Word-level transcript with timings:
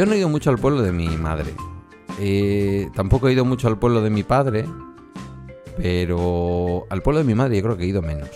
yo 0.00 0.06
no 0.06 0.12
he 0.12 0.18
ido 0.18 0.30
mucho 0.30 0.48
al 0.48 0.56
pueblo 0.56 0.80
de 0.80 0.92
mi 0.92 1.08
madre. 1.08 1.52
Eh, 2.18 2.88
tampoco 2.94 3.28
he 3.28 3.34
ido 3.34 3.44
mucho 3.44 3.68
al 3.68 3.78
pueblo 3.78 4.00
de 4.00 4.08
mi 4.08 4.22
padre, 4.22 4.64
pero 5.76 6.86
al 6.88 7.02
pueblo 7.02 7.18
de 7.18 7.26
mi 7.26 7.34
madre 7.34 7.58
yo 7.58 7.62
creo 7.62 7.76
que 7.76 7.84
he 7.84 7.88
ido 7.88 8.00
menos. 8.00 8.30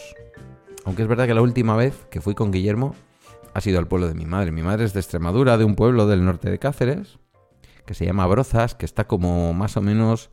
Aunque 0.84 1.00
es 1.00 1.08
verdad 1.08 1.27
que 1.27 1.32
la 1.32 1.41
última 1.41 1.74
vez 1.74 2.06
que 2.10 2.20
fui 2.20 2.34
con 2.34 2.50
Guillermo 2.50 2.95
ha 3.55 3.62
sido 3.62 3.78
al 3.78 3.88
pueblo 3.88 4.08
de 4.08 4.12
mi 4.12 4.27
madre. 4.27 4.52
Mi 4.52 4.60
madre 4.60 4.84
es 4.84 4.92
de 4.92 5.00
Extremadura, 5.00 5.56
de 5.56 5.64
un 5.64 5.74
pueblo 5.74 6.06
del 6.06 6.27
norte 6.27 6.50
de 6.50 6.58
Cáceres, 6.58 7.19
que 7.86 7.94
se 7.94 8.05
llama 8.05 8.27
Brozas, 8.27 8.74
que 8.74 8.84
está 8.84 9.06
como 9.06 9.55
más 9.55 9.78
o 9.78 9.80
menos 9.80 10.30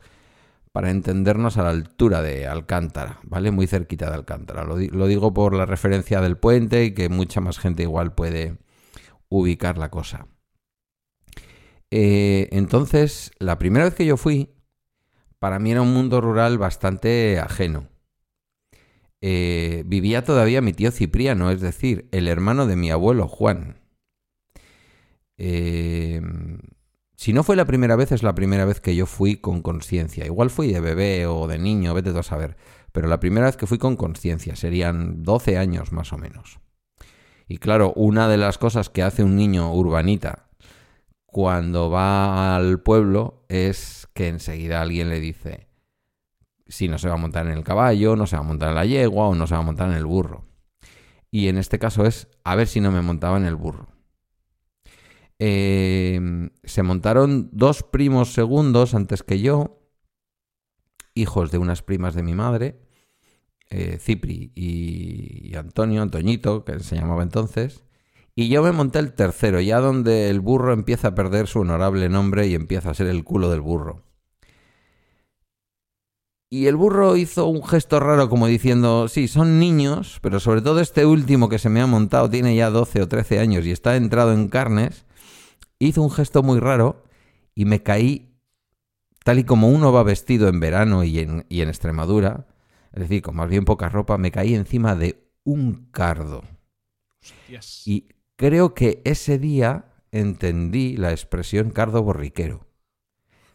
para 0.70 0.90
entendernos 0.90 1.56
a 1.56 1.62
la 1.62 1.70
altura 1.70 2.20
de 2.20 2.46
Alcántara, 2.46 3.20
¿vale? 3.22 3.50
Muy 3.52 3.66
cerquita 3.66 4.10
de 4.10 4.16
Alcántara. 4.16 4.64
Lo, 4.64 4.76
digo 4.76 5.32
por 5.32 5.54
la 5.54 5.64
referencia 5.64 6.20
del 6.20 6.36
puente 6.36 6.84
y 6.84 6.92
que 6.92 7.08
mucha 7.08 7.40
más 7.40 7.58
gente 7.58 7.84
igual 7.84 8.12
puede 8.12 8.58
ubicar 9.30 9.78
la 9.78 9.90
cosa. 9.90 10.26
Eh, 11.94 12.48
entonces, 12.52 13.32
la 13.38 13.58
primera 13.58 13.84
vez 13.84 13.94
que 13.94 14.06
yo 14.06 14.16
fui, 14.16 14.48
para 15.38 15.58
mí 15.58 15.72
era 15.72 15.82
un 15.82 15.92
mundo 15.92 16.22
rural 16.22 16.56
bastante 16.56 17.38
ajeno. 17.38 17.86
Eh, 19.20 19.82
vivía 19.84 20.24
todavía 20.24 20.62
mi 20.62 20.72
tío 20.72 20.90
Cipriano, 20.90 21.50
es 21.50 21.60
decir, 21.60 22.08
el 22.10 22.28
hermano 22.28 22.66
de 22.66 22.76
mi 22.76 22.90
abuelo 22.90 23.28
Juan. 23.28 23.76
Eh, 25.36 26.22
si 27.16 27.34
no 27.34 27.42
fue 27.42 27.56
la 27.56 27.66
primera 27.66 27.94
vez, 27.94 28.10
es 28.10 28.22
la 28.22 28.34
primera 28.34 28.64
vez 28.64 28.80
que 28.80 28.96
yo 28.96 29.04
fui 29.04 29.36
con 29.36 29.60
conciencia. 29.60 30.24
Igual 30.24 30.48
fui 30.48 30.72
de 30.72 30.80
bebé 30.80 31.26
o 31.26 31.46
de 31.46 31.58
niño, 31.58 31.92
vete 31.92 32.12
tú 32.12 32.18
a 32.20 32.22
saber. 32.22 32.56
Pero 32.92 33.06
la 33.06 33.20
primera 33.20 33.44
vez 33.44 33.58
que 33.58 33.66
fui 33.66 33.76
con 33.76 33.96
conciencia, 33.96 34.56
serían 34.56 35.22
12 35.22 35.58
años 35.58 35.92
más 35.92 36.14
o 36.14 36.18
menos. 36.18 36.58
Y 37.48 37.58
claro, 37.58 37.92
una 37.96 38.28
de 38.28 38.38
las 38.38 38.56
cosas 38.56 38.88
que 38.88 39.02
hace 39.02 39.22
un 39.22 39.36
niño 39.36 39.74
urbanita 39.74 40.48
cuando 41.32 41.90
va 41.90 42.54
al 42.54 42.80
pueblo 42.80 43.44
es 43.48 44.06
que 44.14 44.28
enseguida 44.28 44.82
alguien 44.82 45.08
le 45.08 45.18
dice 45.18 45.66
si 46.68 46.88
no 46.88 46.98
se 46.98 47.08
va 47.08 47.14
a 47.14 47.18
montar 47.18 47.46
en 47.46 47.52
el 47.52 47.64
caballo, 47.64 48.16
no 48.16 48.26
se 48.26 48.36
va 48.36 48.40
a 48.40 48.46
montar 48.46 48.70
en 48.70 48.74
la 48.76 48.86
yegua 48.86 49.28
o 49.28 49.34
no 49.34 49.46
se 49.46 49.54
va 49.54 49.60
a 49.60 49.64
montar 49.64 49.90
en 49.90 49.96
el 49.96 50.06
burro. 50.06 50.46
Y 51.30 51.48
en 51.48 51.58
este 51.58 51.78
caso 51.78 52.06
es 52.06 52.28
a 52.44 52.54
ver 52.54 52.66
si 52.66 52.80
no 52.80 52.90
me 52.92 53.02
montaba 53.02 53.36
en 53.36 53.44
el 53.44 53.56
burro. 53.56 53.88
Em, 55.38 56.50
se 56.64 56.82
montaron 56.82 57.48
dos 57.52 57.82
primos 57.82 58.32
segundos 58.32 58.94
antes 58.94 59.22
que 59.22 59.40
yo, 59.40 59.80
hijos 61.14 61.50
de 61.50 61.58
unas 61.58 61.82
primas 61.82 62.14
de 62.14 62.22
mi 62.22 62.34
madre, 62.34 62.80
eh, 63.70 63.98
Cipri 63.98 64.52
y, 64.54 65.54
Antonio, 65.56 66.02
Antoñito, 66.02 66.64
que 66.64 66.78
se 66.80 66.96
llamaba 66.96 67.22
entonces, 67.22 67.84
y 68.34 68.48
yo 68.48 68.62
me 68.62 68.72
monté 68.72 68.98
el 68.98 69.12
tercero, 69.12 69.60
ya 69.60 69.80
donde 69.80 70.30
el 70.30 70.40
burro 70.40 70.72
empieza 70.72 71.08
a 71.08 71.14
perder 71.14 71.46
su 71.48 71.60
honorable 71.60 72.08
nombre 72.08 72.46
y 72.46 72.54
empieza 72.54 72.90
a 72.90 72.94
ser 72.94 73.08
el 73.08 73.24
culo 73.24 73.50
del 73.50 73.60
burro. 73.60 74.04
Y 76.48 76.66
el 76.66 76.76
burro 76.76 77.16
hizo 77.16 77.46
un 77.46 77.64
gesto 77.64 77.98
raro 77.98 78.28
como 78.28 78.46
diciendo, 78.46 79.08
sí, 79.08 79.26
son 79.26 79.58
niños, 79.58 80.18
pero 80.20 80.38
sobre 80.38 80.60
todo 80.60 80.80
este 80.80 81.06
último 81.06 81.48
que 81.48 81.58
se 81.58 81.70
me 81.70 81.80
ha 81.80 81.86
montado 81.86 82.28
tiene 82.28 82.54
ya 82.54 82.68
12 82.68 83.02
o 83.02 83.08
13 83.08 83.38
años 83.38 83.64
y 83.64 83.70
está 83.70 83.96
entrado 83.96 84.32
en 84.34 84.48
carnes, 84.48 85.06
hizo 85.78 86.02
un 86.02 86.10
gesto 86.10 86.42
muy 86.42 86.60
raro 86.60 87.04
y 87.54 87.64
me 87.64 87.82
caí 87.82 88.36
tal 89.24 89.38
y 89.38 89.44
como 89.44 89.68
uno 89.68 89.92
va 89.92 90.02
vestido 90.02 90.48
en 90.48 90.60
verano 90.60 91.04
y 91.04 91.20
en, 91.20 91.46
y 91.48 91.62
en 91.62 91.68
Extremadura, 91.68 92.46
es 92.92 93.00
decir, 93.00 93.22
con 93.22 93.36
más 93.36 93.48
bien 93.48 93.64
poca 93.64 93.88
ropa, 93.88 94.18
me 94.18 94.30
caí 94.30 94.54
encima 94.54 94.94
de 94.94 95.24
un 95.44 95.88
cardo. 95.90 96.42
Y 97.86 98.08
creo 98.36 98.74
que 98.74 99.00
ese 99.04 99.38
día 99.38 99.86
entendí 100.10 100.96
la 100.96 101.10
expresión 101.10 101.70
cardo 101.70 102.02
borriquero. 102.02 102.66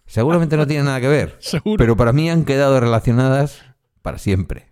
Seguramente 0.06 0.58
no 0.58 0.68
tiene 0.68 0.84
nada 0.84 1.02
que 1.02 1.08
ver, 1.08 1.40
pero 1.78 1.96
para 1.98 2.14
mí 2.14 2.30
han 2.30 2.46
quedado 2.46 2.80
relacionadas 2.80 3.64
para 4.02 4.18
siempre. 4.18 4.70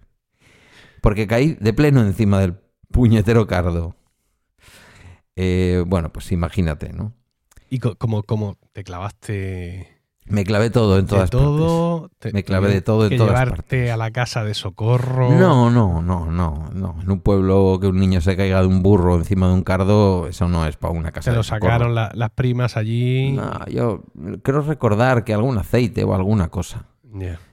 Porque 1.01 1.27
caí 1.27 1.53
de 1.59 1.73
pleno 1.73 2.01
encima 2.01 2.39
del 2.39 2.57
puñetero 2.91 3.45
cardo. 3.45 3.95
Eh, 5.35 5.83
bueno, 5.85 6.11
pues 6.11 6.31
imagínate, 6.31 6.93
¿no? 6.93 7.13
Y 7.69 7.79
como, 7.79 8.23
como 8.23 8.57
te 8.71 8.83
clavaste 8.83 9.94
me 10.27 10.43
clavé 10.43 10.69
todo 10.69 10.97
en 10.97 11.05
todas 11.05 11.29
todo, 11.29 12.09
partes. 12.09 12.33
me 12.33 12.43
clavé 12.43 12.69
de 12.69 12.81
todo 12.81 13.03
en 13.03 13.09
que 13.11 13.17
todas 13.17 13.31
llevarte 13.31 13.91
a 13.91 13.97
la 13.97 14.11
casa 14.11 14.43
de 14.43 14.53
socorro. 14.53 15.31
No, 15.31 15.69
no, 15.69 16.01
no, 16.01 16.25
no, 16.31 16.69
no. 16.73 16.97
En 17.01 17.11
un 17.11 17.19
pueblo 17.19 17.77
que 17.79 17.87
un 17.87 17.99
niño 17.99 18.21
se 18.21 18.35
caiga 18.35 18.61
de 18.61 18.67
un 18.67 18.81
burro 18.81 19.15
encima 19.15 19.47
de 19.47 19.53
un 19.53 19.63
cardo, 19.63 20.27
eso 20.27 20.47
no 20.47 20.65
es 20.65 20.77
para 20.77 20.93
una 20.93 21.11
casa 21.11 21.31
de 21.31 21.37
lo 21.37 21.43
sacaron 21.43 21.93
las 21.93 22.29
primas 22.31 22.75
allí. 22.75 23.33
No, 23.33 23.65
yo 23.67 24.03
creo 24.41 24.61
recordar 24.61 25.23
que 25.23 25.33
algún 25.33 25.57
aceite 25.57 26.03
o 26.03 26.15
alguna 26.15 26.49
cosa. 26.49 26.85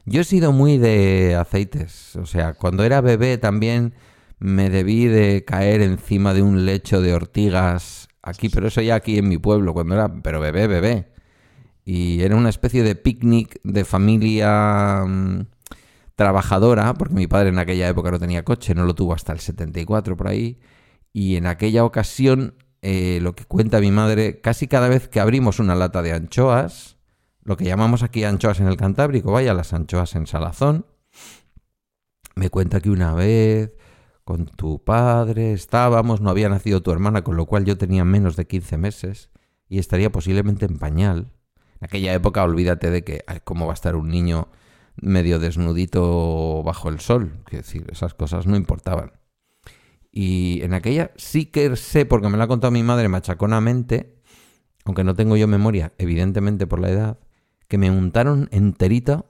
Yo 0.05 0.21
he 0.21 0.25
sido 0.25 0.53
muy 0.53 0.79
de 0.79 1.37
aceites. 1.37 2.17
O 2.17 2.27
sea, 2.27 2.55
cuando 2.55 2.85
era 2.85 3.01
bebé 3.01 3.39
también 3.39 3.95
me 4.39 4.71
debí 4.71 5.07
de 5.07 5.45
caer 5.45 5.83
encima 5.83 6.35
de 6.35 6.43
un 6.43 6.67
lecho 6.67 7.01
de 7.01 7.15
ortigas 7.15 8.09
aquí, 8.23 8.49
pero 8.49 8.69
eso 8.69 8.81
ya 8.81 8.97
aquí 8.97 9.19
en 9.19 9.29
mi 9.29 9.39
pueblo, 9.39 9.73
cuando 9.73 9.95
era, 9.95 10.09
pero 10.23 10.41
bebé, 10.41 10.67
bebé. 10.67 11.12
Y 11.85 12.23
era 12.23 12.37
una 12.37 12.49
especie 12.49 12.83
de 12.83 12.95
picnic 12.95 13.61
de 13.65 13.85
familia 13.85 15.05
mm, 15.07 15.47
trabajadora, 16.15 16.95
porque 16.95 17.15
mi 17.15 17.27
padre 17.27 17.49
en 17.49 17.59
aquella 17.59 17.89
época 17.89 18.11
no 18.11 18.19
tenía 18.19 18.45
coche, 18.45 18.75
no 18.75 18.85
lo 18.85 18.95
tuvo 18.95 19.15
hasta 19.15 19.33
el 19.33 19.41
74 19.41 20.17
por 20.17 20.29
ahí. 20.29 20.61
Y 21.13 21.37
en 21.37 21.47
aquella 21.47 21.85
ocasión, 21.85 22.55
eh, 22.83 23.19
lo 23.23 23.35
que 23.35 23.45
cuenta 23.45 23.81
mi 23.81 23.91
madre, 23.91 24.41
casi 24.41 24.69
cada 24.69 24.89
vez 24.89 25.09
que 25.09 25.21
abrimos 25.21 25.59
una 25.59 25.75
lata 25.75 26.03
de 26.03 26.13
anchoas, 26.13 26.97
lo 27.43 27.57
que 27.57 27.65
llamamos 27.65 28.03
aquí 28.03 28.25
anchoas 28.25 28.61
en 28.61 28.69
el 28.69 28.77
Cantábrico, 28.77 29.33
vaya, 29.33 29.55
las 29.55 29.73
anchoas 29.73 30.15
en 30.15 30.27
salazón, 30.27 30.87
me 32.35 32.51
cuenta 32.51 32.81
que 32.81 32.91
una 32.91 33.15
vez 33.15 33.77
con 34.25 34.47
tu 34.47 34.83
padre 34.83 35.53
estábamos, 35.53 36.21
no 36.21 36.31
había 36.31 36.49
nacido 36.49 36.83
tu 36.83 36.93
hermana, 36.93 37.23
con 37.23 37.37
lo 37.37 37.47
cual 37.47 37.65
yo 37.65 37.77
tenía 37.77 38.05
menos 38.05 38.37
de 38.37 38.47
15 38.47 38.79
meses 38.79 39.31
y 39.69 39.79
estaría 39.79 40.11
posiblemente 40.13 40.67
en 40.67 40.79
pañal. 40.79 41.33
En 41.83 41.87
aquella 41.87 42.15
época, 42.15 42.45
olvídate 42.45 42.91
de 42.91 43.03
que 43.03 43.25
cómo 43.43 43.67
va 43.67 43.73
a 43.73 43.75
estar 43.75 43.97
un 43.97 44.09
niño 44.09 44.47
medio 44.95 45.41
desnudito 45.41 46.63
bajo 46.63 46.89
el 46.89 47.01
sol. 47.01 47.41
Quiero 47.45 47.65
decir, 47.65 47.87
esas 47.91 48.15
cosas 48.15 48.47
no 48.47 48.57
importaban. 48.57 49.15
Y 50.13 50.63
en 50.63 50.75
aquella 50.75 51.11
sí 51.17 51.47
que 51.47 51.75
sé, 51.75 52.07
porque 52.07 52.29
me 52.29 52.37
lo 52.37 52.45
ha 52.45 52.47
contado 52.47 52.71
mi 52.71 52.85
madre 52.85 53.09
machaconamente, 53.09 54.15
aunque 54.85 55.03
no 55.03 55.17
tengo 55.17 55.37
yo 55.37 55.49
memoria, 55.49 55.93
evidentemente 55.99 56.69
por 56.69 56.79
la 56.79 56.91
edad, 56.91 57.19
que 57.67 57.79
me 57.79 57.91
untaron 57.91 58.49
enterita 58.53 59.25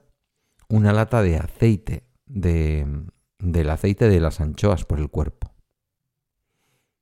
una 0.69 0.93
lata 0.93 1.23
de 1.23 1.37
aceite, 1.37 2.03
de, 2.27 2.85
del 3.39 3.69
aceite 3.71 4.09
de 4.09 4.19
las 4.19 4.41
anchoas 4.41 4.85
por 4.85 4.99
el 4.99 5.09
cuerpo. 5.09 5.55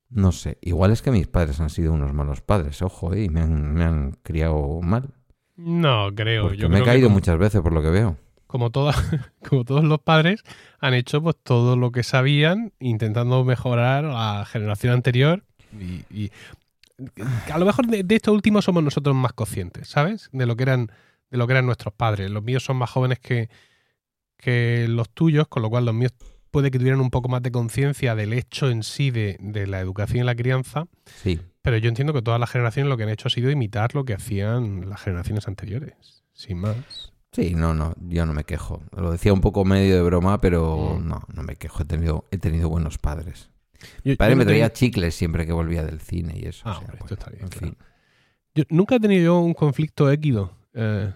No 0.07 0.31
sé, 0.31 0.59
igual 0.61 0.91
es 0.91 1.01
que 1.01 1.11
mis 1.11 1.27
padres 1.27 1.59
han 1.59 1.69
sido 1.69 1.91
unos 1.91 2.13
malos 2.13 2.39
padres, 2.39 2.81
ojo, 2.81 3.13
eh, 3.13 3.25
y 3.25 3.29
me 3.29 3.41
han, 3.41 3.73
me 3.73 3.83
han 3.83 4.11
criado 4.23 4.79
mal. 4.81 5.13
No, 5.63 6.09
creo. 6.15 6.53
yo 6.53 6.69
me 6.69 6.79
he 6.79 6.83
caído 6.83 7.09
muchas 7.09 7.37
veces 7.37 7.61
por 7.61 7.73
lo 7.73 7.81
que 7.81 7.89
veo. 7.89 8.17
Como, 8.47 8.69
todas, 8.69 8.95
como 9.47 9.63
todos 9.63 9.83
los 9.83 9.99
padres 9.99 10.43
han 10.79 10.93
hecho 10.93 11.21
pues 11.21 11.35
todo 11.41 11.75
lo 11.75 11.91
que 11.91 12.03
sabían 12.03 12.73
intentando 12.79 13.43
mejorar 13.43 14.05
a 14.05 14.39
la 14.39 14.45
generación 14.45 14.93
anterior 14.93 15.43
y, 15.79 16.31
a 17.51 17.57
lo 17.57 17.65
mejor 17.65 17.87
de, 17.87 18.05
esto 18.15 18.33
último 18.33 18.61
somos 18.61 18.83
nosotros 18.83 19.15
más 19.15 19.33
conscientes, 19.33 19.87
¿sabes? 19.87 20.29
De 20.33 20.45
lo 20.45 20.55
que 20.55 20.63
eran 20.63 20.91
de 21.31 21.37
lo 21.37 21.47
que 21.47 21.53
eran 21.53 21.65
nuestros 21.65 21.93
padres. 21.93 22.29
Los 22.29 22.43
míos 22.43 22.63
son 22.63 22.75
más 22.75 22.89
jóvenes 22.89 23.19
que, 23.19 23.49
que 24.37 24.85
los 24.89 25.09
tuyos, 25.09 25.47
con 25.47 25.63
lo 25.63 25.69
cual 25.69 25.85
los 25.85 25.95
míos 25.95 26.13
puede 26.51 26.71
que 26.71 26.77
tuvieran 26.77 26.99
un 26.99 27.09
poco 27.09 27.29
más 27.29 27.41
de 27.41 27.51
conciencia 27.51 28.15
del 28.15 28.33
hecho 28.33 28.69
en 28.69 28.83
sí 28.83 29.11
de, 29.11 29.37
de, 29.39 29.65
la 29.65 29.79
educación 29.79 30.23
y 30.23 30.25
la 30.25 30.35
crianza. 30.35 30.87
Sí. 31.23 31.39
Pero 31.61 31.77
yo 31.77 31.89
entiendo 31.89 32.13
que 32.13 32.21
todas 32.21 32.39
las 32.39 32.49
generaciones 32.49 32.89
lo 32.89 32.97
que 32.97 33.03
han 33.03 33.09
hecho 33.09 33.27
ha 33.27 33.31
sido 33.31 33.51
imitar 33.51 33.93
lo 33.93 34.03
que 34.03 34.13
hacían 34.13 34.89
las 34.89 35.01
generaciones 35.01 35.47
anteriores, 35.47 36.23
sin 36.33 36.57
más. 36.57 37.13
Sí, 37.31 37.53
no, 37.55 37.73
no, 37.73 37.93
yo 37.99 38.25
no 38.25 38.33
me 38.33 38.43
quejo. 38.43 38.81
Lo 38.95 39.11
decía 39.11 39.31
un 39.31 39.41
poco 39.41 39.63
medio 39.63 39.95
de 39.95 40.01
broma, 40.01 40.41
pero 40.41 40.97
mm. 40.99 41.07
no, 41.07 41.23
no 41.33 41.43
me 41.43 41.55
quejo. 41.55 41.83
He 41.83 41.85
tenido, 41.85 42.25
he 42.31 42.37
tenido 42.37 42.67
buenos 42.67 42.97
padres. 42.97 43.49
Mi 44.03 44.15
padre 44.15 44.35
me 44.35 44.45
traía 44.45 44.73
chicles 44.73 45.15
siempre 45.15 45.45
que 45.45 45.53
volvía 45.53 45.83
del 45.83 46.01
cine 46.01 46.33
y 46.37 46.45
eso. 46.45 46.63
Ah, 46.65 46.81
esto 46.99 47.13
está 47.13 47.29
bien. 47.29 47.43
En 47.43 47.51
fin. 47.51 47.77
Yo 48.53 48.63
nunca 48.69 48.95
he 48.95 48.99
tenido 48.99 49.23
yo 49.23 49.39
un 49.39 49.53
conflicto 49.53 50.11
équido. 50.11 50.53
Eh, 50.73 51.13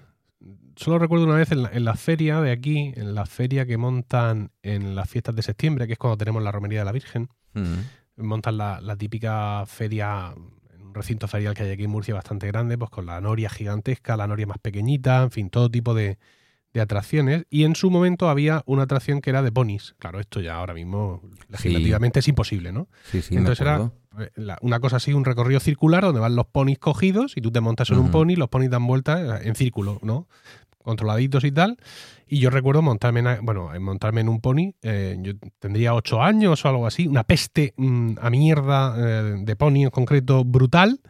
solo 0.75 1.00
recuerdo 1.00 1.25
una 1.25 1.36
vez 1.36 1.51
en 1.51 1.86
la, 1.86 1.95
feria 1.95 2.39
de 2.39 2.51
aquí, 2.51 2.94
en 2.95 3.13
la 3.13 3.25
feria 3.25 3.65
que 3.65 3.77
montan 3.77 4.51
en 4.63 4.95
las 4.95 5.09
fiestas 5.09 5.36
de 5.36 5.42
septiembre, 5.42 5.86
que 5.86 5.94
es 5.94 6.00
cuando 6.00 6.18
tenemos 6.18 6.42
la 6.42 6.51
romería 6.51 6.80
de 6.80 6.86
la 6.86 6.92
Virgen. 6.92 7.30
Mm 7.53 7.80
montan 8.17 8.57
la, 8.57 8.95
típica 8.97 9.65
feria, 9.65 10.33
un 10.79 10.94
recinto 10.94 11.27
ferial 11.27 11.53
que 11.53 11.63
hay 11.63 11.71
aquí 11.71 11.83
en 11.83 11.89
Murcia 11.89 12.13
bastante 12.13 12.47
grande, 12.47 12.77
pues 12.77 12.89
con 12.89 13.06
la 13.06 13.19
noria 13.21 13.50
gigantesca, 13.50 14.17
la 14.17 14.27
noria 14.27 14.47
más 14.47 14.57
pequeñita, 14.59 15.23
en 15.23 15.31
fin, 15.31 15.50
todo 15.50 15.69
tipo 15.69 15.94
de, 15.94 16.17
atracciones. 16.79 17.45
Y 17.50 17.63
en 17.63 17.73
su 17.73 17.89
momento 17.89 18.27
había 18.27 18.62
una 18.65 18.83
atracción 18.83 19.21
que 19.21 19.29
era 19.29 19.41
de 19.41 19.50
ponis. 19.50 19.95
Claro, 19.97 20.19
esto 20.19 20.41
ya 20.41 20.56
ahora 20.56 20.73
mismo 20.73 21.21
legislativamente 21.47 22.19
es 22.19 22.27
imposible, 22.27 22.73
¿no? 22.73 22.89
Sí, 23.06 23.21
sí, 23.21 23.38
Entonces 23.38 23.62
era 23.62 23.91
una 24.61 24.79
cosa 24.79 24.97
así, 24.97 25.13
un 25.13 25.23
recorrido 25.23 25.61
circular 25.61 26.03
donde 26.03 26.19
van 26.19 26.35
los 26.35 26.47
ponis 26.47 26.77
cogidos 26.77 27.38
y 27.38 27.41
tú 27.41 27.51
te 27.51 27.61
montas 27.61 27.89
en 27.91 28.00
un 28.00 28.11
pony, 28.11 28.35
los 28.35 28.50
ponis 28.50 28.69
dan 28.69 28.85
vueltas 28.85 29.45
en 29.45 29.56
círculo, 29.56 30.00
¿no? 30.03 30.27
Controladitos 30.85 31.43
y 31.43 31.51
tal. 31.51 31.77
Y 32.27 32.39
yo 32.39 32.49
recuerdo 32.49 32.81
montarme 32.81 33.19
en, 33.19 33.43
bueno, 33.43 33.71
montarme 33.79 34.21
en 34.21 34.29
un 34.29 34.39
pony, 34.39 34.73
eh, 34.81 35.17
yo 35.19 35.33
tendría 35.59 35.93
ocho 35.93 36.21
años 36.21 36.63
o 36.63 36.69
algo 36.69 36.87
así, 36.87 37.07
una 37.07 37.23
peste 37.23 37.73
mm, 37.75 38.13
a 38.21 38.29
mierda 38.29 38.95
eh, 38.97 39.35
de 39.39 39.55
pony 39.55 39.83
en 39.83 39.89
concreto 39.89 40.43
brutal. 40.43 41.01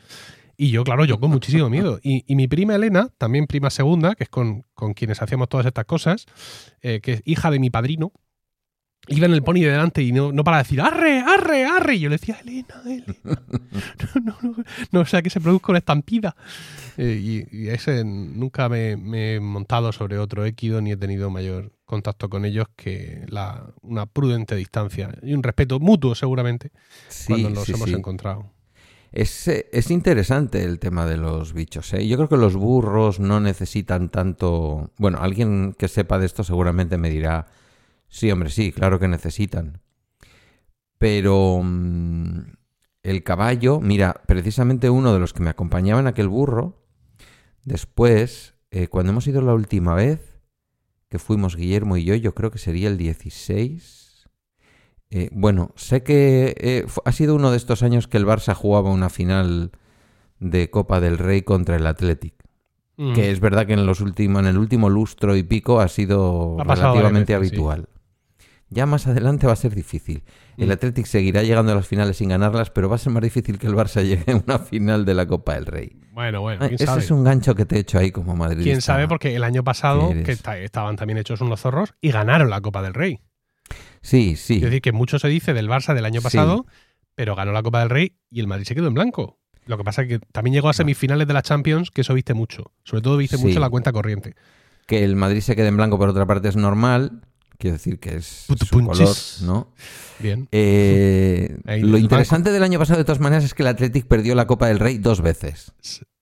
Y 0.58 0.72
yo, 0.72 0.86
claro, 0.86 1.04
yo 1.04 1.20
con 1.20 1.32
muchísimo 1.32 1.70
miedo. 1.70 2.00
Y, 2.02 2.24
mi 2.34 2.48
prima 2.48 2.76
Elena, 2.76 3.10
también 3.18 3.46
prima 3.46 3.70
segunda, 3.70 4.16
que 4.16 4.24
es 4.24 4.30
con, 4.30 4.64
quienes 4.96 5.22
hacíamos 5.22 5.50
todas 5.50 5.66
estas 5.66 5.84
cosas, 5.84 6.26
eh, 6.82 7.02
que 7.02 7.14
es 7.14 7.22
hija 7.26 7.52
de 7.52 7.60
mi 7.60 7.70
padrino, 7.70 8.14
iba 9.08 9.26
en 9.26 9.34
el 9.34 9.44
pony 9.44 9.62
de 9.62 9.72
delante 9.72 10.02
y 10.02 10.12
no, 10.12 10.32
no 10.32 10.44
para 10.44 10.60
decir 10.60 10.82
arre, 10.82 11.20
arre, 11.20 11.66
arre. 11.66 11.96
Y 11.96 12.00
yo 12.00 12.10
le 12.10 12.18
decía, 12.18 12.38
Elena, 12.42 12.82
Elena. 12.86 13.06
No, 14.16 14.22
no, 14.22 14.38
no, 14.42 14.64
no, 14.92 15.00
o 15.02 15.06
sea, 15.06 15.22
que 15.22 15.30
se 15.30 15.42
produzca 15.42 15.72
una 15.72 15.80
estampida. 15.80 16.36
Eh, 16.98 17.46
y, 17.52 17.68
ese 17.68 18.04
nunca 18.06 18.70
me, 18.70 18.92
he 19.36 19.40
montado 19.40 19.92
sobre 19.92 20.18
otro 20.18 20.46
equido 20.46 20.82
ni 20.82 20.92
he 20.92 20.98
tenido 20.98 21.30
mayor 21.30 21.74
contacto 21.86 22.30
con 22.30 22.46
ellos 22.46 22.68
que 22.76 23.26
la, 23.28 23.66
una 23.82 24.06
prudente 24.06 24.56
distancia 24.56 25.14
y 25.22 25.34
un 25.34 25.44
respeto 25.44 25.80
mutuo 25.80 26.16
seguramente 26.16 26.72
cuando 27.28 27.50
nos 27.50 27.70
hemos 27.70 27.90
encontrado. 27.90 28.52
Es, 29.12 29.48
es, 29.48 29.92
interesante 29.92 30.64
el 30.64 30.80
tema 30.80 31.06
de 31.06 31.16
los 31.16 31.54
bichos. 31.54 31.94
¿eh? 31.94 32.06
Yo 32.06 32.18
creo 32.18 32.28
que 32.28 32.36
los 32.36 32.56
burros 32.56 33.22
no 33.22 33.40
necesitan 33.40 34.10
tanto... 34.10 34.92
Bueno, 34.98 35.20
alguien 35.22 35.74
que 35.78 35.88
sepa 35.88 36.20
de 36.20 36.26
esto 36.26 36.44
seguramente 36.44 36.98
me 36.98 37.10
dirá 37.10 37.48
Sí, 38.16 38.32
hombre, 38.32 38.50
sí, 38.50 38.72
claro 38.72 38.98
que 38.98 39.10
necesitan. 39.10 39.82
Pero 40.98 41.60
mm, 41.62 42.44
el 43.04 43.24
caballo, 43.24 43.82
mira, 43.82 44.22
precisamente 44.26 44.90
uno 44.90 45.14
de 45.14 45.20
los 45.20 45.34
que 45.34 45.44
me 45.44 45.50
acompañaba 45.50 46.00
en 46.00 46.08
aquel 46.08 46.30
burro, 46.30 46.82
después, 47.66 48.54
eh, 48.72 48.88
cuando 48.88 49.12
hemos 49.12 49.28
ido 49.28 49.42
la 49.42 49.54
última 49.54 49.96
vez, 49.96 50.40
que 51.10 51.20
fuimos 51.20 51.58
Guillermo 51.58 51.98
y 51.98 52.06
yo, 52.06 52.16
yo 52.16 52.34
creo 52.34 52.52
que 52.52 52.58
sería 52.58 52.88
el 52.88 52.98
16. 52.98 54.30
Eh, 55.10 55.30
bueno, 55.34 55.72
sé 55.76 56.02
que 56.04 56.56
eh, 56.58 56.86
ha 57.04 57.12
sido 57.12 57.36
uno 57.36 57.52
de 57.52 57.58
estos 57.58 57.84
años 57.84 58.08
que 58.08 58.16
el 58.16 58.26
Barça 58.26 58.54
jugaba 58.54 58.92
una 58.92 59.10
final 59.10 59.72
de 60.40 60.70
Copa 60.70 61.02
del 61.02 61.18
Rey 61.18 61.42
contra 61.42 61.76
el 61.76 61.86
Athletic. 61.86 62.34
Que 62.96 63.04
mm. 63.04 63.20
es 63.20 63.42
verdad 63.42 63.68
que 63.68 63.74
en, 63.74 63.86
los 63.86 64.00
últimos, 64.00 64.42
en 64.42 64.48
el 64.48 64.58
último 64.58 64.90
lustro 64.90 65.36
y 65.36 65.44
pico 65.44 65.82
ha 65.82 65.90
sido 65.90 66.56
relativamente 66.60 67.36
habitual. 67.36 67.90
Ya 68.70 68.86
más 68.86 69.06
adelante 69.08 69.46
va 69.46 69.54
a 69.54 69.58
ser 69.58 69.76
difícil. 69.76 70.24
El 70.58 70.70
mm. 70.70 70.72
Athletic 70.72 71.06
seguirá 71.06 71.44
llegando 71.44 71.72
a 71.72 71.76
las 71.76 71.88
finales 71.88 72.18
sin 72.18 72.30
ganarlas, 72.30 72.72
pero 72.72 72.90
va 72.90 72.96
a 72.96 73.00
ser 73.00 73.14
más 73.14 73.22
difícil 73.22 73.60
que 73.60 73.68
el 73.68 73.76
Barça 73.76 74.04
llegue 74.06 74.32
a 74.32 74.36
una 74.36 74.60
final 74.60 75.06
de 75.06 75.14
la 75.14 75.28
Copa 75.28 75.54
del 75.54 75.66
Rey. 75.66 75.96
Bueno, 76.12 76.42
bueno. 76.42 76.66
ese 76.66 76.84
es 76.98 77.12
un 77.12 77.24
gancho 77.24 77.56
que 77.56 77.66
te 77.66 77.76
he 77.76 77.80
hecho 77.80 78.00
ahí 78.00 78.12
como 78.12 78.36
Madrid. 78.36 78.64
Quién 78.64 78.82
sabe, 78.82 79.08
porque 79.08 79.36
el 79.36 79.44
año 79.44 79.64
pasado 79.64 80.14
que 80.24 80.38
estaban 80.64 80.96
también 80.96 81.18
hechos 81.18 81.42
unos 81.42 81.62
zorros 81.62 81.94
y 82.02 82.12
ganaron 82.12 82.50
la 82.50 82.62
Copa 82.62 82.82
del 82.82 82.94
Rey. 82.94 83.20
Sí, 84.02 84.36
sí. 84.36 84.56
Es 84.56 84.62
decir, 84.62 84.82
que 84.82 84.92
mucho 84.92 85.20
se 85.20 85.28
dice 85.28 85.54
del 85.54 85.68
Barça 85.68 85.94
del 85.94 86.06
año 86.06 86.22
pasado, 86.22 86.66
pero 87.16 87.36
ganó 87.36 87.52
la 87.52 87.64
Copa 87.64 87.82
del 87.82 87.90
Rey 87.90 88.18
y 88.30 88.40
el 88.40 88.48
Madrid 88.48 88.66
se 88.66 88.76
quedó 88.76 88.88
en 88.88 88.94
blanco. 88.94 89.40
Lo 89.66 89.78
que 89.78 89.84
pasa 89.84 90.04
es 90.04 90.08
que 90.08 90.20
también 90.32 90.54
llegó 90.54 90.70
a 90.70 90.74
semifinales 90.74 91.28
de 91.28 91.34
la 91.34 91.42
Champions, 91.42 91.92
que 91.92 92.02
eso 92.02 92.14
viste 92.14 92.34
mucho. 92.34 92.72
Sobre 92.84 93.02
todo 93.02 93.18
viste 93.18 93.38
mucho 93.38 93.60
la 93.60 93.70
cuenta 93.70 93.92
corriente. 93.92 94.36
Que 94.86 95.04
el 95.04 95.16
Madrid 95.16 95.42
se 95.42 95.56
quede 95.56 95.68
en 95.68 95.78
blanco, 95.78 95.98
por 95.98 96.08
otra 96.08 96.26
parte, 96.26 96.48
es 96.48 96.56
normal 96.56 97.24
Quiero 97.58 97.78
decir 97.78 98.00
que 98.00 98.16
es 98.16 98.46
su 98.48 98.86
color, 98.86 99.16
¿no? 99.42 99.72
Bien. 100.20 100.48
Eh, 100.52 101.58
lo 101.82 101.98
interesante 101.98 102.52
del 102.52 102.64
año 102.64 102.80
pasado, 102.80 103.00
de 103.00 103.06
todas 103.06 103.20
maneras, 103.20 103.44
es 103.44 103.54
que 103.54 103.64
el 103.64 103.68
Athletic 103.68 104.06
perdió 104.08 104.36
la 104.36 104.48
Copa 104.48 104.68
del 104.68 104.80
Rey 104.80 104.98
dos 104.98 105.22
veces. 105.22 105.74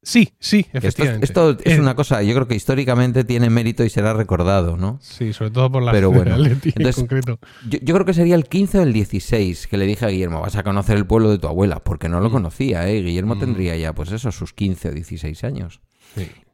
Sí, 0.04 0.34
sí, 0.38 0.66
efectivamente. 0.74 1.26
Esto, 1.26 1.58
es 1.64 1.78
eh, 1.78 1.80
una 1.80 1.96
cosa, 1.96 2.22
yo 2.24 2.34
creo 2.36 2.46
que 2.46 2.56
históricamente 2.56 3.24
tiene 3.24 3.50
mérito 3.50 3.86
y 3.86 3.90
será 3.90 4.14
recordado, 4.14 4.76
¿no? 4.76 5.00
Sí, 5.02 5.32
sobre 5.32 5.52
todo 5.52 5.72
por 5.72 5.82
la 5.82 5.94
Pero 5.94 6.12
bueno, 6.12 6.36
Athletic 6.36 6.78
en 6.78 6.92
concreto. 6.92 7.40
Yo, 7.70 7.94
creo 7.94 8.06
que 8.06 8.14
sería 8.14 8.36
el 8.36 8.44
15 8.46 8.80
o 8.80 8.82
el 8.84 8.92
16 8.92 9.68
que 9.68 9.78
le 9.78 9.86
dije 9.86 10.06
a 10.06 10.10
Guillermo, 10.10 10.42
vas 10.42 10.58
a 10.58 10.64
conocer 10.64 10.98
el 10.98 11.08
pueblo 11.08 11.32
de 11.32 11.38
tu 11.38 11.48
abuela, 11.48 11.84
porque 11.84 12.10
no 12.10 12.20
lo 12.20 12.30
mm. 12.30 12.34
conocía, 12.34 12.90
¿eh? 12.90 13.02
Guillermo 13.02 13.36
mm. 13.36 13.40
tendría 13.40 13.78
ya, 13.78 13.94
pues 13.94 14.12
eso, 14.12 14.32
sus 14.32 14.54
15 14.54 14.90
o 14.90 14.92
16 14.92 15.44
años. 15.46 15.82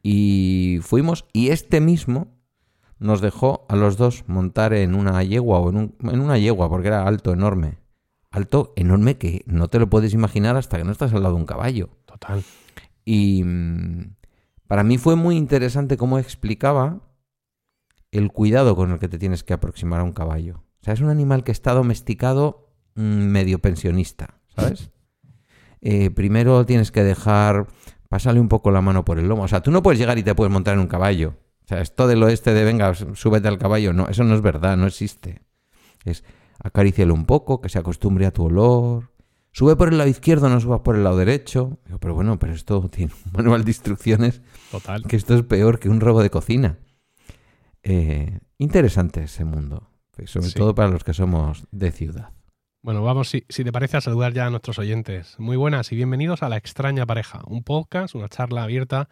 Y 0.02 0.78
fuimos, 0.82 1.26
y 1.32 1.48
este 1.48 1.80
mismo 1.80 2.39
nos 3.00 3.20
dejó 3.22 3.66
a 3.68 3.76
los 3.76 3.96
dos 3.96 4.24
montar 4.28 4.74
en 4.74 4.94
una 4.94 5.22
yegua 5.24 5.58
o 5.58 5.70
en, 5.70 5.76
un, 5.76 5.96
en 6.02 6.20
una 6.20 6.38
yegua, 6.38 6.68
porque 6.68 6.88
era 6.88 7.06
alto, 7.06 7.32
enorme. 7.32 7.78
Alto, 8.30 8.72
enorme 8.76 9.16
que 9.16 9.42
no 9.46 9.68
te 9.68 9.80
lo 9.80 9.90
puedes 9.90 10.12
imaginar 10.12 10.56
hasta 10.56 10.78
que 10.78 10.84
no 10.84 10.92
estás 10.92 11.12
al 11.12 11.22
lado 11.22 11.34
de 11.34 11.40
un 11.40 11.46
caballo. 11.46 11.88
Total. 12.04 12.44
Y 13.04 13.42
mm, 13.42 14.14
para 14.68 14.84
mí 14.84 14.98
fue 14.98 15.16
muy 15.16 15.36
interesante 15.36 15.96
cómo 15.96 16.18
explicaba 16.18 17.00
el 18.12 18.30
cuidado 18.30 18.76
con 18.76 18.92
el 18.92 18.98
que 18.98 19.08
te 19.08 19.18
tienes 19.18 19.42
que 19.42 19.54
aproximar 19.54 20.00
a 20.00 20.04
un 20.04 20.12
caballo. 20.12 20.62
O 20.80 20.84
sea, 20.84 20.94
es 20.94 21.00
un 21.00 21.08
animal 21.08 21.42
que 21.42 21.52
está 21.52 21.72
domesticado 21.72 22.70
mm, 22.94 23.02
medio 23.02 23.58
pensionista, 23.58 24.40
¿sabes? 24.54 24.90
Eh, 25.82 26.10
primero 26.10 26.66
tienes 26.66 26.92
que 26.92 27.02
dejar, 27.02 27.66
pasarle 28.10 28.38
un 28.38 28.48
poco 28.48 28.70
la 28.70 28.82
mano 28.82 29.02
por 29.02 29.18
el 29.18 29.26
lomo. 29.26 29.44
O 29.44 29.48
sea, 29.48 29.62
tú 29.62 29.70
no 29.70 29.82
puedes 29.82 29.98
llegar 29.98 30.18
y 30.18 30.22
te 30.22 30.34
puedes 30.34 30.52
montar 30.52 30.74
en 30.74 30.80
un 30.80 30.88
caballo. 30.88 31.38
O 31.70 31.72
sea, 31.72 31.82
esto 31.82 32.08
del 32.08 32.20
oeste 32.24 32.52
de 32.52 32.64
venga, 32.64 32.92
súbete 32.94 33.46
al 33.46 33.56
caballo, 33.56 33.92
no, 33.92 34.08
eso 34.08 34.24
no 34.24 34.34
es 34.34 34.42
verdad, 34.42 34.76
no 34.76 34.88
existe. 34.88 35.42
Es 36.04 36.24
acarícialo 36.58 37.14
un 37.14 37.26
poco, 37.26 37.60
que 37.60 37.68
se 37.68 37.78
acostumbre 37.78 38.26
a 38.26 38.32
tu 38.32 38.46
olor. 38.46 39.12
Sube 39.52 39.76
por 39.76 39.86
el 39.86 39.96
lado 39.96 40.10
izquierdo, 40.10 40.48
no 40.48 40.58
subas 40.58 40.80
por 40.80 40.96
el 40.96 41.04
lado 41.04 41.16
derecho. 41.16 41.78
pero 42.00 42.12
bueno, 42.16 42.40
pero 42.40 42.54
esto 42.54 42.88
tiene 42.92 43.12
un 43.24 43.32
manual 43.34 43.62
de 43.62 43.70
instrucciones. 43.70 44.42
Total. 44.72 45.04
Que 45.04 45.14
esto 45.14 45.36
es 45.36 45.44
peor 45.44 45.78
que 45.78 45.88
un 45.88 46.00
robo 46.00 46.24
de 46.24 46.30
cocina. 46.30 46.80
Eh, 47.84 48.40
interesante 48.58 49.22
ese 49.22 49.44
mundo, 49.44 49.92
sobre 50.24 50.50
todo 50.50 50.74
para 50.74 50.88
los 50.88 51.04
que 51.04 51.14
somos 51.14 51.68
de 51.70 51.92
ciudad. 51.92 52.30
Bueno, 52.82 53.04
vamos, 53.04 53.28
si, 53.28 53.44
si, 53.48 53.62
te 53.62 53.70
parece, 53.70 53.96
a 53.96 54.00
saludar 54.00 54.32
ya 54.32 54.46
a 54.46 54.50
nuestros 54.50 54.80
oyentes. 54.80 55.38
Muy 55.38 55.56
buenas 55.56 55.92
y 55.92 55.94
bienvenidos 55.94 56.42
a 56.42 56.48
La 56.48 56.56
Extraña 56.56 57.06
Pareja, 57.06 57.42
un 57.46 57.62
podcast, 57.62 58.16
una 58.16 58.28
charla 58.28 58.64
abierta 58.64 59.08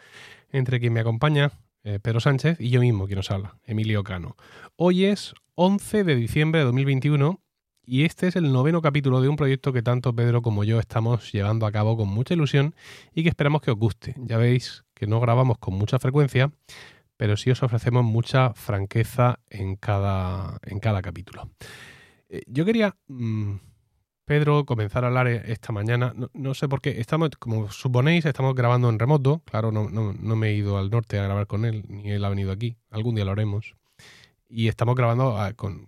entre 0.50 0.80
quien 0.80 0.92
me 0.94 1.00
acompaña, 1.00 1.52
eh, 1.88 2.00
Pedro 2.00 2.20
Sánchez 2.20 2.60
y 2.60 2.68
yo 2.68 2.80
mismo, 2.80 3.06
quien 3.06 3.16
nos 3.16 3.30
habla, 3.30 3.56
Emilio 3.64 4.04
Cano. 4.04 4.36
Hoy 4.76 5.06
es 5.06 5.32
11 5.54 6.04
de 6.04 6.16
diciembre 6.16 6.60
de 6.60 6.66
2021 6.66 7.40
y 7.82 8.04
este 8.04 8.28
es 8.28 8.36
el 8.36 8.52
noveno 8.52 8.82
capítulo 8.82 9.22
de 9.22 9.28
un 9.28 9.36
proyecto 9.36 9.72
que 9.72 9.82
tanto 9.82 10.14
Pedro 10.14 10.42
como 10.42 10.64
yo 10.64 10.80
estamos 10.80 11.32
llevando 11.32 11.64
a 11.64 11.72
cabo 11.72 11.96
con 11.96 12.08
mucha 12.08 12.34
ilusión 12.34 12.74
y 13.14 13.22
que 13.22 13.30
esperamos 13.30 13.62
que 13.62 13.70
os 13.70 13.78
guste. 13.78 14.14
Ya 14.18 14.36
veis 14.36 14.84
que 14.92 15.06
no 15.06 15.18
grabamos 15.18 15.56
con 15.56 15.74
mucha 15.74 15.98
frecuencia, 15.98 16.52
pero 17.16 17.38
sí 17.38 17.50
os 17.50 17.62
ofrecemos 17.62 18.04
mucha 18.04 18.52
franqueza 18.52 19.40
en 19.48 19.76
cada, 19.76 20.58
en 20.64 20.80
cada 20.80 21.00
capítulo. 21.00 21.48
Eh, 22.28 22.42
yo 22.46 22.66
quería 22.66 22.96
mm, 23.06 23.54
Pedro 24.28 24.64
comenzar 24.66 25.04
a 25.04 25.08
hablar 25.08 25.26
e-, 25.26 25.50
esta 25.50 25.72
mañana. 25.72 26.14
No, 26.34 26.54
sé 26.54 26.68
por 26.68 26.80
qué. 26.80 27.00
Estamos, 27.00 27.30
como 27.38 27.72
suponéis, 27.72 28.24
estamos 28.26 28.54
grabando 28.54 28.88
en 28.88 28.98
remoto. 28.98 29.42
Claro, 29.46 29.72
no, 29.72 29.88
no, 29.88 30.36
me 30.36 30.50
he 30.50 30.54
ido 30.54 30.78
al 30.78 30.90
norte 30.90 31.18
a 31.18 31.24
grabar 31.24 31.48
con 31.48 31.64
él, 31.64 31.84
ni 31.88 32.12
él 32.12 32.24
ha 32.24 32.28
venido 32.28 32.52
aquí. 32.52 32.76
Algún 32.90 33.16
día 33.16 33.24
lo 33.24 33.32
haremos. 33.32 33.74
Y 34.48 34.68
estamos 34.68 34.94
grabando 34.94 35.36
ah, 35.36 35.54
con, 35.54 35.86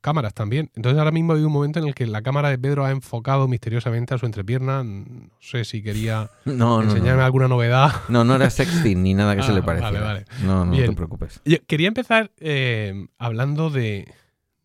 cámaras 0.00 0.34
también. 0.34 0.70
Entonces 0.76 0.98
ahora 0.98 1.10
mismo 1.10 1.34
hay 1.34 1.42
un 1.42 1.52
momento 1.52 1.78
en 1.78 1.86
el 1.86 1.94
que 1.94 2.06
la 2.06 2.22
cámara 2.22 2.48
de 2.48 2.58
Pedro 2.58 2.86
ha 2.86 2.90
enfocado 2.90 3.48
misteriosamente 3.48 4.14
a 4.14 4.18
su 4.18 4.26
entrepierna. 4.26 4.82
No 4.82 5.30
sé 5.40 5.64
si 5.64 5.82
quería 5.82 6.30
enseñarme 6.46 7.22
alguna 7.22 7.48
novedad. 7.48 7.92
No, 8.08 8.24
no 8.24 8.34
era 8.34 8.50
sexting 8.50 9.02
ni 9.02 9.14
nada 9.14 9.36
que 9.36 9.42
se 9.42 9.52
le 9.52 9.60
ah. 9.60 9.62
Vale, 9.62 10.00
vale. 10.00 10.24
No, 10.42 10.64
no, 10.64 10.74
te 10.74 10.92
preocupes. 10.92 11.40
quería 11.66 11.88
empezar 11.88 12.32
eh, 12.38 13.08
hablando 13.18 13.68
de, 13.68 14.12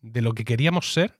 de 0.00 0.22
lo 0.22 0.32
que 0.32 0.44
queríamos 0.44 0.92
ser 0.92 1.18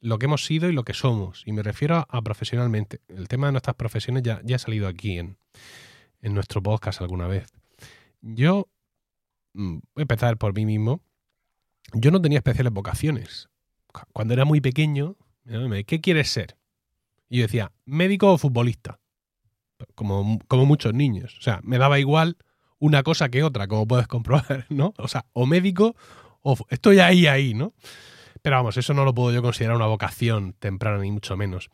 lo 0.00 0.18
que 0.18 0.26
hemos 0.26 0.44
sido 0.44 0.68
y 0.68 0.72
lo 0.72 0.84
que 0.84 0.94
somos. 0.94 1.42
Y 1.46 1.52
me 1.52 1.62
refiero 1.62 2.06
a, 2.08 2.22
profesionalmente. 2.22 3.00
El 3.08 3.28
tema 3.28 3.48
de 3.48 3.52
nuestras 3.52 3.76
profesiones 3.76 4.22
ya, 4.22 4.40
ya 4.44 4.56
ha 4.56 4.58
salido 4.58 4.88
aquí 4.88 5.18
en, 5.18 5.36
en 6.22 6.34
nuestro 6.34 6.62
podcast 6.62 7.00
alguna 7.00 7.26
vez. 7.26 7.52
Yo 8.20 8.68
mm, 9.54 9.74
voy 9.94 10.00
a 10.00 10.02
empezar 10.02 10.36
por 10.38 10.54
mí 10.54 10.64
mismo. 10.64 11.02
Yo 11.92 12.10
no 12.10 12.20
tenía 12.20 12.38
especiales 12.38 12.72
vocaciones. 12.72 13.48
Cuando 14.12 14.34
era 14.34 14.44
muy 14.44 14.60
pequeño, 14.60 15.16
¿qué 15.86 16.00
quieres 16.00 16.30
ser? 16.30 16.56
Y 17.28 17.38
yo 17.38 17.42
decía, 17.42 17.72
médico 17.84 18.32
o 18.32 18.38
futbolista. 18.38 19.00
Como, 19.94 20.38
como 20.46 20.66
muchos 20.66 20.94
niños. 20.94 21.36
O 21.38 21.42
sea, 21.42 21.60
me 21.62 21.78
daba 21.78 21.98
igual 21.98 22.36
una 22.78 23.02
cosa 23.02 23.28
que 23.28 23.42
otra, 23.42 23.66
como 23.66 23.86
puedes 23.86 24.06
comprobar, 24.06 24.66
¿no? 24.70 24.94
O 24.98 25.08
sea, 25.08 25.26
o 25.32 25.46
médico 25.46 25.96
o 26.42 26.56
estoy 26.70 27.00
ahí, 27.00 27.26
ahí, 27.26 27.54
¿no? 27.54 27.74
Pero 28.42 28.56
vamos, 28.56 28.76
eso 28.76 28.94
no 28.94 29.04
lo 29.04 29.14
puedo 29.14 29.32
yo 29.32 29.42
considerar 29.42 29.76
una 29.76 29.86
vocación 29.86 30.54
temprana, 30.54 30.98
ni 30.98 31.10
mucho 31.10 31.36
menos. 31.36 31.70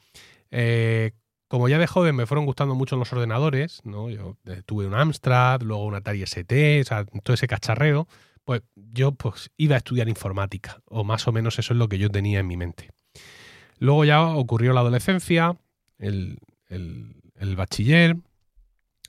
Eh, 0.50 1.12
como 1.48 1.68
ya 1.68 1.78
de 1.78 1.86
joven 1.86 2.16
me 2.16 2.26
fueron 2.26 2.44
gustando 2.44 2.74
mucho 2.74 2.96
los 2.96 3.12
ordenadores, 3.12 3.80
¿no? 3.84 4.10
Yo 4.10 4.36
eh, 4.46 4.62
tuve 4.66 4.86
un 4.86 4.94
Amstrad, 4.94 5.62
luego 5.62 5.84
un 5.84 5.94
Atari 5.94 6.22
ST, 6.22 6.80
o 6.80 6.84
sea, 6.84 7.04
todo 7.04 7.34
ese 7.34 7.46
cacharreo, 7.46 8.08
pues 8.44 8.62
yo 8.74 9.12
pues 9.12 9.50
iba 9.56 9.76
a 9.76 9.78
estudiar 9.78 10.08
informática, 10.08 10.80
o 10.86 11.04
más 11.04 11.26
o 11.28 11.32
menos 11.32 11.58
eso 11.58 11.72
es 11.72 11.78
lo 11.78 11.88
que 11.88 11.98
yo 11.98 12.10
tenía 12.10 12.40
en 12.40 12.46
mi 12.46 12.56
mente. 12.56 12.90
Luego 13.78 14.04
ya 14.04 14.22
ocurrió 14.22 14.72
la 14.72 14.80
adolescencia, 14.80 15.56
el, 15.98 16.38
bachiller, 17.56 18.16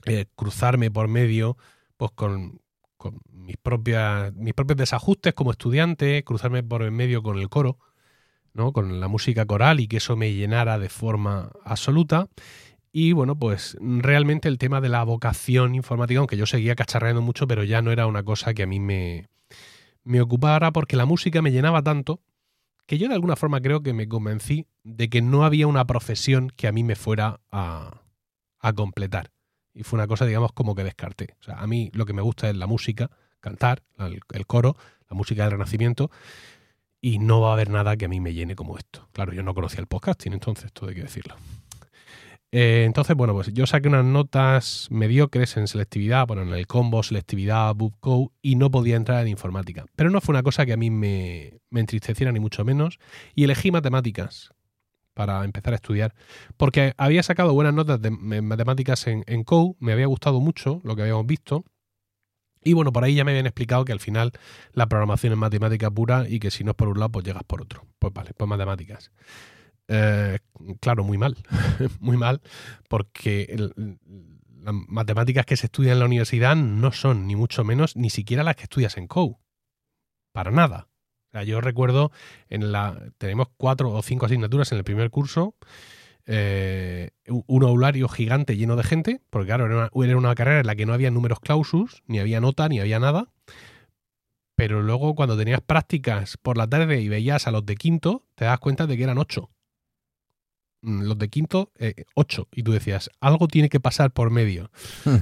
eh, 0.04 0.26
cruzarme 0.36 0.90
por 0.90 1.08
medio 1.08 1.56
pues 1.96 2.12
con, 2.12 2.60
mis, 3.32 3.56
propias, 3.56 4.34
mis 4.34 4.54
propios 4.54 4.76
desajustes 4.76 5.34
como 5.34 5.50
estudiante, 5.50 6.22
cruzarme 6.24 6.62
por 6.62 6.82
en 6.82 6.94
medio 6.94 7.22
con 7.22 7.38
el 7.38 7.48
coro, 7.48 7.78
¿no? 8.52 8.72
con 8.72 9.00
la 9.00 9.08
música 9.08 9.46
coral 9.46 9.80
y 9.80 9.88
que 9.88 9.98
eso 9.98 10.16
me 10.16 10.32
llenara 10.32 10.78
de 10.78 10.88
forma 10.88 11.50
absoluta. 11.64 12.28
Y 12.92 13.12
bueno, 13.12 13.38
pues 13.38 13.76
realmente 13.80 14.48
el 14.48 14.58
tema 14.58 14.80
de 14.80 14.88
la 14.88 15.04
vocación 15.04 15.74
informática, 15.74 16.20
aunque 16.20 16.36
yo 16.36 16.46
seguía 16.46 16.74
cacharreando 16.74 17.22
mucho, 17.22 17.46
pero 17.46 17.64
ya 17.64 17.82
no 17.82 17.92
era 17.92 18.06
una 18.06 18.22
cosa 18.22 18.54
que 18.54 18.62
a 18.62 18.66
mí 18.66 18.80
me, 18.80 19.28
me 20.04 20.20
ocupara 20.20 20.72
porque 20.72 20.96
la 20.96 21.06
música 21.06 21.42
me 21.42 21.52
llenaba 21.52 21.82
tanto 21.82 22.20
que 22.86 22.96
yo 22.96 23.06
de 23.08 23.14
alguna 23.14 23.36
forma 23.36 23.60
creo 23.60 23.82
que 23.82 23.92
me 23.92 24.08
convencí 24.08 24.66
de 24.82 25.10
que 25.10 25.20
no 25.20 25.44
había 25.44 25.66
una 25.66 25.86
profesión 25.86 26.50
que 26.56 26.66
a 26.66 26.72
mí 26.72 26.82
me 26.82 26.96
fuera 26.96 27.40
a, 27.52 28.00
a 28.60 28.72
completar. 28.72 29.30
Y 29.78 29.84
fue 29.84 29.96
una 29.96 30.08
cosa, 30.08 30.26
digamos, 30.26 30.50
como 30.52 30.74
que 30.74 30.82
descarté. 30.82 31.36
O 31.40 31.44
sea, 31.44 31.60
a 31.60 31.66
mí 31.68 31.88
lo 31.94 32.04
que 32.04 32.12
me 32.12 32.20
gusta 32.20 32.50
es 32.50 32.56
la 32.56 32.66
música, 32.66 33.12
cantar, 33.38 33.84
el, 33.98 34.46
coro, 34.46 34.76
la 35.08 35.16
música 35.16 35.44
del 35.44 35.52
Renacimiento, 35.52 36.10
y 37.00 37.20
no 37.20 37.40
va 37.40 37.50
a 37.50 37.52
haber 37.52 37.70
nada 37.70 37.96
que 37.96 38.06
a 38.06 38.08
mí 38.08 38.18
me 38.18 38.34
llene 38.34 38.56
como 38.56 38.76
esto. 38.76 39.08
Claro, 39.12 39.32
yo 39.32 39.44
no 39.44 39.54
conocía 39.54 39.78
el 39.78 39.86
podcasting, 39.86 40.32
entonces, 40.32 40.72
todo 40.72 40.88
hay 40.88 40.96
que 40.96 41.02
decirlo. 41.02 41.36
Eh, 42.50 42.82
entonces, 42.86 43.14
bueno, 43.14 43.34
pues 43.34 43.52
yo 43.52 43.68
saqué 43.68 43.86
unas 43.86 44.04
notas 44.04 44.88
mediocres 44.90 45.56
en 45.56 45.68
selectividad, 45.68 46.26
bueno, 46.26 46.42
en 46.42 46.52
el 46.52 46.66
combo, 46.66 47.04
selectividad, 47.04 47.72
bookcode, 47.76 48.30
y 48.42 48.56
no 48.56 48.72
podía 48.72 48.96
entrar 48.96 49.22
en 49.22 49.28
informática. 49.28 49.84
Pero 49.94 50.10
no 50.10 50.20
fue 50.20 50.32
una 50.32 50.42
cosa 50.42 50.66
que 50.66 50.72
a 50.72 50.76
mí 50.76 50.90
me, 50.90 51.60
entristeciera 51.70 52.32
ni 52.32 52.40
mucho 52.40 52.64
menos. 52.64 52.98
Y 53.36 53.44
elegí 53.44 53.70
matemáticas 53.70 54.50
para 55.18 55.44
empezar 55.44 55.72
a 55.72 55.76
estudiar, 55.76 56.14
porque 56.56 56.94
había 56.96 57.24
sacado 57.24 57.52
buenas 57.52 57.74
notas 57.74 58.00
de 58.00 58.12
matemáticas 58.12 59.04
en, 59.08 59.24
en 59.26 59.42
Code, 59.42 59.74
me 59.80 59.92
había 59.92 60.06
gustado 60.06 60.38
mucho 60.38 60.80
lo 60.84 60.94
que 60.94 61.02
habíamos 61.02 61.26
visto, 61.26 61.64
y 62.62 62.72
bueno, 62.72 62.92
por 62.92 63.02
ahí 63.02 63.16
ya 63.16 63.24
me 63.24 63.32
habían 63.32 63.46
explicado 63.46 63.84
que 63.84 63.90
al 63.90 63.98
final 63.98 64.30
la 64.74 64.86
programación 64.86 65.32
es 65.32 65.38
matemática 65.40 65.90
pura 65.90 66.28
y 66.28 66.38
que 66.38 66.52
si 66.52 66.62
no 66.62 66.70
es 66.70 66.76
por 66.76 66.86
un 66.86 67.00
lado, 67.00 67.10
pues 67.10 67.24
llegas 67.24 67.42
por 67.42 67.62
otro. 67.62 67.84
Pues 67.98 68.12
vale, 68.12 68.30
pues 68.36 68.48
matemáticas. 68.48 69.10
Eh, 69.88 70.38
claro, 70.78 71.02
muy 71.02 71.18
mal, 71.18 71.36
muy 71.98 72.16
mal, 72.16 72.40
porque 72.88 73.56
las 73.56 74.74
matemáticas 74.86 75.46
que 75.46 75.56
se 75.56 75.66
estudian 75.66 75.94
en 75.94 75.98
la 75.98 76.06
universidad 76.06 76.54
no 76.54 76.92
son 76.92 77.26
ni 77.26 77.34
mucho 77.34 77.64
menos 77.64 77.96
ni 77.96 78.10
siquiera 78.10 78.44
las 78.44 78.54
que 78.54 78.64
estudias 78.64 78.96
en 78.98 79.08
COU. 79.08 79.40
Para 80.32 80.52
nada. 80.52 80.87
Yo 81.44 81.60
recuerdo, 81.60 82.10
en 82.48 82.72
la 82.72 83.12
tenemos 83.18 83.48
cuatro 83.56 83.90
o 83.90 84.02
cinco 84.02 84.26
asignaturas 84.26 84.72
en 84.72 84.78
el 84.78 84.84
primer 84.84 85.10
curso, 85.10 85.54
eh, 86.26 87.10
un 87.26 87.64
aulario 87.64 88.08
gigante 88.08 88.56
lleno 88.56 88.76
de 88.76 88.82
gente, 88.82 89.22
porque 89.30 89.46
claro, 89.46 89.66
era 89.66 89.90
una, 89.92 90.06
era 90.06 90.16
una 90.16 90.34
carrera 90.34 90.60
en 90.60 90.66
la 90.66 90.76
que 90.76 90.84
no 90.84 90.92
había 90.92 91.10
números 91.10 91.40
clausus, 91.40 92.02
ni 92.06 92.18
había 92.18 92.40
nota, 92.40 92.68
ni 92.68 92.80
había 92.80 92.98
nada. 92.98 93.32
Pero 94.54 94.82
luego 94.82 95.14
cuando 95.14 95.38
tenías 95.38 95.60
prácticas 95.60 96.36
por 96.36 96.58
la 96.58 96.66
tarde 96.66 97.00
y 97.00 97.08
veías 97.08 97.46
a 97.46 97.50
los 97.50 97.64
de 97.64 97.76
quinto, 97.76 98.26
te 98.34 98.44
das 98.44 98.58
cuenta 98.58 98.86
de 98.86 98.96
que 98.96 99.04
eran 99.04 99.16
ocho. 99.16 99.50
Mm, 100.82 101.02
los 101.02 101.18
de 101.18 101.28
quinto, 101.28 101.72
eh, 101.78 102.04
ocho. 102.14 102.48
Y 102.52 102.62
tú 102.62 102.72
decías, 102.72 103.10
algo 103.20 103.48
tiene 103.48 103.68
que 103.68 103.80
pasar 103.80 104.10
por 104.12 104.30
medio. 104.30 104.70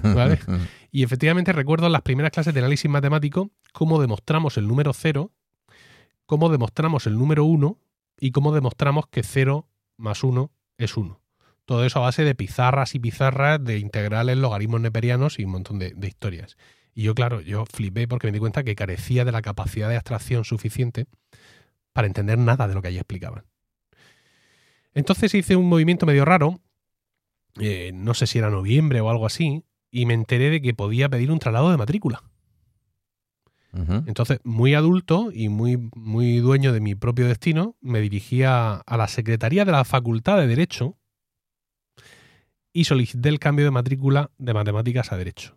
¿Vale? 0.03 0.39
y 0.91 1.03
efectivamente 1.03 1.53
recuerdo 1.53 1.87
en 1.87 1.93
las 1.93 2.03
primeras 2.03 2.33
clases 2.33 2.53
de 2.53 2.61
análisis 2.61 2.91
matemático 2.91 3.51
cómo 3.73 4.01
demostramos 4.01 4.57
el 4.57 4.67
número 4.67 4.93
cero, 4.93 5.33
cómo 6.27 6.49
demostramos 6.49 7.07
el 7.07 7.15
número 7.17 7.45
uno 7.45 7.79
y 8.19 8.33
cómo 8.33 8.53
demostramos 8.53 9.07
que 9.09 9.23
cero 9.23 9.69
más 9.97 10.23
uno 10.23 10.51
es 10.79 10.97
uno. 10.97 11.21
Todo 11.65 11.85
eso 11.85 11.99
a 11.99 12.03
base 12.03 12.25
de 12.25 12.35
pizarras 12.35 12.95
y 12.95 13.01
pizarras, 13.01 13.63
de 13.63 13.79
integrales, 13.79 14.37
logaritmos 14.37 14.81
neperianos 14.81 15.39
y 15.39 15.45
un 15.45 15.53
montón 15.53 15.79
de, 15.79 15.93
de 15.95 16.09
historias. 16.09 16.57
Y 16.95 17.03
yo, 17.03 17.15
claro, 17.15 17.41
yo 17.41 17.65
flipé 17.67 18.07
porque 18.07 18.29
me 18.29 18.33
di 18.33 18.39
cuenta 18.39 18.65
que 18.65 18.77
carecía 18.77 19.25
de 19.25 19.33
la 19.33 19.43
capacidad 19.43 19.89
de 19.89 19.97
abstracción 19.97 20.45
suficiente 20.45 21.07
para 21.93 22.07
entender 22.07 22.39
nada 22.39 22.69
de 22.69 22.75
lo 22.75 22.83
que 22.83 22.89
allí 22.89 22.99
explicaban. 22.99 23.45
Entonces 24.95 25.35
hice 25.35 25.57
un 25.57 25.69
movimiento 25.69 26.07
medio 26.07 26.25
raro, 26.25 26.61
eh, 27.59 27.91
no 27.95 28.15
sé 28.15 28.27
si 28.27 28.39
era 28.39 28.49
noviembre 28.49 29.01
o 29.01 29.11
algo 29.11 29.27
así, 29.27 29.65
y 29.91 30.07
me 30.07 30.15
enteré 30.15 30.51
de 30.51 30.63
que 30.63 30.73
podía 30.73 31.09
pedir 31.09 31.31
un 31.31 31.39
traslado 31.39 31.71
de 31.71 31.77
matrícula. 31.77 32.23
Entonces, 34.07 34.41
muy 34.45 34.75
adulto 34.75 35.31
y 35.33 35.49
muy, 35.49 35.91
muy 35.95 36.39
dueño 36.39 36.73
de 36.73 36.81
mi 36.81 36.95
propio 36.95 37.29
destino, 37.29 37.77
me 37.81 38.01
dirigía 38.01 38.77
a 38.77 38.97
la 38.97 39.09
Secretaría 39.09 39.65
de 39.65 39.73
la 39.73 39.85
Facultad 39.85 40.39
de 40.39 40.47
Derecho 40.47 40.97
y 42.73 42.85
solicité 42.85 43.29
el 43.29 43.39
cambio 43.39 43.65
de 43.65 43.71
matrícula 43.71 44.31
de 44.39 44.55
matemáticas 44.55 45.13
a 45.13 45.17
Derecho. 45.17 45.57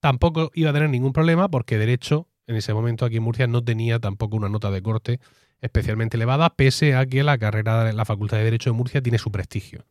Tampoco 0.00 0.50
iba 0.54 0.70
a 0.70 0.72
tener 0.72 0.90
ningún 0.90 1.12
problema 1.12 1.48
porque 1.48 1.78
Derecho, 1.78 2.28
en 2.46 2.56
ese 2.56 2.74
momento 2.74 3.04
aquí 3.04 3.16
en 3.16 3.22
Murcia, 3.22 3.46
no 3.46 3.64
tenía 3.64 3.98
tampoco 3.98 4.36
una 4.36 4.48
nota 4.48 4.70
de 4.70 4.82
corte 4.82 5.20
especialmente 5.64 6.18
elevada, 6.18 6.50
pese 6.50 6.94
a 6.94 7.06
que 7.06 7.22
la 7.22 7.38
carrera 7.38 7.84
de 7.84 7.94
la 7.94 8.04
Facultad 8.04 8.36
de 8.36 8.44
Derecho 8.44 8.68
de 8.68 8.76
Murcia 8.76 9.00
tiene 9.00 9.16
su 9.16 9.32
prestigio. 9.32 9.86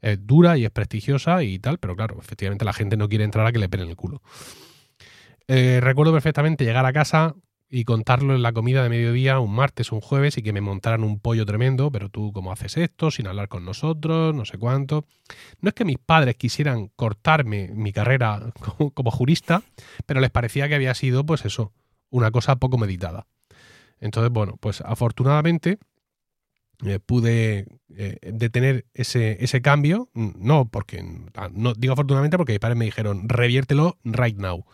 Es, 0.00 0.16
dura 0.24 0.56
y 0.56 0.64
es 0.64 0.70
prestigiosa 0.70 1.42
y 1.42 1.58
tal, 1.58 1.78
pero 1.78 1.96
claro, 1.96 2.18
efectivamente 2.20 2.64
la 2.64 2.72
gente 2.72 2.96
no 2.96 3.08
quiere 3.08 3.24
entrar 3.24 3.44
a 3.44 3.50
que 3.50 3.58
le 3.58 3.68
penen 3.68 3.88
el 3.88 3.96
culo. 3.96 4.22
Eh, 5.48 5.80
recuerdo 5.80 6.12
perfectamente 6.12 6.64
llegar 6.64 6.86
a 6.86 6.92
casa 6.92 7.34
y 7.68 7.84
contarlo 7.84 8.34
en 8.34 8.42
la 8.42 8.52
comida 8.52 8.82
de 8.82 8.90
mediodía, 8.90 9.38
un 9.40 9.54
martes 9.54 9.92
un 9.92 10.02
jueves, 10.02 10.36
y 10.36 10.42
que 10.42 10.52
me 10.52 10.60
montaran 10.60 11.04
un 11.04 11.18
pollo 11.18 11.46
tremendo, 11.46 11.90
pero 11.90 12.10
tú, 12.10 12.30
¿cómo 12.32 12.52
haces 12.52 12.76
esto? 12.76 13.10
Sin 13.10 13.26
hablar 13.26 13.48
con 13.48 13.64
nosotros, 13.64 14.34
no 14.34 14.44
sé 14.44 14.58
cuánto. 14.58 15.06
No 15.60 15.68
es 15.70 15.74
que 15.74 15.86
mis 15.86 15.96
padres 15.98 16.36
quisieran 16.36 16.88
cortarme 16.96 17.68
mi 17.68 17.92
carrera 17.92 18.52
como 18.94 19.10
jurista, 19.10 19.62
pero 20.04 20.20
les 20.20 20.30
parecía 20.30 20.68
que 20.68 20.74
había 20.74 20.94
sido, 20.94 21.24
pues 21.24 21.46
eso, 21.46 21.72
una 22.10 22.30
cosa 22.30 22.56
poco 22.56 22.76
meditada. 22.76 23.26
Entonces, 24.00 24.30
bueno, 24.30 24.58
pues 24.60 24.82
afortunadamente 24.82 25.78
eh, 26.84 26.98
pude 26.98 27.66
eh, 27.96 28.18
detener 28.20 28.84
ese, 28.92 29.42
ese, 29.42 29.62
cambio. 29.62 30.10
No, 30.14 30.68
porque 30.68 31.02
no 31.52 31.74
digo 31.74 31.92
afortunadamente 31.92 32.36
porque 32.36 32.52
mis 32.52 32.60
padres 32.60 32.76
me 32.76 32.84
dijeron 32.84 33.28
reviértelo 33.28 33.98
right 34.04 34.36
now. 34.36 34.66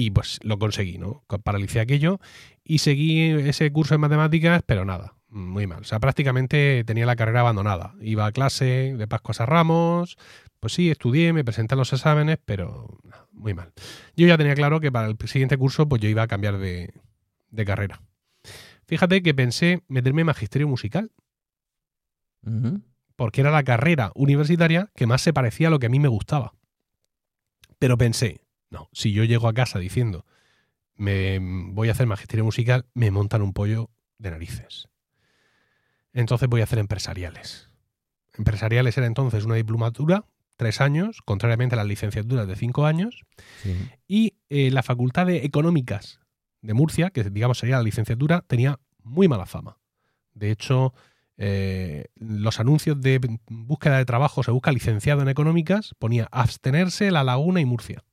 Y 0.00 0.12
pues 0.12 0.38
lo 0.44 0.60
conseguí, 0.60 0.96
¿no? 0.96 1.24
Paralicé 1.42 1.80
aquello 1.80 2.20
y 2.62 2.78
seguí 2.78 3.30
ese 3.30 3.72
curso 3.72 3.94
de 3.94 3.98
matemáticas, 3.98 4.62
pero 4.64 4.84
nada, 4.84 5.16
muy 5.28 5.66
mal. 5.66 5.80
O 5.80 5.84
sea, 5.84 5.98
prácticamente 5.98 6.84
tenía 6.86 7.04
la 7.04 7.16
carrera 7.16 7.40
abandonada. 7.40 7.96
Iba 8.00 8.26
a 8.26 8.30
clase 8.30 8.94
de 8.96 9.08
Pascuas 9.08 9.40
a 9.40 9.46
Ramos, 9.46 10.16
pues 10.60 10.72
sí, 10.72 10.88
estudié, 10.88 11.32
me 11.32 11.42
presenté 11.42 11.74
a 11.74 11.78
los 11.78 11.92
exámenes, 11.92 12.38
pero 12.44 13.00
muy 13.32 13.54
mal. 13.54 13.72
Yo 14.14 14.28
ya 14.28 14.38
tenía 14.38 14.54
claro 14.54 14.78
que 14.78 14.92
para 14.92 15.08
el 15.08 15.16
siguiente 15.24 15.56
curso 15.56 15.88
pues 15.88 16.00
yo 16.00 16.08
iba 16.08 16.22
a 16.22 16.28
cambiar 16.28 16.58
de, 16.58 16.94
de 17.50 17.64
carrera. 17.64 18.00
Fíjate 18.86 19.20
que 19.20 19.34
pensé 19.34 19.82
meterme 19.88 20.20
en 20.20 20.26
magisterio 20.26 20.68
musical. 20.68 21.10
Porque 23.16 23.40
era 23.40 23.50
la 23.50 23.64
carrera 23.64 24.12
universitaria 24.14 24.92
que 24.94 25.08
más 25.08 25.22
se 25.22 25.32
parecía 25.32 25.66
a 25.66 25.70
lo 25.72 25.80
que 25.80 25.86
a 25.86 25.90
mí 25.90 25.98
me 25.98 26.06
gustaba. 26.06 26.54
Pero 27.80 27.98
pensé, 27.98 28.42
no, 28.70 28.88
si 28.92 29.12
yo 29.12 29.24
llego 29.24 29.48
a 29.48 29.54
casa 29.54 29.78
diciendo, 29.78 30.26
me 30.94 31.38
voy 31.40 31.88
a 31.88 31.92
hacer 31.92 32.06
magisterio 32.06 32.44
musical, 32.44 32.86
me 32.94 33.10
montan 33.10 33.42
un 33.42 33.52
pollo 33.52 33.90
de 34.18 34.30
narices. 34.30 34.88
Entonces 36.12 36.48
voy 36.48 36.60
a 36.60 36.64
hacer 36.64 36.78
empresariales. 36.78 37.70
Empresariales 38.36 38.96
era 38.98 39.06
entonces 39.06 39.44
una 39.44 39.54
diplomatura, 39.54 40.24
tres 40.56 40.80
años, 40.80 41.22
contrariamente 41.24 41.74
a 41.74 41.78
las 41.78 41.86
licenciaturas 41.86 42.46
de 42.46 42.56
cinco 42.56 42.86
años. 42.86 43.24
Y 44.06 44.34
eh, 44.48 44.70
la 44.70 44.82
Facultad 44.82 45.26
de 45.26 45.44
Económicas 45.44 46.20
de 46.60 46.74
Murcia, 46.74 47.10
que 47.10 47.24
digamos 47.24 47.58
sería 47.58 47.76
la 47.76 47.82
licenciatura, 47.82 48.44
tenía 48.46 48.80
muy 49.02 49.28
mala 49.28 49.46
fama. 49.46 49.78
De 50.34 50.50
hecho, 50.50 50.92
eh, 51.36 52.06
los 52.16 52.58
anuncios 52.58 53.00
de 53.00 53.38
búsqueda 53.48 53.98
de 53.98 54.04
trabajo 54.04 54.42
se 54.42 54.50
busca 54.50 54.72
licenciado 54.72 55.22
en 55.22 55.28
económicas, 55.28 55.94
ponía 55.98 56.28
abstenerse 56.32 57.12
La 57.12 57.22
Laguna 57.22 57.60
y 57.60 57.64
Murcia. 57.64 58.04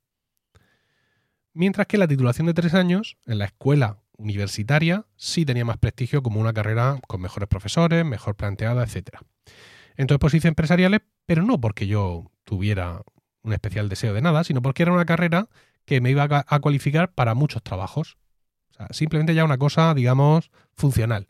Mientras 1.55 1.87
que 1.87 1.97
la 1.97 2.07
titulación 2.07 2.45
de 2.45 2.53
tres 2.53 2.75
años 2.75 3.17
en 3.25 3.39
la 3.39 3.45
escuela 3.45 3.97
universitaria 4.17 5.07
sí 5.15 5.43
tenía 5.43 5.65
más 5.65 5.77
prestigio 5.77 6.21
como 6.21 6.39
una 6.39 6.53
carrera 6.53 6.99
con 7.07 7.21
mejores 7.21 7.49
profesores, 7.49 8.05
mejor 8.05 8.35
planteada, 8.35 8.83
etc. 8.83 9.17
Entonces 9.97 10.19
pues 10.19 10.35
hice 10.35 10.49
empresariales, 10.49 11.01
pero 11.25 11.41
no 11.41 11.59
porque 11.59 11.87
yo 11.87 12.31
tuviera 12.43 13.01
un 13.41 13.53
especial 13.53 13.89
deseo 13.89 14.13
de 14.13 14.21
nada, 14.21 14.43
sino 14.43 14.61
porque 14.61 14.83
era 14.83 14.93
una 14.93 15.05
carrera 15.05 15.49
que 15.85 15.99
me 16.01 16.11
iba 16.11 16.27
a 16.29 16.59
cualificar 16.59 17.11
para 17.11 17.33
muchos 17.33 17.63
trabajos 17.63 18.17
simplemente 18.91 19.33
ya 19.33 19.45
una 19.45 19.57
cosa, 19.57 19.93
digamos, 19.93 20.51
funcional. 20.73 21.27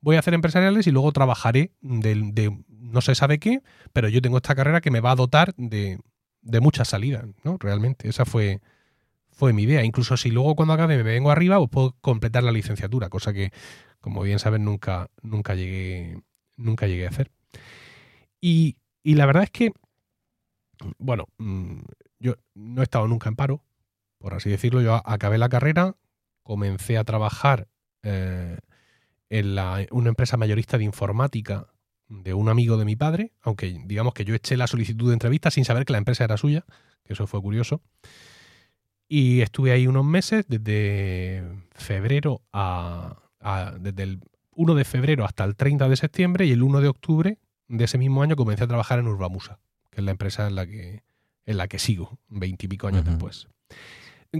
Voy 0.00 0.16
a 0.16 0.20
hacer 0.20 0.34
empresariales 0.34 0.86
y 0.86 0.90
luego 0.90 1.12
trabajaré 1.12 1.72
de, 1.80 2.64
no 2.68 3.00
se 3.00 3.14
sabe 3.14 3.38
qué, 3.38 3.62
pero 3.92 4.08
yo 4.08 4.22
tengo 4.22 4.38
esta 4.38 4.54
carrera 4.54 4.80
que 4.80 4.90
me 4.90 5.00
va 5.00 5.12
a 5.12 5.16
dotar 5.16 5.54
de, 5.56 6.00
de 6.40 6.60
muchas 6.60 6.88
salidas, 6.88 7.26
¿no? 7.44 7.58
Realmente, 7.58 8.08
esa 8.08 8.24
fue, 8.24 8.60
fue 9.40 9.54
mi 9.54 9.62
idea. 9.62 9.82
Incluso 9.82 10.18
si 10.18 10.30
luego 10.30 10.54
cuando 10.54 10.74
acabe 10.74 10.98
me 10.98 11.02
vengo 11.02 11.30
arriba, 11.30 11.56
pues 11.56 11.70
puedo 11.70 11.96
completar 12.02 12.42
la 12.42 12.52
licenciatura, 12.52 13.08
cosa 13.08 13.32
que, 13.32 13.52
como 13.98 14.20
bien 14.20 14.38
saben, 14.38 14.66
nunca, 14.66 15.08
nunca, 15.22 15.54
llegué, 15.54 16.20
nunca 16.58 16.86
llegué 16.86 17.06
a 17.06 17.08
hacer. 17.08 17.30
Y 18.38 18.76
Y 19.02 19.14
la 19.14 19.24
verdad 19.24 19.44
es 19.44 19.50
que, 19.50 19.72
bueno, 20.98 21.24
mm, 21.38 21.80
yo 22.18 22.34
no 22.54 22.82
he 22.82 22.84
estado 22.84 23.08
nunca 23.08 23.30
en 23.30 23.36
paro, 23.36 23.64
por 24.18 24.34
así 24.34 24.50
decirlo. 24.50 24.82
Yo 24.82 25.00
acabé 25.06 25.38
la 25.38 25.48
carrera, 25.48 25.96
comencé 26.42 26.98
a 26.98 27.04
trabajar 27.04 27.66
eh, 28.02 28.58
en 29.30 29.56
una 29.90 30.10
empresa 30.10 30.36
mayorista 30.36 30.76
de 30.76 30.84
informática 30.84 31.66
de 32.08 32.34
un 32.34 32.50
amigo 32.50 32.76
de 32.76 32.84
mi 32.84 32.94
padre, 32.94 33.32
aunque 33.40 33.80
digamos 33.86 34.12
que 34.12 34.26
yo 34.26 34.34
eché 34.34 34.58
la 34.58 34.66
solicitud 34.66 35.08
de 35.08 35.14
entrevista 35.14 35.50
sin 35.50 35.64
saber 35.64 35.86
que 35.86 35.92
la 35.92 35.98
empresa 35.98 36.24
era 36.24 36.36
suya, 36.36 36.66
que 37.04 37.14
eso 37.14 37.26
fue 37.26 37.40
curioso. 37.40 37.80
Y 39.10 39.40
estuve 39.40 39.72
ahí 39.72 39.88
unos 39.88 40.04
meses, 40.04 40.44
desde 40.48 41.42
febrero 41.72 42.42
a, 42.52 43.16
desde 43.80 44.04
el 44.04 44.20
1 44.52 44.74
de 44.74 44.84
febrero 44.84 45.24
hasta 45.24 45.42
el 45.44 45.56
30 45.56 45.88
de 45.88 45.96
septiembre 45.96 46.46
y 46.46 46.52
el 46.52 46.62
1 46.62 46.80
de 46.80 46.88
octubre 46.88 47.38
de 47.66 47.84
ese 47.84 47.98
mismo 47.98 48.22
año 48.22 48.36
comencé 48.36 48.64
a 48.64 48.68
trabajar 48.68 49.00
en 49.00 49.08
Urbamusa, 49.08 49.58
que 49.90 50.00
es 50.00 50.04
la 50.04 50.12
empresa 50.12 50.46
en 50.46 50.54
la 50.54 50.66
que, 50.66 51.02
en 51.44 51.56
la 51.56 51.66
que 51.66 51.80
sigo, 51.80 52.18
veintipico 52.28 52.86
años 52.86 53.04
después. 53.04 53.48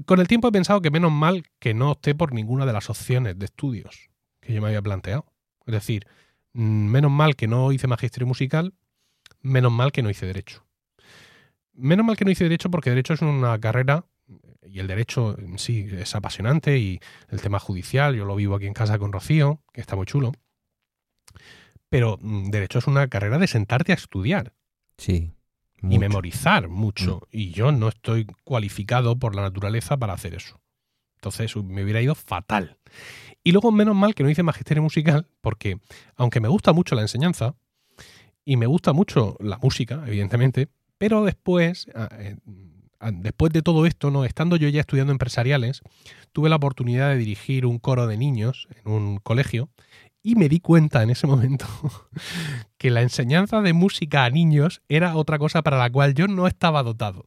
Con 0.07 0.21
el 0.21 0.29
tiempo 0.29 0.47
he 0.47 0.53
pensado 0.53 0.81
que 0.81 0.91
menos 0.91 1.11
mal 1.11 1.43
que 1.59 1.75
no 1.75 1.91
opté 1.91 2.15
por 2.15 2.33
ninguna 2.33 2.65
de 2.65 2.73
las 2.73 2.89
opciones 2.91 3.37
de 3.39 3.47
estudios 3.47 4.09
que 4.41 4.55
yo 4.55 4.63
me 4.63 4.69
había 4.69 4.83
planteado. 4.83 5.27
Es 5.67 5.73
decir, 5.75 6.07
Mm, 6.53 6.87
menos 6.87 7.11
mal 7.11 7.37
que 7.37 7.47
no 7.47 7.73
hice 7.73 7.87
magisterio 7.87 8.27
musical, 8.27 8.75
menos 9.41 9.73
mal 9.73 9.93
que 9.93 10.03
no 10.03 10.11
hice 10.11 10.27
derecho. 10.27 10.67
Menos 11.73 12.05
mal 12.05 12.17
que 12.17 12.25
no 12.25 12.31
hice 12.31 12.45
derecho 12.45 12.71
porque 12.71 12.91
derecho 12.91 13.15
es 13.15 13.23
una 13.23 13.59
carrera 13.59 14.05
y 14.63 14.79
el 14.79 14.87
derecho 14.87 15.39
en 15.39 15.59
sí 15.59 15.89
es 15.91 16.15
apasionante 16.15 16.79
y 16.79 17.01
el 17.29 17.41
tema 17.41 17.59
judicial, 17.59 18.15
yo 18.15 18.25
lo 18.25 18.37
vivo 18.37 18.55
aquí 18.55 18.67
en 18.67 18.75
casa 18.75 18.99
con 18.99 19.13
Rocío, 19.13 19.61
que 19.73 19.81
está 19.81 19.97
muy 19.97 20.07
chulo. 20.07 20.33
Pero 21.89 22.19
mm, 22.21 22.51
derecho 22.51 22.79
es 22.79 22.87
una 22.87 23.09
carrera 23.09 23.39
de 23.39 23.47
sentarte 23.47 23.93
a 23.93 23.97
estudiar. 23.97 24.55
Sí. 24.97 25.33
Y 25.83 25.99
memorizar 25.99 26.69
mucho. 26.69 27.23
Mm. 27.33 27.37
Y 27.37 27.51
yo 27.53 27.73
no 27.73 27.89
estoy 27.89 28.27
cualificado 28.45 29.19
por 29.19 29.35
la 29.35 29.43
naturaleza 29.43 29.97
para 29.97 30.13
hacer 30.13 30.35
eso. 30.35 30.61
Entonces 31.17 31.55
me 31.57 31.83
hubiera 31.85 32.01
ido 32.01 32.15
fatal. 32.15 32.79
Y 33.43 33.53
luego, 33.53 33.73
menos 33.73 33.95
mal 33.95 34.15
que 34.15 34.23
no 34.23 34.31
hice 34.31 34.43
magisterio 34.43 34.83
musical, 34.83 35.27
porque 35.41 35.81
aunque 36.17 36.41
me 36.41 36.49
gusta 36.49 36.73
mucho 36.73 36.95
la 36.95 37.03
enseñanza 37.03 37.57
y 38.45 38.57
me 38.57 38.67
gusta 38.67 38.93
mucho 38.93 39.37
la 39.41 39.59
música, 39.59 40.03
evidentemente, 40.07 40.69
pero 40.99 41.25
después, 41.25 41.89
eh, 41.95 42.37
después 43.13 43.53
de 43.53 43.63
todo 43.63 43.87
esto, 43.87 44.11
no 44.11 44.25
estando 44.25 44.57
yo 44.57 44.69
ya 44.69 44.81
estudiando 44.81 45.13
empresariales, 45.13 45.83
tuve 46.33 46.49
la 46.49 46.57
oportunidad 46.57 47.11
de 47.11 47.17
dirigir 47.17 47.67
un 47.67 47.79
coro 47.79 48.07
de 48.07 48.17
niños 48.17 48.69
en 48.85 48.93
un 48.93 49.17
colegio 49.19 49.71
y 50.23 50.35
me 50.37 50.49
di 50.49 50.61
cuenta 50.61 51.03
en 51.03 51.11
ese 51.11 51.27
momento 51.27 51.67
que 52.79 52.91
la 52.91 53.03
enseñanza 53.03 53.63
de 53.63 53.73
música 53.73 54.25
a 54.25 54.31
niños 54.31 54.83
era 54.89 55.17
otra 55.17 55.39
cosa 55.39 55.63
para 55.63 55.79
la 55.79 55.91
cual 55.91 56.15
yo 56.15 56.27
no 56.29 56.47
estaba 56.47 56.83
dotado. 56.83 57.27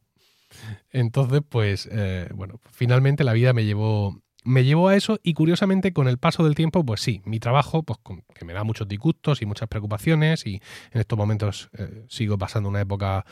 Entonces, 0.92 1.42
pues, 1.48 1.90
eh, 1.92 2.30
bueno, 2.36 2.60
finalmente 2.72 3.24
la 3.24 3.34
vida 3.34 3.54
me 3.54 3.66
llevó 3.66 4.22
me 4.46 4.66
llevó 4.66 4.90
a 4.90 4.96
eso 4.96 5.20
y 5.24 5.34
curiosamente 5.34 5.94
con 5.94 6.08
el 6.08 6.18
paso 6.18 6.44
del 6.44 6.56
tiempo, 6.56 6.86
pues 6.86 7.02
sí, 7.02 7.22
mi 7.26 7.40
trabajo, 7.40 7.84
pues 7.84 8.00
que 8.34 8.46
me 8.46 8.54
da 8.54 8.64
muchos 8.64 8.88
disgustos 8.88 9.42
y 9.42 9.46
muchas 9.46 9.70
preocupaciones 9.70 10.46
y 10.46 10.62
en 10.92 11.00
estos 11.00 11.18
momentos 11.18 11.70
eh, 11.78 12.06
sigo 12.10 12.38
pasando 12.38 12.70
una 12.70 12.82
época 12.82 13.26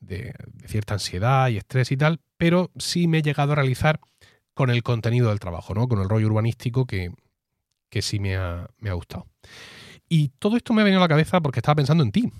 de, 0.00 0.34
cierta 0.66 0.94
ansiedad 0.94 1.48
y 1.48 1.56
estrés 1.56 1.92
y 1.92 1.96
tal, 1.96 2.20
pero 2.36 2.70
sí 2.76 3.08
me 3.08 3.18
he 3.18 3.22
llegado 3.22 3.52
a 3.52 3.56
realizar 3.56 4.00
con 4.54 4.70
el 4.70 4.82
contenido 4.82 5.28
del 5.28 5.40
trabajo, 5.40 5.74
¿no? 5.74 5.88
Con 5.88 6.00
el 6.00 6.08
rollo 6.08 6.26
urbanístico 6.26 6.86
que, 6.86 7.12
que 7.90 8.02
sí 8.02 8.18
me 8.18 8.36
ha, 8.36 8.68
me 8.78 8.90
ha, 8.90 8.94
gustado. 8.94 9.26
Y 10.08 10.28
todo 10.38 10.56
esto 10.56 10.72
me 10.72 10.82
ha 10.82 10.84
venido 10.84 11.00
a 11.00 11.04
la 11.04 11.08
cabeza 11.08 11.40
porque 11.40 11.60
estaba 11.60 11.76
pensando 11.76 12.02
en 12.02 12.12
ti. 12.12 12.32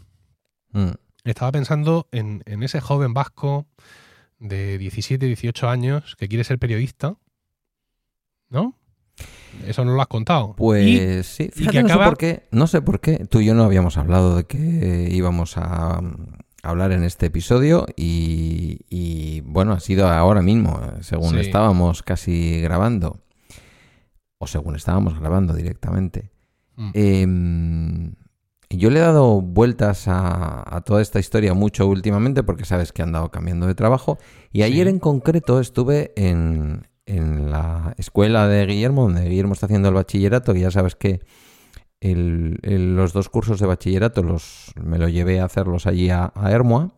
Mm. 0.73 0.93
Estaba 1.25 1.53
pensando 1.53 2.09
en, 2.13 2.43
en 2.47 2.63
ese 2.63 2.81
joven 2.81 3.13
vasco 3.13 3.67
de 4.39 4.79
17, 4.79 5.27
18 5.27 5.69
años 5.69 6.17
que 6.17 6.29
quiere 6.29 6.45
ser 6.45 6.59
periodista 6.59 7.17
¿no? 8.49 8.75
Eso 9.67 9.85
no 9.85 9.95
lo 9.95 10.03
has 10.03 10.09
contado. 10.09 10.55
Pues 10.57 11.27
sí, 11.27 11.49
fíjate, 11.53 11.83
no, 11.83 11.89
sé 11.89 11.95
por 11.95 12.19
qué, 12.19 12.49
no 12.51 12.67
sé 12.67 12.83
por 12.83 13.01
qué. 13.01 13.27
Tú 13.27 13.41
y 13.41 13.47
yo 13.47 13.55
no 13.55 13.65
habíamos 13.65 13.97
hablado 13.97 14.37
de 14.37 14.45
que 14.45 15.09
íbamos 15.11 15.57
a, 15.57 16.01
hablar 16.67 16.93
en 16.93 17.05
este 17.05 17.27
episodio 17.27 17.87
y, 17.97 19.41
bueno, 19.45 19.73
ha 19.73 19.81
sido 19.81 20.09
ahora 20.09 20.43
mismo, 20.43 20.81
según 21.01 21.39
estábamos 21.39 22.03
casi 22.03 22.61
grabando, 22.61 23.21
o 24.39 24.47
según 24.47 24.77
estábamos 24.77 25.19
grabando 25.19 25.55
directamente. 25.55 26.31
Mm. 26.77 26.91
Em, 26.95 28.15
yo 28.69 28.91
le 28.91 28.99
he 28.99 29.03
dado 29.03 29.41
vueltas 29.41 30.05
a, 30.09 30.83
toda 30.85 31.01
esta 31.01 31.21
historia 31.21 31.55
mucho 31.55 31.87
últimamente 31.87 32.43
porque 32.43 32.65
sabes 32.65 32.93
que 32.93 33.03
he 33.03 33.05
andado 33.05 33.31
cambiando 33.31 33.67
de 33.67 33.75
trabajo 33.75 34.19
y 34.53 34.63
ayer 34.63 34.89
en 34.89 34.99
concreto 34.99 35.61
estuve 35.61 36.13
en, 36.17 36.87
en 37.07 37.51
la 37.51 37.95
escuela 37.97 38.49
de 38.49 38.67
Guillermo, 38.67 39.03
donde 39.05 39.29
Guillermo 39.29 39.55
está 39.55 39.67
haciendo 39.67 39.89
el 39.89 39.95
bachillerato, 39.95 40.53
que 40.53 40.61
ya 40.61 40.71
sabes 40.71 40.97
que 40.97 41.21
los 42.01 43.13
dos 43.13 43.29
cursos 43.29 43.61
de 43.61 43.67
bachillerato 43.67 44.23
los, 44.23 44.73
me 44.81 44.99
lo 44.99 45.09
llevé 45.09 45.41
a 45.41 45.45
hacerlos 45.45 45.87
allí 45.87 46.11
a, 46.11 46.33
Hermoa. 46.49 46.93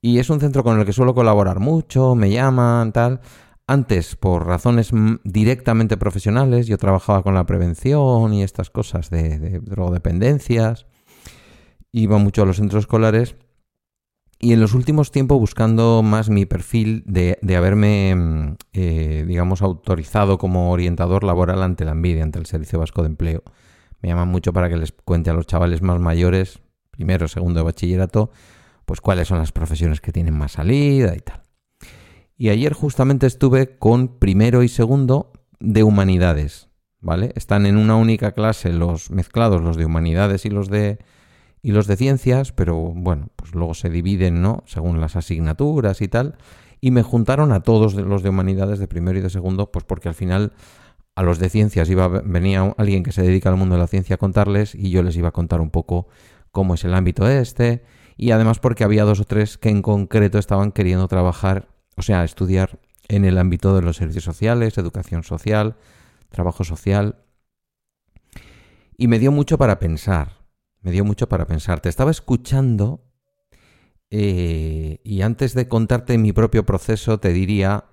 Y 0.00 0.18
es 0.18 0.30
un 0.30 0.40
centro 0.40 0.64
con 0.64 0.80
el 0.80 0.84
que 0.84 0.92
suelo 0.92 1.14
colaborar 1.14 1.60
mucho, 1.60 2.14
me 2.14 2.30
llaman, 2.30 2.92
tal. 2.92 3.20
Antes, 3.66 4.16
por 4.16 4.46
razones 4.46 4.90
directamente 5.22 5.96
profesionales, 5.96 6.66
yo 6.66 6.76
trabajaba 6.76 7.22
con 7.22 7.34
la 7.34 7.46
prevención 7.46 8.34
y 8.34 8.42
estas 8.42 8.70
cosas 8.70 9.10
de, 9.10 9.38
de 9.38 9.60
drogodependencias. 9.60 10.86
Iba 11.92 12.18
mucho 12.18 12.42
a 12.42 12.46
los 12.46 12.56
centros 12.56 12.82
escolares 12.82 13.36
y 14.44 14.52
en 14.52 14.60
los 14.60 14.74
últimos 14.74 15.10
tiempos 15.10 15.38
buscando 15.38 16.02
más 16.02 16.28
mi 16.28 16.44
perfil 16.44 17.02
de, 17.06 17.38
haberme, 17.56 18.14
mm, 18.14 18.56
eh, 18.74 19.24
digamos, 19.26 19.62
autorizado 19.62 20.36
como 20.36 20.70
orientador 20.70 21.24
laboral 21.24 21.62
ante 21.62 21.86
la 21.86 21.92
envidia, 21.92 22.24
ante 22.24 22.38
el 22.38 22.44
Servicio 22.44 22.78
Vasco 22.78 23.00
de 23.00 23.08
Empleo. 23.08 23.42
Me 24.04 24.08
llaman 24.08 24.28
mucho 24.28 24.52
para 24.52 24.68
que 24.68 24.76
les 24.76 24.92
cuente 24.92 25.30
a 25.30 25.32
los 25.32 25.46
chavales 25.46 25.80
más 25.80 25.98
mayores, 25.98 26.60
primero, 26.90 27.26
segundo 27.26 27.60
de 27.60 27.64
bachillerato, 27.64 28.30
pues 28.84 29.00
cuáles 29.00 29.28
son 29.28 29.38
las 29.38 29.50
profesiones 29.50 30.02
que 30.02 30.12
tienen 30.12 30.36
más 30.36 30.52
salida 30.52 31.16
y 31.16 31.20
tal. 31.20 31.40
Y 32.36 32.50
ayer 32.50 32.74
justamente 32.74 33.26
estuve 33.26 33.78
con 33.78 34.18
primero 34.18 34.62
y 34.62 34.68
segundo 34.68 35.32
de 35.58 35.84
humanidades, 35.84 36.68
¿vale? 37.00 37.32
Están 37.34 37.64
en 37.64 37.78
una 37.78 37.96
única 37.96 38.32
clase 38.32 38.74
los 38.74 39.10
mezclados, 39.10 39.62
los 39.62 39.78
de 39.78 39.86
humanidades 39.86 40.44
y 40.44 40.50
los 40.50 40.68
de 40.68 40.98
y 41.62 41.72
los 41.72 41.86
de 41.86 41.96
ciencias, 41.96 42.52
pero 42.52 42.76
bueno, 42.76 43.28
pues 43.36 43.54
luego 43.54 43.72
se 43.72 43.88
dividen, 43.88 44.42
¿no? 44.42 44.64
Según 44.66 45.00
las 45.00 45.16
asignaturas 45.16 46.02
y 46.02 46.08
tal. 46.08 46.36
Y 46.78 46.90
me 46.90 47.02
juntaron 47.02 47.52
a 47.52 47.60
todos 47.60 47.94
los 47.94 48.22
de 48.22 48.28
humanidades 48.28 48.78
de 48.78 48.86
primero 48.86 49.18
y 49.18 49.22
de 49.22 49.30
segundo, 49.30 49.72
pues 49.72 49.86
porque 49.86 50.10
al 50.10 50.14
final 50.14 50.52
a 51.16 51.22
los 51.22 51.38
de 51.38 51.48
ciencias 51.48 51.88
iba 51.90 52.08
venía 52.08 52.74
alguien 52.76 53.02
que 53.02 53.12
se 53.12 53.22
dedica 53.22 53.48
al 53.48 53.56
mundo 53.56 53.76
de 53.76 53.80
la 53.80 53.86
ciencia 53.86 54.14
a 54.14 54.18
contarles 54.18 54.74
y 54.74 54.90
yo 54.90 55.02
les 55.02 55.16
iba 55.16 55.28
a 55.28 55.32
contar 55.32 55.60
un 55.60 55.70
poco 55.70 56.08
cómo 56.50 56.74
es 56.74 56.84
el 56.84 56.94
ámbito 56.94 57.28
este 57.28 57.84
y 58.16 58.30
además 58.30 58.58
porque 58.58 58.84
había 58.84 59.04
dos 59.04 59.20
o 59.20 59.24
tres 59.24 59.58
que 59.58 59.68
en 59.68 59.82
concreto 59.82 60.38
estaban 60.38 60.72
queriendo 60.72 61.08
trabajar, 61.08 61.68
o 61.96 62.02
sea, 62.02 62.24
estudiar 62.24 62.78
en 63.08 63.24
el 63.24 63.38
ámbito 63.38 63.74
de 63.74 63.82
los 63.82 63.96
servicios 63.96 64.24
sociales, 64.24 64.78
educación 64.78 65.24
social, 65.24 65.76
trabajo 66.28 66.64
social. 66.64 67.18
Y 68.96 69.08
me 69.08 69.18
dio 69.18 69.32
mucho 69.32 69.58
para 69.58 69.78
pensar, 69.78 70.38
me 70.80 70.92
dio 70.92 71.04
mucho 71.04 71.28
para 71.28 71.46
pensar. 71.46 71.80
Te 71.80 71.88
estaba 71.88 72.12
escuchando 72.12 73.04
eh, 74.10 75.00
y 75.02 75.22
antes 75.22 75.54
de 75.54 75.66
contarte 75.66 76.16
mi 76.18 76.32
propio 76.32 76.64
proceso 76.64 77.18
te 77.18 77.32
diría, 77.32 77.86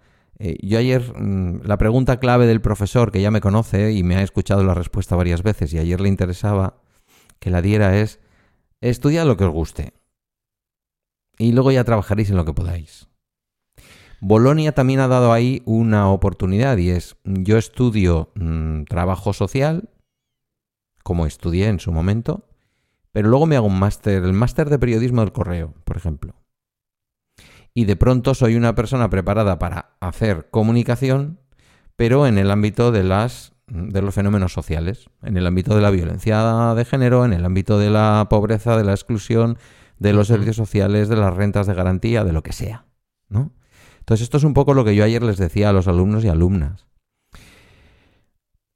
eh, 0.44 0.58
yo 0.64 0.80
ayer 0.80 1.14
mm, 1.16 1.62
la 1.66 1.78
pregunta 1.78 2.20
clave 2.20 2.48
del 2.48 2.62
profesor 2.62 3.12
que 3.12 3.22
ya 3.22 3.30
me 3.30 3.42
conoce 3.42 3.92
y 3.92 4.02
me 4.02 4.16
ha 4.16 4.24
escuchado 4.24 4.64
la 4.64 4.74
respuesta 4.74 5.16
varias 5.16 5.44
veces 5.44 5.72
y 5.72 5.78
ayer 5.78 6.02
le 6.02 6.10
interesaba 6.10 6.82
que 7.40 7.52
la 7.52 7.62
diera 7.62 8.00
es, 8.00 8.20
estudia 8.82 9.24
lo 9.24 9.38
que 9.38 9.44
os 9.44 9.54
guste 9.54 9.94
y 11.38 11.52
luego 11.52 11.72
ya 11.72 11.84
trabajaréis 11.84 12.32
en 12.32 12.38
lo 12.38 12.46
que 12.46 12.54
podáis. 12.54 13.08
Bolonia 14.20 14.72
también 14.72 15.00
ha 15.00 15.08
dado 15.08 15.32
ahí 15.32 15.62
una 15.66 16.10
oportunidad 16.10 16.78
y 16.78 16.90
es, 16.90 17.18
yo 17.24 17.58
estudio 17.58 18.32
mm, 18.34 18.86
trabajo 18.86 19.34
social, 19.34 19.90
como 21.04 21.28
estudié 21.28 21.68
en 21.68 21.80
su 21.80 21.92
momento, 21.92 22.48
pero 23.12 23.30
luego 23.30 23.46
me 23.46 23.58
hago 23.58 23.68
un 23.68 23.78
máster, 23.78 24.24
el 24.24 24.34
máster 24.34 24.70
de 24.72 24.80
periodismo 24.80 25.22
del 25.22 25.34
correo, 25.34 25.76
por 25.84 25.98
ejemplo. 25.98 26.41
Y 27.74 27.86
de 27.86 27.96
pronto 27.96 28.34
soy 28.34 28.56
una 28.56 28.76
persona 28.76 29.10
preparada 29.10 29.60
para 29.60 29.92
hacer 30.00 30.50
comunicación, 30.50 31.40
pero 31.96 32.28
en 32.28 32.38
el 32.38 32.52
ámbito 32.52 32.92
de 32.92 33.04
las 33.04 33.54
de 33.68 34.02
los 34.02 34.14
fenómenos 34.14 34.52
sociales, 34.52 35.10
en 35.24 35.38
el 35.38 35.48
ámbito 35.48 35.76
de 35.76 35.82
la 35.82 35.92
violencia 35.92 36.74
de 36.76 36.84
género, 36.84 37.24
en 37.24 37.32
el 37.32 37.46
ámbito 37.46 37.80
de 37.80 37.90
la 37.90 38.28
pobreza, 38.30 38.76
de 38.76 38.84
la 38.84 38.92
exclusión, 38.92 39.58
de 39.98 40.12
los 40.12 40.28
servicios 40.28 40.58
sociales, 40.58 41.08
de 41.08 41.16
las 41.16 41.34
rentas 41.34 41.68
de 41.68 41.74
garantía, 41.74 42.26
de 42.26 42.34
lo 42.34 42.44
que 42.44 42.52
sea, 42.52 42.86
¿no? 43.30 43.54
Entonces 44.00 44.24
esto 44.24 44.38
es 44.38 44.44
un 44.44 44.54
poco 44.54 44.74
lo 44.74 44.84
que 44.84 44.96
yo 44.96 45.06
ayer 45.06 45.24
les 45.24 45.38
decía 45.38 45.70
a 45.70 45.74
los 45.74 45.88
alumnos 45.88 46.26
y 46.26 46.28
alumnas. 46.28 46.86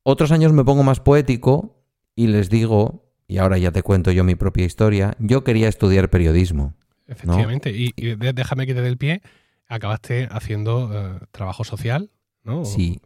Otros 0.03 0.31
años 0.31 0.53
me 0.53 0.63
pongo 0.63 0.84
más 0.84 0.99
poético 0.99 1.84
y 2.15 2.27
les 2.27 2.49
digo 2.49 3.12
y 3.27 3.39
ahora 3.39 3.58
ya 3.58 3.71
te 3.71 3.81
cuento 3.81 4.12
yo 4.12 4.23
mi 4.23 4.36
propia 4.36 4.65
historia, 4.65 5.15
yo 5.19 5.43
quería 5.43 5.67
estudiar 5.67 6.10
periodismo. 6.10 6.75
Efectivamente, 7.07 7.71
y, 7.71 7.93
déjame 7.95 8.65
que 8.65 8.73
te 8.73 8.81
dé 8.81 8.87
el 8.87 8.97
pie, 8.97 9.21
acabaste 9.67 10.27
haciendo 10.31 10.91
eh, 10.93 11.19
trabajo 11.31 11.63
social, 11.63 12.09
¿no? 12.43 12.65
Sí. 12.65 12.99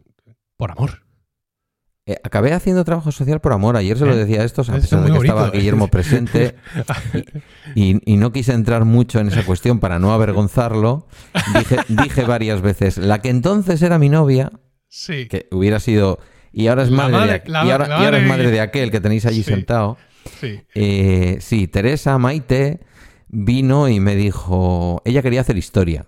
Por 0.56 0.70
amor. 0.70 1.02
Eh, 2.06 2.16
acabé 2.24 2.52
haciendo 2.54 2.82
trabajo 2.84 3.12
social 3.12 3.40
por 3.40 3.52
amor. 3.52 3.76
Ayer 3.76 3.96
se 3.96 4.06
lo 4.06 4.14
eh, 4.14 4.16
decía 4.16 4.40
a 4.40 4.44
estos, 4.44 4.68
a 4.70 4.74
pesar 4.74 5.04
de 5.04 5.12
que 5.12 5.18
estaba 5.18 5.50
Guillermo 5.50 5.88
presente. 5.88 6.56
Y, 7.76 7.94
no 8.16 8.32
quise 8.32 8.52
entrar 8.52 8.84
mucho 8.84 9.20
en 9.20 9.28
esa 9.28 9.44
cuestión 9.44 9.78
para 9.78 10.00
no 10.00 10.12
avergonzarlo. 10.12 11.06
Dije, 11.56 11.76
dije 11.88 12.24
varias 12.24 12.62
veces, 12.62 12.98
la 12.98 13.20
que 13.20 13.30
entonces 13.30 13.80
era 13.80 13.98
mi 13.98 14.08
novia, 14.08 14.50
sí. 14.88 15.28
que 15.28 15.46
hubiera 15.52 15.78
sido... 15.78 16.18
Y 16.52 16.66
ahora 16.66 16.82
es 16.82 16.90
madre, 16.90 17.42
de, 17.44 17.50
y 17.50 17.70
ahora, 17.70 18.18
es 18.18 18.26
madre 18.26 18.50
de 18.50 18.60
aquel 18.60 18.90
que 18.90 19.00
tenéis 19.00 19.24
allí 19.24 19.44
sentado. 19.44 19.98
Sí. 20.40 20.60
Eh, 20.74 21.38
sí, 21.40 21.68
Teresa 21.68 22.18
Maite 22.18 22.80
vino 23.30 23.88
y 23.88 24.00
me 24.00 24.16
dijo, 24.16 25.02
ella 25.04 25.22
quería 25.22 25.40
hacer 25.40 25.56
historia. 25.56 26.06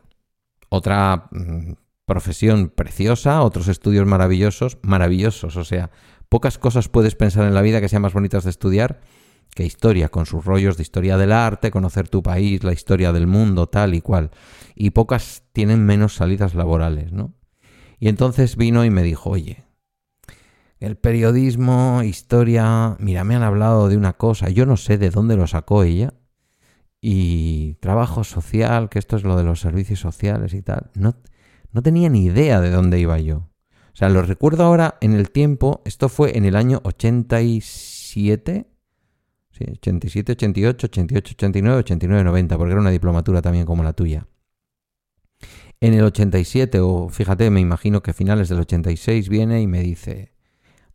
Otra 0.68 1.28
mm, 1.30 1.74
profesión 2.04 2.68
preciosa, 2.68 3.42
otros 3.42 3.68
estudios 3.68 4.06
maravillosos, 4.06 4.78
maravillosos, 4.82 5.56
o 5.56 5.64
sea, 5.64 5.90
pocas 6.28 6.58
cosas 6.58 6.88
puedes 6.88 7.14
pensar 7.14 7.46
en 7.46 7.54
la 7.54 7.62
vida 7.62 7.80
que 7.80 7.88
sean 7.88 8.02
más 8.02 8.12
bonitas 8.12 8.44
de 8.44 8.50
estudiar 8.50 9.00
que 9.54 9.64
historia, 9.64 10.08
con 10.08 10.24
sus 10.24 10.44
rollos 10.44 10.78
de 10.78 10.82
historia 10.82 11.18
del 11.18 11.30
arte, 11.30 11.70
conocer 11.70 12.08
tu 12.08 12.22
país, 12.22 12.64
la 12.64 12.72
historia 12.72 13.12
del 13.12 13.26
mundo, 13.26 13.68
tal 13.68 13.94
y 13.94 14.00
cual. 14.00 14.30
Y 14.74 14.90
pocas 14.90 15.42
tienen 15.52 15.84
menos 15.84 16.14
salidas 16.14 16.54
laborales, 16.54 17.12
¿no? 17.12 17.34
Y 17.98 18.08
entonces 18.08 18.56
vino 18.56 18.82
y 18.84 18.90
me 18.90 19.02
dijo, 19.02 19.28
oye, 19.28 19.64
el 20.80 20.96
periodismo, 20.96 22.02
historia, 22.02 22.96
mira, 22.98 23.24
me 23.24 23.36
han 23.36 23.42
hablado 23.42 23.88
de 23.88 23.96
una 23.98 24.14
cosa, 24.14 24.48
yo 24.48 24.64
no 24.64 24.78
sé 24.78 24.96
de 24.96 25.10
dónde 25.10 25.36
lo 25.36 25.46
sacó 25.46 25.82
ella, 25.84 26.14
y 27.04 27.74
trabajo 27.80 28.22
social, 28.22 28.88
que 28.88 29.00
esto 29.00 29.16
es 29.16 29.24
lo 29.24 29.36
de 29.36 29.42
los 29.42 29.60
servicios 29.60 29.98
sociales 29.98 30.54
y 30.54 30.62
tal. 30.62 30.92
No, 30.94 31.16
no 31.72 31.82
tenía 31.82 32.08
ni 32.08 32.24
idea 32.24 32.60
de 32.60 32.70
dónde 32.70 33.00
iba 33.00 33.18
yo. 33.18 33.48
O 33.92 33.96
sea, 33.96 34.08
lo 34.08 34.22
recuerdo 34.22 34.62
ahora 34.62 34.98
en 35.00 35.14
el 35.14 35.30
tiempo, 35.30 35.82
esto 35.84 36.08
fue 36.08 36.38
en 36.38 36.44
el 36.44 36.54
año 36.54 36.80
87, 36.84 38.66
sí, 39.50 39.64
87, 39.68 40.32
88, 40.32 40.86
88, 40.86 41.32
89, 41.34 41.78
89, 41.80 42.24
90, 42.24 42.56
porque 42.56 42.72
era 42.72 42.80
una 42.80 42.90
diplomatura 42.90 43.42
también 43.42 43.66
como 43.66 43.82
la 43.82 43.92
tuya. 43.94 44.28
En 45.80 45.94
el 45.94 46.04
87, 46.04 46.78
o 46.80 47.08
fíjate, 47.08 47.50
me 47.50 47.60
imagino 47.60 48.00
que 48.00 48.12
a 48.12 48.14
finales 48.14 48.48
del 48.48 48.60
86 48.60 49.28
viene 49.28 49.60
y 49.60 49.66
me 49.66 49.80
dice, 49.80 50.32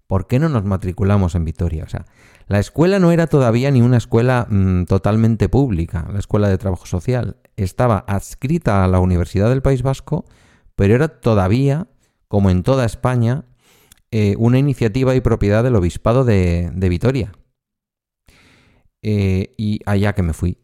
¿por 0.07 0.27
qué 0.27 0.39
no 0.39 0.47
nos 0.47 0.63
matriculamos 0.63 1.35
en 1.35 1.43
Vitoria? 1.43 1.83
O 1.83 1.89
sea, 1.89 2.05
la 2.47 2.59
escuela 2.59 2.99
no 2.99 3.11
era 3.11 3.27
todavía 3.27 3.71
ni 3.71 3.81
una 3.81 3.97
escuela 3.97 4.47
mm, 4.49 4.85
totalmente 4.85 5.49
pública, 5.49 6.07
la 6.11 6.19
escuela 6.19 6.49
de 6.49 6.57
trabajo 6.57 6.85
social. 6.85 7.37
Estaba 7.55 7.99
adscrita 8.07 8.83
a 8.83 8.87
la 8.87 8.99
Universidad 8.99 9.49
del 9.49 9.61
País 9.61 9.81
Vasco 9.81 10.25
pero 10.77 10.93
era 10.93 11.07
todavía, 11.07 11.87
como 12.27 12.51
en 12.51 12.61
toda 12.61 12.85
España, 12.85 13.45
eh, 14.11 14.35
una 14.37 14.59
iniciativa 14.59 15.15
y 15.15 15.21
propiedad 15.21 15.63
del 15.63 15.75
Obispado 15.75 16.23
de, 16.23 16.71
Vitoria. 16.87 17.31
Eh, 19.01 19.55
y 19.57 19.79
allá 19.87 20.13
que 20.13 20.21
me 20.21 20.33
fui. 20.33 20.59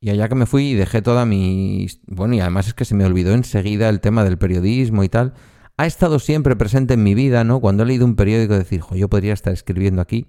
Y 0.00 0.08
allá 0.08 0.30
que 0.30 0.34
me 0.34 0.46
fui 0.46 0.70
y 0.70 0.74
dejé 0.74 1.02
toda 1.02 1.26
mi... 1.26 1.86
Bueno, 2.06 2.34
y 2.34 2.40
además 2.40 2.68
es 2.68 2.74
que 2.74 2.86
se 2.86 2.94
me 2.94 3.04
olvidó 3.04 3.34
enseguida 3.34 3.90
el 3.90 4.00
tema 4.00 4.24
del 4.24 4.38
periodismo 4.38 5.04
y 5.04 5.10
tal. 5.10 5.34
Ha 5.76 5.86
estado 5.86 6.18
siempre 6.18 6.56
presente 6.56 6.94
en 6.94 7.02
mi 7.02 7.14
vida, 7.14 7.44
¿no? 7.44 7.60
Cuando 7.60 7.82
he 7.82 7.86
leído 7.86 8.06
un 8.06 8.16
periódico 8.16 8.54
decir, 8.54 8.80
yo 8.92 9.10
podría 9.10 9.34
estar 9.34 9.52
escribiendo 9.52 10.00
aquí. 10.00 10.26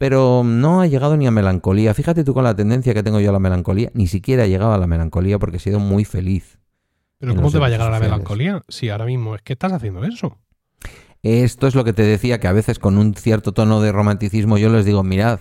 Pero 0.00 0.44
no 0.46 0.80
ha 0.80 0.86
llegado 0.86 1.18
ni 1.18 1.26
a 1.26 1.30
melancolía. 1.30 1.92
Fíjate 1.92 2.24
tú 2.24 2.32
con 2.32 2.42
la 2.42 2.56
tendencia 2.56 2.94
que 2.94 3.02
tengo 3.02 3.20
yo 3.20 3.28
a 3.28 3.32
la 3.34 3.38
melancolía. 3.38 3.90
Ni 3.92 4.06
siquiera 4.06 4.46
he 4.46 4.48
llegado 4.48 4.72
a 4.72 4.78
la 4.78 4.86
melancolía 4.86 5.38
porque 5.38 5.58
he 5.58 5.60
sido 5.60 5.78
muy 5.78 6.06
feliz. 6.06 6.58
Pero 7.18 7.34
¿cómo 7.36 7.50
te 7.50 7.58
va 7.58 7.66
a 7.66 7.68
llegar 7.68 7.88
a 7.88 7.90
la 7.90 8.00
melancolía 8.00 8.62
si 8.66 8.88
ahora 8.88 9.04
mismo 9.04 9.34
es 9.34 9.42
que 9.42 9.52
estás 9.52 9.74
haciendo 9.74 10.02
eso? 10.04 10.38
Esto 11.22 11.66
es 11.66 11.74
lo 11.74 11.84
que 11.84 11.92
te 11.92 12.02
decía, 12.02 12.40
que 12.40 12.48
a 12.48 12.52
veces 12.52 12.78
con 12.78 12.96
un 12.96 13.12
cierto 13.12 13.52
tono 13.52 13.82
de 13.82 13.92
romanticismo 13.92 14.56
yo 14.56 14.70
les 14.70 14.86
digo, 14.86 15.02
mirad, 15.02 15.40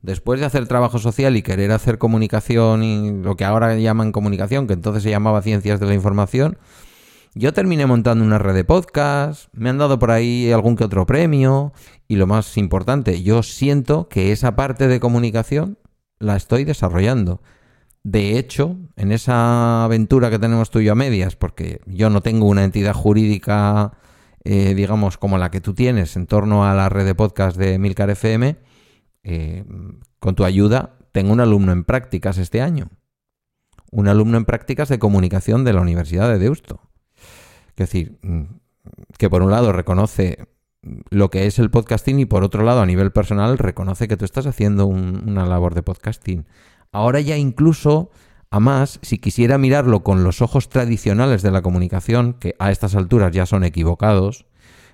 después 0.00 0.38
de 0.38 0.46
hacer 0.46 0.68
trabajo 0.68 1.00
social 1.00 1.36
y 1.36 1.42
querer 1.42 1.72
hacer 1.72 1.98
comunicación 1.98 2.84
y 2.84 3.10
lo 3.20 3.34
que 3.34 3.44
ahora 3.44 3.74
llaman 3.74 4.12
comunicación, 4.12 4.68
que 4.68 4.74
entonces 4.74 5.02
se 5.02 5.10
llamaba 5.10 5.42
ciencias 5.42 5.80
de 5.80 5.86
la 5.86 5.94
información, 5.94 6.56
yo 7.38 7.52
terminé 7.52 7.86
montando 7.86 8.24
una 8.24 8.38
red 8.38 8.52
de 8.52 8.64
podcast, 8.64 9.48
me 9.52 9.70
han 9.70 9.78
dado 9.78 10.00
por 10.00 10.10
ahí 10.10 10.50
algún 10.50 10.74
que 10.74 10.82
otro 10.82 11.06
premio 11.06 11.72
y 12.08 12.16
lo 12.16 12.26
más 12.26 12.56
importante, 12.56 13.22
yo 13.22 13.44
siento 13.44 14.08
que 14.08 14.32
esa 14.32 14.56
parte 14.56 14.88
de 14.88 14.98
comunicación 14.98 15.78
la 16.18 16.34
estoy 16.34 16.64
desarrollando. 16.64 17.40
De 18.02 18.38
hecho, 18.38 18.76
en 18.96 19.12
esa 19.12 19.84
aventura 19.84 20.30
que 20.30 20.40
tenemos 20.40 20.70
tú 20.70 20.80
y 20.80 20.86
yo 20.86 20.92
a 20.92 20.96
medias, 20.96 21.36
porque 21.36 21.80
yo 21.86 22.10
no 22.10 22.22
tengo 22.22 22.46
una 22.46 22.64
entidad 22.64 22.92
jurídica, 22.92 23.92
eh, 24.42 24.74
digamos, 24.74 25.16
como 25.16 25.38
la 25.38 25.52
que 25.52 25.60
tú 25.60 25.74
tienes 25.74 26.16
en 26.16 26.26
torno 26.26 26.64
a 26.64 26.74
la 26.74 26.88
red 26.88 27.04
de 27.04 27.14
podcast 27.14 27.56
de 27.56 27.78
Milcar 27.78 28.10
FM, 28.10 28.56
eh, 29.22 29.64
con 30.18 30.34
tu 30.34 30.44
ayuda 30.44 30.96
tengo 31.12 31.32
un 31.32 31.40
alumno 31.40 31.70
en 31.70 31.84
prácticas 31.84 32.36
este 32.38 32.62
año. 32.62 32.90
Un 33.92 34.08
alumno 34.08 34.38
en 34.38 34.44
prácticas 34.44 34.88
de 34.88 34.98
comunicación 34.98 35.62
de 35.62 35.72
la 35.72 35.82
Universidad 35.82 36.28
de 36.28 36.38
Deusto. 36.38 36.80
Es 37.78 37.90
decir, 37.90 38.18
mm, 38.22 38.42
que 39.18 39.30
por 39.30 39.42
un 39.42 39.52
lado 39.52 39.72
reconoce 39.72 40.48
lo 41.10 41.30
que 41.30 41.46
es 41.46 41.58
el 41.58 41.70
podcasting 41.70 42.18
y 42.18 42.26
por 42.26 42.42
otro 42.42 42.64
lado 42.64 42.80
a 42.80 42.86
nivel 42.86 43.12
personal 43.12 43.56
reconoce 43.56 44.08
que 44.08 44.16
tú 44.16 44.24
estás 44.24 44.46
haciendo 44.46 44.86
una 44.86 45.46
labor 45.46 45.74
de 45.74 45.82
podcasting. 45.82 46.46
Ahora 46.90 47.20
ya 47.20 47.36
incluso, 47.36 48.10
a 48.50 48.58
más, 48.58 48.98
si 49.02 49.18
quisiera 49.18 49.58
mirarlo 49.58 50.02
con 50.02 50.24
los 50.24 50.42
ojos 50.42 50.68
tradicionales 50.68 51.42
de 51.42 51.50
la 51.52 51.62
comunicación, 51.62 52.32
que 52.34 52.54
a 52.58 52.70
estas 52.72 52.96
alturas 52.96 53.32
ya 53.32 53.46
son 53.46 53.62
equivocados, 53.62 54.46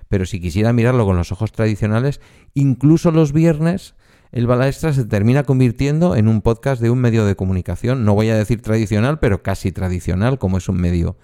pero 0.07 0.25
si 0.25 0.39
quisiera 0.39 0.73
mirarlo 0.73 1.05
con 1.05 1.15
los 1.15 1.31
ojos 1.31 1.51
tradicionales, 1.51 2.21
incluso 2.53 3.09
los 3.11 3.31
viernes 3.31 3.95
el 4.31 4.47
Balaestra 4.47 4.93
se 4.93 5.05
termina 5.05 5.43
convirtiendo 5.43 6.15
en 6.15 6.27
un 6.27 6.41
podcast 6.41 6.81
de 6.81 6.89
un 6.89 6.99
medio 6.99 7.25
de 7.25 7.35
comunicación, 7.35 8.05
no 8.05 8.13
voy 8.13 8.29
a 8.29 8.35
decir 8.35 8.61
tradicional, 8.61 9.19
pero 9.19 9.41
casi 9.41 9.71
tradicional, 9.71 10.37
como 10.37 10.57
es 10.57 10.67
un 10.67 10.77
medio, 10.77 11.15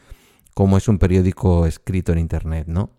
como 0.62 0.78
es 0.78 0.88
un 0.88 1.00
periódico 1.00 1.66
escrito 1.66 2.12
en 2.12 2.20
Internet, 2.20 2.68
¿no? 2.68 2.92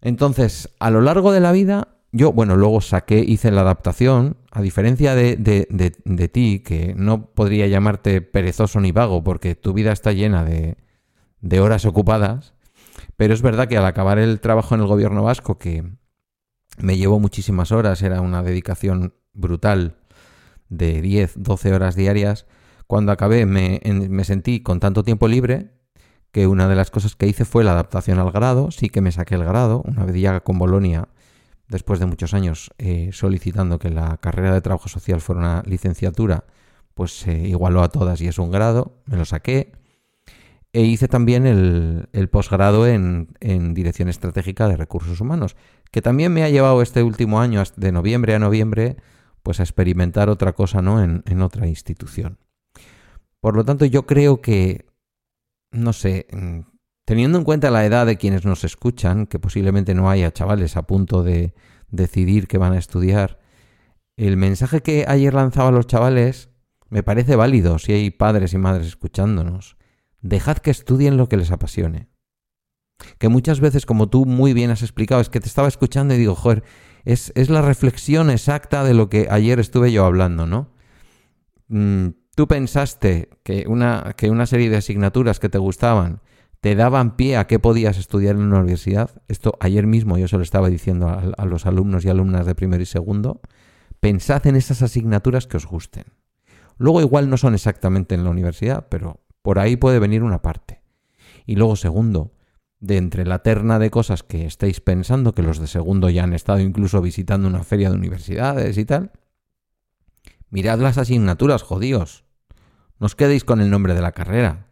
Entonces, 0.00 0.72
a 0.78 0.92
lo 0.92 1.00
largo 1.00 1.32
de 1.32 1.40
la 1.40 1.50
vida, 1.50 1.88
yo, 2.12 2.30
bueno, 2.30 2.54
luego 2.54 2.80
saqué, 2.80 3.18
hice 3.18 3.50
la 3.50 3.62
adaptación, 3.62 4.36
a 4.52 4.62
diferencia 4.62 5.16
de, 5.16 5.34
de, 5.36 6.28
ti, 6.28 6.60
que 6.60 6.94
no 6.96 7.32
podría 7.34 7.66
llamarte 7.66 8.20
perezoso 8.22 8.78
ni 8.78 8.92
vago, 8.92 9.24
porque 9.24 9.56
tu 9.56 9.72
vida 9.72 9.90
está 9.90 10.12
llena 10.12 10.44
de, 10.44 10.76
de 11.40 11.58
horas 11.58 11.84
ocupadas, 11.84 12.54
pero 13.16 13.34
es 13.34 13.42
verdad 13.42 13.66
que 13.66 13.76
al 13.76 13.84
acabar 13.84 14.20
el 14.20 14.38
trabajo 14.38 14.76
en 14.76 14.82
el 14.82 14.86
gobierno 14.86 15.24
vasco, 15.24 15.58
que 15.58 15.82
me 16.78 16.96
llevó 16.96 17.18
muchísimas 17.18 17.72
horas, 17.72 18.02
era 18.02 18.20
una 18.20 18.44
dedicación 18.44 19.14
brutal 19.32 19.96
de 20.68 21.02
10, 21.02 21.42
12 21.42 21.74
horas 21.74 21.96
diarias, 21.96 22.46
cuando 22.86 23.10
acabé 23.10 23.46
me, 23.46 23.80
me 23.84 24.22
sentí 24.22 24.62
con 24.62 24.78
tanto 24.78 25.02
tiempo 25.02 25.26
libre 25.26 25.73
que 26.34 26.48
una 26.48 26.66
de 26.66 26.74
las 26.74 26.90
cosas 26.90 27.14
que 27.14 27.28
hice 27.28 27.44
fue 27.44 27.62
la 27.62 27.70
adaptación 27.70 28.18
al 28.18 28.32
grado, 28.32 28.72
sí 28.72 28.88
que 28.88 29.00
me 29.00 29.12
saqué 29.12 29.36
el 29.36 29.44
grado, 29.44 29.82
una 29.84 30.04
vez 30.04 30.16
ya 30.16 30.40
con 30.40 30.58
Bolonia 30.58 31.06
después 31.68 32.00
de 32.00 32.06
muchos 32.06 32.34
años 32.34 32.72
eh, 32.76 33.10
solicitando 33.12 33.78
que 33.78 33.88
la 33.88 34.16
carrera 34.16 34.52
de 34.52 34.60
trabajo 34.60 34.88
social 34.88 35.20
fuera 35.20 35.40
una 35.40 35.62
licenciatura, 35.64 36.42
pues 36.94 37.16
se 37.16 37.38
igualó 37.38 37.84
a 37.84 37.88
todas 37.88 38.20
y 38.20 38.26
es 38.26 38.40
un 38.40 38.50
grado, 38.50 38.96
me 39.06 39.16
lo 39.16 39.24
saqué. 39.24 39.74
E 40.72 40.82
hice 40.82 41.06
también 41.06 41.46
el, 41.46 42.28
posgrado 42.32 42.88
en, 42.88 43.28
Dirección 43.72 44.08
Estratégica 44.08 44.66
de 44.66 44.76
Recursos 44.76 45.20
Humanos, 45.20 45.54
que 45.92 46.02
también 46.02 46.32
me 46.32 46.42
ha 46.42 46.50
llevado 46.50 46.82
este 46.82 47.04
último 47.04 47.40
año, 47.40 47.62
de 47.76 47.92
noviembre 47.92 48.34
a 48.34 48.40
noviembre, 48.40 48.96
pues 49.44 49.60
a 49.60 49.62
experimentar 49.62 50.28
otra 50.28 50.52
cosa, 50.52 50.82
¿no? 50.82 51.00
En, 51.00 51.22
en 51.26 51.42
otra 51.42 51.68
institución. 51.68 52.38
Por 53.38 53.54
lo 53.54 53.64
tanto, 53.64 53.84
yo 53.84 54.04
creo 54.04 54.40
que, 54.40 54.86
no 55.74 55.92
sé, 55.92 56.26
Teniendo 57.04 57.36
en 57.36 57.44
cuenta 57.44 57.70
la 57.70 57.84
edad 57.84 58.06
de 58.06 58.16
quienes 58.16 58.46
nos 58.46 58.64
escuchan, 58.64 59.26
que 59.26 59.38
posiblemente 59.38 59.94
no 59.94 60.08
haya 60.08 60.32
chavales 60.32 60.76
a 60.78 60.86
punto 60.86 61.22
de 61.22 61.52
decidir 61.90 62.48
que 62.48 62.56
van 62.56 62.72
a 62.72 62.78
estudiar, 62.78 63.40
el 64.16 64.38
mensaje 64.38 64.80
que 64.80 65.04
ayer 65.06 65.34
lanzaba 65.34 65.68
a 65.68 65.72
los 65.72 65.86
chavales 65.86 66.48
me 66.88 67.02
parece 67.02 67.36
válido 67.36 67.78
si 67.78 67.92
hay 67.92 68.10
padres 68.10 68.54
y 68.54 68.58
madres 68.58 68.86
escuchándonos. 68.86 69.76
Dejad 70.22 70.58
que 70.58 70.70
estudien 70.70 71.18
lo 71.18 71.28
que 71.28 71.36
les 71.36 71.50
apasione. 71.50 72.08
Que 73.18 73.28
muchas 73.28 73.60
veces, 73.60 73.84
como 73.84 74.08
tú 74.08 74.24
muy 74.24 74.54
bien 74.54 74.70
has 74.70 74.82
explicado, 74.82 75.20
es 75.20 75.28
que 75.28 75.40
te 75.40 75.48
estaba 75.48 75.68
escuchando 75.68 76.14
y 76.14 76.18
digo, 76.18 76.34
joder, 76.34 76.62
es, 77.04 77.32
es 77.34 77.50
la 77.50 77.60
reflexión 77.60 78.30
exacta 78.30 78.82
de 78.84 78.94
lo 78.94 79.10
que 79.10 79.26
ayer 79.28 79.60
estuve 79.60 79.92
yo 79.92 80.06
hablando, 80.06 80.46
¿no? 80.46 80.72
Mm, 81.68 82.10
tú 82.34 82.48
pensaste 82.48 83.28
que 83.42 83.66
una, 83.68 84.14
que 84.16 84.30
una 84.30 84.46
serie 84.46 84.70
de 84.70 84.76
asignaturas 84.76 85.40
que 85.40 85.48
te 85.48 85.58
gustaban 85.58 86.20
te 86.64 86.74
daban 86.74 87.16
pie 87.16 87.36
a 87.36 87.46
qué 87.46 87.58
podías 87.58 87.98
estudiar 87.98 88.36
en 88.36 88.40
una 88.40 88.60
universidad. 88.60 89.22
Esto 89.28 89.54
ayer 89.60 89.86
mismo 89.86 90.16
yo 90.16 90.28
se 90.28 90.38
lo 90.38 90.42
estaba 90.42 90.70
diciendo 90.70 91.08
a, 91.08 91.44
los 91.44 91.66
alumnos 91.66 92.06
y 92.06 92.08
alumnas 92.08 92.46
de 92.46 92.54
primero 92.54 92.82
y 92.82 92.86
segundo. 92.86 93.42
pensad 94.00 94.46
en 94.46 94.56
esas 94.56 94.80
asignaturas 94.80 95.46
que 95.46 95.58
os 95.58 95.66
gusten. 95.66 96.04
Luego 96.78 97.02
igual 97.02 97.28
no 97.28 97.36
son 97.36 97.52
exactamente 97.52 98.14
en 98.14 98.24
la 98.24 98.30
universidad, 98.30 98.86
pero 98.88 99.20
por 99.42 99.58
ahí 99.58 99.76
puede 99.76 99.98
venir 99.98 100.22
una 100.22 100.40
parte. 100.40 100.80
Y 101.44 101.56
luego 101.56 101.76
segundo, 101.76 102.32
de 102.80 102.96
entre 102.96 103.26
la 103.26 103.40
terna 103.40 103.78
de 103.78 103.90
cosas 103.90 104.22
que 104.22 104.46
estáis 104.46 104.80
pensando, 104.80 105.34
que 105.34 105.42
los 105.42 105.58
de 105.58 105.66
segundo 105.66 106.08
ya 106.08 106.24
han 106.24 106.32
estado 106.32 106.60
incluso 106.60 107.02
visitando 107.02 107.46
una 107.46 107.62
feria 107.62 107.90
de 107.90 107.96
universidades 107.96 108.78
y 108.78 108.86
tal, 108.86 109.12
mirad 110.48 110.78
las 110.78 110.96
asignaturas, 110.96 111.62
jodíos. 111.62 112.23
No 112.98 113.06
os 113.06 113.14
quedéis 113.14 113.44
con 113.44 113.60
el 113.60 113.70
nombre 113.70 113.94
de 113.94 114.00
la 114.00 114.12
carrera. 114.12 114.66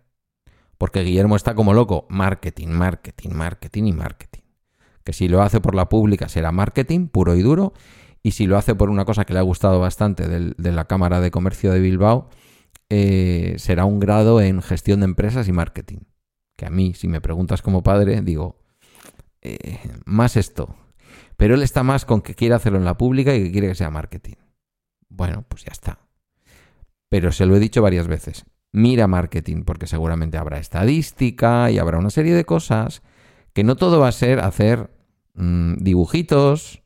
Porque 0.78 1.02
Guillermo 1.02 1.36
está 1.36 1.54
como 1.54 1.74
loco. 1.74 2.06
Marketing, 2.08 2.68
marketing, 2.68 3.30
marketing 3.30 3.84
y 3.84 3.92
marketing. 3.92 4.42
Que 5.04 5.12
si 5.12 5.28
lo 5.28 5.42
hace 5.42 5.60
por 5.60 5.74
la 5.74 5.88
pública 5.88 6.28
será 6.28 6.52
marketing 6.52 7.08
puro 7.08 7.34
y 7.34 7.42
duro. 7.42 7.72
Y 8.22 8.32
si 8.32 8.46
lo 8.46 8.56
hace 8.56 8.74
por 8.74 8.88
una 8.90 9.04
cosa 9.04 9.24
que 9.24 9.32
le 9.32 9.40
ha 9.40 9.42
gustado 9.42 9.80
bastante 9.80 10.28
de 10.28 10.72
la 10.72 10.84
Cámara 10.86 11.20
de 11.20 11.32
Comercio 11.32 11.72
de 11.72 11.80
Bilbao, 11.80 12.30
eh, 12.88 13.54
será 13.58 13.84
un 13.84 13.98
grado 13.98 14.40
en 14.40 14.62
gestión 14.62 15.00
de 15.00 15.06
empresas 15.06 15.48
y 15.48 15.52
marketing. 15.52 16.00
Que 16.56 16.66
a 16.66 16.70
mí, 16.70 16.94
si 16.94 17.08
me 17.08 17.20
preguntas 17.20 17.62
como 17.62 17.82
padre, 17.82 18.20
digo, 18.22 18.60
eh, 19.40 19.78
más 20.04 20.36
esto. 20.36 20.76
Pero 21.36 21.54
él 21.54 21.62
está 21.62 21.82
más 21.82 22.04
con 22.04 22.22
que 22.22 22.34
quiere 22.34 22.54
hacerlo 22.54 22.78
en 22.78 22.84
la 22.84 22.96
pública 22.96 23.34
y 23.34 23.44
que 23.44 23.52
quiere 23.52 23.68
que 23.68 23.74
sea 23.74 23.90
marketing. 23.90 24.34
Bueno, 25.08 25.44
pues 25.48 25.64
ya 25.64 25.72
está. 25.72 25.98
Pero 27.12 27.30
se 27.30 27.44
lo 27.44 27.54
he 27.54 27.60
dicho 27.60 27.82
varias 27.82 28.08
veces. 28.08 28.46
Mira 28.72 29.06
marketing, 29.06 29.64
porque 29.64 29.86
seguramente 29.86 30.38
habrá 30.38 30.56
estadística 30.56 31.70
y 31.70 31.76
habrá 31.76 31.98
una 31.98 32.08
serie 32.08 32.32
de 32.34 32.46
cosas 32.46 33.02
que 33.52 33.64
no 33.64 33.76
todo 33.76 34.00
va 34.00 34.08
a 34.08 34.12
ser 34.12 34.40
hacer 34.40 34.88
mm, 35.34 35.74
dibujitos, 35.74 36.80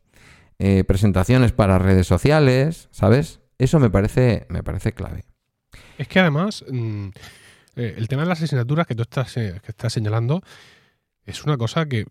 eh, 0.58 0.82
presentaciones 0.82 1.52
para 1.52 1.78
redes 1.78 2.08
sociales, 2.08 2.88
¿sabes? 2.90 3.38
Eso 3.58 3.78
me 3.78 3.88
parece, 3.88 4.46
me 4.48 4.64
parece 4.64 4.90
clave. 4.90 5.22
Es 5.96 6.08
que 6.08 6.18
además, 6.18 6.64
mm, 6.68 7.06
eh, 7.76 7.94
el 7.96 8.08
tema 8.08 8.22
de 8.22 8.28
las 8.28 8.42
asignaturas 8.42 8.88
que 8.88 8.96
tú 8.96 9.02
estás, 9.02 9.36
eh, 9.36 9.60
que 9.64 9.70
estás 9.70 9.92
señalando 9.92 10.42
es 11.24 11.44
una 11.44 11.56
cosa 11.56 11.86
que, 11.86 12.04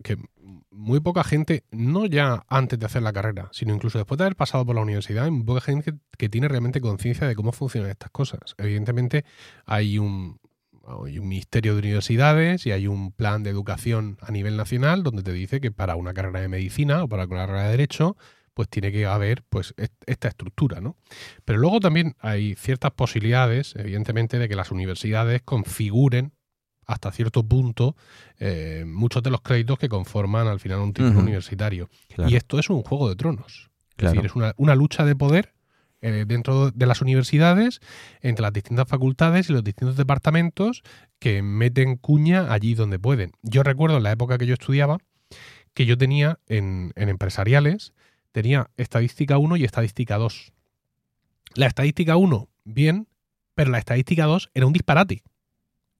muy 0.76 1.00
poca 1.00 1.24
gente, 1.24 1.64
no 1.70 2.06
ya 2.06 2.44
antes 2.48 2.78
de 2.78 2.86
hacer 2.86 3.02
la 3.02 3.12
carrera, 3.12 3.48
sino 3.52 3.74
incluso 3.74 3.98
después 3.98 4.18
de 4.18 4.24
haber 4.24 4.36
pasado 4.36 4.64
por 4.64 4.74
la 4.74 4.82
universidad, 4.82 5.24
hay 5.24 5.30
muy 5.30 5.44
poca 5.44 5.62
gente 5.62 5.94
que, 6.18 6.28
tiene 6.28 6.48
realmente 6.48 6.80
conciencia 6.80 7.26
de 7.26 7.34
cómo 7.34 7.52
funcionan 7.52 7.90
estas 7.90 8.10
cosas. 8.10 8.54
Evidentemente 8.58 9.24
hay 9.64 9.98
un, 9.98 10.38
hay 11.04 11.18
un 11.18 11.28
ministerio 11.28 11.72
de 11.72 11.78
universidades 11.78 12.66
y 12.66 12.72
hay 12.72 12.86
un 12.86 13.12
plan 13.12 13.42
de 13.42 13.50
educación 13.50 14.18
a 14.20 14.30
nivel 14.30 14.56
nacional 14.56 15.02
donde 15.02 15.22
te 15.22 15.32
dice 15.32 15.60
que 15.60 15.70
para 15.70 15.96
una 15.96 16.12
carrera 16.12 16.40
de 16.40 16.48
medicina 16.48 17.04
o 17.04 17.08
para 17.08 17.24
una 17.24 17.46
carrera 17.46 17.64
de 17.64 17.70
derecho 17.70 18.16
pues 18.54 18.70
tiene 18.70 18.90
que 18.90 19.04
haber 19.04 19.42
pues 19.50 19.74
esta 20.06 20.28
estructura, 20.28 20.80
¿no? 20.80 20.96
Pero 21.44 21.58
luego 21.58 21.78
también 21.78 22.16
hay 22.20 22.54
ciertas 22.54 22.90
posibilidades, 22.92 23.74
evidentemente, 23.76 24.38
de 24.38 24.48
que 24.48 24.56
las 24.56 24.70
universidades 24.70 25.42
configuren 25.42 26.32
hasta 26.86 27.12
cierto 27.12 27.42
punto 27.42 27.96
eh, 28.38 28.84
muchos 28.86 29.22
de 29.22 29.30
los 29.30 29.40
créditos 29.40 29.78
que 29.78 29.88
conforman 29.88 30.46
al 30.46 30.60
final 30.60 30.80
un 30.80 30.92
título 30.92 31.20
universitario. 31.20 31.88
Y 32.28 32.36
esto 32.36 32.58
es 32.58 32.70
un 32.70 32.82
juego 32.82 33.08
de 33.08 33.16
tronos. 33.16 33.70
Es 33.98 34.12
decir, 34.12 34.26
es 34.26 34.32
una, 34.34 34.74
lucha 34.74 35.04
de 35.04 35.16
poder 35.16 35.54
eh, 36.02 36.24
dentro 36.26 36.70
de 36.70 36.86
las 36.86 37.00
universidades, 37.00 37.80
entre 38.20 38.42
las 38.42 38.52
distintas 38.52 38.88
facultades 38.88 39.48
y 39.48 39.52
los 39.52 39.64
distintos 39.64 39.96
departamentos 39.96 40.82
que 41.18 41.42
meten 41.42 41.96
cuña 41.96 42.52
allí 42.52 42.74
donde 42.74 42.98
pueden. 42.98 43.32
Yo 43.42 43.62
recuerdo 43.62 43.96
en 43.96 44.02
la 44.02 44.12
época 44.12 44.38
que 44.38 44.46
yo 44.46 44.54
estudiaba 44.54 44.98
que 45.74 45.84
yo 45.84 45.98
tenía 45.98 46.38
en, 46.46 46.92
en 46.96 47.10
empresariales 47.10 47.92
tenía 48.32 48.70
estadística 48.76 49.38
1 49.38 49.56
y 49.56 49.64
estadística 49.64 50.18
2. 50.18 50.52
La 51.54 51.66
estadística 51.66 52.16
1, 52.16 52.48
bien, 52.64 53.08
pero 53.54 53.70
la 53.70 53.78
estadística 53.78 54.24
2 54.24 54.50
era 54.52 54.66
un 54.66 54.74
disparate. 54.74 55.22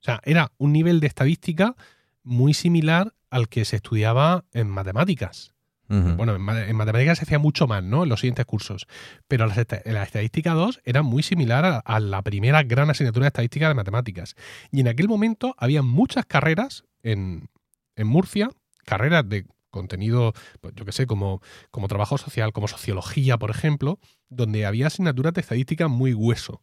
O 0.06 0.08
sea, 0.08 0.20
era 0.22 0.52
un 0.58 0.72
nivel 0.72 1.00
de 1.00 1.08
estadística 1.08 1.74
muy 2.22 2.54
similar 2.54 3.12
al 3.28 3.48
que 3.48 3.64
se 3.64 3.74
estudiaba 3.74 4.44
en 4.52 4.70
matemáticas. 4.70 5.52
Bueno, 5.88 6.36
en, 6.36 6.42
matemáticas 6.76 7.18
se 7.18 7.24
hacía 7.24 7.40
mucho 7.40 7.66
más, 7.66 7.82
¿no? 7.82 8.04
En 8.04 8.08
los 8.08 8.20
siguientes 8.20 8.46
cursos. 8.46 8.86
Pero 9.26 9.46
la, 9.46 9.66
la 9.84 10.02
estadística 10.04 10.52
2 10.52 10.80
era 10.84 11.02
muy 11.02 11.24
similar 11.24 11.82
a, 11.84 12.00
la 12.00 12.22
primera 12.22 12.62
gran 12.62 12.88
asignatura 12.88 13.24
de 13.24 13.28
estadística 13.28 13.66
de 13.66 13.74
matemáticas. 13.74 14.36
Y 14.70 14.80
en 14.80 14.86
aquel 14.86 15.08
momento 15.08 15.56
había 15.58 15.82
muchas 15.82 16.24
carreras 16.24 16.84
en, 17.02 17.48
en 17.96 18.06
Murcia, 18.06 18.50
carreras 18.84 19.28
de 19.28 19.44
contenido, 19.70 20.34
pues, 20.60 20.72
yo 20.76 20.84
qué 20.84 20.92
sé, 20.92 21.08
como, 21.08 21.42
como 21.72 21.88
trabajo 21.88 22.16
social, 22.16 22.52
como 22.52 22.68
sociología, 22.68 23.38
por 23.38 23.50
ejemplo, 23.50 23.98
donde 24.28 24.66
había 24.66 24.86
asignaturas 24.86 25.34
de 25.34 25.40
estadística 25.40 25.88
muy 25.88 26.14
hueso. 26.14 26.62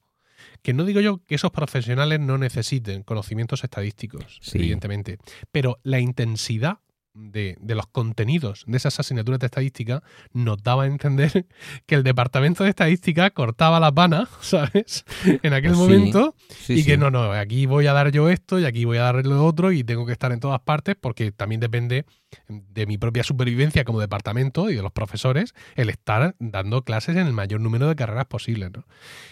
Que 0.62 0.74
no 0.74 0.86
digo 0.86 1.02
yo 1.02 1.24
que 1.26 1.36
esos 1.36 1.52
profesionales 1.52 2.20
no 2.20 2.38
necesiten 2.38 3.04
conocimientos 3.04 3.64
estadísticos, 3.64 4.40
evidentemente, 4.54 5.18
pero 5.52 5.80
la 5.84 6.00
intensidad 6.00 6.80
de, 7.14 7.58
los 7.62 7.88
contenidos 7.88 8.64
de 8.68 8.78
esas 8.78 9.00
asignaturas 9.00 9.40
de 9.40 9.46
estadística 9.46 10.04
nos 10.34 10.62
daba 10.64 10.84
a 10.84 10.88
entender 10.88 11.46
que 11.86 11.96
el 11.96 12.04
departamento 12.04 12.64
de 12.64 12.70
estadística 12.70 13.30
cortaba 13.32 13.80
las 13.80 13.94
vanas, 13.94 14.30
¿sabes? 14.42 15.06
En 15.26 15.54
aquel 15.54 15.74
momento. 15.74 16.36
y 16.68 16.84
que 16.84 16.98
no, 16.98 17.12
no, 17.12 17.32
aquí 17.32 17.66
voy 17.66 17.88
a 17.88 17.94
dar 17.94 18.12
yo 18.12 18.30
esto 18.30 18.60
y 18.60 18.66
aquí 18.66 18.86
voy 18.86 18.98
a 18.98 19.04
dar 19.04 19.26
lo 19.26 19.46
otro 19.46 19.72
y 19.72 19.84
tengo 19.84 20.06
que 20.06 20.12
estar 20.12 20.32
en 20.32 20.40
todas 20.40 20.62
partes 20.62 20.96
porque 21.00 21.32
también 21.32 21.60
depende 21.60 22.06
de 22.48 22.86
mi 22.86 22.98
propia 22.98 23.24
supervivencia 23.24 23.84
como 23.84 24.00
departamento 24.00 24.70
y 24.70 24.76
de 24.76 24.82
los 24.82 24.92
profesores 24.92 25.54
el 25.76 25.90
estar 25.90 26.36
dando 26.40 26.84
clases 26.84 27.16
en 27.16 27.28
el 27.28 27.34
mayor 27.34 27.62
número 27.62 27.88
de 27.88 27.96
carreras 27.96 28.26
posibles, 28.26 28.72
¿no? 28.72 28.86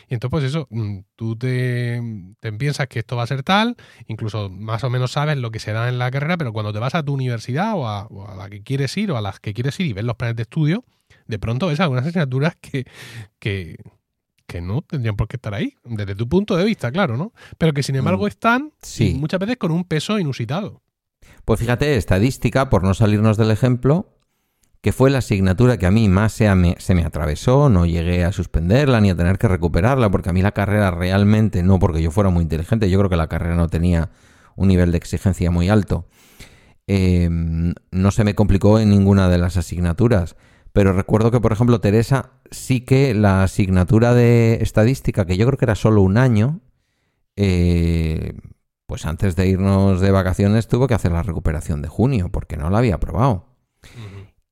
Y 0.08 0.14
entonces, 0.14 0.32
pues 0.32 0.44
eso, 0.44 0.68
mm, 0.70 1.00
tú 1.16 1.36
te, 1.36 2.02
piensas 2.58 2.88
que 2.88 3.00
esto 3.00 3.16
va 3.16 3.24
a 3.24 3.28
ser 3.28 3.44
tal, 3.44 3.76
incluso 4.08 4.50
más 4.50 4.84
o 4.84 4.90
menos 4.90 5.14
sabes 5.14 5.38
lo 5.38 5.52
que 5.52 5.60
se 5.60 5.72
da 5.72 5.90
en 5.90 6.00
la 6.00 6.12
carrera, 6.12 6.38
pero 6.38 6.54
cuando 6.54 6.74
te 6.74 6.80
vas 6.80 6.96
a 6.96 7.04
tu 7.04 7.14
universidad 7.14 7.71
o 7.76 7.88
a, 7.88 8.36
la 8.36 8.50
que 8.50 8.64
quieres 8.64 8.96
ir 8.98 9.12
o 9.12 9.18
a 9.18 9.22
las 9.22 9.40
que 9.40 9.54
quieres 9.54 9.80
ir 9.80 9.88
y 9.88 9.94
ves 9.94 10.04
los 10.04 10.16
planes 10.16 10.36
de 10.36 10.44
estudio, 10.44 10.84
de 11.28 11.40
pronto 11.40 11.68
ves 11.68 11.80
algunas 11.80 12.06
asignaturas 12.06 12.56
que, 12.60 12.86
que, 13.40 13.78
no 14.62 14.82
tendrían 14.82 15.16
por 15.16 15.30
qué 15.30 15.38
estar 15.38 15.54
ahí, 15.54 15.76
desde 15.86 16.14
tu 16.14 16.28
punto 16.28 16.58
de 16.58 16.66
vista, 16.66 16.92
claro, 16.92 17.16
¿no? 17.16 17.32
Pero 17.58 17.74
que 17.74 17.84
sin 17.84 17.96
embargo 17.96 18.26
mm, 18.26 18.28
están 18.28 18.74
muchas 19.16 19.40
veces 19.40 19.56
con 19.58 19.72
un 19.72 19.86
peso 19.86 20.20
inusitado. 20.20 20.82
Pues 21.46 21.60
fíjate, 21.60 21.96
estadística, 21.96 22.70
por 22.70 22.84
no 22.84 22.94
salirnos 22.94 23.38
del 23.38 23.52
ejemplo, 23.52 24.10
que 24.82 24.92
fue 24.92 25.10
la 25.10 25.20
asignatura 25.20 25.78
que 25.78 25.86
a 25.86 25.92
mí 25.92 26.10
más 26.10 26.34
se 26.34 26.54
me, 26.56 26.76
se 26.80 26.96
me, 26.96 27.04
atravesó, 27.04 27.70
no 27.70 27.86
llegué 27.86 28.26
a 28.26 28.32
suspenderla 28.32 29.00
ni 29.00 29.12
a 29.12 29.16
tener 29.16 29.38
que 29.38 29.48
recuperarla, 29.48 30.10
porque 30.10 30.30
a 30.30 30.34
mí 30.34 30.42
la 30.42 30.52
carrera 30.52 30.92
realmente, 30.92 31.64
no 31.64 31.80
porque 31.80 32.02
yo 32.02 32.12
fuera 32.12 32.30
muy 32.30 32.44
inteligente, 32.44 32.90
yo 32.90 32.98
creo 32.98 33.10
que 33.10 33.16
la 33.16 33.28
carrera 33.28 33.56
no 33.56 33.70
tenía 33.70 34.10
un 34.56 34.68
nivel 34.68 34.92
de 34.92 34.98
exigencia 34.98 35.52
muy 35.52 35.70
alto, 35.70 36.08
em, 36.88 37.74
no 37.92 38.12
se 38.12 38.24
me 38.24 38.36
complicó 38.36 38.80
en 38.80 38.90
ninguna 38.90 39.30
de 39.30 39.38
las 39.38 39.58
asignaturas. 39.58 40.36
Pero 40.74 40.94
recuerdo 40.94 41.32
que, 41.32 41.42
por 41.42 41.52
ejemplo, 41.52 41.82
Teresa 41.82 42.32
sí 42.50 42.82
que 42.82 43.14
la 43.14 43.44
asignatura 43.44 44.14
de 44.14 44.60
estadística, 44.62 45.26
que 45.26 45.38
yo 45.38 45.46
creo 45.46 45.58
que 45.58 45.66
era 45.66 45.76
solo 45.76 46.02
un 46.02 46.18
año, 46.18 46.62
eh, 47.36 48.34
pues 48.86 49.06
antes 49.06 49.36
de 49.36 49.48
irnos 49.48 50.02
de 50.02 50.12
vacaciones 50.12 50.68
tuvo 50.68 50.88
que 50.88 50.94
hacer 50.94 51.12
la 51.12 51.24
recuperación 51.24 51.82
de 51.82 51.88
junio 51.88 52.30
porque 52.30 52.58
no 52.58 52.70
la 52.70 52.80
había 52.80 53.00
probado. 53.00 53.46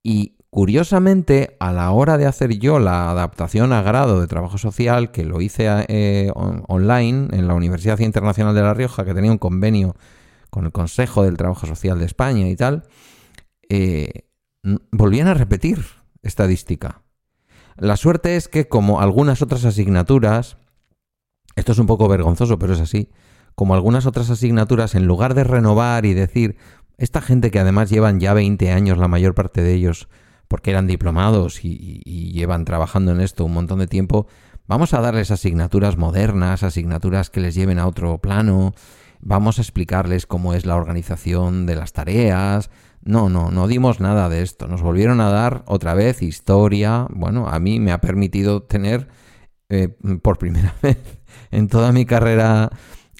Y 0.02 0.38
curiosamente, 0.50 1.58
a 1.60 1.72
la 1.72 1.92
hora 1.92 2.18
de 2.18 2.26
hacer 2.26 2.58
yo 2.58 2.80
la 2.80 3.12
adaptación 3.12 3.74
a 3.74 3.82
grado 3.82 4.20
de 4.20 4.28
trabajo 4.28 4.58
social, 4.58 5.12
que 5.12 5.26
lo 5.26 5.42
hice 5.42 5.68
eh, 5.88 6.32
online 6.34 7.28
en 7.32 7.48
la 7.48 7.54
Universidad 7.54 8.00
Internacional 8.00 8.56
de 8.56 8.62
La 8.62 8.74
Rioja, 8.74 9.06
que 9.06 9.14
tenía 9.14 9.32
un 9.32 9.38
convenio 9.38 9.96
con 10.50 10.66
el 10.66 10.72
Consejo 10.72 11.24
del 11.24 11.38
Trabajo 11.38 11.68
Social 11.68 12.00
de 12.00 12.06
España 12.06 12.48
y 12.48 12.56
tal, 12.56 12.84
eh, 13.70 14.28
volvían 14.92 15.28
a 15.28 15.34
repetir 15.34 15.86
estadística. 16.22 17.02
La 17.78 17.96
suerte 17.96 18.36
es 18.36 18.48
que, 18.48 18.68
como 18.68 19.00
algunas 19.00 19.42
otras 19.42 19.64
asignaturas, 19.66 20.58
esto 21.56 21.72
es 21.72 21.80
un 21.80 21.88
poco 21.88 22.08
vergonzoso, 22.08 22.60
pero 22.60 22.74
es 22.74 22.82
así, 22.82 23.10
como 23.56 23.74
algunas 23.74 24.06
otras 24.06 24.30
asignaturas, 24.30 24.96
en 24.96 25.06
lugar 25.06 25.34
de 25.34 25.44
renovar 25.44 26.06
y 26.06 26.14
decir, 26.14 26.58
esta 26.98 27.22
gente 27.22 27.52
que 27.52 27.60
además 27.60 27.90
llevan 27.90 28.20
ya 28.20 28.34
20 28.34 28.72
años, 28.72 28.98
la 28.98 29.08
mayor 29.08 29.34
parte 29.34 29.62
de 29.62 29.74
ellos, 29.74 30.10
porque 30.50 30.72
eran 30.72 30.88
diplomados 30.88 31.64
y, 31.64 32.02
llevan 32.34 32.66
trabajando 32.66 33.12
en 33.12 33.22
esto 33.22 33.46
un 33.46 33.54
montón 33.54 33.80
de 33.80 33.88
tiempo, 33.88 34.28
vamos 34.68 34.94
a 34.94 35.02
darles 35.02 35.32
asignaturas 35.32 35.98
modernas, 35.98 36.64
asignaturas 36.64 37.30
que 37.30 37.40
les 37.40 37.56
lleven 37.56 37.80
a 37.80 37.88
otro 37.88 38.18
plano, 38.18 38.74
vamos 39.20 39.58
a 39.58 39.62
explicarles 39.62 40.26
cómo 40.26 40.54
es 40.54 40.66
la 40.66 40.76
organización 40.76 41.66
de 41.66 41.76
las 41.76 41.94
tareas. 41.94 42.70
No, 43.02 43.30
no, 43.30 43.52
no 43.52 43.68
dimos 43.68 44.00
nada 44.00 44.30
de 44.30 44.42
esto. 44.42 44.68
Nos 44.68 44.82
volvieron 44.82 45.22
a 45.22 45.30
dar 45.30 45.64
otra 45.68 45.94
vez 45.94 46.22
historia. 46.22 47.08
Bueno, 47.10 47.48
a 47.48 47.60
mí 47.60 47.80
me 47.80 47.92
ha 47.92 48.02
permitido 48.02 48.64
tener 48.64 49.08
eh, 49.70 49.90
por 50.22 50.38
primera 50.38 50.76
vez 50.82 50.98
en 51.52 51.68
toda 51.68 51.92
mi 51.92 52.06
carrera 52.06 52.70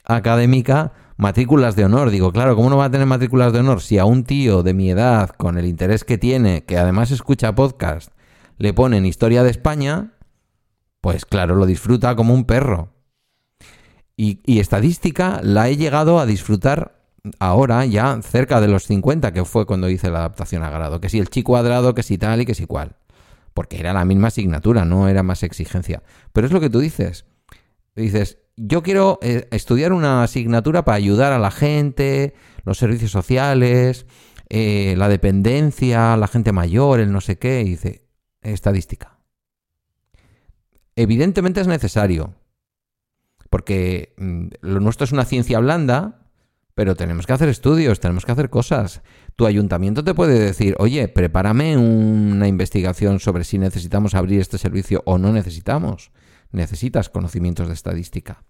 académica 0.04 0.94
matrículas 1.20 1.76
de 1.76 1.86
honor. 1.86 2.10
Digo, 2.10 2.32
claro, 2.32 2.56
¿cómo 2.56 2.70
no 2.70 2.78
va 2.78 2.86
a 2.86 2.92
tener 2.92 3.06
matrículas 3.06 3.52
de 3.52 3.60
honor 3.60 3.82
si 3.82 3.98
a 3.98 4.06
un 4.06 4.24
tío 4.24 4.64
de 4.64 4.74
mi 4.74 4.90
edad, 4.90 5.30
con 5.32 5.58
el 5.58 5.66
interés 5.66 6.06
que 6.06 6.18
tiene, 6.18 6.64
que 6.64 6.78
además 6.78 7.12
escucha 7.12 7.54
podcast, 7.54 8.12
le 8.58 8.74
ponen 8.74 9.06
historia 9.06 9.44
de 9.44 9.52
España? 9.52 10.14
Pues 11.02 11.26
claro, 11.26 11.56
lo 11.56 11.66
disfruta 11.66 12.16
como 12.16 12.34
un 12.34 12.46
perro. 12.46 12.94
Y, 14.22 14.60
estadística 14.60 15.40
la 15.44 15.70
he 15.70 15.78
llegado 15.78 16.20
a 16.20 16.26
disfrutar 16.26 17.00
ahora 17.40 17.86
ya 17.86 18.22
cerca 18.22 18.60
de 18.60 18.68
los 18.68 18.84
50, 18.84 19.32
que 19.32 19.46
fue 19.46 19.66
cuando 19.66 19.90
hice 19.90 20.12
la 20.12 20.20
adaptación 20.20 20.62
a 20.62 20.70
grado. 20.70 21.00
Que 21.00 21.08
si 21.08 21.20
el 21.20 21.30
chi 21.30 21.42
cuadrado, 21.42 21.96
que 21.96 22.04
si 22.04 22.18
tal 22.18 22.42
y 22.42 22.46
que 22.46 22.54
si 22.54 22.66
cual. 22.66 22.98
Porque 23.54 23.80
era 23.80 23.94
la 23.94 24.04
misma 24.04 24.28
asignatura, 24.28 24.84
no 24.84 25.08
era 25.08 25.24
más 25.24 25.42
exigencia. 25.44 26.04
Pero 26.34 26.48
es 26.48 26.52
lo 26.52 26.60
que 26.60 26.70
tú 26.70 26.82
dices. 26.82 27.24
Dices, 27.96 28.40
yo 28.58 28.84
quiero 28.84 29.20
eh, 29.22 29.48
estudiar 29.52 29.94
una 29.94 30.24
asignatura 30.24 30.84
para 30.84 30.98
ayudar 30.98 31.32
a 31.32 31.40
la 31.40 31.50
gente, 31.50 32.34
los 32.66 32.78
servicios 32.78 33.12
sociales, 33.12 34.06
eh, 34.50 34.96
la 34.98 35.08
dependencia, 35.08 36.18
la 36.18 36.28
gente 36.28 36.52
mayor, 36.52 37.00
el 37.00 37.14
no 37.14 37.22
sé 37.22 37.38
qué. 37.38 37.62
Y 37.62 37.70
dice, 37.70 38.04
estadística. 38.42 39.18
Evidentemente 40.98 41.62
es 41.62 41.68
necesario, 41.68 42.34
porque 43.50 44.14
mm, 44.18 44.48
lo 44.62 44.80
nuestro 44.80 45.06
es 45.06 45.12
una 45.12 45.26
ciencia 45.26 45.60
blanda, 45.60 46.20
pero 46.76 46.96
tenemos 46.96 47.28
que 47.28 47.34
hacer 47.34 47.50
estudios, 47.50 48.00
tenemos 48.00 48.26
que 48.26 48.32
hacer 48.32 48.50
cosas. 48.50 49.02
Tu 49.36 49.46
ayuntamiento 49.46 50.04
te 50.04 50.14
puede 50.14 50.40
decir, 50.40 50.76
oye, 50.80 51.08
prepárame 51.10 51.78
una 51.78 52.48
investigación 52.48 53.20
sobre 53.20 53.44
si 53.44 53.58
necesitamos 53.58 54.16
abrir 54.16 54.40
este 54.40 54.58
servicio 54.58 55.04
o 55.06 55.18
no 55.18 55.34
necesitamos. 55.34 56.12
Necesitas 56.52 57.10
conocimientos 57.10 57.68
de 57.68 57.74
estadística. 57.74 58.44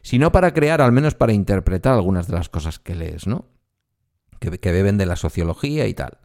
Si 0.00 0.18
no 0.18 0.32
para 0.32 0.54
crear, 0.54 0.80
al 0.80 0.92
menos 0.92 1.14
para 1.14 1.34
interpretar 1.34 1.92
algunas 1.92 2.26
de 2.26 2.34
las 2.34 2.48
cosas 2.48 2.78
que 2.78 2.94
lees, 2.94 3.26
¿no? 3.26 3.50
Que, 4.40 4.58
que 4.58 4.72
beben 4.72 4.96
de 4.96 5.06
la 5.06 5.16
sociología 5.16 5.86
y 5.86 5.94
tal. 5.94 6.18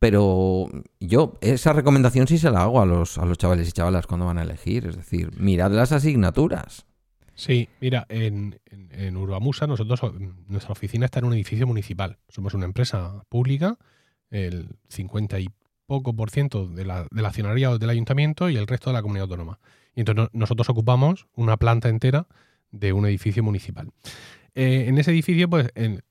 Pero 0.00 0.68
yo 1.00 1.38
esa 1.40 1.72
recomendación 1.72 2.26
sí 2.26 2.38
se 2.38 2.50
la 2.50 2.62
hago 2.62 2.80
a 2.80 2.86
los, 2.86 3.18
a 3.18 3.24
los 3.24 3.38
chavales 3.38 3.68
y 3.68 3.72
chavalas 3.72 4.06
cuando 4.06 4.26
van 4.26 4.38
a 4.38 4.42
elegir. 4.42 4.86
Es 4.86 4.96
decir, 4.96 5.30
mirad 5.38 5.70
las 5.70 5.92
asignaturas. 5.92 6.87
Sí, 7.38 7.68
mira, 7.80 8.04
en, 8.08 8.58
en, 8.66 9.16
Urbamusa 9.16 9.68
nosotros, 9.68 10.00
nuestra 10.48 10.72
oficina 10.72 11.04
está 11.04 11.20
en 11.20 11.26
un 11.26 11.34
edificio 11.34 11.68
municipal. 11.68 12.18
Somos 12.28 12.52
una 12.52 12.64
empresa 12.64 13.22
pública, 13.28 13.78
el 14.30 14.70
50 14.88 15.38
y 15.38 15.48
poco 15.86 16.16
por 16.16 16.30
ciento 16.30 16.66
de 16.66 16.84
la, 16.84 17.06
del 17.12 17.24
accionariado 17.24 17.78
del 17.78 17.90
ayuntamiento 17.90 18.50
y 18.50 18.56
el 18.56 18.66
resto 18.66 18.90
de 18.90 18.94
la 18.94 19.02
comunidad 19.02 19.26
autónoma. 19.26 19.60
Y 19.94 20.00
entonces 20.00 20.30
nosotros 20.32 20.68
ocupamos 20.68 21.28
una 21.36 21.56
planta 21.56 21.88
entera 21.88 22.26
de 22.72 22.92
un 22.92 23.06
edificio 23.06 23.44
municipal. 23.44 23.90
Eh, 24.56 24.86
en 24.88 24.98
ese 24.98 25.12
edificio, 25.12 25.48
pues, 25.48 25.68
en, 25.76 26.02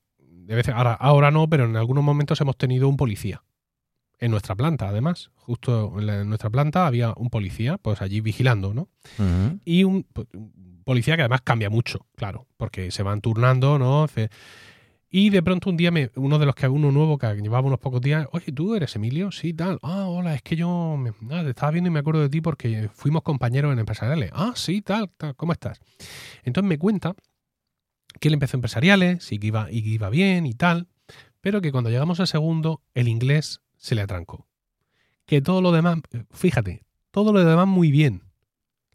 ahora, 0.72 0.94
ahora 0.94 1.30
no, 1.30 1.46
pero 1.46 1.66
en 1.66 1.76
algunos 1.76 2.02
momentos 2.02 2.40
hemos 2.40 2.56
tenido 2.56 2.88
un 2.88 2.96
policía 2.96 3.42
en 4.18 4.30
nuestra 4.30 4.54
planta, 4.54 4.88
además. 4.88 5.30
Justo 5.34 5.94
en, 6.00 6.26
nuestra 6.26 6.48
planta 6.48 6.86
había 6.86 7.12
un 7.18 7.28
policía, 7.28 7.76
pues 7.76 8.00
allí 8.00 8.22
vigilando, 8.22 8.72
¿no? 8.72 8.88
Y 9.66 9.84
un, 9.84 10.04
pues, 10.04 10.26
policía 10.88 11.16
que 11.16 11.20
además 11.20 11.42
cambia 11.42 11.68
mucho, 11.68 12.06
claro, 12.16 12.46
porque 12.56 12.90
se 12.90 13.02
van 13.02 13.20
turnando, 13.20 13.78
¿no? 13.78 14.06
Y 15.10 15.28
de 15.28 15.42
pronto 15.42 15.68
un 15.68 15.76
día 15.76 15.90
me, 15.90 16.10
uno 16.16 16.38
de 16.38 16.46
los 16.46 16.54
que 16.54 16.66
uno 16.66 16.90
nuevo 16.90 17.18
que 17.18 17.26
llevaba 17.34 17.66
unos 17.66 17.78
pocos 17.78 18.00
días, 18.00 18.26
oye, 18.32 18.52
¿tú 18.52 18.74
eres 18.74 18.96
Emilio? 18.96 19.30
Sí, 19.30 19.52
tal. 19.52 19.78
Ah, 19.82 20.06
hola, 20.06 20.34
es 20.34 20.40
que 20.40 20.56
yo 20.56 20.96
me, 20.96 21.12
te 21.12 21.50
estaba 21.50 21.72
viendo 21.72 21.88
y 21.88 21.90
me 21.92 21.98
acuerdo 21.98 22.22
de 22.22 22.30
ti 22.30 22.40
porque 22.40 22.88
fuimos 22.94 23.20
compañeros 23.20 23.70
en 23.70 23.80
empresariales. 23.80 24.30
Ah, 24.32 24.54
sí, 24.56 24.80
tal, 24.80 25.10
tal, 25.18 25.36
¿cómo 25.36 25.52
estás? 25.52 25.78
Entonces 26.42 26.66
me 26.66 26.78
cuenta 26.78 27.14
que 28.18 28.28
él 28.28 28.34
empezó 28.34 28.56
empresariales 28.56 29.30
y 29.30 29.38
que 29.38 29.46
iba, 29.46 29.70
y 29.70 29.82
que 29.82 29.90
iba 29.90 30.08
bien 30.08 30.46
y 30.46 30.54
tal, 30.54 30.88
pero 31.42 31.60
que 31.60 31.70
cuando 31.70 31.90
llegamos 31.90 32.18
al 32.18 32.28
segundo, 32.28 32.80
el 32.94 33.08
inglés 33.08 33.60
se 33.76 33.94
le 33.94 34.00
atrancó. 34.00 34.46
Que 35.26 35.42
todo 35.42 35.60
lo 35.60 35.70
demás, 35.70 35.98
fíjate, 36.30 36.82
todo 37.10 37.34
lo 37.34 37.44
demás 37.44 37.68
muy 37.68 37.90
bien, 37.90 38.22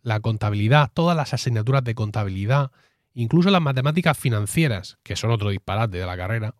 la 0.03 0.19
contabilidad, 0.19 0.91
todas 0.93 1.17
las 1.17 1.33
asignaturas 1.33 1.83
de 1.83 1.95
contabilidad, 1.95 2.71
incluso 3.13 3.49
las 3.49 3.61
matemáticas 3.61 4.17
financieras, 4.17 4.97
que 5.03 5.15
son 5.15 5.31
otro 5.31 5.49
disparate 5.49 5.97
de 5.97 6.05
la 6.05 6.17
carrera, 6.17 6.55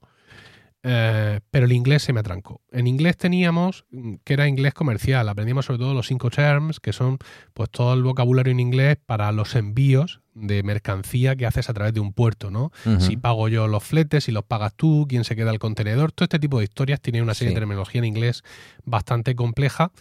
eh, 0.85 1.39
pero 1.49 1.65
el 1.65 1.71
inglés 1.71 2.03
se 2.03 2.11
me 2.11 2.19
atrancó. 2.19 2.61
En 2.71 2.87
inglés 2.87 3.15
teníamos, 3.15 3.85
que 4.25 4.33
era 4.33 4.49
inglés 4.49 4.73
comercial, 4.73 5.29
aprendíamos 5.29 5.65
sobre 5.65 5.79
todo 5.79 5.93
los 5.93 6.07
cinco 6.07 6.29
terms, 6.29 6.81
que 6.81 6.91
son 6.91 7.19
pues 7.53 7.69
todo 7.69 7.93
el 7.93 8.03
vocabulario 8.03 8.51
en 8.51 8.59
inglés 8.59 8.97
para 9.05 9.31
los 9.31 9.55
envíos 9.55 10.19
de 10.33 10.61
mercancía 10.61 11.37
que 11.37 11.45
haces 11.45 11.69
a 11.69 11.73
través 11.73 11.93
de 11.93 12.01
un 12.01 12.11
puerto, 12.11 12.51
¿no? 12.51 12.71
Si 12.99 13.17
pago 13.17 13.47
yo 13.47 13.67
los 13.67 13.83
fletes, 13.83 14.25
si 14.25 14.31
los 14.31 14.43
pagas 14.43 14.73
tú, 14.75 15.05
quién 15.07 15.23
se 15.23 15.35
queda 15.35 15.51
el 15.51 15.59
contenedor, 15.59 16.11
todo 16.11 16.25
este 16.25 16.39
tipo 16.39 16.57
de 16.57 16.65
historias 16.65 16.99
tiene 16.99 17.21
una 17.21 17.33
serie 17.33 17.53
de 17.53 17.59
terminología 17.59 17.99
en 17.99 18.05
inglés 18.05 18.43
bastante 18.83 19.35
compleja 19.35 19.91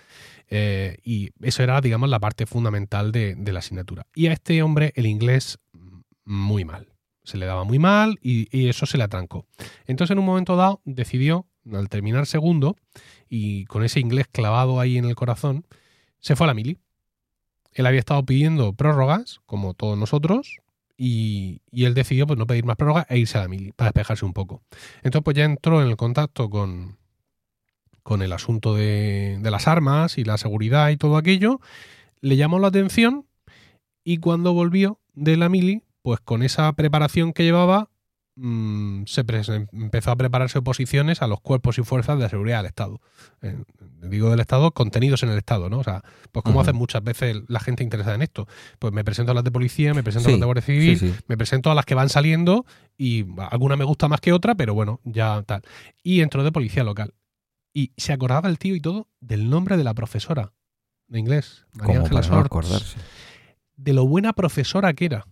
eh, 0.49 0.97
y 1.05 1.31
eso 1.43 1.63
era, 1.63 1.81
digamos, 1.81 2.09
la 2.09 2.19
parte 2.19 2.47
fundamental 2.47 3.13
de 3.13 3.53
la 3.53 3.59
asignatura. 3.59 4.07
Y 4.15 4.29
a 4.29 4.33
este 4.33 4.63
hombre 4.63 4.93
el 4.97 5.07
inglés 5.07 5.59
mm, 5.73 6.01
muy 6.25 6.65
mal 6.65 6.92
se 7.25 7.39
le 7.39 7.47
daba 7.47 7.65
muy 7.65 7.79
mal 7.79 8.19
y, 8.23 8.69
eso 8.69 8.87
se 8.87 8.99
le 8.99 9.05
atrancó. 9.05 9.47
Entonces 9.87 10.13
en 10.13 10.19
un 10.19 10.27
momento 10.27 10.57
dado 10.57 10.81
decidió, 10.85 11.47
al 11.73 11.89
terminar 11.89 12.27
segundo 12.27 12.77
y 13.29 13.65
con 13.67 13.85
ese 13.85 14.01
inglés 14.01 14.27
clavado 14.31 14.81
ahí 14.81 14.99
en 14.99 15.05
el 15.05 15.15
corazón, 15.15 15.65
se 16.19 16.37
fue 16.37 16.47
a 16.47 16.49
la 16.49 16.55
mili. 16.55 16.79
Él 17.73 17.87
había 17.87 18.01
estado 18.01 18.25
pidiendo 18.25 18.75
prórrogas, 18.75 19.41
como 19.47 19.75
todos 19.75 19.97
nosotros, 19.97 20.59
y, 20.97 21.63
él 21.73 21.95
decidió 21.95 22.27
pues, 22.27 22.39
no 22.39 22.47
pedir 22.47 22.65
más 22.65 22.77
prórrogas 22.77 23.07
e 23.09 23.19
irse 23.19 23.39
a 23.39 23.43
la 23.43 23.49
mili 23.49 23.73
para 23.73 23.89
despejarse 23.91 24.25
un 24.25 24.33
poco. 24.33 24.63
Entonces 24.99 25.23
pues 25.25 25.37
ya 25.37 25.45
entró 25.45 25.83
en 25.83 25.89
el 25.89 25.97
contacto 25.97 26.51
con, 26.51 26.99
con 28.03 28.23
el 28.23 28.33
asunto 28.33 28.75
de, 28.75 29.39
de 29.41 29.51
las 29.51 29.69
armas 29.69 30.19
y 30.19 30.25
la 30.25 30.39
seguridad 30.39 30.91
y 30.91 30.97
todo 30.97 31.17
aquello, 31.17 31.61
le 32.21 32.37
llamó 32.37 32.59
la 32.59 32.69
atención 32.69 33.27
y 34.05 34.19
cuando 34.19 34.53
volvió 34.53 35.01
de 35.15 35.37
la 35.37 35.49
mili 35.49 35.83
pues 36.03 36.21
con 36.21 36.43
esa 36.43 36.73
preparación 36.73 37.33
que 37.33 37.45
llevaba, 37.45 37.91
mm, 38.35 39.05
se 39.07 39.25
empezó 39.73 40.11
a 40.11 40.17
prepararse 40.17 40.59
oposiciones 40.59 41.23
a 41.23 41.27
los 41.27 41.41
cuerpos 41.41 41.79
y 41.79 41.83
fuerzas 41.83 42.19
de 42.19 42.29
seguridad 42.29 42.59
del 42.59 42.67
Estado. 42.67 43.01
Eh, 43.41 43.63
digo 44.03 44.31
del 44.31 44.41
Estado, 44.41 44.73
contenidos 44.73 45.23
en 45.23 45.31
el 45.31 45.39
Estado, 45.39 45.71
¿no? 45.71 45.79
O 45.79 45.85
sea, 45.85 46.03
pues 46.33 46.43
como 46.43 46.61
hacen 46.61 46.77
muchas 46.77 47.05
veces 47.05 47.37
la 47.49 47.61
gente 47.61 47.85
interesada 47.85 48.17
en 48.17 48.23
esto. 48.23 48.49
Pues 48.79 48.93
me 48.93 49.05
presento 49.05 49.33
a 49.33 49.35
las 49.35 49.45
de 49.45 49.53
policía, 49.53 49.95
me 49.95 50.03
presento 50.03 50.29
a 50.29 50.33
las 50.33 50.41
de 50.41 50.47
Guardia 50.47 50.63
Civil, 50.63 51.15
me 51.29 51.37
presento 51.37 51.71
a 51.71 51.75
las 51.75 51.85
que 51.85 51.95
van 51.95 52.09
saliendo 52.09 52.67
y 52.99 53.27
alguna 53.51 53.77
me 53.77 53.85
gusta 53.85 54.09
más 54.09 54.21
que 54.21 54.33
otra, 54.33 54.55
pero 54.55 54.75
bueno, 54.75 55.01
ya 55.05 55.43
tal. 55.45 55.63
Y 56.03 56.21
entro 56.21 56.43
de 56.43 56.53
policía 56.53 56.85
local. 56.85 57.15
Y 57.75 57.93
se 57.97 58.13
acordaba 58.13 58.49
el 58.49 58.59
tío 58.59 58.75
y 58.75 58.81
todo 58.81 59.09
del 59.21 59.49
nombre 59.49 59.77
de 59.77 59.85
la 59.85 59.95
profesora 59.95 60.53
de 61.07 61.21
inglés, 61.21 61.67
María 61.73 62.01
Ángela 62.01 62.21
acordarse. 62.21 62.99
De 63.77 63.93
lo 63.93 64.07
buena 64.07 64.33
profesora 64.33 64.93
que 64.95 65.07
era 65.07 65.27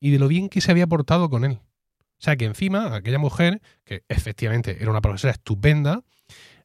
y 0.00 0.10
de 0.10 0.18
lo 0.18 0.28
bien 0.28 0.48
que 0.48 0.60
se 0.60 0.70
había 0.70 0.86
portado 0.86 1.30
con 1.30 1.44
él. 1.44 1.58
O 2.18 2.20
sea 2.20 2.36
que 2.36 2.44
encima, 2.44 2.94
aquella 2.94 3.18
mujer, 3.18 3.62
que 3.84 4.04
efectivamente 4.08 4.78
era 4.80 4.90
una 4.90 5.00
profesora 5.00 5.32
estupenda, 5.32 6.02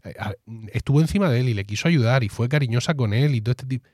eh, 0.03 0.13
estuvo 0.71 0.99
encima 0.99 1.29
de 1.29 1.41
él 1.41 1.49
y 1.49 1.53
le 1.53 1.65
quiso 1.65 1.87
ayudar 1.87 2.23
y 2.23 2.29
fue 2.29 2.49
cariñosa 2.49 2.95
con 2.95 3.13
él 3.13 3.35
y 3.35 3.41
todo 3.41 3.51
este 3.51 3.67
tipo. 3.67 3.87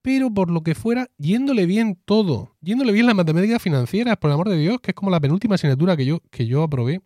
Pero 0.00 0.32
por 0.32 0.50
lo 0.50 0.62
que 0.62 0.74
fuera, 0.74 1.10
yéndole 1.18 1.66
bien 1.66 2.00
todo, 2.04 2.56
yéndole 2.60 2.92
bien 2.92 3.06
las 3.06 3.14
matemáticas 3.14 3.60
financieras, 3.60 4.16
por 4.16 4.30
el 4.30 4.34
amor 4.34 4.48
de 4.48 4.56
Dios, 4.56 4.80
que 4.80 4.92
es 4.92 4.94
como 4.94 5.10
la 5.10 5.20
penúltima 5.20 5.56
asignatura 5.56 5.96
que 5.96 6.06
yo, 6.06 6.20
que 6.30 6.46
yo 6.46 6.62
aprobé. 6.62 7.02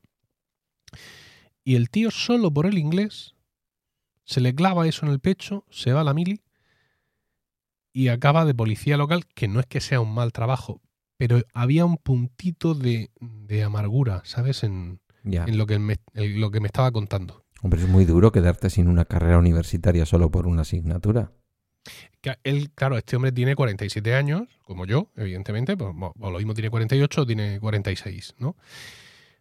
Y 1.64 1.76
el 1.76 1.90
tío 1.90 2.10
solo 2.10 2.52
por 2.52 2.66
el 2.66 2.78
inglés 2.78 3.34
se 4.24 4.40
le 4.40 4.54
clava 4.54 4.86
eso 4.86 5.06
en 5.06 5.12
el 5.12 5.20
pecho, 5.20 5.64
se 5.70 5.92
va 5.92 6.02
a 6.02 6.04
la 6.04 6.14
mili 6.14 6.42
y 7.92 8.08
acaba 8.08 8.44
de 8.44 8.54
policía 8.54 8.96
local, 8.96 9.26
que 9.26 9.48
no 9.48 9.60
es 9.60 9.66
que 9.66 9.80
sea 9.80 10.00
un 10.00 10.14
mal 10.14 10.32
trabajo, 10.32 10.80
pero 11.22 11.40
había 11.54 11.84
un 11.84 11.98
puntito 11.98 12.74
de, 12.74 13.08
amargura, 13.64 14.22
¿sabes? 14.24 14.64
En, 14.64 14.98
en 15.22 15.56
lo, 15.56 15.66
que 15.66 15.78
me, 15.78 15.98
lo 16.14 16.50
que 16.50 16.58
me 16.58 16.66
estaba 16.66 16.90
contando. 16.90 17.44
Hombre, 17.62 17.80
es 17.80 17.86
muy 17.86 18.04
duro 18.04 18.32
quedarte 18.32 18.70
sin 18.70 18.88
una 18.88 19.04
carrera 19.04 19.38
universitaria 19.38 20.04
solo 20.04 20.32
por 20.32 20.48
una 20.48 20.62
asignatura. 20.62 21.30
Él, 22.42 22.72
claro, 22.74 22.98
este 22.98 23.14
hombre 23.14 23.30
tiene 23.30 23.54
47 23.54 24.16
años, 24.16 24.48
como 24.64 24.84
yo, 24.84 25.12
evidentemente, 25.14 25.76
pues, 25.76 25.94
o 25.94 26.30
lo 26.32 26.38
mismo 26.38 26.54
tiene 26.54 26.70
48 26.70 27.22
o 27.22 27.24
tiene 27.24 27.60
46, 27.60 28.34
¿no? 28.38 28.56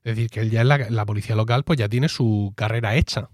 Es 0.03 0.15
decir, 0.15 0.29
que 0.29 0.41
él 0.41 0.51
ya 0.51 0.61
en 0.61 0.67
la, 0.67 1.05
policía 1.07 1.35
local 1.35 1.63
pues 1.63 1.79
ya 1.79 1.89
tiene 1.89 2.09
su 2.09 2.53
carrera 2.55 2.95
hecha, 2.95 3.31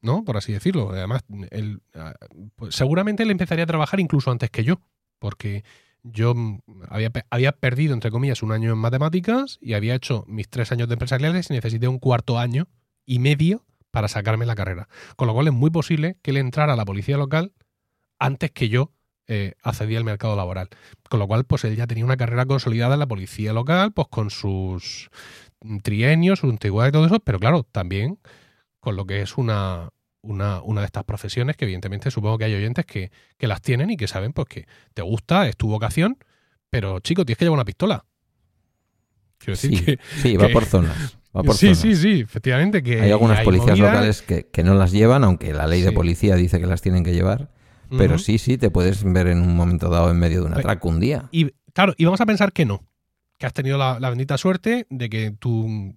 ¿no? 0.00 0.24
Por 0.24 0.36
así 0.36 0.52
decirlo. 0.52 0.90
Además, 0.90 1.22
él, 1.52 1.80
ah, 1.94 2.14
pues, 2.56 2.74
seguramente 2.74 3.22
él 3.22 3.30
empezaría 3.30 3.62
a 3.62 3.68
trabajar 3.68 4.00
incluso 4.00 4.32
antes 4.32 4.50
que 4.50 4.64
yo, 4.64 4.80
porque 5.20 5.62
yo 6.02 6.34
mm, 6.34 6.60
había, 6.88 7.10
había, 7.30 7.52
perdido, 7.52 7.94
entre 7.94 8.10
comillas, 8.10 8.42
un 8.42 8.52
año 8.52 8.72
en 8.72 8.78
matemáticas 8.78 9.58
y 9.60 9.74
había 9.74 9.94
hecho 9.94 10.24
mis 10.26 10.48
tres 10.48 10.72
años 10.72 10.88
de 10.88 10.94
empresariales 10.94 11.50
y 11.50 11.54
necesité 11.54 11.88
un 11.88 11.98
cuarto 11.98 12.38
año 12.38 12.68
y 13.06 13.18
medio 13.18 13.64
para 13.90 14.08
sacarme 14.08 14.46
la 14.46 14.54
carrera. 14.54 14.88
Con 15.16 15.28
lo 15.28 15.34
cual 15.34 15.48
es 15.48 15.52
muy 15.52 15.70
posible 15.70 16.16
que 16.22 16.30
él 16.30 16.38
entrara 16.38 16.72
a 16.72 16.76
la 16.76 16.84
policía 16.84 17.16
local 17.16 17.52
antes 18.18 18.50
que 18.50 18.68
yo 18.68 18.92
eh, 19.28 19.54
accedía 19.62 19.98
al 19.98 20.04
mercado 20.04 20.36
laboral. 20.36 20.68
Con 21.08 21.20
lo 21.20 21.28
cual, 21.28 21.44
pues 21.44 21.64
él 21.64 21.76
ya 21.76 21.86
tenía 21.86 22.04
una 22.04 22.16
carrera 22.16 22.46
consolidada 22.46 22.94
en 22.94 23.00
la 23.00 23.06
policía 23.06 23.52
local, 23.52 23.92
pues 23.92 24.08
con 24.08 24.30
sus 24.30 25.10
trienios, 25.82 26.40
su 26.40 26.48
antigüedad 26.48 26.88
y 26.88 26.92
todo 26.92 27.06
eso, 27.06 27.20
pero 27.20 27.38
claro, 27.38 27.62
también 27.64 28.18
con 28.80 28.96
lo 28.96 29.06
que 29.06 29.22
es 29.22 29.38
una, 29.38 29.90
una, 30.22 30.62
una, 30.62 30.80
de 30.80 30.86
estas 30.86 31.04
profesiones 31.04 31.56
que 31.56 31.64
evidentemente 31.64 32.10
supongo 32.10 32.38
que 32.38 32.44
hay 32.44 32.54
oyentes 32.54 32.86
que, 32.86 33.10
que, 33.36 33.46
las 33.46 33.60
tienen 33.60 33.90
y 33.90 33.96
que 33.96 34.08
saben 34.08 34.32
pues 34.32 34.48
que 34.48 34.66
te 34.94 35.02
gusta, 35.02 35.48
es 35.48 35.56
tu 35.56 35.68
vocación, 35.68 36.16
pero 36.70 37.00
chico, 37.00 37.24
tienes 37.24 37.38
que 37.38 37.44
llevar 37.44 37.58
una 37.58 37.64
pistola. 37.64 38.04
Quiero 39.38 39.52
decir 39.52 39.78
sí, 39.78 39.84
que, 39.84 39.98
sí, 40.22 40.36
va 40.36 40.48
por 40.48 40.64
zonas. 40.64 41.18
Va 41.36 41.42
por 41.42 41.56
sí, 41.56 41.74
sí, 41.74 41.96
sí, 41.96 42.20
efectivamente. 42.20 42.82
Que 42.82 43.00
hay 43.00 43.10
algunas 43.10 43.40
policías 43.40 43.78
locales 43.78 44.22
que, 44.22 44.46
que, 44.46 44.62
no 44.62 44.74
las 44.74 44.92
llevan, 44.92 45.24
aunque 45.24 45.52
la 45.52 45.66
ley 45.66 45.82
de 45.82 45.92
policía 45.92 46.36
dice 46.36 46.60
que 46.60 46.66
las 46.66 46.82
tienen 46.82 47.04
que 47.04 47.12
llevar. 47.12 47.50
Pero 47.98 48.18
sí, 48.18 48.38
sí, 48.38 48.58
te 48.58 48.70
puedes 48.70 49.04
ver 49.04 49.26
en 49.26 49.40
un 49.42 49.54
momento 49.54 49.88
dado 49.88 50.10
en 50.10 50.18
medio 50.18 50.40
de 50.40 50.46
un 50.46 50.54
atraco 50.54 50.88
un 50.88 51.00
día. 51.00 51.28
Y 51.30 51.50
claro, 51.72 51.94
y 51.96 52.04
vamos 52.04 52.20
a 52.20 52.26
pensar 52.26 52.52
que 52.52 52.64
no. 52.64 52.82
Que 53.38 53.46
has 53.46 53.52
tenido 53.52 53.76
la, 53.76 53.98
bendita 54.08 54.38
suerte 54.38 54.86
de 54.88 55.10
que 55.10 55.32
tu, 55.32 55.96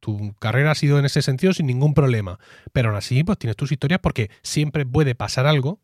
tu, 0.00 0.34
carrera 0.38 0.72
ha 0.72 0.74
sido 0.74 0.98
en 0.98 1.04
ese 1.04 1.22
sentido 1.22 1.52
sin 1.52 1.66
ningún 1.66 1.94
problema. 1.94 2.38
Pero 2.72 2.88
aún 2.88 2.98
así, 2.98 3.24
pues 3.24 3.38
tienes 3.38 3.56
tus 3.56 3.72
historias 3.72 4.00
porque 4.00 4.30
siempre 4.42 4.86
puede 4.86 5.14
pasar 5.14 5.46
algo. 5.46 5.80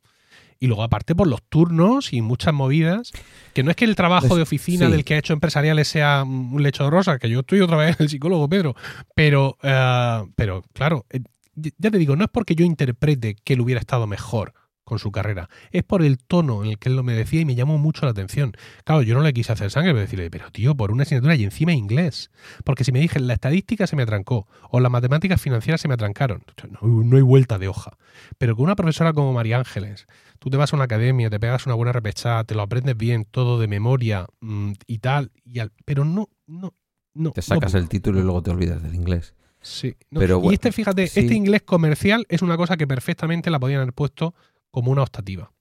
Y 0.63 0.67
luego, 0.67 0.83
aparte, 0.83 1.15
por 1.15 1.27
los 1.27 1.43
turnos 1.49 2.13
y 2.13 2.21
muchas 2.21 2.53
movidas, 2.53 3.13
que 3.55 3.63
no 3.63 3.71
es 3.71 3.77
que 3.77 3.87
el 3.87 3.97
trabajo 3.97 4.37
de 4.37 4.43
oficina 4.43 4.91
del 4.91 5.07
que 5.07 5.15
ha 5.15 5.19
hecho 5.19 5.33
empresariales 5.33 5.89
sea 5.89 6.23
un 6.23 6.63
lecho 6.63 6.85
de 6.85 6.91
rosa, 6.91 7.19
que 7.19 7.31
yo 7.31 7.41
estoy 7.41 7.63
otra 7.63 7.79
vez 7.79 7.99
el 7.99 8.11
psicólogo, 8.11 8.47
Pedro, 8.47 8.77
pero, 9.15 9.57
eh, 9.63 10.23
pero 10.37 10.63
claro, 10.75 11.07
eh, 11.09 11.21
ya 11.55 11.91
te 11.91 11.97
digo, 11.97 12.15
no 12.15 12.25
es 12.25 12.31
porque 12.31 12.55
yo 12.55 12.67
interprete 12.67 13.37
que 13.43 13.55
él 13.55 13.63
hubiera 13.63 13.81
estado 13.81 14.07
mejor, 14.07 14.53
con 14.85 14.99
su 14.99 15.13
carrera. 15.13 15.49
Es 15.71 15.85
por 15.85 16.03
el 16.03 16.19
tono 16.19 16.65
en 16.65 16.71
el 16.71 16.79
que 16.79 16.89
él 16.89 16.97
lo 16.97 17.03
me 17.03 17.13
decía 17.13 17.41
y 17.41 17.45
me 17.45 17.55
llamó 17.55 17.79
mucho 17.79 18.07
la 18.07 18.13
atención. 18.13 18.53
Claro, 18.85 19.03
yo 19.03 19.15
no 19.15 19.23
le 19.23 19.33
quise 19.33 19.53
hacer 19.53 19.71
sangre, 19.71 19.93
pero 19.93 20.01
decirle, 20.01 20.31
pero 20.31 20.51
tío, 20.51 20.75
por 20.75 20.91
una 20.91 21.03
asignatura 21.05 21.35
y 21.37 21.45
encima 21.45 21.73
inglés. 21.73 22.31
Porque 22.65 22.85
si 22.85 22.93
me 22.93 23.01
dije, 23.01 23.21
la 23.21 23.35
estadística 23.35 23.87
se 23.87 23.97
me 23.97 24.03
atrancó 24.03 24.49
o 24.71 24.81
las 24.81 24.91
matemáticas 24.91 25.41
financieras 25.41 25.81
se 25.81 25.89
me 25.89 25.95
atrancaron, 25.95 26.43
no, 26.81 27.17
hay 27.17 27.23
vuelta 27.23 27.59
de 27.59 27.69
hoja. 27.69 27.97
Pero 28.39 28.57
con 28.57 28.65
una 28.65 28.77
profesora 28.77 29.13
como 29.13 29.33
María 29.33 29.59
Ángeles, 29.59 30.07
tú 30.39 30.51
te 30.51 30.57
vas 30.57 30.73
a 30.73 30.77
una 30.77 30.87
academia, 30.87 31.31
te 31.31 31.39
pegas 31.39 31.67
una 31.67 31.75
buena 31.75 31.93
repechada, 31.93 32.45
te 32.45 32.55
lo 32.55 32.63
aprendes 32.63 32.97
bien, 32.97 33.25
todo 33.25 33.61
de 33.61 33.69
memoria 33.69 34.27
mm, 34.41 34.73
y 34.87 34.99
tal, 34.99 35.31
y 35.45 35.61
pero 35.85 36.05
no, 36.05 36.29
no, 36.47 36.75
no. 37.15 37.31
Te 37.31 37.43
sacas 37.43 37.75
el 37.75 37.89
título 37.89 38.21
y 38.21 38.23
luego 38.23 38.43
te 38.43 38.51
olvidas 38.51 38.83
del 38.83 38.95
inglés. 38.95 39.35
Sí. 39.63 39.95
Pero 40.11 40.41
y 40.45 40.55
este, 40.55 40.73
fíjate, 40.73 41.05
este 41.05 41.35
inglés 41.35 41.63
comercial 41.63 42.25
es 42.29 42.43
una 42.43 42.57
cosa 42.57 42.77
que 42.77 42.87
perfectamente 42.87 43.51
la 43.51 43.61
podían 43.61 43.83
haber 43.83 43.93
puesto 43.93 44.35
como 44.71 44.91
una 44.91 45.03
optativa 45.03 45.53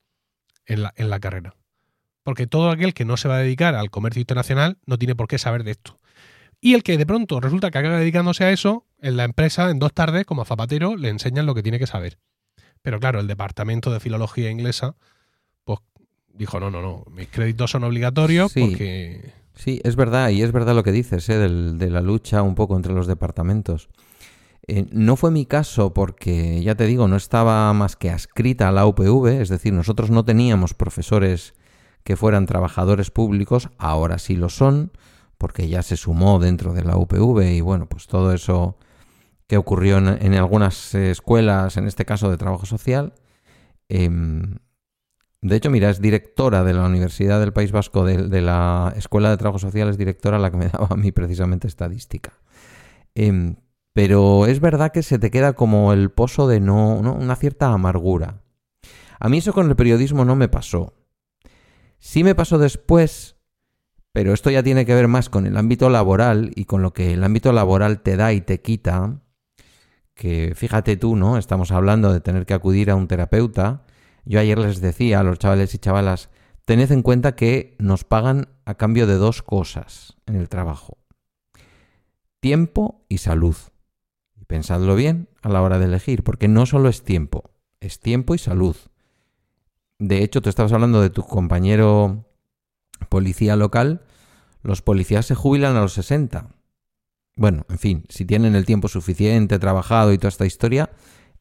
en 0.66 0.84
la, 0.84 0.94
en 0.96 1.10
la 1.10 1.20
carrera. 1.20 1.56
Porque 2.24 2.48
todo 2.48 2.70
aquel 2.70 2.94
que 2.94 3.06
no 3.06 3.18
se 3.18 3.28
va 3.28 3.38
a 3.38 3.40
dedicar 3.40 3.76
al 3.76 3.90
comercio 3.90 4.20
internacional 4.20 4.78
no 4.86 4.98
tiene 4.98 5.16
por 5.16 5.28
qué 5.28 5.38
saber 5.38 5.64
de 5.64 5.72
esto. 5.72 5.98
Y 6.62 6.74
el 6.74 6.84
que 6.84 6.98
de 6.98 7.06
pronto 7.06 7.40
resulta 7.40 7.72
que 7.72 7.78
acaba 7.78 8.00
dedicándose 8.00 8.44
a 8.44 8.52
eso, 8.52 8.86
en 9.02 9.18
la 9.18 9.24
empresa, 9.24 9.70
en 9.70 9.80
dos 9.80 9.94
tardes, 9.94 10.26
como 10.26 10.42
a 10.42 10.46
zapatero, 10.46 10.98
le 10.98 11.10
enseñan 11.10 11.46
lo 11.46 11.56
que 11.56 11.64
tiene 11.64 11.80
que 11.80 11.88
saber. 11.88 12.20
Pero 12.82 13.00
claro, 13.00 13.20
el 13.20 13.28
departamento 13.28 13.92
de 13.92 14.00
filología 14.00 14.52
inglesa, 14.52 14.96
pues 15.64 15.80
dijo, 16.34 16.60
no, 16.60 16.70
no, 16.70 16.82
no, 16.82 17.06
mis 17.12 17.28
créditos 17.30 17.72
son 17.72 17.84
obligatorios 17.84 18.52
sí, 18.52 18.62
porque... 18.62 19.34
Sí, 19.56 19.82
es 19.84 19.96
verdad, 19.96 20.30
y 20.30 20.42
es 20.42 20.54
verdad 20.54 20.76
lo 20.76 20.84
que 20.84 20.92
dices, 20.94 21.28
¿eh? 21.30 21.38
de 21.38 21.90
la 21.90 22.02
lucha 22.02 22.42
un 22.42 22.56
poco 22.56 22.78
entre 22.78 22.94
los 22.94 23.08
departamentos. 23.08 23.90
Eh, 24.70 24.86
no 24.92 25.16
fue 25.16 25.32
mi 25.32 25.48
caso 25.48 25.96
porque, 25.96 26.62
ya 26.62 26.76
te 26.76 26.86
digo, 26.86 27.08
no 27.08 27.16
estaba 27.16 27.74
más 27.74 27.96
que 27.96 28.12
adscrita 28.12 28.70
a 28.70 28.72
la 28.72 28.86
UPV, 28.86 29.42
es 29.42 29.50
decir, 29.50 29.74
nosotros 29.74 30.12
no 30.12 30.24
teníamos 30.24 30.76
profesores 30.76 31.56
que 32.04 32.16
fueran 32.16 32.46
trabajadores 32.46 33.10
públicos, 33.10 33.70
ahora 33.80 34.20
sí 34.20 34.36
lo 34.36 34.50
son, 34.50 34.92
porque 35.40 35.70
ya 35.70 35.82
se 35.82 35.98
sumó 35.98 36.38
dentro 36.38 36.74
de 36.74 36.84
la 36.84 36.98
UPV 36.98 37.56
y 37.56 37.62
bueno, 37.62 37.90
pues 37.90 38.06
todo 38.06 38.32
eso 38.32 38.78
que 39.48 39.58
ocurrió 39.58 39.98
en, 39.98 40.34
algunas 40.36 40.94
escuelas, 40.94 41.78
en 41.78 41.88
este 41.88 42.06
caso 42.06 42.30
de 42.30 42.38
trabajo 42.38 42.68
social. 42.68 43.16
Em, 43.88 44.60
de 45.42 45.56
hecho, 45.56 45.72
mira, 45.72 45.90
es 45.90 46.00
directora 46.00 46.64
de 46.64 46.74
la 46.74 46.86
Universidad 46.86 47.40
del 47.40 47.54
País 47.54 47.72
Vasco, 47.72 48.06
de, 48.06 48.42
la 48.42 48.94
Escuela 48.96 49.32
de 49.32 49.38
Trabajo 49.38 49.58
Social, 49.58 49.90
es 49.90 49.98
directora 49.98 50.38
la 50.38 50.52
que 50.52 50.58
me 50.58 50.68
daba 50.72 50.90
a 50.92 50.96
mí 50.96 51.12
precisamente 51.12 51.68
estadística. 51.68 52.34
Em, 53.16 53.56
pero 53.94 54.46
es 54.46 54.60
verdad 54.60 54.92
que 54.92 55.04
se 55.04 55.20
te 55.20 55.32
queda 55.32 55.54
como 55.54 55.94
el 55.94 56.12
pozo 56.12 56.48
de 56.48 56.60
no, 56.60 56.96
una 56.96 57.36
cierta 57.36 57.72
amargura. 57.72 58.42
A 59.20 59.30
mí 59.30 59.40
eso 59.40 59.54
con 59.54 59.68
el 59.70 59.76
periodismo 59.76 60.26
no 60.26 60.36
me 60.36 60.48
pasó. 60.48 60.94
Sí 61.98 62.24
me 62.24 62.36
pasó 62.36 62.58
después, 62.58 63.36
pero 64.14 64.34
esto 64.34 64.50
ya 64.50 64.64
tiene 64.64 64.86
que 64.86 64.96
ver 64.96 65.08
más 65.08 65.30
con 65.30 65.46
el 65.46 65.58
ámbito 65.58 65.90
laboral 65.90 66.52
y 66.56 66.66
con 66.66 66.82
lo 66.82 66.94
que 66.94 67.14
el 67.14 67.24
ámbito 67.24 67.52
laboral 67.52 68.02
te 68.02 68.16
da 68.16 68.32
y 68.32 68.42
te 68.42 68.62
quita. 68.62 69.22
Que 70.14 70.54
fíjate 70.56 70.96
tú, 70.96 71.16
¿no? 71.16 71.38
Estamos 71.38 71.72
hablando 71.72 72.14
de 72.14 72.22
tener 72.22 72.46
que 72.46 72.54
acudir 72.54 72.92
a 72.92 72.96
un 72.96 73.08
terapeuta. 73.08 73.84
Yo 74.24 74.40
ayer 74.40 74.58
les 74.58 74.80
decía 74.80 75.20
a 75.20 75.24
los 75.24 75.40
chavales 75.40 75.74
y 75.74 75.80
chavalas, 75.80 76.30
tened 76.66 76.92
en 76.92 77.02
cuenta 77.02 77.36
que 77.36 77.76
nos 77.80 78.04
pagan 78.04 78.50
a 78.66 78.76
cambio 78.76 79.08
de 79.08 79.16
dos 79.16 79.42
cosas 79.42 80.18
en 80.26 80.36
el 80.36 80.48
trabajo. 80.48 80.98
Tiempo 82.40 83.06
y 83.10 83.18
salud 83.18 83.56
pensadlo 84.50 84.96
bien 84.96 85.30
a 85.44 85.50
la 85.50 85.62
hora 85.62 85.78
de 85.78 85.86
elegir, 85.86 86.24
porque 86.24 86.48
no 86.48 86.66
solo 86.66 86.90
es 86.90 87.04
tiempo, 87.04 87.52
es 87.80 88.00
tiempo 88.00 88.34
y 88.34 88.40
salud. 88.40 88.76
De 90.00 90.24
hecho, 90.24 90.42
tú 90.42 90.50
estabas 90.50 90.74
hablando 90.74 91.02
de 91.02 91.12
tu 91.12 91.22
compañero 91.22 92.26
policía 93.10 93.56
local, 93.56 94.02
los 94.64 94.82
policías 94.82 95.28
se 95.28 95.36
jubilan 95.36 95.76
a 95.76 95.82
los 95.82 95.94
60. 95.94 96.50
Bueno, 97.36 97.68
en 97.70 97.78
fin, 97.78 98.06
si 98.10 98.26
tienen 98.26 98.56
el 98.56 98.66
tiempo 98.66 98.88
suficiente, 98.88 99.60
trabajado 99.60 100.14
y 100.14 100.18
toda 100.18 100.30
esta 100.30 100.48
historia, 100.48 100.90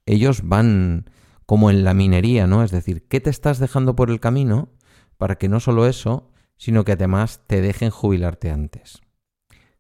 ellos 0.05 0.43
van 0.45 1.11
como 1.47 1.71
en 1.71 1.85
la 1.85 1.95
minería, 1.95 2.47
¿no? 2.47 2.63
Es 2.63 2.71
decir, 2.71 3.09
¿qué 3.09 3.21
te 3.21 3.31
estás 3.31 3.59
dejando 3.59 3.97
por 3.97 4.11
el 4.11 4.21
camino 4.21 4.69
para 5.17 5.37
que 5.37 5.49
no 5.49 5.61
solo 5.61 5.87
eso, 5.87 6.31
sino 6.59 6.85
que 6.85 6.93
además 6.93 7.41
te 7.47 7.63
dejen 7.63 7.89
jubilarte 7.89 8.51
antes? 8.51 9.01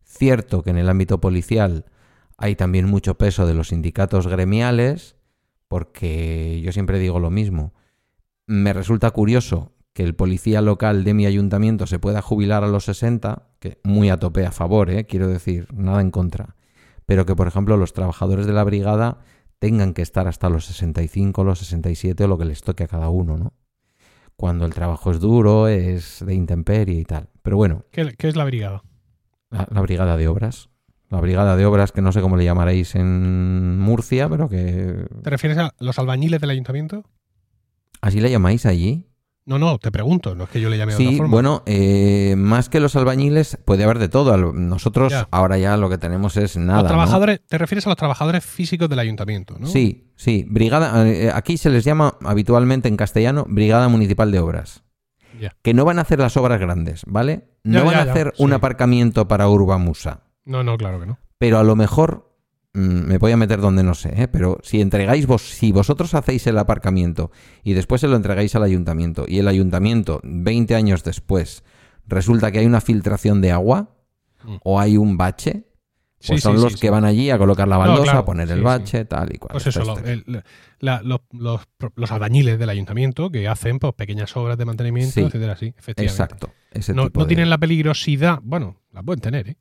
Cierto 0.02 0.62
que 0.62 0.70
en 0.70 0.78
el 0.78 0.88
ámbito 0.88 1.20
policial 1.20 1.84
hay 2.38 2.54
también 2.54 2.86
mucho 2.86 3.18
peso 3.18 3.46
de 3.46 3.54
los 3.54 3.68
sindicatos 3.68 4.28
gremiales, 4.28 5.16
porque 5.66 6.60
yo 6.64 6.72
siempre 6.72 7.00
digo 7.00 7.18
lo 7.18 7.30
mismo. 7.30 7.74
Me 8.46 8.72
resulta 8.72 9.10
curioso 9.10 9.72
que 9.92 10.04
el 10.04 10.14
policía 10.14 10.62
local 10.62 11.02
de 11.02 11.14
mi 11.14 11.26
ayuntamiento 11.26 11.88
se 11.88 11.98
pueda 11.98 12.22
jubilar 12.22 12.62
a 12.62 12.68
los 12.68 12.84
60, 12.84 13.48
que 13.58 13.80
muy 13.82 14.08
a 14.08 14.18
tope 14.18 14.46
a 14.46 14.52
favor, 14.52 14.88
¿eh? 14.88 15.04
quiero 15.04 15.26
decir, 15.26 15.66
nada 15.74 16.00
en 16.00 16.12
contra, 16.12 16.54
pero 17.04 17.26
que 17.26 17.34
por 17.34 17.48
ejemplo 17.48 17.76
los 17.76 17.92
trabajadores 17.92 18.46
de 18.46 18.52
la 18.52 18.62
brigada 18.62 19.18
tengan 19.58 19.92
que 19.92 20.02
estar 20.02 20.28
hasta 20.28 20.48
los 20.48 20.66
65, 20.66 21.42
los 21.42 21.58
67 21.58 22.22
o 22.22 22.28
lo 22.28 22.38
que 22.38 22.44
les 22.44 22.62
toque 22.62 22.84
a 22.84 22.88
cada 22.88 23.08
uno, 23.08 23.36
¿no? 23.36 23.52
Cuando 24.36 24.64
el 24.64 24.72
trabajo 24.72 25.10
es 25.10 25.18
duro, 25.18 25.66
es 25.66 26.24
de 26.24 26.32
intemperie 26.32 27.00
y 27.00 27.04
tal. 27.04 27.28
Pero 27.42 27.56
bueno. 27.56 27.84
¿Qué, 27.90 28.14
es 28.16 28.36
la 28.36 28.44
brigada? 28.44 28.84
la 29.50 29.80
brigada 29.80 30.16
de 30.16 30.28
obras 30.28 30.68
la 31.10 31.20
brigada 31.20 31.56
de 31.56 31.64
obras, 31.66 31.92
que 31.92 32.02
no 32.02 32.12
sé 32.12 32.20
cómo 32.20 32.36
le 32.36 32.44
llamaréis 32.44 32.94
en 32.94 33.78
Murcia, 33.78 34.28
pero 34.28 34.48
que... 34.48 35.06
¿Te 35.22 35.30
refieres 35.30 35.58
a 35.58 35.74
los 35.78 35.98
albañiles 35.98 36.40
del 36.40 36.50
ayuntamiento? 36.50 37.04
¿Así 38.00 38.20
le 38.20 38.30
llamáis 38.30 38.66
allí? 38.66 39.06
No, 39.48 39.58
no, 39.58 39.78
te 39.78 39.90
pregunto, 39.90 40.34
no 40.34 40.44
es 40.44 40.50
que 40.50 40.60
yo 40.60 40.68
le 40.68 40.76
llame 40.76 40.94
de 40.94 41.02
otra 41.02 41.16
forma. 41.16 41.32
bueno, 41.32 41.62
eh, 41.64 42.34
más 42.36 42.68
que 42.68 42.80
los 42.80 42.94
albañiles 42.96 43.56
puede 43.64 43.82
haber 43.82 43.98
de 43.98 44.10
todo. 44.10 44.36
Nosotros 44.52 45.14
ahora 45.30 45.56
ya 45.56 45.78
lo 45.78 45.88
que 45.88 45.96
tenemos 45.96 46.36
es 46.36 46.58
nada. 46.58 46.82
Los 46.82 46.88
trabajadores, 46.88 47.40
Te 47.48 47.56
refieres 47.56 47.86
a 47.86 47.88
los 47.88 47.96
trabajadores 47.96 48.44
físicos 48.44 48.90
del 48.90 48.98
ayuntamiento, 48.98 49.56
¿no? 49.58 49.66
Sí, 49.66 50.12
sí. 50.16 50.44
Brigada, 50.46 51.08
eh, 51.08 51.30
aquí 51.32 51.56
se 51.56 51.70
les 51.70 51.82
llama 51.82 52.18
habitualmente 52.26 52.88
en 52.88 52.98
castellano 52.98 53.46
Brigada 53.48 53.88
Municipal 53.88 54.30
de 54.30 54.38
Obras. 54.38 54.82
Que 55.62 55.72
no 55.72 55.86
van 55.86 55.98
a 55.98 56.02
hacer 56.02 56.18
las 56.18 56.36
obras 56.36 56.60
grandes, 56.60 57.02
¿vale? 57.06 57.48
No 57.64 57.86
van 57.86 57.94
a 57.94 58.02
hacer 58.02 58.34
un 58.36 58.52
aparcamiento 58.52 59.28
para 59.28 59.48
Urbamusa. 59.48 60.27
No, 60.48 60.64
no, 60.64 60.78
claro 60.78 60.98
que 60.98 61.06
no. 61.06 61.18
Pero 61.36 61.58
a 61.58 61.62
lo 61.62 61.76
mejor 61.76 62.34
mm, 62.72 62.80
me 62.80 63.18
voy 63.18 63.32
a 63.32 63.36
meter 63.36 63.60
donde 63.60 63.82
no 63.82 63.94
sé, 63.94 64.22
¿eh? 64.22 64.28
pero 64.28 64.58
si 64.62 64.80
entregáis 64.80 65.26
vos, 65.26 65.42
si 65.42 65.72
vosotros 65.72 66.14
hacéis 66.14 66.46
el 66.46 66.56
aparcamiento 66.56 67.30
y 67.62 67.74
después 67.74 68.00
se 68.00 68.08
lo 68.08 68.16
entregáis 68.16 68.56
al 68.56 68.62
ayuntamiento 68.62 69.26
y 69.28 69.38
el 69.38 69.46
ayuntamiento 69.46 70.20
20 70.24 70.74
años 70.74 71.04
después 71.04 71.64
resulta 72.06 72.50
que 72.50 72.60
hay 72.60 72.66
una 72.66 72.80
filtración 72.80 73.42
de 73.42 73.52
agua 73.52 73.94
mm. 74.42 74.56
o 74.64 74.80
hay 74.80 74.96
un 74.96 75.18
bache, 75.18 75.66
pues 76.26 76.42
son 76.42 76.60
los 76.62 76.76
que 76.76 76.88
van 76.88 77.04
allí 77.04 77.28
a 77.28 77.36
colocar 77.36 77.68
la 77.68 77.76
baldosa, 77.76 78.18
a 78.18 78.24
poner 78.24 78.50
el 78.50 78.62
bache, 78.62 79.04
tal 79.04 79.28
y 79.32 79.36
cual. 79.36 79.52
Pues 79.52 79.66
eso, 79.66 79.84
los, 80.80 82.10
albañiles 82.10 82.58
del 82.58 82.70
ayuntamiento 82.70 83.30
que 83.30 83.46
hacen 83.48 83.78
pues, 83.78 83.92
pequeñas 83.92 84.34
obras 84.34 84.56
de 84.56 84.64
mantenimiento, 84.64 85.20
etcétera, 85.20 85.56
sí, 85.56 85.74
efectivamente. 85.78 86.48
Exacto. 86.74 86.94
no, 86.94 87.10
no 87.12 87.26
tienen 87.26 87.50
la 87.50 87.58
peligrosidad, 87.58 88.40
bueno, 88.42 88.80
la 88.92 89.02
pueden 89.02 89.20
tener, 89.20 89.50
¿eh? 89.50 89.56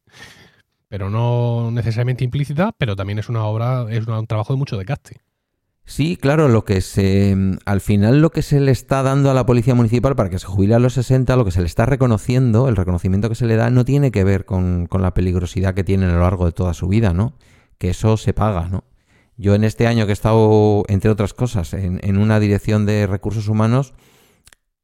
Pero 0.87 1.09
no 1.09 1.71
necesariamente 1.71 2.23
implícita, 2.23 2.71
pero 2.77 2.95
también 2.95 3.19
es 3.19 3.29
una 3.29 3.43
obra, 3.45 3.87
es 3.89 4.07
un 4.07 4.27
trabajo 4.27 4.53
de 4.53 4.57
mucho 4.57 4.77
desgaste. 4.77 5.21
Sí, 5.89 6.17
claro, 6.17 6.49
lo 6.49 6.65
que 6.65 6.81
se 6.81 7.35
al 7.65 7.79
final 7.79 8.21
lo 8.21 8.31
que 8.31 8.41
se 8.41 8.59
le 8.59 8.71
está 8.71 9.03
dando 9.03 9.31
a 9.31 9.33
la 9.33 9.45
policía 9.45 9.73
municipal 9.73 10.17
para 10.17 10.29
que 10.29 10.37
se 10.37 10.45
jubile 10.45 10.75
a 10.75 10.79
los 10.79 10.93
60, 10.93 11.33
lo 11.37 11.45
que 11.45 11.51
se 11.51 11.61
le 11.61 11.65
está 11.65 11.85
reconociendo, 11.85 12.67
el 12.67 12.75
reconocimiento 12.75 13.29
que 13.29 13.35
se 13.35 13.45
le 13.45 13.55
da 13.55 13.69
no 13.69 13.85
tiene 13.85 14.11
que 14.11 14.25
ver 14.25 14.43
con, 14.43 14.87
con 14.87 15.01
la 15.01 15.13
peligrosidad 15.13 15.73
que 15.73 15.85
tiene 15.85 16.05
a 16.05 16.09
lo 16.09 16.19
largo 16.19 16.45
de 16.45 16.51
toda 16.51 16.73
su 16.73 16.89
vida, 16.89 17.13
¿no? 17.13 17.37
Que 17.77 17.89
eso 17.89 18.17
se 18.17 18.33
paga, 18.33 18.67
¿no? 18.67 18.83
Yo 19.37 19.55
en 19.55 19.63
este 19.63 19.87
año 19.87 20.05
que 20.05 20.11
he 20.11 20.13
estado, 20.13 20.83
entre 20.89 21.09
otras 21.09 21.33
cosas, 21.33 21.73
en, 21.73 22.01
en 22.03 22.17
una 22.17 22.41
dirección 22.41 22.85
de 22.85 23.07
recursos 23.07 23.47
humanos, 23.47 23.93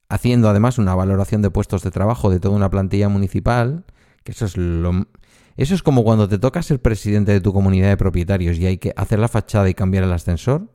haciendo 0.08 0.48
además 0.48 0.78
una 0.78 0.96
valoración 0.96 1.42
de 1.42 1.50
puestos 1.50 1.84
de 1.84 1.92
trabajo 1.92 2.30
de 2.30 2.40
toda 2.40 2.56
una 2.56 2.70
plantilla 2.70 3.10
municipal, 3.10 3.84
que 4.24 4.32
eso 4.32 4.46
es 4.46 4.56
lo... 4.56 5.08
Eso 5.56 5.76
es 5.76 5.84
como 5.84 6.04
cuando 6.04 6.28
te 6.28 6.40
toca 6.40 6.64
ser 6.64 6.82
presidente 6.82 7.32
de 7.32 7.42
tu 7.42 7.54
comunidad 7.54 7.90
de 7.90 7.98
propietarios 7.98 8.58
y 8.58 8.66
hay 8.66 8.78
que 8.78 8.94
hacer 8.96 9.20
la 9.20 9.28
fachada 9.28 9.70
y 9.70 9.74
cambiar 9.74 10.04
el 10.04 10.14
ascensor. 10.14 10.70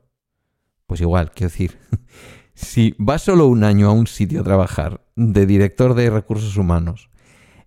Pues 0.87 1.01
igual, 1.01 1.33
quiero 1.33 1.51
decir, 1.51 1.79
si 2.55 2.95
vas 2.99 3.23
solo 3.23 3.47
un 3.47 3.65
año 3.65 3.89
a 3.89 3.93
un 3.93 4.07
sitio 4.07 4.41
a 4.41 4.45
trabajar 4.45 5.05
de 5.17 5.47
director 5.47 5.95
de 5.95 6.11
recursos 6.11 6.57
humanos, 6.57 7.11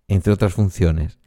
entre 0.08 0.34
otras 0.34 0.54
funciones, 0.54 1.20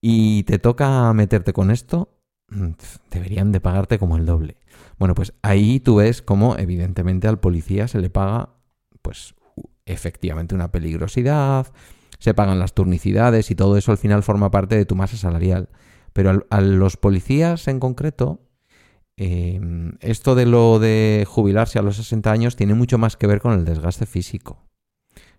y 0.00 0.44
te 0.44 0.58
toca 0.58 1.12
meterte 1.12 1.52
con 1.52 1.70
esto, 1.70 2.20
mm, 2.50 2.70
deberían 3.10 3.52
de 3.52 3.60
pagarte 3.60 3.98
como 3.98 4.16
el 4.16 4.26
doble. 4.26 4.56
Bueno, 4.98 5.14
pues 5.14 5.32
ahí 5.42 5.80
tú 5.80 5.96
ves 5.96 6.22
cómo 6.22 6.56
evidentemente 6.56 7.28
al 7.28 7.40
policía 7.40 7.88
se 7.88 8.00
le 8.00 8.10
paga 8.10 8.50
pues 9.02 9.34
efectivamente 9.84 10.54
una 10.54 10.70
peligrosidad, 10.70 11.72
se 12.18 12.34
pagan 12.34 12.58
las 12.58 12.74
turnicidades 12.74 13.50
y 13.50 13.54
todo 13.54 13.76
eso 13.76 13.92
al 13.92 13.98
final 13.98 14.22
forma 14.22 14.50
parte 14.50 14.76
de 14.76 14.84
tu 14.84 14.96
masa 14.96 15.16
salarial. 15.16 15.68
Pero 16.12 16.46
a, 16.50 16.60
los 16.60 16.96
policías 16.96 17.68
en 17.68 17.80
concreto, 17.80 18.40
em, 19.16 19.92
esto 20.00 20.34
de 20.34 20.46
lo 20.46 20.78
de 20.78 21.24
jubilarse 21.28 21.78
a 21.78 21.82
los 21.82 21.96
60 21.96 22.30
años 22.30 22.56
tiene 22.56 22.74
mucho 22.74 22.98
más 22.98 23.16
que 23.16 23.26
ver 23.26 23.40
con 23.40 23.52
el 23.52 23.64
desgaste 23.64 24.06
físico. 24.06 24.64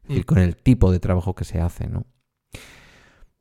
Es 0.03 0.09
decir, 0.09 0.23
mm. 0.23 0.25
con 0.25 0.37
el 0.39 0.55
tipo 0.55 0.91
de 0.91 0.99
trabajo 0.99 1.35
que 1.35 1.45
se 1.45 1.59
hace, 1.59 1.87
¿no? 1.87 2.05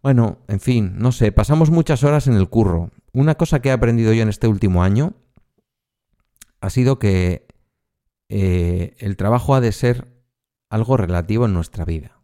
Bueno, 0.03 0.39
en 0.49 0.61
fin, 0.61 0.95
no 0.97 1.13
sé, 1.13 1.33
pasamos 1.33 1.71
muchas 1.71 2.05
horas 2.05 2.29
en 2.29 2.35
el 2.35 2.49
curro. 2.49 2.91
Una 3.13 3.35
cosa 3.35 3.61
que 3.61 3.71
he 3.71 3.73
aprendido 3.73 4.13
yo 4.13 4.23
en 4.23 4.29
este 4.29 4.47
último 4.47 4.83
año 4.83 5.15
ha 6.61 6.71
sido 6.71 6.99
que 6.99 7.47
eh, 8.29 8.97
el 8.99 9.17
trabajo 9.17 9.55
ha 9.55 9.61
de 9.61 9.73
ser 9.73 10.07
algo 10.71 10.97
relativo 10.97 11.47
en 11.47 11.55
nuestra 11.55 11.85
vida. 11.85 12.18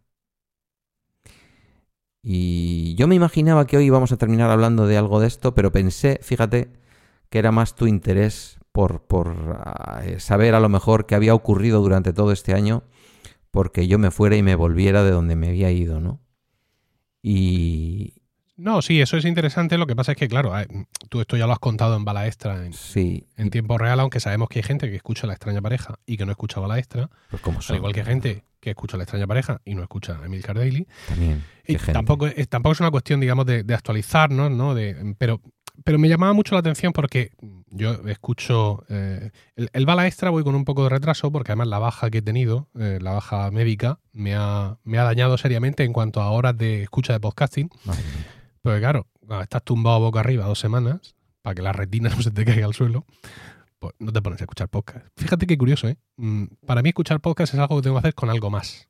Y 2.27 2.95
yo 2.95 3.07
me 3.07 3.13
imaginaba 3.13 3.67
que 3.67 3.77
hoy 3.77 3.85
íbamos 3.85 4.11
a 4.11 4.17
terminar 4.17 4.49
hablando 4.49 4.87
de 4.87 4.97
algo 4.97 5.19
de 5.19 5.27
esto, 5.27 5.53
pero 5.53 5.71
pensé, 5.71 6.19
fíjate, 6.23 6.73
que 7.29 7.37
era 7.37 7.51
más 7.51 7.75
tu 7.75 7.85
interés 7.85 8.57
por, 8.71 9.03
por 9.03 9.61
eh, 10.01 10.19
saber 10.19 10.55
a 10.55 10.59
lo 10.59 10.67
mejor 10.67 11.05
qué 11.05 11.13
había 11.13 11.35
ocurrido 11.35 11.81
durante 11.81 12.13
todo 12.13 12.31
este 12.31 12.55
año, 12.55 12.81
porque 13.51 13.87
yo 13.87 13.99
me 13.99 14.09
fuera 14.09 14.35
y 14.35 14.41
me 14.41 14.55
volviera 14.55 15.03
de 15.03 15.11
donde 15.11 15.35
me 15.35 15.49
había 15.49 15.69
ido, 15.69 15.99
¿no? 15.99 16.19
Y, 17.21 18.14
no, 18.57 18.81
sí, 18.81 19.01
eso 19.01 19.17
es 19.17 19.25
interesante. 19.25 19.77
Lo 19.77 19.85
que 19.85 19.95
pasa 19.95 20.13
es 20.13 20.17
que, 20.17 20.27
claro, 20.27 20.53
tú 21.09 21.19
esto 21.19 21.35
ya 21.35 21.45
lo 21.45 21.53
has 21.53 21.59
contado 21.59 21.95
en 21.97 22.05
Bala 22.05 22.25
Extra 22.25 22.65
en, 22.65 22.73
sí. 22.73 23.27
en 23.35 23.49
tiempo 23.49 23.77
real, 23.77 23.99
aunque 23.99 24.19
sabemos 24.19 24.47
que 24.49 24.59
hay 24.59 24.63
gente 24.63 24.89
que 24.89 24.95
escucha 24.95 25.27
La 25.27 25.33
extraña 25.33 25.61
pareja 25.61 25.99
y 26.05 26.15
que 26.17 26.25
no 26.25 26.31
escucha 26.31 26.59
Bala 26.61 26.79
Extra. 26.79 27.09
Pues 27.29 27.41
como 27.41 27.59
Al 27.67 27.75
igual 27.75 27.93
que 27.93 27.99
hay 28.01 28.05
gente 28.05 28.43
que 28.61 28.69
escucha 28.69 28.95
La 28.97 29.03
extraña 29.03 29.27
pareja 29.27 29.61
y 29.65 29.75
no 29.75 29.81
escucha 29.81 30.19
Emil 30.23 30.41
Daily. 30.41 30.87
También. 31.07 31.43
Y 31.67 31.75
tampoco, 31.75 32.29
tampoco 32.47 32.73
es 32.73 32.79
una 32.79 32.91
cuestión, 32.91 33.19
digamos, 33.19 33.45
de, 33.45 33.65
actualizarnos, 33.73 34.51
¿no? 34.51 34.73
De, 34.73 35.15
pero, 35.17 35.41
pero 35.83 35.99
me 35.99 36.07
llamaba 36.07 36.31
mucho 36.31 36.55
la 36.55 36.59
atención 36.59 36.93
porque 36.93 37.31
yo 37.71 37.93
escucho. 38.07 38.85
Eh, 38.87 39.31
el, 39.55 39.85
Bala 39.85 40.07
Extra 40.07 40.29
voy 40.29 40.43
con 40.43 40.55
un 40.55 40.63
poco 40.63 40.83
de 40.83 40.89
retraso 40.89 41.29
porque 41.31 41.51
además 41.51 41.67
la 41.67 41.79
baja 41.79 42.09
que 42.09 42.19
he 42.19 42.21
tenido, 42.21 42.69
eh, 42.79 42.99
la 43.01 43.11
baja 43.11 43.51
médica, 43.51 43.99
me 44.13 44.33
ha, 44.35 44.77
me 44.83 44.97
ha 44.97 45.03
dañado 45.03 45.37
seriamente 45.37 45.83
en 45.83 45.91
cuanto 45.91 46.21
a 46.21 46.29
horas 46.29 46.57
de 46.57 46.83
escucha 46.83 47.11
de 47.11 47.19
podcasting. 47.19 47.69
Porque 48.65 48.79
claro, 48.79 49.05
cuando 49.19 49.43
estás 49.43 49.63
tumbado 49.63 49.99
boca 49.99 50.21
arriba 50.21 50.47
dos 50.47 50.57
semanas, 50.57 51.15
para 51.43 51.53
que 51.53 51.61
la 51.61 51.71
retina 51.71 52.09
no 52.15 52.19
se 52.23 52.31
te 52.31 52.43
caiga 52.43 52.65
al 52.65 52.73
suelo, 52.73 53.05
pues 53.77 53.93
no 53.99 54.11
te 54.11 54.23
pones 54.23 54.41
a 54.41 54.45
escuchar 54.45 54.69
podcast. 54.69 55.05
Fíjate 55.15 55.45
qué 55.45 55.55
curioso, 55.55 55.87
¿eh? 55.87 55.99
Mm, 56.17 56.45
para 56.65 56.81
mí 56.81 56.89
escuchar 56.89 57.19
podcast 57.19 57.53
es 57.53 57.59
algo 57.59 57.75
que 57.75 57.83
tengo 57.83 57.95
que 57.97 57.99
hacer 57.99 58.15
con 58.15 58.31
algo 58.31 58.49
más. 58.49 58.89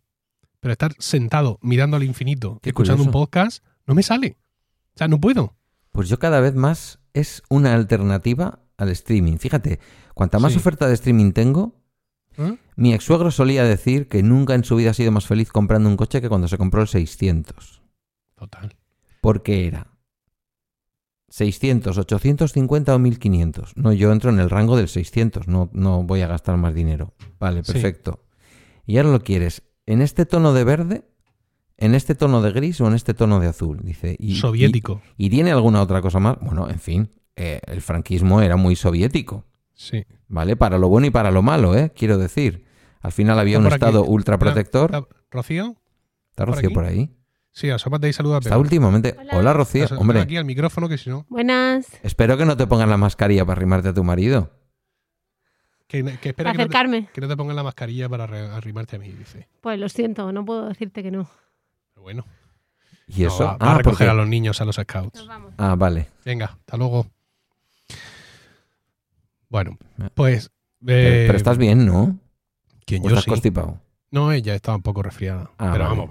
Pero 0.61 0.71
estar 0.71 0.93
sentado 0.97 1.59
mirando 1.61 1.97
al 1.97 2.03
infinito, 2.03 2.61
escuchando 2.63 3.03
un 3.03 3.11
podcast, 3.11 3.65
no 3.86 3.95
me 3.95 4.01
sale. 4.01 4.38
O 4.93 4.97
sea, 4.97 5.09
no 5.09 5.19
puedo. 5.19 5.57
Pues 5.91 6.07
yo 6.07 6.19
cada 6.19 6.39
vez 6.39 6.55
más 6.55 6.99
es 7.13 7.43
una 7.49 7.73
alternativa 7.73 8.59
al 8.78 8.88
streaming. 8.88 9.39
Fíjate, 9.39 9.82
cuanta 10.13 10.39
más 10.39 10.55
oferta 10.55 10.88
de 10.88 10.93
streaming 10.93 11.34
tengo, 11.34 11.76
¿Eh? 12.38 12.57
mi 12.78 12.93
ex 12.93 13.03
suegro 13.03 13.30
solía 13.30 13.65
decir 13.65 14.07
que 14.07 14.23
nunca 14.23 14.55
en 14.55 14.63
su 14.63 14.78
vida 14.78 14.91
ha 14.91 14.93
sido 14.93 15.11
más 15.11 15.26
feliz 15.26 15.51
comprando 15.51 15.89
un 15.89 15.97
coche 15.97 16.21
que 16.21 16.30
cuando 16.30 16.47
se 16.47 16.57
compró 16.57 16.82
el 16.82 16.88
600. 16.88 17.82
Total 18.36 18.73
porque 19.26 19.65
era 19.65 19.88
600, 21.30 21.97
850 21.97 22.95
o 22.95 22.99
1500. 22.99 23.76
No, 23.76 23.91
yo 23.91 24.11
entro 24.11 24.30
en 24.30 24.39
el 24.39 24.51
rango 24.51 24.78
del 24.78 24.88
600, 24.88 25.47
no, 25.47 25.71
no 25.73 26.03
voy 26.03 26.21
a 26.21 26.28
gastar 26.28 26.57
más 26.57 26.76
dinero. 26.76 27.15
Vale, 27.39 27.63
perfecto. 27.63 28.23
Y 28.86 28.97
ahora 28.97 29.09
lo 29.09 29.21
quieres 29.21 29.63
en 29.88 30.03
este 30.03 30.28
tono 30.28 30.53
de 30.53 30.63
verde, 30.63 31.05
en 31.78 31.95
este 31.95 32.13
tono 32.13 32.43
de 32.43 32.51
gris 32.51 32.80
o 32.82 32.88
en 32.88 32.93
este 32.93 33.15
tono 33.15 33.39
de 33.39 33.47
azul. 33.47 33.80
Dice. 33.84 34.15
Y, 34.19 34.36
soviético. 34.36 35.01
Y, 35.17 35.32
tiene 35.32 35.51
alguna 35.51 35.82
otra 35.82 36.01
cosa 36.01 36.19
más? 36.19 36.38
Bueno, 36.39 36.69
en 36.69 36.80
fin, 36.80 37.11
eh, 37.36 37.61
el 37.65 37.82
franquismo 37.82 38.41
era 38.41 38.57
muy 38.57 38.76
soviético. 38.76 39.43
Sí. 39.73 40.05
¿Vale? 40.28 40.55
Para 40.55 40.78
lo 40.78 40.88
bueno 40.88 41.07
y 41.07 41.09
para 41.09 41.32
lo 41.32 41.41
malo, 41.41 41.76
¿eh? 41.76 41.91
Quiero 41.95 42.19
decir. 42.19 42.63
Al 43.01 43.11
final 43.11 43.39
había 43.39 43.57
un 43.57 43.65
Estado 43.65 44.03
ultraprotector. 44.03 45.09
¿Rocío? 45.32 45.76
¿Está 46.30 46.45
Rocío 46.45 46.71
por 46.71 46.86
ahí? 46.86 47.14
Sí, 47.56 47.70
asómate 47.70 48.10
y 48.10 48.14
saluda 48.14 48.36
a 48.36 48.39
Está 48.39 48.58
últimamente. 48.58 49.16
Hola, 49.32 49.53
Rocío. 49.53 49.88
Hombre. 49.97 50.20
aquí 50.20 50.36
al 50.36 50.43
micrófono 50.43 50.89
que 50.89 50.97
si 50.97 51.10
no. 51.10 51.26
Buenas. 51.30 51.88
Espero 52.03 52.36
que 52.38 52.45
no 52.45 52.58
te 52.58 52.68
pongan 52.68 52.89
la 52.89 52.97
mascarilla 52.97 53.45
para 53.45 53.58
arrimarte 53.58 53.88
a 53.88 53.93
tu 53.93 54.03
marido. 54.03 54.51
Que, 55.88 55.99
espera 56.22 56.51
Acercarme. 56.51 57.08
Que, 57.14 57.22
no 57.22 57.30
te, 57.30 57.38
pongan 57.38 57.56
la 57.56 57.64
mascarilla 57.64 58.10
para 58.10 58.26
arrimarte 58.58 58.97
a 58.97 58.99
mí, 58.99 59.10
dice. 59.10 59.47
Pues 59.62 59.80
lo 59.80 59.88
siento, 59.88 60.34
no 60.34 60.43
puedo 60.43 60.68
decirte 60.68 61.01
que 61.01 61.12
no. 61.12 61.30
Pero 61.93 62.03
bueno. 62.03 62.26
¿Y 63.08 63.24
eso? 63.24 63.45
va, 63.45 63.51
a 63.51 63.76
ah, 63.76 63.78
recoger 63.78 64.10
a 64.10 64.14
los 64.14 64.28
niños 64.28 64.60
a 64.60 64.66
los 64.66 64.76
scouts. 64.76 65.26
Ah, 65.58 65.76
vale. 65.78 66.10
Venga, 66.26 66.58
hasta 66.60 66.76
luego. 66.76 67.08
Bueno, 69.47 69.78
pues. 70.14 70.51
pero, 70.86 71.34
eh, 71.34 71.36
estás 71.38 71.58
bien, 71.58 71.86
¿no? 71.86 72.20
¿Quién 72.86 73.01
yo 73.01 73.10
estás 73.10 73.26
constipado? 73.26 73.80
No, 74.16 74.32
ella 74.32 74.55
estaba 74.55 74.78
un 74.78 74.82
poco 74.82 75.03
resfriada. 75.03 75.51
Ah, 75.57 75.72
pero 75.74 75.89
vamos, 75.89 76.09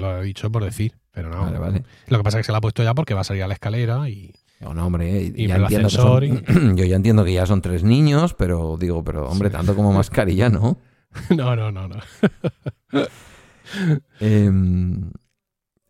lo 0.00 0.20
he 0.20 0.24
dicho 0.24 0.50
por 0.50 0.64
decir. 0.64 0.96
Pero 1.12 1.30
no. 1.30 1.42
Vale, 1.42 1.58
vale. 1.60 1.84
Lo 2.08 2.18
que 2.18 2.24
pasa 2.24 2.38
es 2.38 2.42
que 2.42 2.46
se 2.46 2.50
la 2.52 2.58
ha 2.58 2.60
puesto 2.60 2.82
ya 2.82 2.92
porque 2.92 3.14
va 3.14 3.20
a 3.20 3.24
salir 3.24 3.44
a 3.44 3.46
la 3.46 3.54
escalera 3.54 4.08
y. 4.08 4.34
No, 4.58 4.70
hombre, 4.84 5.30
ya 5.30 5.54
entiendo 5.54 5.88
yo 6.74 6.84
ya 6.84 6.96
entiendo 6.96 7.24
que 7.24 7.32
ya 7.32 7.46
son 7.46 7.62
tres 7.62 7.84
niños, 7.84 8.34
pero 8.34 8.76
digo, 8.76 9.04
pero 9.04 9.28
hombre, 9.28 9.50
tanto 9.50 9.76
como 9.76 9.92
mascarilla, 9.92 10.48
¿no? 10.48 10.78
no, 11.36 11.54
no, 11.54 11.70
no, 11.70 11.86
no. 11.86 11.96
Em, 14.20 15.12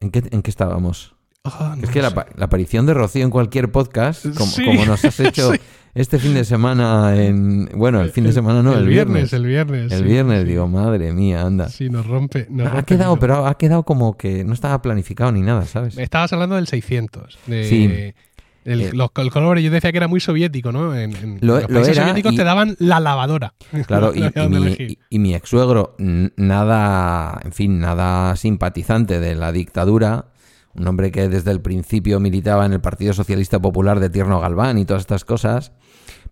¿en, 0.00 0.10
qué, 0.10 0.24
¿En 0.30 0.42
qué 0.42 0.50
estábamos? 0.50 1.14
Ah, 1.44 1.74
es 1.80 1.88
que 1.88 2.02
la, 2.02 2.08
aparición 2.08 2.84
de 2.84 2.92
Rocío 2.92 3.24
en 3.24 3.30
cualquier 3.30 3.72
podcast, 3.72 4.26
como, 4.36 4.84
nos 4.84 5.04
has 5.06 5.20
hecho 5.20 5.52
este 5.96 6.18
fin 6.18 6.34
de 6.34 6.44
semana 6.44 7.16
en... 7.16 7.70
Bueno, 7.74 8.02
el 8.02 8.10
fin 8.10 8.24
de 8.24 8.32
semana 8.32 8.62
no, 8.62 8.76
el, 8.76 8.86
viernes, 8.86 9.32
El 9.32 9.46
viernes, 9.46 9.90
El 9.90 10.04
viernes, 10.04 10.46
digo, 10.46 10.68
madre 10.68 11.12
mía, 11.12 11.42
anda. 11.42 11.68
Sí, 11.68 11.88
nos 11.88 12.06
rompe. 12.06 12.46
ha 12.70 12.82
quedado, 12.82 13.18
pero 13.18 13.46
ha 13.46 13.56
quedado 13.56 13.82
como 13.82 14.16
que 14.16 14.44
no 14.44 14.52
estaba 14.52 14.82
planificado 14.82 15.32
ni 15.32 15.40
nada, 15.40 15.64
¿sabes? 15.64 15.96
Estabas 15.96 16.32
hablando 16.32 16.56
del 16.56 16.66
600. 16.66 17.38
sí. 17.46 18.12
El, 18.66 18.80
eh, 18.80 18.90
los, 18.92 19.12
colores, 19.12 19.62
yo 19.62 19.70
decía 19.70 19.92
que 19.92 19.98
era 19.98 20.08
muy 20.08 20.18
soviético, 20.18 20.72
¿no? 20.72 20.92
En, 20.96 21.38
los 21.40 21.64
países 21.66 21.96
soviéticos 21.96 22.34
te 22.34 22.42
daban 22.42 22.74
la 22.80 22.98
lavadora. 22.98 23.54
Claro, 23.86 24.12
y, 24.14 24.22
mi, 24.48 24.98
y, 25.08 25.18
mi, 25.20 25.36
ex 25.36 25.48
suegro, 25.48 25.94
nada, 25.98 27.40
en 27.44 27.52
fin, 27.52 27.78
nada 27.78 28.34
simpatizante 28.34 29.20
de 29.20 29.36
la 29.36 29.52
dictadura, 29.52 30.32
un 30.78 30.86
hombre 30.86 31.10
que 31.10 31.28
desde 31.28 31.50
el 31.50 31.60
principio 31.60 32.20
militaba 32.20 32.66
en 32.66 32.72
el 32.72 32.80
Partido 32.80 33.12
Socialista 33.12 33.60
Popular 33.60 34.00
de 34.00 34.10
Tierno 34.10 34.40
Galván 34.40 34.78
y 34.78 34.84
todas 34.84 35.02
estas 35.02 35.24
cosas, 35.24 35.72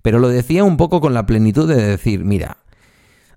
pero 0.02 0.18
lo 0.18 0.28
decía 0.28 0.64
un 0.64 0.76
poco 0.76 1.00
con 1.00 1.14
la 1.14 1.26
plenitud 1.26 1.68
de 1.68 1.82
decir, 1.82 2.24
mira, 2.24 2.58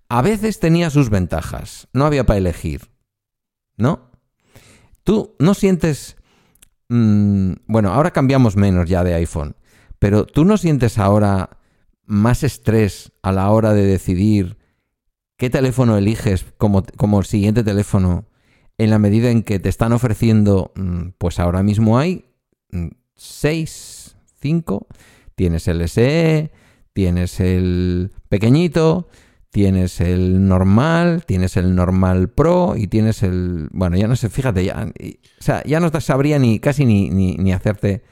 a 0.10 0.22
veces 0.22 0.60
tenía 0.60 0.90
sus 0.90 1.10
ventajas, 1.10 1.88
no 1.94 2.06
había 2.06 2.26
para 2.26 2.38
elegir, 2.38 2.90
¿no? 3.78 4.12
Tú 5.04 5.36
no 5.40 5.54
sientes... 5.54 6.18
Mm, 6.90 7.54
bueno, 7.68 7.94
ahora 7.94 8.12
cambiamos 8.12 8.56
menos 8.56 8.90
ya 8.90 9.04
de 9.04 9.14
iPhone, 9.14 9.56
pero 10.00 10.26
tú 10.26 10.46
no 10.46 10.58
sientes 10.58 10.98
ahora 10.98 11.58
más 12.06 12.44
estrés 12.44 13.12
a 13.22 13.32
la 13.32 13.50
hora 13.52 13.74
de 13.74 13.86
decidir 13.86 14.58
qué 15.38 15.50
teléfono 15.50 15.98
eliges 15.98 16.46
como, 16.58 16.84
como 16.96 17.24
siguiente 17.24 17.64
teléfono 17.64 18.26
en 18.78 18.90
la 18.90 19.00
medida 19.00 19.32
en 19.32 19.44
que 19.44 19.60
te 19.60 19.70
están 19.70 19.94
ofreciendo, 19.94 20.72
mm, 20.76 21.10
pues 21.18 21.40
ahora 21.40 21.64
mismo 21.64 21.98
hay 21.98 22.26
6, 23.16 24.16
mm, 24.16 24.32
5, 24.42 24.88
tienes 25.36 25.68
el 25.68 25.82
SE, 25.82 26.52
tienes 26.94 27.40
el 27.40 28.12
pequeñito, 28.30 29.08
tienes 29.50 30.02
el 30.02 30.48
normal, 30.48 31.24
tienes 31.26 31.58
el 31.58 31.74
normal 31.76 32.30
pro 32.30 32.76
y 32.78 32.88
tienes 32.88 33.24
el... 33.24 33.70
Bueno, 33.72 33.98
ya 33.98 34.08
no 34.08 34.16
sé, 34.16 34.30
fíjate, 34.30 34.64
ya, 34.66 34.92
o 35.40 35.44
sea, 35.44 35.64
ya 35.64 35.80
no 35.80 35.90
sabría 36.00 36.38
ni 36.38 36.60
casi 36.60 36.86
ni, 36.86 37.10
ni, 37.10 37.54
hacerte 37.54 38.04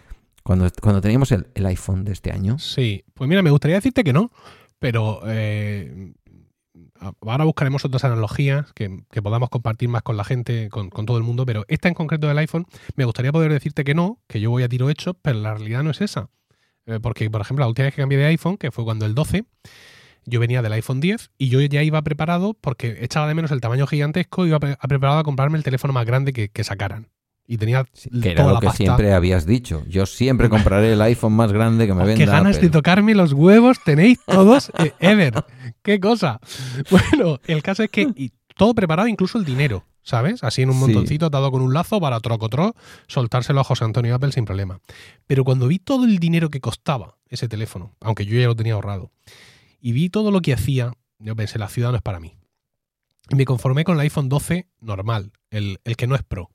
Cuando, 0.43 0.67
cuando 0.81 1.01
teníamos 1.01 1.31
el, 1.31 1.45
iPhone 1.65 2.03
de 2.05 2.13
este 2.13 2.31
año. 2.31 2.57
Sí, 2.57 3.03
pues 3.13 3.27
mira, 3.27 3.43
me 3.43 3.51
gustaría 3.51 3.75
decirte 3.75 4.03
que 4.03 4.13
no, 4.13 4.31
pero 4.79 5.21
eh, 5.27 6.13
ahora 7.21 7.45
buscaremos 7.45 7.85
otras 7.85 8.03
analogías 8.03 8.71
que, 8.73 9.03
podamos 9.21 9.49
compartir 9.49 9.89
más 9.89 10.01
con 10.01 10.17
la 10.17 10.23
gente, 10.23 10.69
con, 10.69 10.89
todo 10.89 11.17
el 11.17 11.23
mundo, 11.23 11.45
pero 11.45 11.65
esta 11.67 11.87
en 11.87 11.93
concreto 11.93 12.27
del 12.27 12.37
iPhone, 12.37 12.65
me 12.95 13.05
gustaría 13.05 13.31
poder 13.31 13.51
decirte 13.51 13.83
que 13.83 13.93
no, 13.93 14.19
que 14.27 14.39
yo 14.39 14.49
voy 14.49 14.63
a 14.63 14.69
tiro 14.69 14.89
hecho, 14.89 15.13
pero 15.15 15.39
la 15.39 15.53
realidad 15.53 15.83
no 15.83 15.91
es 15.91 16.01
esa. 16.01 16.29
Eh, 16.85 16.99
porque, 17.01 17.29
por 17.29 17.41
ejemplo, 17.41 17.63
la 17.63 17.69
última 17.69 17.85
vez 17.85 17.95
que 17.95 18.01
cambié 18.01 18.17
de 18.17 18.25
iPhone, 18.25 18.57
que 18.57 18.71
fue 18.71 18.83
cuando 18.83 19.05
el 19.05 19.15
12, 19.15 19.45
yo 20.25 20.39
venía 20.39 20.61
del 20.61 20.73
iPhone 20.73 20.99
10 20.99 21.31
y 21.37 21.49
yo 21.49 21.61
ya 21.61 21.83
iba 21.83 22.01
preparado 22.01 22.53
porque 22.53 22.97
echaba 23.01 23.27
de 23.27 23.35
menos 23.35 23.51
el 23.51 23.61
tamaño 23.61 23.87
gigantesco 23.87 24.45
iba 24.45 24.59
preparado 24.59 25.19
a 25.19 25.23
comprarme 25.23 25.57
el 25.57 25.63
teléfono 25.63 25.93
más 25.93 26.05
grande 26.05 26.33
que 26.33 26.63
sacaran. 26.63 27.09
Y 27.47 27.57
tenía 27.57 27.85
que 28.21 28.31
era 28.31 28.47
lo 28.47 28.59
que 28.59 28.71
siempre 28.71 29.13
habías 29.13 29.45
dicho. 29.45 29.83
Yo 29.87 30.05
siempre 30.05 30.49
compraré 30.49 30.93
el 30.93 31.01
iPhone 31.01 31.33
más 31.33 31.51
grande 31.51 31.85
que 31.85 31.93
me 31.93 32.03
venda. 32.03 32.25
Qué 32.25 32.29
ganas 32.29 32.59
de 32.59 32.69
tocarme 32.69 33.13
los 33.13 33.33
huevos 33.33 33.77
tenéis 33.83 34.19
todos, 34.25 34.71
eh, 34.79 34.93
Ever. 34.99 35.43
Qué 35.83 35.99
cosa. 35.99 36.39
Bueno, 36.89 37.39
el 37.45 37.61
caso 37.61 37.83
es 37.83 37.91
que 37.91 38.31
todo 38.55 38.73
preparado, 38.73 39.07
incluso 39.07 39.37
el 39.37 39.45
dinero, 39.45 39.85
¿sabes? 40.01 40.43
Así 40.43 40.61
en 40.61 40.69
un 40.69 40.79
montoncito 40.79 41.29
dado 41.29 41.51
con 41.51 41.61
un 41.61 41.73
lazo 41.73 41.99
para 41.99 42.19
trocotro, 42.19 42.75
soltárselo 43.07 43.59
a 43.59 43.63
José 43.63 43.83
Antonio 43.83 44.15
Apple 44.15 44.31
sin 44.31 44.45
problema. 44.45 44.79
Pero 45.27 45.43
cuando 45.43 45.67
vi 45.67 45.79
todo 45.79 46.05
el 46.05 46.19
dinero 46.19 46.49
que 46.49 46.61
costaba 46.61 47.17
ese 47.27 47.47
teléfono, 47.47 47.95
aunque 48.01 48.25
yo 48.25 48.39
ya 48.39 48.47
lo 48.47 48.55
tenía 48.55 48.73
ahorrado, 48.73 49.11
y 49.79 49.91
vi 49.91 50.09
todo 50.09 50.31
lo 50.31 50.41
que 50.41 50.53
hacía, 50.53 50.93
yo 51.19 51.35
pensé, 51.35 51.59
la 51.59 51.67
ciudad 51.67 51.91
no 51.91 51.97
es 51.97 52.01
para 52.01 52.19
mí. 52.19 52.35
Y 53.29 53.35
me 53.35 53.45
conformé 53.45 53.83
con 53.83 53.95
el 53.95 54.01
iPhone 54.01 54.29
12 54.29 54.67
normal, 54.79 55.31
el, 55.49 55.79
que 55.97 56.07
no 56.07 56.15
es 56.15 56.23
Pro. 56.23 56.49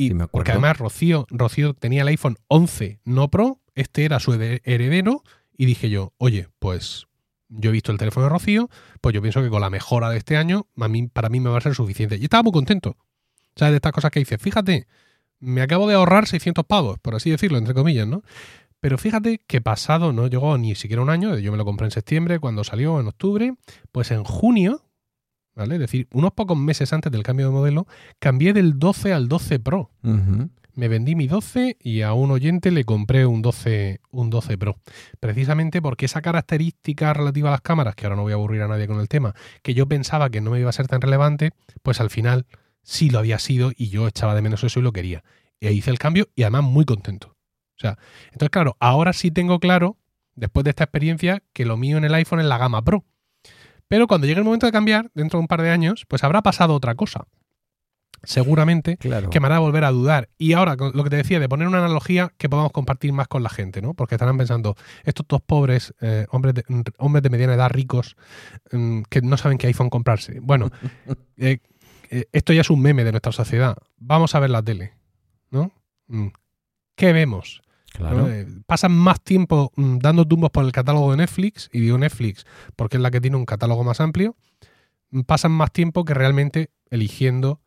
Y 0.00 0.14
porque 0.14 0.52
además 0.52 0.78
Rocío, 0.78 1.26
Rocío 1.28 1.74
tenía 1.74 2.02
el 2.02 2.08
iPhone 2.08 2.36
11 2.46 3.00
no 3.04 3.30
Pro, 3.30 3.58
este 3.74 4.04
era 4.04 4.20
su 4.20 4.32
heredero, 4.32 5.24
y 5.56 5.66
dije 5.66 5.90
yo, 5.90 6.12
oye, 6.18 6.46
pues 6.60 7.08
yo 7.48 7.70
he 7.70 7.72
visto 7.72 7.90
el 7.90 7.98
teléfono 7.98 8.26
de 8.26 8.30
Rocío, 8.30 8.70
pues 9.00 9.12
yo 9.12 9.20
pienso 9.20 9.42
que 9.42 9.48
con 9.48 9.60
la 9.60 9.70
mejora 9.70 10.10
de 10.10 10.18
este 10.18 10.36
año, 10.36 10.68
para 11.12 11.28
mí 11.28 11.40
me 11.40 11.50
va 11.50 11.58
a 11.58 11.62
ser 11.62 11.74
suficiente. 11.74 12.16
Y 12.16 12.22
estaba 12.22 12.44
muy 12.44 12.52
contento. 12.52 12.90
O 12.90 13.56
sea, 13.56 13.70
de 13.70 13.76
estas 13.76 13.90
cosas 13.90 14.12
que 14.12 14.20
dices, 14.20 14.40
fíjate, 14.40 14.86
me 15.40 15.62
acabo 15.62 15.88
de 15.88 15.96
ahorrar 15.96 16.28
600 16.28 16.64
pavos, 16.64 17.00
por 17.00 17.16
así 17.16 17.30
decirlo, 17.30 17.58
entre 17.58 17.74
comillas, 17.74 18.06
¿no? 18.06 18.22
Pero 18.78 18.98
fíjate 18.98 19.40
que 19.48 19.60
pasado, 19.60 20.12
no 20.12 20.28
llegó 20.28 20.56
ni 20.58 20.76
siquiera 20.76 21.02
un 21.02 21.10
año, 21.10 21.36
yo 21.38 21.50
me 21.50 21.58
lo 21.58 21.64
compré 21.64 21.86
en 21.86 21.90
septiembre, 21.90 22.38
cuando 22.38 22.62
salió 22.62 23.00
en 23.00 23.08
octubre, 23.08 23.54
pues 23.90 24.12
en 24.12 24.22
junio 24.22 24.84
es 25.64 25.78
decir, 25.78 26.08
unos 26.12 26.32
pocos 26.32 26.56
meses 26.56 26.92
antes 26.92 27.10
del 27.12 27.22
cambio 27.22 27.46
de 27.46 27.52
modelo, 27.52 27.86
cambié 28.18 28.52
del 28.52 28.78
12 28.78 29.12
al 29.12 29.28
12 29.28 29.58
Pro. 29.58 29.90
Me 30.74 30.86
vendí 30.86 31.16
mi 31.16 31.26
12 31.26 31.76
y 31.80 32.02
a 32.02 32.12
un 32.12 32.30
oyente 32.30 32.70
le 32.70 32.84
compré 32.84 33.26
un 33.26 33.42
12, 33.42 34.00
un 34.10 34.30
12 34.30 34.58
Pro. 34.58 34.76
Precisamente 35.18 35.82
porque 35.82 36.06
esa 36.06 36.22
característica 36.22 37.12
relativa 37.12 37.48
a 37.48 37.52
las 37.52 37.62
cámaras, 37.62 37.96
que 37.96 38.06
ahora 38.06 38.14
no 38.16 38.22
voy 38.22 38.32
a 38.32 38.36
aburrir 38.36 38.62
a 38.62 38.68
nadie 38.68 38.86
con 38.86 39.00
el 39.00 39.08
tema, 39.08 39.34
que 39.62 39.74
yo 39.74 39.88
pensaba 39.88 40.30
que 40.30 40.40
no 40.40 40.52
me 40.52 40.60
iba 40.60 40.70
a 40.70 40.72
ser 40.72 40.86
tan 40.86 41.00
relevante, 41.00 41.50
pues 41.82 42.00
al 42.00 42.10
final 42.10 42.46
sí 42.82 43.10
lo 43.10 43.18
había 43.18 43.38
sido 43.38 43.72
y 43.76 43.88
yo 43.88 44.06
echaba 44.06 44.34
de 44.34 44.42
menos 44.42 44.62
eso 44.62 44.78
y 44.78 44.82
lo 44.82 44.92
quería. 44.92 45.24
Y 45.58 45.66
ahí 45.66 45.78
hice 45.78 45.90
el 45.90 45.98
cambio 45.98 46.28
y 46.36 46.42
además 46.42 46.62
muy 46.62 46.84
contento. 46.84 47.36
O 47.76 47.80
sea, 47.80 47.98
entonces 48.26 48.50
claro, 48.50 48.76
ahora 48.80 49.12
sí 49.12 49.30
tengo 49.30 49.60
claro, 49.60 49.98
después 50.34 50.64
de 50.64 50.70
esta 50.70 50.84
experiencia, 50.84 51.42
que 51.52 51.64
lo 51.64 51.76
mío 51.76 51.96
en 51.96 52.04
el 52.04 52.14
iPhone 52.14 52.40
es 52.40 52.46
la 52.46 52.58
gama 52.58 52.82
Pro. 52.82 53.04
Pero 53.88 54.06
cuando 54.06 54.26
llegue 54.26 54.38
el 54.38 54.44
momento 54.44 54.66
de 54.66 54.72
cambiar, 54.72 55.10
dentro 55.14 55.38
de 55.38 55.42
un 55.42 55.48
par 55.48 55.62
de 55.62 55.70
años, 55.70 56.04
pues 56.06 56.22
habrá 56.24 56.42
pasado 56.42 56.74
otra 56.74 56.94
cosa. 56.94 57.26
Seguramente 58.24 58.96
que 58.96 59.40
me 59.40 59.46
hará 59.46 59.60
volver 59.60 59.84
a 59.84 59.90
dudar. 59.90 60.28
Y 60.38 60.52
ahora, 60.52 60.76
lo 60.76 61.04
que 61.04 61.10
te 61.10 61.16
decía, 61.16 61.38
de 61.38 61.48
poner 61.48 61.68
una 61.68 61.78
analogía 61.78 62.32
que 62.36 62.48
podamos 62.48 62.72
compartir 62.72 63.12
más 63.12 63.28
con 63.28 63.42
la 63.42 63.48
gente, 63.48 63.80
¿no? 63.80 63.94
Porque 63.94 64.16
estarán 64.16 64.36
pensando, 64.36 64.76
estos 65.04 65.26
dos 65.28 65.40
pobres 65.40 65.94
eh, 66.00 66.26
hombres, 66.30 66.54
de, 66.54 66.64
hombres 66.98 67.22
de 67.22 67.30
mediana 67.30 67.54
edad 67.54 67.70
ricos 67.70 68.16
mm, 68.72 69.02
que 69.08 69.22
no 69.22 69.36
saben 69.36 69.56
qué 69.56 69.68
iPhone 69.68 69.88
comprarse. 69.88 70.40
Bueno, 70.40 70.70
eh, 71.36 71.58
eh, 72.10 72.24
esto 72.32 72.52
ya 72.52 72.62
es 72.62 72.70
un 72.70 72.82
meme 72.82 73.04
de 73.04 73.12
nuestra 73.12 73.32
sociedad. 73.32 73.76
Vamos 73.98 74.34
a 74.34 74.40
ver 74.40 74.50
la 74.50 74.62
tele, 74.62 74.94
¿no? 75.50 75.72
Mm. 76.08 76.28
¿Qué 76.96 77.12
vemos? 77.12 77.62
Eh, 77.98 78.46
pasan 78.66 78.92
más 78.92 79.20
tiempo 79.22 79.72
mm, 79.76 79.98
dando 79.98 80.24
tumbos 80.26 80.50
por 80.50 80.64
el 80.64 80.72
catálogo 80.72 81.10
de 81.10 81.18
Netflix, 81.18 81.68
y 81.72 81.80
digo 81.80 81.98
Netflix 81.98 82.44
porque 82.76 82.96
es 82.96 83.02
la 83.02 83.10
que 83.10 83.20
tiene 83.20 83.36
un 83.36 83.44
catálogo 83.44 83.84
más 83.84 84.00
amplio, 84.00 84.36
mm, 85.10 85.22
pasan 85.22 85.52
más 85.52 85.72
tiempo 85.72 86.04
que 86.04 86.14
realmente 86.14 86.70
eligiendo 86.90 87.60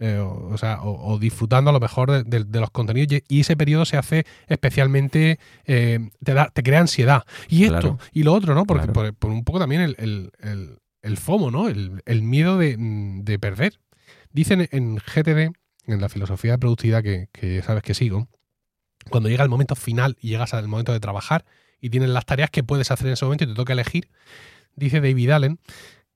eh, 0.00 0.18
o, 0.18 0.56
sea, 0.58 0.78
o, 0.82 1.18
disfrutando 1.18 1.70
a 1.70 1.72
lo 1.72 1.80
mejor 1.80 2.24
de, 2.24 2.60
los 2.60 2.70
contenidos 2.70 3.20
y 3.26 3.40
ese 3.40 3.56
periodo 3.56 3.84
se 3.84 3.96
hace 3.96 4.26
especialmente, 4.46 5.40
eh, 5.64 6.10
te, 6.22 6.34
da, 6.34 6.50
te 6.50 6.62
crea 6.62 6.80
ansiedad. 6.80 7.24
Y 7.48 7.64
esto, 7.64 7.98
y 8.12 8.22
lo 8.22 8.32
otro, 8.32 8.54
¿no? 8.54 8.64
Porque 8.64 8.86
por, 8.86 9.30
un 9.30 9.42
poco 9.42 9.58
también 9.58 9.80
el, 9.98 11.16
FOMO, 11.16 11.50
¿no? 11.50 11.68
El, 11.68 12.22
miedo 12.22 12.58
mm, 12.58 13.24
de, 13.24 13.38
perder. 13.40 13.80
Dicen 14.30 14.68
en 14.70 14.98
GTD, 14.98 15.52
en 15.88 16.00
la 16.00 16.08
filosofía 16.08 16.52
de 16.52 16.58
productividad 16.58 17.02
que, 17.02 17.28
que 17.32 17.60
sabes 17.62 17.82
que 17.82 17.94
sigo, 17.94 18.28
cuando 19.08 19.28
llega 19.28 19.42
el 19.42 19.48
momento 19.48 19.74
final 19.74 20.16
y 20.20 20.28
llegas 20.28 20.54
al 20.54 20.68
momento 20.68 20.92
de 20.92 21.00
trabajar 21.00 21.44
y 21.80 21.90
tienes 21.90 22.10
las 22.10 22.26
tareas 22.26 22.50
que 22.50 22.62
puedes 22.62 22.90
hacer 22.90 23.06
en 23.06 23.12
ese 23.14 23.24
momento 23.24 23.44
y 23.44 23.48
te 23.48 23.54
toca 23.54 23.72
elegir, 23.72 24.08
dice 24.74 25.00
David 25.00 25.30
Allen 25.30 25.58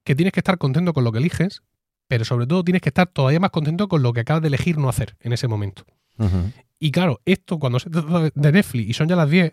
que 0.05 0.14
tienes 0.14 0.32
que 0.32 0.40
estar 0.40 0.59
contento 0.59 0.93
con 0.93 1.05
lo 1.05 1.12
que 1.12 1.18
eliges, 1.18 1.62
pero 2.09 2.24
sobre 2.24 2.47
todo 2.47 2.64
tienes 2.64 2.82
que 2.82 2.88
estar 2.88 3.07
todavía 3.07 3.40
más 3.40 3.51
contento 3.51 3.88
con 3.88 4.03
lo 4.03 4.12
que 4.12 4.20
acabas 4.20 4.43
de 4.43 4.49
elegir 4.49 4.78
no 4.78 4.88
hacer 4.88 5.16
en 5.20 5.32
ese 5.32 5.49
momento. 5.49 5.84
Y 6.85 6.91
claro, 6.91 7.20
esto 7.24 7.61
cuando 7.61 7.78
se 7.78 7.91
trata 7.91 8.28
de 8.35 8.53
Netflix 8.53 8.91
y 8.91 8.93
son 8.93 9.07
ya 9.07 9.14
las 9.14 9.30
10 9.30 9.53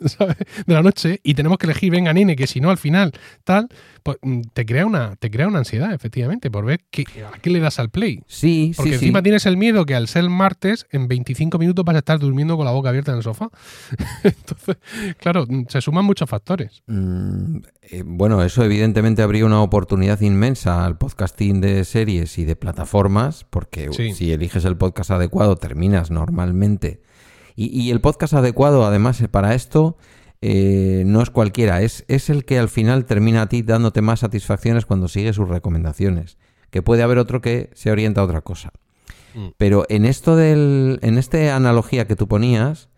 de 0.66 0.72
la 0.74 0.82
noche 0.82 1.20
y 1.22 1.34
tenemos 1.34 1.58
que 1.58 1.66
elegir, 1.66 1.92
venga, 1.92 2.10
nene, 2.14 2.36
que 2.36 2.46
si 2.46 2.58
no 2.58 2.70
al 2.70 2.78
final, 2.78 3.12
tal, 3.44 3.68
pues 4.02 4.16
mm, 4.22 4.40
te 4.54 4.64
crea 4.64 4.86
una, 4.86 5.14
te 5.16 5.30
crea 5.30 5.46
una 5.46 5.58
ansiedad, 5.58 5.92
efectivamente, 5.92 6.50
por 6.50 6.64
ver 6.64 6.80
qué, 6.90 7.04
a 7.22 7.38
qué 7.38 7.50
le 7.50 7.60
das 7.60 7.78
al 7.80 7.90
play. 7.90 8.22
Sí, 8.26 8.72
Porque 8.74 8.94
encima 8.94 9.22
tienes 9.22 9.44
el 9.44 9.58
miedo 9.58 9.84
que 9.84 9.94
al 9.94 10.08
ser 10.08 10.26
martes, 10.30 10.86
en 10.90 11.06
25 11.06 11.58
minutos 11.58 11.84
vas 11.84 11.96
a 11.96 11.98
estar 11.98 12.18
durmiendo 12.18 12.56
con 12.56 12.64
la 12.64 12.72
boca 12.72 12.88
abierta 12.88 13.10
en 13.10 13.18
el 13.18 13.24
sofá. 13.24 13.50
Entonces, 14.24 14.78
claro, 15.18 15.44
mm, 15.46 15.64
se 15.68 15.82
suman 15.82 16.06
muchos 16.06 16.30
factores. 16.30 16.82
Mm, 16.86 17.58
eh, 17.82 18.02
bueno, 18.06 18.42
eso 18.42 18.64
evidentemente 18.64 19.20
habría 19.20 19.44
una 19.44 19.60
oportunidad 19.60 20.18
inmensa 20.22 20.86
al 20.86 20.96
podcasting 20.96 21.60
de 21.60 21.84
series 21.84 22.38
y 22.38 22.46
de 22.46 22.56
plataformas, 22.56 23.44
porque 23.50 23.90
si 24.14 24.32
eliges 24.32 24.64
el 24.64 24.78
podcast 24.78 25.10
adecuado 25.10 25.56
terminas 25.56 26.10
normalmente. 26.10 26.69
Y, 27.56 27.90
el 27.90 28.00
podcast 28.00 28.34
adecuado, 28.34 28.84
además, 28.84 29.22
para 29.30 29.54
esto 29.54 29.96
eh, 30.40 31.02
no 31.06 31.20
es 31.20 31.30
cualquiera, 31.30 31.82
es, 31.82 32.04
es 32.08 32.30
el 32.30 32.44
que 32.44 32.58
al 32.58 32.68
final 32.68 33.04
termina 33.04 33.42
a 33.42 33.48
ti 33.48 33.62
dándote 33.62 34.00
más 34.00 34.20
satisfacciones 34.20 34.86
cuando 34.86 35.08
sigues 35.08 35.36
sus 35.36 35.48
recomendaciones. 35.48 36.38
Que 36.70 36.82
puede 36.82 37.02
haber 37.02 37.18
otro 37.18 37.40
que 37.40 37.70
se 37.74 37.90
orienta 37.90 38.20
a 38.20 38.24
otra 38.24 38.40
cosa. 38.42 38.72
Mm. 39.34 39.48
Pero 39.56 39.84
en 39.88 40.04
esto 40.04 40.36
del. 40.36 40.98
En 41.02 41.18
esta 41.18 41.56
analogía 41.56 42.06
que 42.06 42.16
tú 42.16 42.28
ponías, 42.28 42.88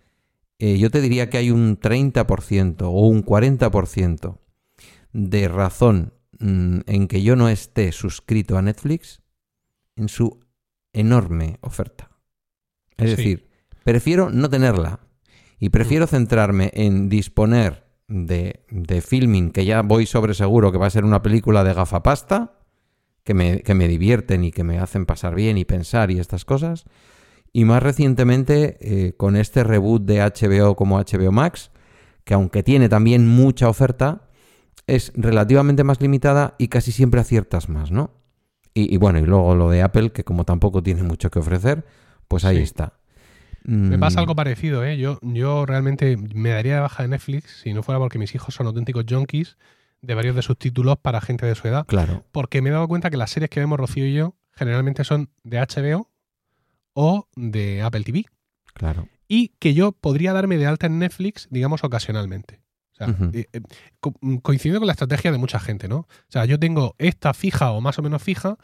eh, 0.58 0.78
yo 0.78 0.90
te 0.90 1.00
diría 1.00 1.28
que 1.28 1.38
hay 1.38 1.50
un 1.50 1.78
30% 1.78 2.82
o 2.82 3.08
un 3.08 3.24
40% 3.24 4.38
de 5.12 5.48
razón 5.48 6.14
mm, 6.38 6.80
en 6.86 7.08
que 7.08 7.22
yo 7.22 7.34
no 7.34 7.48
esté 7.48 7.92
suscrito 7.92 8.56
a 8.56 8.62
Netflix 8.62 9.22
en 9.96 10.08
su 10.08 10.40
enorme 10.92 11.58
oferta. 11.62 12.10
Es 12.96 13.16
decir, 13.16 13.48
prefiero 13.84 14.30
no 14.30 14.48
tenerla 14.48 15.00
y 15.58 15.70
prefiero 15.70 16.06
centrarme 16.06 16.70
en 16.74 17.08
disponer 17.08 17.84
de, 18.08 18.64
de, 18.70 19.00
filming, 19.00 19.50
que 19.50 19.64
ya 19.64 19.82
voy 19.82 20.06
sobre 20.06 20.34
seguro 20.34 20.72
que 20.72 20.78
va 20.78 20.86
a 20.86 20.90
ser 20.90 21.04
una 21.04 21.22
película 21.22 21.64
de 21.64 21.72
gafapasta, 21.72 22.58
que 23.24 23.34
me, 23.34 23.60
que 23.62 23.74
me 23.74 23.88
divierten 23.88 24.44
y 24.44 24.50
que 24.50 24.64
me 24.64 24.78
hacen 24.78 25.06
pasar 25.06 25.34
bien 25.34 25.56
y 25.56 25.64
pensar 25.64 26.10
y 26.10 26.18
estas 26.18 26.44
cosas. 26.44 26.84
Y 27.52 27.64
más 27.64 27.82
recientemente 27.82 28.76
eh, 28.80 29.12
con 29.16 29.36
este 29.36 29.62
reboot 29.62 30.02
de 30.04 30.20
HBO 30.20 30.74
como 30.74 30.98
HBO 30.98 31.32
Max, 31.32 31.70
que 32.24 32.34
aunque 32.34 32.62
tiene 32.62 32.88
también 32.88 33.26
mucha 33.26 33.68
oferta, 33.68 34.28
es 34.86 35.12
relativamente 35.14 35.84
más 35.84 36.00
limitada 36.00 36.54
y 36.58 36.68
casi 36.68 36.92
siempre 36.92 37.20
aciertas 37.20 37.68
más, 37.68 37.90
¿no? 37.90 38.10
Y, 38.74 38.96
bueno, 38.96 39.18
y 39.18 39.26
luego 39.26 39.54
lo 39.54 39.68
de 39.68 39.82
Apple, 39.82 40.12
que 40.12 40.24
como 40.24 40.44
tampoco 40.44 40.82
tiene 40.82 41.02
mucho 41.02 41.30
que 41.30 41.38
ofrecer, 41.38 41.84
pues 42.26 42.46
ahí 42.46 42.56
está. 42.56 42.94
Me 43.64 43.98
pasa 43.98 44.18
mm. 44.18 44.20
algo 44.20 44.34
parecido, 44.34 44.84
¿eh? 44.84 44.98
Yo, 44.98 45.18
yo 45.22 45.66
realmente 45.66 46.16
me 46.16 46.50
daría 46.50 46.74
de 46.74 46.80
baja 46.80 47.02
de 47.02 47.08
Netflix 47.08 47.60
si 47.62 47.72
no 47.72 47.82
fuera 47.82 47.98
porque 47.98 48.18
mis 48.18 48.34
hijos 48.34 48.54
son 48.54 48.66
auténticos 48.66 49.04
junkies 49.08 49.56
de 50.00 50.14
varios 50.14 50.34
de 50.34 50.42
sus 50.42 50.58
títulos 50.58 50.96
para 51.00 51.20
gente 51.20 51.46
de 51.46 51.54
su 51.54 51.68
edad. 51.68 51.86
Claro. 51.86 52.24
Porque 52.32 52.60
me 52.60 52.70
he 52.70 52.72
dado 52.72 52.88
cuenta 52.88 53.10
que 53.10 53.16
las 53.16 53.30
series 53.30 53.50
que 53.50 53.60
vemos 53.60 53.78
Rocío 53.78 54.06
y 54.06 54.14
yo 54.14 54.34
generalmente 54.52 55.04
son 55.04 55.30
de 55.44 55.58
HBO 55.60 56.10
o 56.92 57.28
de 57.36 57.82
Apple 57.82 58.02
TV. 58.02 58.24
Claro. 58.74 59.08
Y 59.28 59.48
que 59.58 59.74
yo 59.74 59.92
podría 59.92 60.32
darme 60.32 60.58
de 60.58 60.66
alta 60.66 60.86
en 60.86 60.98
Netflix, 60.98 61.48
digamos, 61.50 61.84
ocasionalmente. 61.84 62.60
Eh, 63.32 63.46
eh, 63.52 63.60
mm, 64.20 64.36
coincidiendo 64.36 64.80
con 64.80 64.86
la 64.86 64.92
estrategia 64.92 65.32
de 65.32 65.38
mucha 65.38 65.58
gente, 65.58 65.88
¿no? 65.88 65.96
O 65.96 66.28
sea, 66.28 66.44
yo 66.44 66.58
tengo 66.58 66.94
esta 66.98 67.34
fija 67.34 67.72
o 67.72 67.80
más 67.80 67.98
o 67.98 68.02
menos 68.02 68.22
fija, 68.22 68.58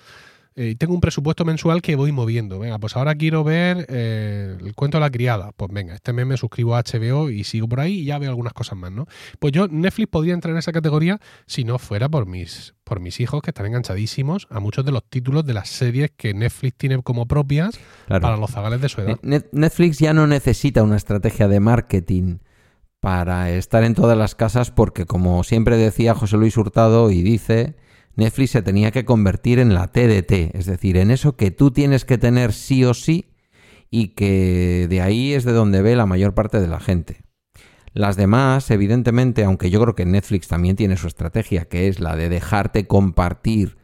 eh, 0.60 0.74
tengo 0.76 0.92
un 0.92 1.00
presupuesto 1.00 1.44
mensual 1.44 1.80
que 1.82 1.94
voy 1.94 2.10
moviendo. 2.10 2.58
Venga, 2.58 2.80
pues 2.80 2.96
ahora 2.96 3.14
quiero 3.14 3.44
ver 3.44 3.86
eh, 3.88 4.56
el 4.58 4.74
cuento 4.74 4.98
de 4.98 5.02
la 5.02 5.10
criada. 5.10 5.52
Pues 5.56 5.70
venga, 5.72 5.94
este 5.94 6.12
mes 6.12 6.26
me 6.26 6.36
suscribo 6.36 6.74
a 6.74 6.82
HBO 6.82 7.30
y 7.30 7.44
sigo 7.44 7.68
por 7.68 7.78
ahí 7.78 8.00
y 8.00 8.04
ya 8.06 8.18
veo 8.18 8.30
algunas 8.30 8.52
cosas 8.52 8.76
más, 8.76 8.90
¿no? 8.90 9.06
Pues 9.38 9.52
yo, 9.52 9.68
Netflix 9.68 10.08
podría 10.08 10.34
entrar 10.34 10.50
en 10.50 10.58
esa 10.58 10.72
categoría 10.72 11.20
si 11.46 11.62
no 11.62 11.78
fuera 11.78 12.08
por 12.08 12.26
mis, 12.26 12.74
por 12.82 12.98
mis 12.98 13.20
hijos 13.20 13.40
que 13.40 13.50
están 13.50 13.66
enganchadísimos 13.66 14.48
a 14.50 14.58
muchos 14.58 14.84
de 14.84 14.90
los 14.90 15.04
títulos 15.08 15.46
de 15.46 15.54
las 15.54 15.68
series 15.68 16.10
que 16.16 16.34
Netflix 16.34 16.76
tiene 16.76 17.00
como 17.04 17.26
propias 17.26 17.78
para 18.08 18.36
los 18.36 18.50
zagales 18.50 18.80
de 18.80 18.88
su 18.88 19.00
edad. 19.00 19.20
Netflix 19.22 20.00
ya 20.00 20.12
no 20.12 20.26
necesita 20.26 20.82
una 20.82 20.96
estrategia 20.96 21.46
de 21.46 21.60
marketing 21.60 22.38
para 22.98 23.52
estar 23.52 23.84
en 23.84 23.94
todas 23.94 24.18
las 24.18 24.34
casas 24.34 24.72
porque 24.72 25.06
como 25.06 25.44
siempre 25.44 25.76
decía 25.76 26.16
José 26.16 26.36
Luis 26.36 26.56
Hurtado 26.56 27.12
y 27.12 27.22
dice 27.22 27.76
Netflix 28.18 28.50
se 28.50 28.62
tenía 28.62 28.90
que 28.90 29.04
convertir 29.04 29.60
en 29.60 29.74
la 29.74 29.86
TDT, 29.86 30.56
es 30.56 30.66
decir, 30.66 30.96
en 30.96 31.12
eso 31.12 31.36
que 31.36 31.52
tú 31.52 31.70
tienes 31.70 32.04
que 32.04 32.18
tener 32.18 32.52
sí 32.52 32.84
o 32.84 32.92
sí 32.92 33.30
y 33.90 34.08
que 34.08 34.88
de 34.90 35.00
ahí 35.00 35.34
es 35.34 35.44
de 35.44 35.52
donde 35.52 35.82
ve 35.82 35.94
la 35.94 36.04
mayor 36.04 36.34
parte 36.34 36.60
de 36.60 36.66
la 36.66 36.80
gente. 36.80 37.22
Las 37.92 38.16
demás, 38.16 38.72
evidentemente, 38.72 39.44
aunque 39.44 39.70
yo 39.70 39.80
creo 39.80 39.94
que 39.94 40.04
Netflix 40.04 40.48
también 40.48 40.74
tiene 40.74 40.96
su 40.96 41.06
estrategia, 41.06 41.66
que 41.66 41.86
es 41.86 42.00
la 42.00 42.16
de 42.16 42.28
dejarte 42.28 42.88
compartir 42.88 43.78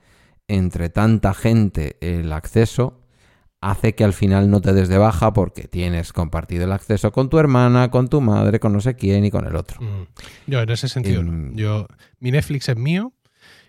entre 0.48 0.88
tanta 0.88 1.32
gente 1.32 1.96
el 2.00 2.32
acceso, 2.32 3.02
hace 3.60 3.94
que 3.94 4.02
al 4.02 4.12
final 4.12 4.50
no 4.50 4.60
te 4.60 4.72
des 4.72 4.88
de 4.88 4.98
baja 4.98 5.32
porque 5.32 5.68
tienes 5.68 6.12
compartido 6.12 6.64
el 6.64 6.72
acceso 6.72 7.12
con 7.12 7.30
tu 7.30 7.38
hermana, 7.38 7.92
con 7.92 8.08
tu 8.08 8.20
madre, 8.20 8.58
con 8.58 8.72
no 8.72 8.80
sé 8.80 8.96
quién 8.96 9.24
y 9.24 9.30
con 9.30 9.46
el 9.46 9.54
otro. 9.54 9.80
Mm. 9.80 10.06
Yo 10.48 10.60
en 10.60 10.70
ese 10.70 10.88
sentido, 10.88 11.22
yo 11.52 11.86
mi 12.18 12.32
Netflix 12.32 12.68
es 12.68 12.76
mío 12.76 13.13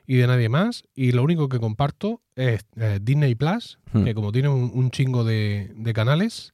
y 0.08 0.18
de 0.18 0.28
nadie 0.28 0.50
más. 0.50 0.84
Y 0.96 1.12
lo 1.12 1.24
único 1.24 1.50
que 1.50 1.60
comparto 1.60 2.22
es 2.36 2.66
eh, 2.76 3.00
Disney 3.02 3.36
Plus, 3.36 3.80
hmm. 3.94 4.04
que 4.04 4.14
como 4.14 4.32
tiene 4.32 4.50
un, 4.50 4.92
chingo 4.92 5.24
de, 5.24 5.92
canales, 5.94 6.54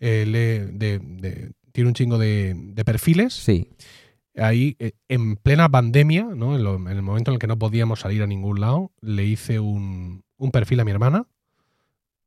eh, 0.00 1.50
tiene 1.72 1.88
un 1.88 1.94
chingo 1.94 2.18
de, 2.18 2.82
perfiles. 2.84 3.34
Sí. 3.34 3.68
Ahí, 4.36 4.76
eh, 4.78 4.92
en 5.08 5.36
plena 5.36 5.68
pandemia, 5.68 6.24
¿no? 6.34 6.54
En, 6.54 6.88
el 6.88 7.02
momento 7.02 7.30
en 7.30 7.34
el 7.34 7.38
que 7.38 7.46
no 7.46 7.58
podíamos 7.58 8.00
salir 8.00 8.22
a 8.22 8.26
ningún 8.26 8.60
lado, 8.60 8.92
le 9.00 9.24
hice 9.24 9.60
un, 9.60 10.24
perfil 10.52 10.80
a 10.80 10.84
mi 10.84 10.90
hermana 10.90 11.26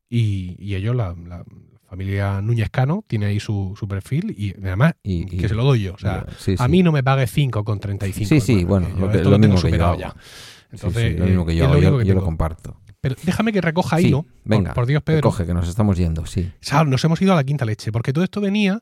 y, 0.10 0.76
ellos, 0.76 0.96
la, 0.96 1.16
familia 1.96 2.42
Núñez 2.42 2.70
Cano, 2.70 3.06
tiene 3.08 3.28
ahí 3.28 3.40
su, 3.40 3.74
perfil 3.88 4.36
y 4.38 4.54
además 4.58 4.96
y, 5.02 5.26
que 5.26 5.48
se 5.48 5.56
lo 5.56 5.64
doy 5.64 5.84
yo. 5.84 5.94
O 5.94 5.98
sea, 5.98 6.26
a 6.60 6.68
mí 6.68 6.84
no 6.84 6.92
me 6.92 7.04
pague 7.04 7.24
5,35. 7.24 8.26
Sí, 8.26 8.42
sí, 8.42 8.66
bueno, 8.66 8.90
lo, 9.00 9.10
que, 9.10 9.24
lo 9.24 9.40
mismo 9.40 9.62
que 9.62 9.72
yo. 9.72 9.98
Ya. 9.98 10.14
Entonces, 10.72 11.18
lo 11.18 11.26
mismo 11.26 11.46
que 11.46 11.56
yo, 11.56 12.04
yo, 12.04 12.14
lo 12.14 12.22
comparto. 12.22 12.82
Pero 13.00 13.16
déjame 13.24 13.54
que 13.54 13.62
recoja 13.62 14.02
hilo. 14.02 14.26
Venga, 14.44 14.74
por, 14.74 14.88
Dios, 14.88 15.02
Pedro. 15.04 15.22
Coge, 15.22 15.46
que 15.46 15.54
nos 15.54 15.70
estamos 15.70 15.96
yendo, 15.96 16.26
sí. 16.26 16.52
nos 16.86 17.04
hemos 17.06 17.22
ido 17.22 17.32
a 17.32 17.36
la 17.36 17.46
quinta 17.46 17.64
leche, 17.64 17.94
porque 17.94 18.12
todo 18.12 18.26
esto 18.26 18.42
venía 18.42 18.82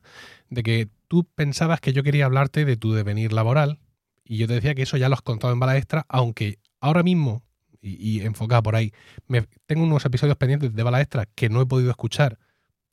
de 0.50 0.62
que 0.64 0.88
tú 1.06 1.24
pensabas 1.36 1.80
que 1.80 1.92
yo 1.92 2.02
quería 2.02 2.24
hablarte 2.24 2.64
de 2.64 2.76
tu 2.76 2.94
devenir 2.94 3.32
laboral 3.32 3.78
y 4.24 4.38
yo 4.38 4.48
te 4.48 4.54
decía 4.54 4.74
que 4.74 4.82
eso 4.82 4.96
ya 4.96 5.08
lo 5.08 5.14
has 5.14 5.22
contado 5.22 5.52
en 5.52 5.60
bala 5.60 5.76
extra, 5.76 6.04
aunque 6.08 6.58
ahora 6.80 7.04
mismo, 7.04 7.44
y, 7.80 8.22
enfocada 8.22 8.62
por 8.62 8.74
ahí, 8.74 8.92
me, 9.28 9.46
tengo 9.66 9.84
unos 9.84 10.04
episodios 10.04 10.36
pendientes 10.36 10.74
de 10.74 10.82
bala 10.82 11.00
extra 11.00 11.26
que 11.34 11.48
no 11.48 11.60
he 11.60 11.66
podido 11.66 11.90
escuchar 11.90 12.38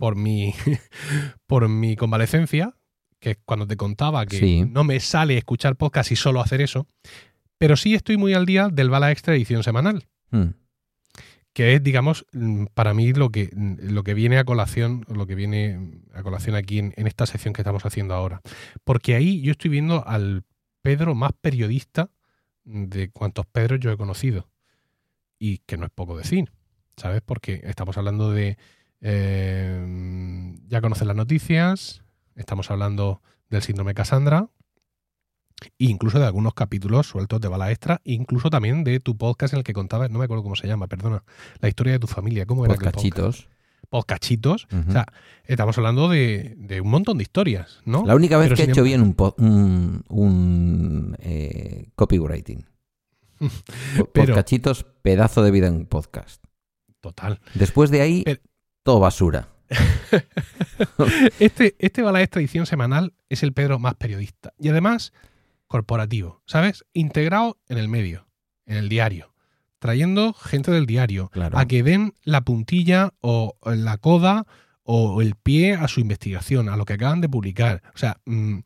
por 0.01 0.15
mi, 0.15 0.55
por 1.45 1.69
mi 1.69 1.95
convalecencia, 1.95 2.73
que 3.19 3.31
es 3.31 3.37
cuando 3.45 3.67
te 3.67 3.77
contaba 3.77 4.25
que 4.25 4.65
no 4.67 4.83
me 4.83 4.99
sale 4.99 5.37
escuchar 5.37 5.75
podcast 5.75 6.11
y 6.11 6.15
solo 6.15 6.41
hacer 6.41 6.59
eso, 6.59 6.87
pero 7.59 7.77
sí 7.77 7.93
estoy 7.93 8.17
muy 8.17 8.33
al 8.33 8.47
día 8.47 8.69
del 8.69 8.89
Bala 8.89 9.11
Extra 9.11 9.35
edición 9.35 9.61
semanal. 9.61 10.07
Hmm. 10.31 10.55
Que 11.53 11.75
es, 11.75 11.83
digamos, 11.83 12.25
mm, 12.33 12.65
para 12.73 12.95
mí 12.95 13.13
lo 13.13 13.29
que, 13.29 13.51
mm, 13.55 13.91
lo 13.93 14.03
que 14.03 14.15
viene 14.15 14.39
a 14.39 14.43
colación, 14.43 15.05
lo 15.07 15.27
que 15.27 15.35
viene 15.35 16.01
a 16.15 16.23
colación 16.23 16.55
aquí 16.55 16.79
en, 16.79 16.95
en 16.97 17.05
esta 17.05 17.27
sección 17.27 17.53
que 17.53 17.61
estamos 17.61 17.85
haciendo 17.85 18.15
ahora. 18.15 18.41
Porque 18.83 19.13
ahí 19.13 19.43
yo 19.43 19.51
estoy 19.51 19.69
viendo 19.69 20.03
al 20.07 20.45
Pedro 20.81 21.13
más 21.13 21.33
periodista 21.39 22.09
de 22.63 23.11
cuantos 23.11 23.45
Pedros 23.45 23.79
yo 23.79 23.91
he 23.91 23.97
conocido. 23.97 24.49
Y 25.37 25.59
que 25.59 25.77
no 25.77 25.85
es 25.85 25.91
poco 25.91 26.17
decir, 26.17 26.49
¿sabes? 26.97 27.21
Porque 27.23 27.61
estamos 27.65 27.99
hablando 27.99 28.31
de 28.31 28.57
eh, 29.01 30.55
ya 30.67 30.81
conocen 30.81 31.07
las 31.07 31.17
noticias, 31.17 32.03
estamos 32.35 32.71
hablando 32.71 33.21
del 33.49 33.61
síndrome 33.61 33.93
Cassandra, 33.93 34.49
incluso 35.77 36.19
de 36.19 36.25
algunos 36.25 36.53
capítulos 36.53 37.07
sueltos 37.07 37.41
de 37.41 37.47
bala 37.47 37.71
extra, 37.71 38.01
incluso 38.03 38.49
también 38.49 38.83
de 38.83 38.99
tu 38.99 39.17
podcast 39.17 39.53
en 39.53 39.59
el 39.59 39.63
que 39.63 39.73
contabas, 39.73 40.09
no 40.09 40.19
me 40.19 40.25
acuerdo 40.25 40.43
cómo 40.43 40.55
se 40.55 40.67
llama, 40.67 40.87
perdona, 40.87 41.23
la 41.59 41.69
historia 41.69 41.93
de 41.93 41.99
tu 41.99 42.07
familia, 42.07 42.45
¿cómo 42.45 42.65
era? 42.65 42.75
Podcachitos. 42.75 43.49
Podcachitos. 43.89 44.67
O 44.87 44.91
sea, 44.91 45.05
estamos 45.43 45.77
hablando 45.77 46.07
de, 46.07 46.79
un 46.81 46.89
montón 46.89 47.17
de 47.17 47.23
historias, 47.23 47.81
¿no? 47.83 48.05
La 48.05 48.15
única 48.15 48.37
vez 48.37 48.53
que 48.53 48.63
he 48.63 48.69
hecho 48.69 48.83
bien 48.83 49.01
un, 49.01 50.05
un, 50.07 51.17
eh, 51.19 51.89
copywriting. 51.95 52.65
Podcachitos, 54.13 54.85
pedazo 55.01 55.43
de 55.43 55.51
vida 55.51 55.67
en 55.67 55.85
podcast. 55.87 56.41
Total. 57.01 57.41
Después 57.55 57.89
de 57.89 58.01
ahí, 58.01 58.23
todo 58.83 58.99
basura. 58.99 59.47
este, 61.39 61.75
este 61.79 62.01
Bala 62.01 62.25
Tradición 62.27 62.65
Semanal 62.65 63.13
es 63.29 63.43
el 63.43 63.53
Pedro 63.53 63.79
más 63.79 63.95
periodista 63.95 64.53
y 64.59 64.69
además 64.69 65.13
corporativo, 65.67 66.41
¿sabes? 66.45 66.83
Integrado 66.93 67.57
en 67.69 67.77
el 67.77 67.87
medio, 67.87 68.27
en 68.65 68.77
el 68.77 68.89
diario, 68.89 69.33
trayendo 69.79 70.33
gente 70.33 70.71
del 70.71 70.85
diario 70.85 71.31
a 71.53 71.65
que 71.65 71.83
den 71.83 72.13
la 72.23 72.41
puntilla 72.41 73.13
o 73.21 73.55
la 73.63 73.97
coda 73.97 74.45
o 74.83 75.21
el 75.21 75.35
pie 75.35 75.75
a 75.75 75.87
su 75.87 76.01
investigación, 76.01 76.67
a 76.67 76.75
lo 76.75 76.85
que 76.85 76.93
acaban 76.93 77.21
de 77.21 77.29
publicar. 77.29 77.81
O 77.95 77.97
sea, 77.97 78.17
mm, 78.25 78.59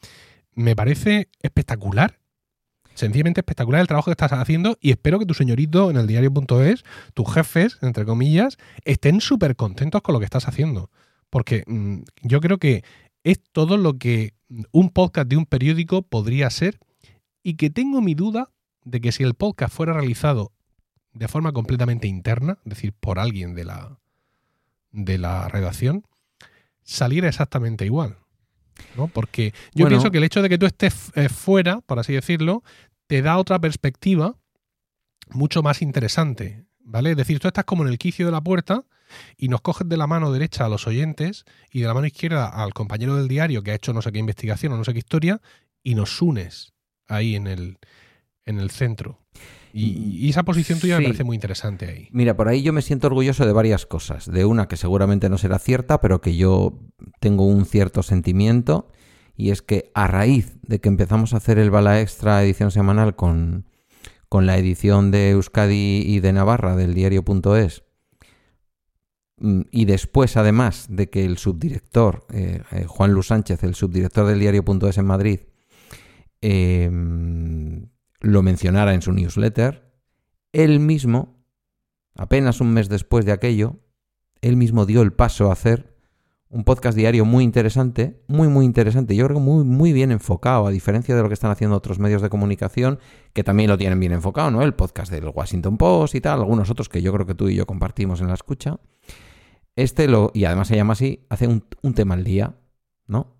me 0.54 0.76
parece 0.76 1.30
espectacular 1.42 2.20
sencillamente 2.96 3.42
espectacular 3.42 3.82
el 3.82 3.88
trabajo 3.88 4.06
que 4.06 4.14
estás 4.14 4.34
haciendo 4.34 4.78
y 4.82 4.92
espero 4.92 5.20
que 5.20 5.26
tu 5.26 5.34
señorito 5.34 5.92
en 5.92 5.98
el 5.98 6.08
diario.es, 6.08 6.84
tus 7.14 7.34
jefes, 7.34 7.78
entre 7.82 8.06
comillas, 8.06 8.58
estén 8.84 9.22
súper 9.22 9.56
contentos 9.56 10.02
con 10.02 10.14
lo 10.14 10.20
que 10.20 10.26
estás 10.26 10.48
haciendo. 10.48 10.90
Porque 11.30 11.64
mm, 11.68 12.00
yo 12.24 12.42
creo 12.42 12.58
que 12.58 12.84
es 13.24 13.42
todo 13.52 13.78
lo 13.78 13.98
que 13.98 14.34
un 14.72 14.90
podcast 14.90 15.28
de 15.28 15.38
un 15.38 15.46
periódico 15.46 16.02
podría 16.02 16.50
ser 16.50 16.80
y 17.44 17.56
que 17.56 17.70
tengo 17.70 18.02
mi 18.02 18.16
duda 18.16 18.52
de 18.84 19.02
que 19.02 19.12
si 19.12 19.24
el 19.24 19.34
podcast 19.34 19.74
fuera 19.74 19.94
realizado 19.94 20.52
de 21.14 21.28
forma 21.28 21.52
completamente 21.52 22.08
interna, 22.08 22.58
es 22.66 22.70
decir, 22.70 22.94
por 22.94 23.20
alguien 23.20 23.56
de 23.56 23.66
la, 23.66 24.00
de 24.92 25.18
la 25.18 25.48
redacción, 25.48 26.06
saliera 26.84 27.28
exactamente 27.28 27.86
igual. 27.86 28.18
¿No? 28.96 29.08
Porque 29.08 29.54
yo 29.74 29.88
pienso 29.88 30.12
que 30.12 30.18
el 30.18 30.24
hecho 30.24 30.42
de 30.42 30.50
que 30.50 30.58
tú 30.58 30.66
estés 30.66 31.12
eh, 31.16 31.30
fuera, 31.30 31.82
por 31.82 32.00
así 32.00 32.14
decirlo, 32.14 32.64
te 33.08 33.22
da 33.22 33.38
otra 33.38 33.60
perspectiva 33.60 34.36
mucho 35.30 35.64
más 35.64 35.82
interesante. 35.82 36.66
¿Vale? 36.88 37.12
Es 37.12 37.18
decir, 37.18 37.40
tú 37.40 37.48
estás 37.48 37.66
como 37.66 37.84
en 37.84 37.90
el 37.90 37.98
quicio 37.98 38.28
de 38.28 38.32
la 38.32 38.42
puerta 38.42 38.86
y 39.38 39.48
nos 39.48 39.62
coges 39.62 39.90
de 39.90 39.98
la 39.98 40.06
mano 40.06 40.32
derecha 40.32 40.66
a 40.66 40.70
los 40.70 40.86
oyentes 40.86 41.46
y 41.72 41.82
de 41.82 41.88
la 41.88 41.96
mano 41.96 42.06
izquierda 42.06 42.48
al 42.48 42.74
compañero 42.74 43.16
del 43.16 43.28
diario 43.28 43.64
que 43.64 43.72
ha 43.72 43.76
hecho 43.76 43.92
no 43.92 44.04
sé 44.04 44.12
qué 44.12 44.20
investigación 44.20 44.74
o 44.74 44.78
no 44.78 44.84
sé 44.84 44.94
qué 44.94 45.00
historia 45.00 45.42
y 45.82 45.96
nos 45.96 46.22
unes 46.22 46.74
ahí 47.08 47.36
en 47.36 47.48
el, 47.48 47.78
en 48.46 48.60
el 48.60 48.70
centro. 48.70 49.20
Y, 49.78 50.30
esa 50.30 50.44
posición 50.44 50.80
tuya 50.80 51.00
me 51.00 51.04
parece 51.04 51.26
muy 51.26 51.36
interesante 51.36 51.86
ahí. 51.86 52.08
Mira, 52.14 52.38
por 52.38 52.48
ahí 52.48 52.64
yo 52.64 52.72
me 52.72 52.82
siento 52.82 53.08
orgulloso 53.08 53.46
de 53.46 53.52
varias 53.52 53.86
cosas. 53.86 54.32
De 54.32 54.46
una 54.46 54.70
que 54.70 54.78
seguramente 54.78 55.28
no 55.28 55.38
será 55.38 55.60
cierta, 55.60 56.00
pero 56.00 56.22
que 56.22 56.38
yo 56.38 56.80
tengo 57.20 57.46
un 57.46 57.66
cierto 57.66 58.02
sentimiento. 58.02 58.88
Y 59.36 59.50
es 59.52 59.62
que 59.62 59.92
a 59.94 60.08
raíz 60.08 60.56
de 60.62 60.80
que 60.80 60.88
empezamos 60.88 61.34
a 61.34 61.38
hacer 61.38 61.60
el 61.60 61.72
Bala 61.72 62.00
Extra 62.00 62.42
edición 62.42 62.72
semanal 62.72 63.18
con, 63.18 63.68
con 64.30 64.46
la 64.46 64.58
edición 64.58 65.12
de 65.12 65.32
Euskadi 65.32 66.04
y 66.06 66.22
de 66.22 66.32
Navarra 66.32 66.78
del 66.78 66.94
diario.es, 66.94 67.84
mm, 69.40 69.62
y 69.72 69.84
después 69.84 70.38
además 70.38 70.86
de 70.90 71.10
que 71.10 71.26
el 71.26 71.38
subdirector, 71.38 72.26
eh, 72.32 72.62
eh, 72.72 72.86
Juan 72.88 73.12
Luis 73.12 73.28
Sánchez, 73.28 73.62
el 73.66 73.76
subdirector 73.76 74.26
del 74.26 74.40
diario.es 74.40 74.98
en 74.98 75.06
Madrid, 75.06 75.40
eh, 76.42 76.90
lo 78.26 78.42
mencionara 78.42 78.94
en 78.94 79.02
su 79.02 79.14
newsletter, 79.14 79.94
él 80.52 80.80
mismo, 80.80 81.46
apenas 82.16 82.60
un 82.60 82.74
mes 82.74 82.90
después 82.90 83.26
de 83.26 83.32
aquello, 83.32 83.80
él 84.42 84.58
mismo 84.58 84.86
dio 84.86 85.02
el 85.02 85.14
paso 85.14 85.50
a 85.50 85.54
hacer 85.54 85.96
un 86.50 86.64
podcast 86.64 86.98
diario 86.98 87.26
muy 87.26 87.44
interesante, 87.44 88.24
muy, 88.28 88.48
muy 88.48 88.66
interesante. 88.66 89.16
Yo 89.16 89.26
creo 89.28 89.40
muy, 89.40 89.64
muy 89.64 89.94
bien 89.94 90.12
enfocado, 90.12 90.68
a 90.68 90.72
diferencia 90.72 91.16
de 91.16 91.22
lo 91.22 91.28
que 91.28 91.34
están 91.34 91.52
haciendo 91.52 91.76
otros 91.76 92.00
medios 92.00 92.22
de 92.22 92.30
comunicación, 92.30 93.00
que 93.34 93.44
también 93.44 93.70
lo 93.70 93.78
tienen 93.78 94.00
bien 94.00 94.14
enfocado, 94.14 94.50
¿no? 94.52 94.62
El 94.62 94.74
podcast 94.74 95.12
del 95.12 95.28
Washington 95.28 95.78
Post 95.78 96.16
y 96.16 96.22
tal, 96.22 96.40
algunos 96.40 96.70
otros 96.70 96.88
que 96.88 97.02
yo 97.02 97.12
creo 97.14 97.26
que 97.26 97.36
tú 97.36 97.50
y 97.50 97.56
yo 97.56 97.66
compartimos 97.66 98.22
en 98.22 98.28
la 98.28 98.36
escucha. 98.36 98.80
Este 99.76 100.08
lo, 100.08 100.32
y 100.34 100.46
además 100.46 100.70
se 100.70 100.76
llama 100.76 100.94
así, 100.94 101.26
hace 101.30 101.48
un, 101.48 101.66
un 101.82 101.94
tema 101.94 102.14
al 102.14 102.24
día, 102.24 102.56
¿no? 103.08 103.35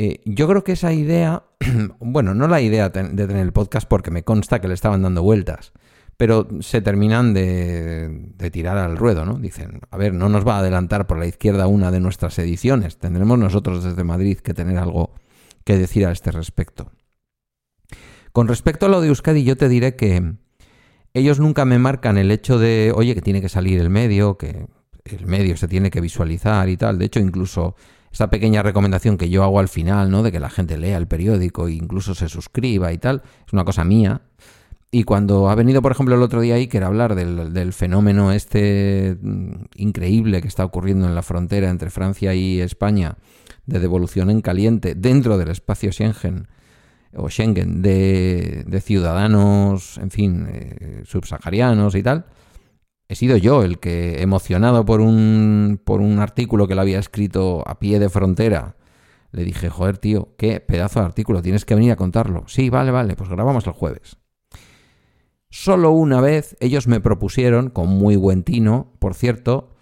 Eh, 0.00 0.20
yo 0.24 0.46
creo 0.46 0.62
que 0.62 0.70
esa 0.70 0.92
idea, 0.92 1.42
bueno, 1.98 2.32
no 2.32 2.46
la 2.46 2.60
idea 2.60 2.88
de 2.88 3.26
tener 3.26 3.42
el 3.42 3.52
podcast 3.52 3.88
porque 3.88 4.12
me 4.12 4.22
consta 4.22 4.60
que 4.60 4.68
le 4.68 4.74
estaban 4.74 5.02
dando 5.02 5.24
vueltas, 5.24 5.72
pero 6.16 6.46
se 6.60 6.80
terminan 6.80 7.34
de, 7.34 8.30
de, 8.36 8.50
tirar 8.52 8.78
al 8.78 8.96
ruedo, 8.96 9.24
¿no? 9.24 9.40
Dicen, 9.40 9.80
a 9.90 9.96
ver, 9.96 10.14
no 10.14 10.28
nos 10.28 10.46
va 10.46 10.54
a 10.54 10.58
adelantar 10.60 11.08
por 11.08 11.18
la 11.18 11.26
izquierda 11.26 11.66
una 11.66 11.90
de 11.90 11.98
nuestras 11.98 12.38
ediciones, 12.38 12.98
tendremos 12.98 13.40
nosotros 13.40 13.82
desde 13.82 14.04
Madrid 14.04 14.38
que 14.38 14.54
tener 14.54 14.78
algo 14.78 15.14
que 15.64 15.76
decir 15.76 16.06
a 16.06 16.12
este 16.12 16.30
respecto. 16.30 16.92
Con 18.30 18.46
respecto 18.46 18.86
a 18.86 18.88
lo 18.88 19.00
de 19.00 19.08
Euskadi, 19.08 19.42
yo 19.42 19.56
te 19.56 19.68
diré 19.68 19.96
que 19.96 20.36
ellos 21.12 21.40
nunca 21.40 21.64
me 21.64 21.80
marcan 21.80 22.18
el 22.18 22.30
hecho 22.30 22.60
de, 22.60 22.92
oye, 22.94 23.16
que 23.16 23.22
tiene 23.22 23.40
que 23.40 23.48
salir 23.48 23.80
el 23.80 23.90
medio, 23.90 24.38
que 24.38 24.68
el 25.02 25.26
medio 25.26 25.56
se 25.56 25.66
tiene 25.66 25.90
que 25.90 26.00
visualizar 26.00 26.68
y 26.68 26.76
tal. 26.76 27.00
De 27.00 27.06
hecho, 27.06 27.18
incluso 27.18 27.74
esa 28.12 28.30
pequeña 28.30 28.62
recomendación 28.62 29.16
que 29.16 29.30
yo 29.30 29.44
hago 29.44 29.60
al 29.60 29.68
final, 29.68 30.10
¿no? 30.10 30.22
De 30.22 30.32
que 30.32 30.40
la 30.40 30.50
gente 30.50 30.78
lea 30.78 30.96
el 30.96 31.06
periódico 31.06 31.68
e 31.68 31.72
incluso 31.72 32.14
se 32.14 32.28
suscriba 32.28 32.92
y 32.92 32.98
tal, 32.98 33.22
es 33.46 33.52
una 33.52 33.64
cosa 33.64 33.84
mía. 33.84 34.22
Y 34.90 35.04
cuando 35.04 35.50
ha 35.50 35.54
venido, 35.54 35.82
por 35.82 35.92
ejemplo, 35.92 36.14
el 36.14 36.22
otro 36.22 36.40
día 36.40 36.54
Iker 36.54 36.82
a 36.82 36.86
hablar 36.86 37.14
del, 37.14 37.72
fenómeno 37.74 38.32
este 38.32 39.18
mm, 39.20 39.66
increíble 39.76 40.40
que 40.40 40.48
está 40.48 40.64
ocurriendo 40.64 41.06
en 41.06 41.14
la 41.14 41.22
frontera 41.22 41.68
entre 41.68 41.90
Francia 41.90 42.34
y 42.34 42.60
España, 42.60 43.16
de 43.66 43.80
devolución 43.80 44.30
en 44.30 44.40
caliente 44.40 44.94
dentro 44.94 45.36
del 45.36 45.50
espacio 45.50 45.92
Schengen, 45.92 46.48
o 47.14 47.28
Schengen, 47.28 47.82
de, 47.82 48.80
ciudadanos, 48.82 49.98
en 49.98 50.10
fin, 50.10 50.46
eh, 50.50 51.02
subsaharianos 51.04 51.94
y 51.94 52.02
tal, 52.02 52.24
he 53.08 53.14
sido 53.14 53.36
yo 53.36 53.62
el 53.62 53.78
que, 53.78 54.22
emocionado 54.22 54.84
por 54.84 55.00
un, 55.00 55.80
por 55.82 56.00
un 56.00 56.18
artículo 56.18 56.68
que 56.68 56.74
le 56.74 56.82
había 56.82 56.98
escrito 56.98 57.62
a 57.66 57.78
pie 57.78 57.98
de 57.98 58.10
frontera, 58.10 58.76
le 59.32 59.44
dije, 59.44 59.70
joder, 59.70 59.98
tío, 59.98 60.34
qué 60.36 60.60
pedazo 60.60 61.00
de 61.00 61.06
artículo, 61.06 61.42
tienes 61.42 61.64
que 61.64 61.74
venir 61.74 61.92
a 61.92 61.96
contarlo. 61.96 62.44
Sí, 62.46 62.70
vale, 62.70 62.90
vale, 62.90 63.16
pues 63.16 63.30
grabamos 63.30 63.66
el 63.66 63.72
jueves. 63.72 64.18
Solo 65.50 65.92
una 65.92 66.20
vez 66.20 66.56
ellos 66.60 66.86
me 66.86 67.00
propusieron, 67.00 67.70
con 67.70 67.88
muy 67.88 68.16
buen 68.16 68.42
tino, 68.42 68.92
por 68.98 69.14
cierto, 69.14 69.74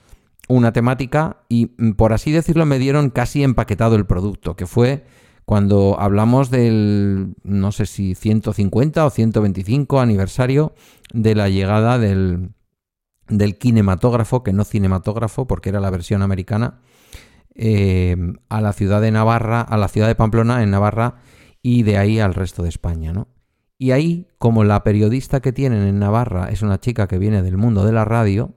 una 0.48 0.72
temática 0.72 1.38
y, 1.48 1.66
por 1.94 2.12
así 2.12 2.30
decirlo, 2.30 2.66
me 2.66 2.78
dieron 2.78 3.10
casi 3.10 3.42
empaquetado 3.42 3.96
el 3.96 4.06
producto, 4.06 4.54
que 4.54 4.66
fue 4.66 5.04
cuando 5.44 5.96
hablamos 5.98 6.50
del, 6.50 7.34
no 7.42 7.72
sé 7.72 7.86
si 7.86 8.14
150 8.14 9.04
o 9.04 9.10
125 9.10 10.00
aniversario 10.00 10.74
de 11.12 11.34
la 11.34 11.48
llegada 11.48 11.98
del, 11.98 12.50
del 13.28 13.58
kinematógrafo, 13.58 14.42
que 14.42 14.52
no 14.52 14.64
cinematógrafo, 14.64 15.46
porque 15.46 15.70
era 15.70 15.80
la 15.80 15.90
versión 15.90 16.22
americana, 16.22 16.80
eh, 17.54 18.16
a 18.48 18.60
la 18.60 18.72
ciudad 18.72 19.00
de 19.00 19.10
Navarra, 19.10 19.60
a 19.60 19.76
la 19.76 19.88
ciudad 19.88 20.08
de 20.08 20.14
Pamplona, 20.14 20.62
en 20.62 20.70
Navarra, 20.70 21.16
y 21.62 21.82
de 21.82 21.98
ahí 21.98 22.20
al 22.20 22.34
resto 22.34 22.62
de 22.62 22.68
España, 22.68 23.12
¿no? 23.12 23.28
Y 23.78 23.90
ahí, 23.90 24.26
como 24.38 24.64
la 24.64 24.82
periodista 24.82 25.40
que 25.40 25.52
tienen 25.52 25.82
en 25.82 25.98
Navarra 25.98 26.48
es 26.50 26.62
una 26.62 26.80
chica 26.80 27.08
que 27.08 27.18
viene 27.18 27.42
del 27.42 27.58
mundo 27.58 27.84
de 27.84 27.92
la 27.92 28.04
radio, 28.04 28.54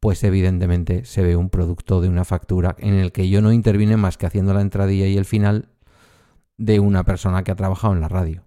pues 0.00 0.24
evidentemente 0.24 1.04
se 1.04 1.22
ve 1.22 1.36
un 1.36 1.50
producto 1.50 2.00
de 2.00 2.08
una 2.08 2.24
factura 2.24 2.74
en 2.78 2.94
el 2.94 3.12
que 3.12 3.28
yo 3.28 3.42
no 3.42 3.52
intervine 3.52 3.96
más 3.96 4.16
que 4.16 4.26
haciendo 4.26 4.54
la 4.54 4.62
entradilla 4.62 5.06
y 5.06 5.16
el 5.16 5.24
final 5.24 5.68
de 6.56 6.80
una 6.80 7.04
persona 7.04 7.44
que 7.44 7.52
ha 7.52 7.56
trabajado 7.56 7.94
en 7.94 8.00
la 8.00 8.08
radio. 8.08 8.44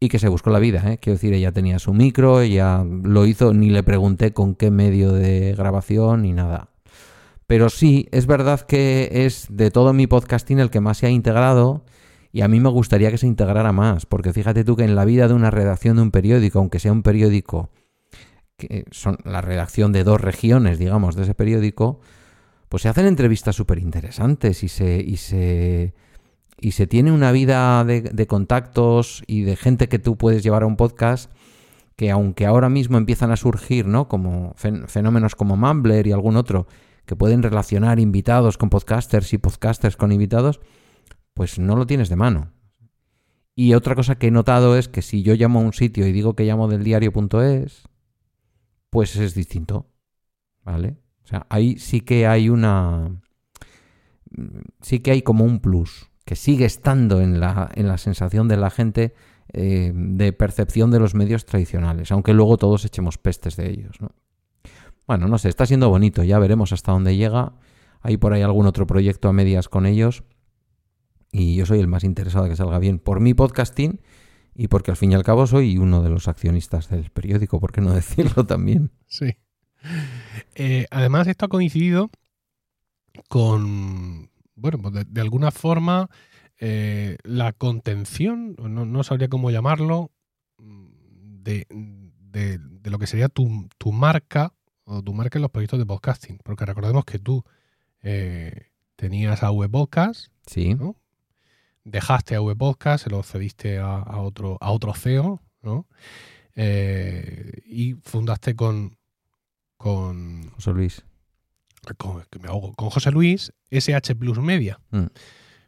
Y 0.00 0.08
que 0.08 0.18
se 0.18 0.28
buscó 0.28 0.50
la 0.50 0.60
vida, 0.60 0.92
¿eh? 0.92 0.98
Quiero 0.98 1.16
decir, 1.16 1.34
ella 1.34 1.52
tenía 1.52 1.78
su 1.78 1.92
micro, 1.92 2.40
ella 2.40 2.84
lo 2.84 3.26
hizo, 3.26 3.52
ni 3.52 3.70
le 3.70 3.82
pregunté 3.82 4.32
con 4.32 4.54
qué 4.54 4.70
medio 4.70 5.12
de 5.12 5.54
grabación 5.56 6.22
ni 6.22 6.32
nada. 6.32 6.70
Pero 7.48 7.68
sí, 7.70 8.08
es 8.12 8.26
verdad 8.26 8.60
que 8.60 9.08
es 9.12 9.46
de 9.50 9.70
todo 9.70 9.92
mi 9.92 10.06
podcasting 10.06 10.60
el 10.60 10.70
que 10.70 10.80
más 10.80 10.98
se 10.98 11.06
ha 11.06 11.10
integrado 11.10 11.84
y 12.30 12.42
a 12.42 12.48
mí 12.48 12.60
me 12.60 12.68
gustaría 12.68 13.10
que 13.10 13.18
se 13.18 13.26
integrara 13.26 13.72
más, 13.72 14.06
porque 14.06 14.32
fíjate 14.32 14.64
tú 14.64 14.76
que 14.76 14.84
en 14.84 14.94
la 14.94 15.04
vida 15.04 15.28
de 15.28 15.34
una 15.34 15.50
redacción 15.50 15.96
de 15.96 16.02
un 16.02 16.10
periódico, 16.10 16.58
aunque 16.58 16.78
sea 16.78 16.92
un 16.92 17.02
periódico 17.02 17.70
que 18.58 18.84
son 18.90 19.18
la 19.24 19.40
redacción 19.40 19.92
de 19.92 20.04
dos 20.04 20.20
regiones, 20.20 20.78
digamos, 20.78 21.14
de 21.14 21.22
ese 21.22 21.34
periódico, 21.34 22.00
pues 22.68 22.82
se 22.82 22.88
hacen 22.88 23.06
entrevistas 23.06 23.56
súper 23.56 23.78
interesantes 23.78 24.62
y 24.62 24.68
se, 24.68 24.96
y, 25.00 25.16
se, 25.16 25.94
y 26.60 26.72
se 26.72 26.86
tiene 26.86 27.12
una 27.12 27.32
vida 27.32 27.84
de, 27.84 28.26
contactos 28.26 29.22
y 29.26 29.42
de 29.42 29.56
gente 29.56 29.88
que 29.88 29.98
tú 29.98 30.16
puedes 30.16 30.42
llevar 30.42 30.62
a 30.62 30.66
un 30.66 30.76
podcast 30.76 31.30
que 31.96 32.10
aunque 32.10 32.46
ahora 32.46 32.68
mismo 32.68 32.96
empiezan 32.96 33.32
a 33.32 33.36
surgir, 33.36 33.86
¿no? 33.86 34.06
Como 34.06 34.54
fenómenos 34.56 35.34
como 35.34 35.56
Mumbler 35.56 36.06
y 36.06 36.12
algún 36.12 36.36
otro, 36.36 36.68
que 37.06 37.16
pueden 37.16 37.42
relacionar 37.42 37.98
invitados 37.98 38.56
con 38.56 38.70
podcasters 38.70 39.32
y 39.32 39.38
podcasters 39.38 39.96
con 39.96 40.12
invitados, 40.12 40.60
pues 41.34 41.58
no 41.58 41.74
lo 41.74 41.86
tienes 41.86 42.08
de 42.08 42.16
mano. 42.16 42.52
Y 43.56 43.74
otra 43.74 43.96
cosa 43.96 44.16
que 44.16 44.28
he 44.28 44.30
notado 44.30 44.76
es 44.76 44.86
que 44.88 45.02
si 45.02 45.24
yo 45.24 45.34
llamo 45.34 45.58
a 45.58 45.62
un 45.62 45.72
sitio 45.72 46.06
y 46.06 46.12
digo 46.12 46.36
que 46.36 46.44
llamo 46.44 46.68
del 46.68 46.84
diario.es, 46.84 47.88
pues 48.90 49.16
es 49.16 49.34
distinto. 49.34 49.90
¿Vale? 50.62 50.98
O 51.24 51.26
sea, 51.26 51.46
ahí 51.50 51.78
sí 51.78 52.00
que 52.00 52.26
hay 52.28 52.48
una. 52.48 53.20
Sí 54.80 55.00
que 55.00 55.10
hay 55.10 55.22
como 55.22 55.44
un 55.44 55.58
plus, 55.58 56.08
que 56.28 56.36
sigue 56.36 56.66
estando 56.66 57.22
en 57.22 57.40
la, 57.40 57.70
en 57.74 57.88
la 57.88 57.96
sensación 57.96 58.48
de 58.48 58.58
la 58.58 58.68
gente 58.68 59.14
eh, 59.54 59.92
de 59.94 60.34
percepción 60.34 60.90
de 60.90 61.00
los 61.00 61.14
medios 61.14 61.46
tradicionales, 61.46 62.12
aunque 62.12 62.34
luego 62.34 62.58
todos 62.58 62.84
echemos 62.84 63.16
pestes 63.16 63.56
de 63.56 63.70
ellos, 63.70 63.98
¿no? 64.02 64.10
Bueno, 65.06 65.26
no 65.26 65.38
sé, 65.38 65.48
está 65.48 65.64
siendo 65.64 65.88
bonito, 65.88 66.22
ya 66.22 66.38
veremos 66.38 66.74
hasta 66.74 66.92
dónde 66.92 67.16
llega. 67.16 67.54
Hay 68.02 68.18
por 68.18 68.34
ahí 68.34 68.42
algún 68.42 68.66
otro 68.66 68.86
proyecto 68.86 69.30
a 69.30 69.32
medias 69.32 69.70
con 69.70 69.86
ellos 69.86 70.22
y 71.32 71.56
yo 71.56 71.64
soy 71.64 71.80
el 71.80 71.88
más 71.88 72.04
interesado 72.04 72.44
de 72.44 72.50
que 72.50 72.56
salga 72.56 72.78
bien 72.78 72.98
por 72.98 73.20
mi 73.20 73.32
podcasting 73.32 74.02
y 74.54 74.68
porque 74.68 74.90
al 74.90 74.98
fin 74.98 75.12
y 75.12 75.14
al 75.14 75.24
cabo 75.24 75.46
soy 75.46 75.78
uno 75.78 76.02
de 76.02 76.10
los 76.10 76.28
accionistas 76.28 76.90
del 76.90 77.08
periódico, 77.08 77.58
¿por 77.58 77.72
qué 77.72 77.80
no 77.80 77.94
decirlo 77.94 78.44
también? 78.44 78.90
Sí. 79.06 79.34
Eh, 80.56 80.84
además, 80.90 81.26
esto 81.26 81.46
ha 81.46 81.48
coincidido 81.48 82.10
con, 83.30 84.28
bueno, 84.58 84.78
pues 84.78 85.06
de, 85.06 85.20
alguna 85.20 85.50
forma, 85.50 86.10
eh, 86.58 87.16
la 87.22 87.52
contención, 87.52 88.56
no, 88.58 88.84
no, 88.84 89.02
sabría 89.04 89.28
cómo 89.28 89.50
llamarlo, 89.50 90.10
de, 90.58 91.66
de, 91.68 92.90
lo 92.90 92.98
que 92.98 93.06
sería 93.06 93.28
tu, 93.28 93.68
tu, 93.78 93.92
marca 93.92 94.54
o 94.84 95.02
tu 95.02 95.14
marca 95.14 95.38
en 95.38 95.42
los 95.42 95.50
proyectos 95.50 95.78
de 95.78 95.86
podcasting. 95.86 96.38
Porque 96.42 96.64
recordemos 96.64 97.04
que 97.04 97.18
tú 97.18 97.44
eh, 98.02 98.70
tenías 98.96 99.42
a 99.42 99.50
podcast, 99.70 100.32
sí. 100.46 100.74
¿no? 100.74 100.96
dejaste 101.90 102.36
a 102.36 102.40
Podcast, 102.40 103.04
se 103.04 103.10
lo 103.10 103.22
cediste 103.22 103.78
a, 103.78 104.02
otro, 104.18 104.58
a 104.60 104.70
otro 104.70 104.94
CEO, 104.94 105.40
¿no? 105.62 105.86
Eh, 106.54 107.62
y 107.66 107.94
fundaste 107.94 108.56
con, 108.56 108.96
con 109.76 110.50
José 110.50 110.72
Luis. 110.72 111.04
Con, 111.96 112.22
con 112.74 112.90
José 112.90 113.10
Luis 113.10 113.52
SH 113.70 114.14
Plus 114.16 114.38
Media. 114.38 114.78
Mm. 114.90 115.06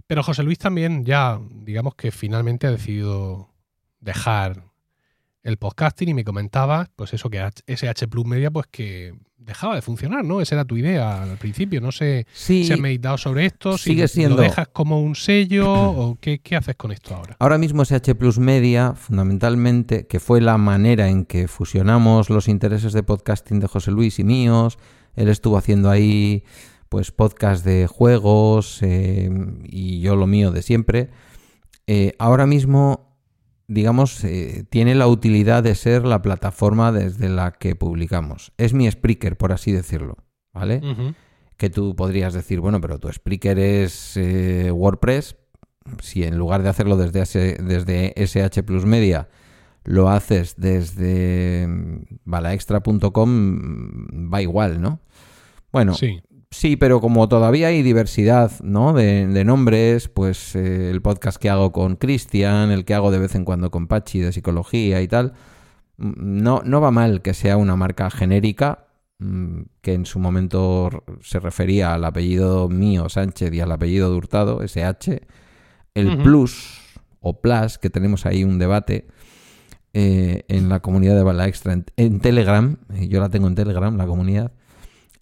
Pero 0.06 0.22
José 0.22 0.42
Luis 0.42 0.58
también 0.58 1.04
ya, 1.04 1.40
digamos 1.50 1.94
que 1.94 2.10
finalmente 2.10 2.66
ha 2.66 2.72
decidido 2.72 3.48
dejar 4.00 4.64
el 5.42 5.56
podcasting 5.56 6.08
y 6.08 6.14
me 6.14 6.24
comentaba, 6.24 6.90
pues 6.96 7.14
eso, 7.14 7.30
que 7.30 7.38
SH 7.66 8.08
Plus 8.08 8.26
Media, 8.26 8.50
pues 8.50 8.66
que 8.70 9.14
dejaba 9.40 9.74
de 9.74 9.82
funcionar, 9.82 10.24
¿no? 10.24 10.40
Esa 10.40 10.56
era 10.56 10.64
tu 10.64 10.76
idea 10.76 11.22
al 11.22 11.38
principio. 11.38 11.80
No 11.80 11.92
sé 11.92 12.26
si 12.32 12.70
has 12.70 12.78
meditado 12.78 13.16
sobre 13.16 13.46
esto, 13.46 13.78
sigue 13.78 14.06
si 14.06 14.16
siendo... 14.20 14.36
lo 14.36 14.42
dejas 14.42 14.68
como 14.68 15.00
un 15.00 15.14
sello 15.14 15.72
o 15.72 16.18
qué, 16.20 16.40
haces 16.56 16.76
con 16.76 16.92
esto 16.92 17.14
ahora. 17.14 17.36
Ahora 17.38 17.58
mismo 17.58 17.84
SH 17.84 18.14
Plus 18.14 18.38
Media, 18.38 18.94
fundamentalmente, 18.94 20.06
que 20.06 20.20
fue 20.20 20.40
la 20.40 20.58
manera 20.58 21.08
en 21.08 21.24
que 21.24 21.48
fusionamos 21.48 22.30
los 22.30 22.48
intereses 22.48 22.92
de 22.92 23.02
podcasting 23.02 23.60
de 23.60 23.66
José 23.66 23.90
Luis 23.90 24.18
y 24.18 24.24
míos. 24.24 24.78
Él 25.14 25.28
estuvo 25.28 25.56
haciendo 25.56 25.90
ahí, 25.90 26.44
pues, 26.88 27.10
podcast 27.10 27.64
de 27.64 27.86
juegos 27.86 28.82
eh, 28.82 29.30
y 29.64 30.00
yo 30.00 30.16
lo 30.16 30.26
mío 30.26 30.50
de 30.50 30.62
siempre. 30.62 31.10
Eh, 31.86 32.14
ahora 32.18 32.46
mismo 32.46 33.08
digamos, 33.66 34.24
eh, 34.24 34.64
tiene 34.68 34.96
la 34.96 35.06
utilidad 35.06 35.62
de 35.62 35.76
ser 35.76 36.04
la 36.04 36.22
plataforma 36.22 36.90
desde 36.90 37.28
la 37.28 37.52
que 37.52 37.76
publicamos. 37.76 38.52
Es 38.58 38.74
mi 38.74 38.90
Spreaker, 38.90 39.36
por 39.36 39.52
así 39.52 39.70
decirlo, 39.70 40.16
¿vale? 40.52 40.82
Que 41.56 41.70
tú 41.70 41.94
podrías 41.94 42.34
decir, 42.34 42.58
bueno, 42.58 42.80
pero 42.80 42.98
tu 42.98 43.12
Spreaker 43.12 43.60
es 43.60 44.18
WordPress. 44.72 45.36
Si 46.02 46.24
en 46.24 46.36
lugar 46.36 46.64
de 46.64 46.68
hacerlo 46.68 46.96
desde, 46.96 47.58
desde 47.62 48.12
SH 48.16 48.64
Plus 48.64 48.86
Media 48.86 49.28
lo 49.84 50.08
haces 50.08 50.54
desde 50.56 51.66
mm, 51.66 52.20
balaextra.com, 52.24 54.32
va 54.32 54.42
igual, 54.42 54.80
¿no? 54.80 55.00
Bueno, 55.72 55.94
sí. 55.94 56.20
Sí, 56.52 56.76
pero 56.76 57.00
como 57.00 57.28
todavía 57.28 57.68
hay 57.68 57.82
diversidad 57.82 58.50
¿no? 58.62 58.92
de, 58.92 59.44
nombres, 59.44 60.08
pues 60.08 60.56
eh, 60.56 60.90
el 60.90 61.00
podcast 61.00 61.40
que 61.40 61.48
hago 61.48 61.70
con 61.70 61.94
Cristian, 61.94 62.72
el 62.72 62.84
que 62.84 62.94
hago 62.94 63.12
de 63.12 63.20
vez 63.20 63.36
en 63.36 63.44
cuando 63.44 63.70
con 63.70 63.86
Pachi 63.86 64.18
de 64.18 64.32
psicología 64.32 65.00
y 65.00 65.06
tal, 65.06 65.34
mm, 65.98 66.42
no, 66.42 66.62
no 66.64 66.80
va 66.80 66.90
mal 66.90 67.22
que 67.22 67.34
sea 67.34 67.56
una 67.56 67.76
marca 67.76 68.10
genérica, 68.10 68.88
mm, 69.20 69.60
que 69.80 69.94
en 69.94 70.06
su 70.06 70.18
momento 70.18 70.90
se 71.22 71.38
refería 71.38 71.94
al 71.94 72.04
apellido 72.04 72.68
mío, 72.68 73.08
Sánchez, 73.08 73.54
y 73.54 73.60
al 73.60 73.70
apellido 73.70 74.10
de 74.10 74.16
Hurtado, 74.16 74.60
SH. 74.62 75.20
El 75.94 76.18
plus 76.18 76.80
o 77.20 77.40
plus, 77.40 77.78
que 77.78 77.90
tenemos 77.90 78.26
ahí 78.26 78.42
un 78.42 78.58
debate, 78.58 79.06
eh, 79.92 80.44
en 80.48 80.68
la 80.68 80.80
comunidad 80.80 81.16
de 81.16 81.22
Bala 81.22 81.48
Extra 81.48 81.72
en, 81.96 82.20
Telegram. 82.20 82.76
Eh, 82.94 83.08
yo 83.08 83.20
la 83.20 83.28
tengo 83.28 83.48
en 83.48 83.54
Telegram, 83.54 83.96
la 83.96 84.06
comunidad. 84.06 84.52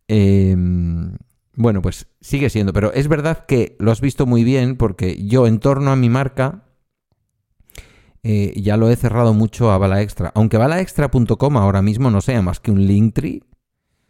Em, 0.09 1.16
bueno, 1.55 1.83
pues 1.83 2.07
sigue 2.21 2.51
siendo, 2.51 2.73
pero 2.73 2.93
es 2.93 3.09
verdad 3.09 3.47
que 3.47 3.77
lo 3.79 3.91
has 3.91 4.01
visto 4.01 4.27
muy 4.27 4.45
bien 4.45 4.77
porque 4.77 5.27
yo 5.27 5.47
en 5.47 5.59
torno 5.59 5.91
a 5.91 5.97
mi 5.97 6.09
marca 6.09 6.64
eh, 8.23 8.53
ya 8.61 8.77
lo 8.77 8.91
he 8.91 8.97
cerrado 8.97 9.33
mucho 9.35 9.71
a 9.71 9.79
Bala 9.79 10.03
Extra. 10.03 10.33
Aunque 10.35 10.57
balaextra.com 10.57 11.57
ahora 11.57 11.83
mismo 11.83 12.11
no 12.11 12.21
sea 12.21 12.43
más 12.43 12.61
que 12.61 12.71
un 12.71 12.87
Linktree 12.87 13.43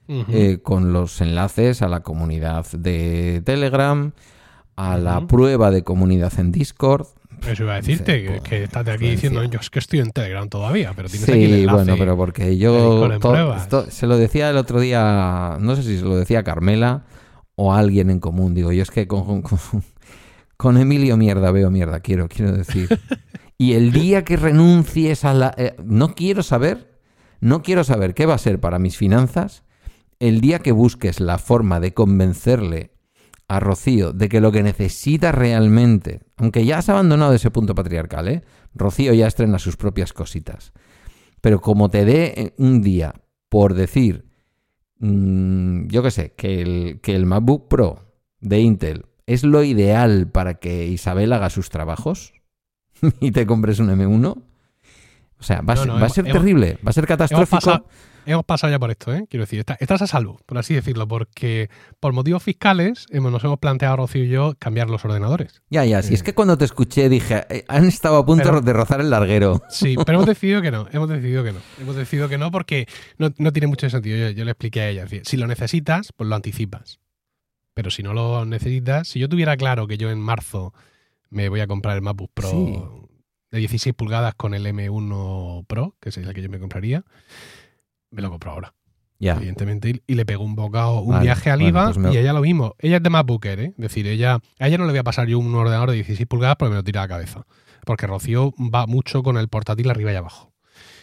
eh, 0.09 0.61
con 0.63 0.95
los 0.95 1.21
enlaces 1.21 1.83
a 1.83 1.89
la 1.89 2.01
comunidad 2.01 2.67
de 2.73 3.43
Telegram, 3.45 4.13
a 4.75 4.97
la 4.97 5.27
prueba 5.27 5.71
de 5.71 5.85
comunidad 5.85 6.33
en 6.39 6.51
Discord. 6.51 7.07
Eso 7.47 7.63
iba 7.65 7.75
a 7.75 7.77
decirte, 7.77 8.41
que, 8.43 8.65
estás 8.65 8.87
aquí 8.89 9.11
diciendo, 9.11 9.43
yo 9.45 9.59
es 9.61 9.71
que 9.71 9.79
estoy 9.79 10.01
en 10.01 10.11
Telegram 10.11 10.49
todavía, 10.49 10.93
pero 10.95 11.09
tienes 11.09 11.27
sí, 11.27 11.33
aquí 11.33 11.45
el 11.45 11.55
enlace 11.61 11.77
bueno, 11.77 11.97
pero 11.99 12.17
porque 12.17 12.57
yo 12.59 13.09
se 13.91 14.07
lo 14.07 14.17
decía 14.17 14.51
el 14.51 14.57
otro 14.57 14.81
día, 14.81 15.57
no 15.61 15.77
sé 15.77 15.83
si 15.83 15.99
se 15.99 16.05
lo 16.05 16.17
decía 16.17 16.43
Carmela 16.43 17.05
o 17.55 17.73
alguien 17.73 18.11
en 18.11 18.21
común, 18.21 18.55
digo, 18.55 18.73
yo 18.73 18.83
es 18.83 18.91
que 18.91 19.07
con, 19.07 19.43
con, 20.57 20.77
Emilio 20.77 21.17
mierda 21.17 21.51
veo 21.51 21.71
mierda, 21.71 22.01
quiero, 22.01 22.29
quiero 22.29 22.53
decir. 22.53 22.89
y 23.59 23.75
el 23.75 23.93
día 23.93 24.25
que 24.25 24.37
renuncies 24.37 25.25
a 25.25 25.35
la... 25.35 25.55
Eh, 25.57 25.75
no 25.85 26.15
quiero 26.15 26.43
saber, 26.43 27.01
no 27.41 27.63
quiero 27.63 27.85
saber 27.85 28.15
qué 28.15 28.27
va 28.27 28.35
a 28.35 28.39
ser 28.39 28.61
para 28.61 28.79
mis 28.79 28.97
finanzas 28.97 29.65
el 30.21 30.41
día 30.41 30.59
que 30.59 30.73
busques 30.73 31.21
la 31.21 31.39
forma 31.39 31.81
de 31.81 31.95
convencerle 31.95 32.93
a 33.49 33.61
Rocío 33.61 34.13
de 34.13 34.29
que 34.29 34.41
lo 34.41 34.53
que 34.53 34.63
necesita 34.63 35.33
realmente, 35.33 36.21
aunque 36.37 36.65
ya 36.67 36.79
has 36.79 36.89
abandonado 36.91 37.33
ese 37.33 37.51
punto 37.51 37.75
patriarcal, 37.75 38.29
¿eh? 38.29 38.43
Rocío 38.75 39.15
ya 39.15 39.27
estrena 39.27 39.59
sus 39.59 39.77
propias 39.77 40.13
cositas. 40.13 40.73
Pero 41.41 41.61
como 41.61 41.89
te 41.89 42.05
dé 42.05 42.55
un 42.59 42.83
día 42.83 43.15
por 43.49 43.75
decir, 43.75 44.27
mm, 44.99 45.89
yo 45.89 46.03
qué 46.03 46.11
sé, 46.11 46.35
que 46.37 46.61
el, 46.61 47.01
que 47.01 47.17
el 47.17 47.25
MacBook 47.25 47.69
Pro 47.69 48.05
de 48.41 48.61
Intel 48.61 49.07
es 49.27 49.45
lo 49.45 49.63
ideal 49.63 50.29
para 50.31 50.55
que 50.55 50.87
Isabel 50.87 51.33
haga 51.33 51.51
sus 51.51 51.71
trabajos 51.71 52.35
y 53.21 53.31
te 53.31 53.47
compres 53.47 53.79
un 53.79 53.89
M1, 53.89 54.43
o 55.41 55.43
sea, 55.43 55.63
va, 55.63 55.75
a 55.75 56.09
ser 56.09 56.25
terrible, 56.25 56.79
va 56.85 56.91
a 56.91 56.93
ser 56.93 57.07
catastrófico 57.07 57.87
hemos 58.33 58.45
pasado 58.45 58.71
ya 58.71 58.79
por 58.79 58.91
esto, 58.91 59.15
¿eh? 59.15 59.27
Quiero 59.29 59.45
decir, 59.45 59.65
estás 59.81 60.03
a 60.03 60.07
salud, 60.07 60.37
por 60.47 60.59
así 60.59 60.75
decirlo, 60.75 61.09
porque 61.09 61.71
por 61.99 62.13
motivos 62.13 62.43
fiscales 62.43 63.07
nos 63.11 63.43
hemos 63.45 63.59
planteado, 63.59 63.97
Rocío 63.97 64.25
y 64.25 64.29
yo, 64.29 64.55
cambiar 64.59 64.91
los 64.91 65.05
ordenadores. 65.05 65.63
Ya, 65.71 65.85
ya, 65.85 66.03
si 66.03 66.15
es 66.15 66.21
eh, 66.21 66.25
que 66.25 66.35
cuando 66.35 66.59
te 66.59 66.65
escuché 66.65 67.09
dije, 67.09 67.47
eh, 67.49 67.65
han 67.69 67.87
estado 67.87 68.19
a 68.19 68.27
punto 68.27 68.61
de 68.61 68.73
rozar 68.73 69.01
el 69.01 69.11
larguero. 69.11 69.63
Sí, 69.71 69.97
pero 70.05 70.19
hemos 70.19 70.27
decidido 70.35 70.61
que 70.61 70.71
no, 70.71 70.87
hemos 70.93 71.09
decidido 71.09 71.43
que 71.43 71.53
no. 71.53 71.61
Hemos 71.81 71.97
decidido 71.97 72.29
que 72.29 72.39
no 72.39 72.51
porque 72.51 72.87
no, 73.17 73.31
tiene 73.53 73.67
mucho 73.67 73.89
sentido. 73.89 74.31
Yo, 74.31 74.45
le 74.45 74.51
expliqué 74.51 74.81
a 74.83 74.89
ella, 74.91 75.07
si 75.23 75.37
lo 75.37 75.47
necesitas, 75.47 76.13
pues 76.13 76.29
lo 76.29 76.37
anticipas. 76.37 77.01
Pero 77.75 77.91
si 77.91 78.03
no 78.03 78.13
lo 78.13 78.45
necesitas, 78.45 79.09
si 79.09 79.21
yo 79.21 79.29
tuviera 79.29 79.57
claro 79.57 79.87
que 79.87 79.99
yo 79.99 80.11
en 80.11 80.21
marzo 80.21 80.75
me 81.31 81.49
voy 81.49 81.61
a 81.61 81.67
comprar 81.67 81.97
el 81.97 82.03
MacBook 82.03 82.33
Pro 82.35 83.09
de 83.51 83.59
16 83.59 83.95
pulgadas 83.95 84.35
con 84.35 84.55
el 84.55 84.67
M1 84.67 85.67
Pro, 85.67 85.97
que 86.01 86.11
es 86.11 86.17
el 86.19 86.33
que 86.35 86.43
yo 86.43 86.51
me 86.51 86.59
compraría, 86.59 87.05
me 88.11 88.23
lo 88.23 88.31
compro 88.31 88.53
ahora. 88.53 88.75
Ya. 89.21 89.35
Evidentemente, 89.35 90.03
y, 90.07 90.15
le 90.15 90.25
pegó 90.25 90.45
un 90.45 90.55
bocado, 90.55 91.01
un 91.01 91.21
viaje 91.21 91.51
al 91.51 91.61
IVA 91.61 91.93
pues 91.93 92.15
y 92.15 92.19
ella 92.19 92.33
lo 92.33 92.41
mismo. 92.41 92.77
Ella 92.79 92.99
es 92.99 93.03
de 93.03 93.11
MacBooker, 93.11 93.59
¿eh? 93.59 93.73
Es 93.77 93.77
decir, 93.77 94.07
ella, 94.07 94.39
a 94.61 94.69
ella 94.69 94.79
no 94.79 94.85
le 94.85 94.93
voy 94.93 95.01
a 95.01 95.05
pasar 95.05 95.27
yo 95.27 95.41
un 95.41 95.53
ordenador 95.55 95.91
de 95.91 95.97
16 95.97 96.27
pulgadas 96.29 96.57
porque 96.57 96.71
me 96.71 96.77
lo 96.77 96.85
tira 96.85 97.01
a 97.03 97.05
la 97.05 97.09
cabeza. 97.09 97.45
Porque 97.85 98.07
Rocío 98.07 98.55
va 98.59 98.87
mucho 98.87 99.25
con 99.25 99.37
el 99.37 99.49
portátil 99.49 99.91
arriba 99.91 100.13
y 100.13 100.17
abajo. 100.17 100.53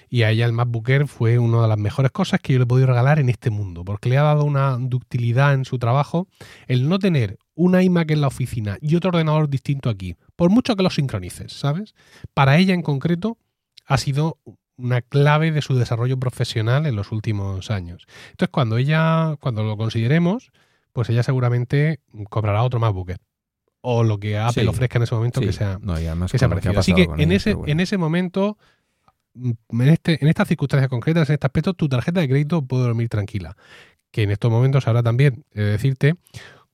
Y 0.07 0.23
a 0.23 0.31
ella 0.31 0.45
el 0.45 0.53
MacBooker 0.53 1.07
fue 1.07 1.39
una 1.39 1.63
de 1.63 1.67
las 1.67 1.77
mejores 1.77 2.11
cosas 2.11 2.39
que 2.39 2.53
yo 2.53 2.59
le 2.59 2.63
he 2.63 2.67
podido 2.67 2.87
regalar 2.87 3.19
en 3.19 3.27
este 3.27 3.49
mundo, 3.49 3.83
porque 3.83 4.07
le 4.07 4.17
ha 4.17 4.23
dado 4.23 4.45
una 4.45 4.77
ductilidad 4.79 5.53
en 5.53 5.65
su 5.65 5.77
trabajo 5.77 6.27
el 6.67 6.87
no 6.87 6.99
tener 6.99 7.37
una 7.55 7.83
iMac 7.83 8.11
en 8.11 8.21
la 8.21 8.27
oficina 8.27 8.77
y 8.81 8.95
otro 8.95 9.09
ordenador 9.09 9.49
distinto 9.49 9.89
aquí, 9.89 10.15
por 10.35 10.49
mucho 10.49 10.75
que 10.75 10.83
lo 10.83 10.89
sincronices, 10.89 11.53
¿sabes? 11.53 11.95
Para 12.33 12.57
ella 12.57 12.73
en 12.73 12.81
concreto 12.81 13.37
ha 13.87 13.97
sido 13.97 14.39
una 14.77 15.01
clave 15.01 15.51
de 15.51 15.61
su 15.61 15.75
desarrollo 15.75 16.17
profesional 16.17 16.85
en 16.85 16.95
los 16.95 17.11
últimos 17.11 17.71
años. 17.71 18.05
Entonces, 18.31 18.51
cuando 18.51 18.77
ella, 18.77 19.35
cuando 19.39 19.63
lo 19.63 19.77
consideremos, 19.77 20.51
pues 20.93 21.09
ella 21.09 21.23
seguramente 21.23 21.99
cobrará 22.29 22.63
otro 22.63 22.79
MacBook 22.79 23.13
o 23.87 24.03
lo 24.03 24.19
que 24.19 24.35
Apple 24.37 24.67
ofrezca 24.67 24.97
en 24.97 25.03
ese 25.03 25.13
momento 25.13 25.41
que 25.41 25.53
sea, 25.53 25.79
que 26.31 26.37
sea 26.39 26.49
parecido. 26.49 26.79
Así 26.79 26.93
que 26.95 27.07
en 27.17 27.31
ese, 27.31 27.55
en 27.67 27.79
ese 27.79 27.99
momento, 27.99 28.57
mm, 29.35 29.51
en, 29.81 29.89
este, 29.89 30.17
en 30.19 30.27
estas 30.27 30.47
circunstancias 30.47 30.89
concretas, 30.89 31.29
en 31.29 31.33
este 31.33 31.45
aspecto, 31.45 31.75
tu 31.75 31.87
tarjeta 31.87 32.19
de 32.19 32.27
crédito 32.27 32.63
puede 32.63 32.83
dormir 32.83 33.09
tranquila. 33.09 33.55
Que 34.09 34.23
en 34.23 34.31
estos 34.31 34.49
momentos 34.49 34.87
ahora 34.87 35.03
también, 35.03 35.45
he 35.51 35.61
de 35.61 35.71
decirte, 35.71 36.15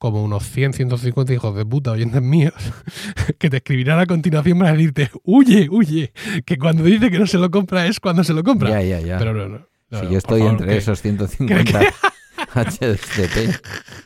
como 0.02 0.24
unos 0.24 0.50
100, 0.50 0.74
150 0.74 1.32
hijos 1.32 1.56
de 1.56 1.64
puta 1.64 1.92
oyentes 1.92 2.24
míos 2.24 2.56
que 3.38 3.52
te 3.52 3.58
escribirán 3.58 4.00
a 4.00 4.08
continuación 4.08 4.58
para 4.58 4.72
decirte, 4.72 5.12
huye, 5.24 5.70
huye, 5.70 6.12
que 6.44 6.58
cuando 6.58 6.84
dice 6.84 7.12
que 7.12 7.20
no 7.20 7.28
se 7.28 7.38
lo 7.38 7.52
compra 7.52 7.86
es 7.86 8.00
cuando 8.00 8.24
se 8.24 8.34
lo 8.34 8.44
compra. 8.44 8.72
Ya, 8.72 8.82
ya, 8.82 9.00
ya. 9.00 9.20
Pero 9.20 9.36
no, 9.36 9.48
no. 9.48 10.00
si 10.00 10.12
yo 10.12 10.18
estoy 10.18 10.42
entre 10.42 10.76
esos 10.76 11.00
150 11.04 11.82
HDP, 12.56 13.54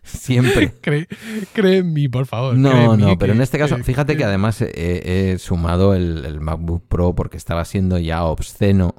siempre. 0.03 0.73
Cree, 0.81 1.77
en 1.77 1.93
mí, 1.93 2.09
por 2.09 2.25
favor. 2.25 2.57
No, 2.57 2.97
no, 2.97 3.17
pero 3.17 3.31
en 3.31 3.39
este 3.39 3.57
caso, 3.57 3.77
fíjate 3.77 4.17
que 4.17 4.25
además 4.25 4.61
he, 4.61 5.37
sumado 5.39 5.93
el, 5.93 6.41
MacBook 6.41 6.85
Pro 6.89 7.15
porque 7.15 7.37
estaba 7.37 7.63
siendo 7.63 7.97
ya 7.99 8.25
obsceno 8.25 8.95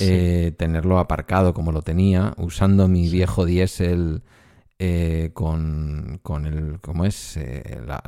eh, 0.00 0.52
tenerlo 0.58 0.98
aparcado 0.98 1.54
como 1.54 1.72
lo 1.72 1.80
tenía, 1.80 2.34
usando 2.36 2.88
mi 2.88 3.08
viejo 3.08 3.46
diésel 3.46 4.22
eh, 4.82 5.32
con, 5.34 6.20
con, 6.22 6.46
el, 6.46 6.80
¿cómo 6.80 7.04
es? 7.04 7.36
Eh, 7.36 7.82
la, 7.86 8.02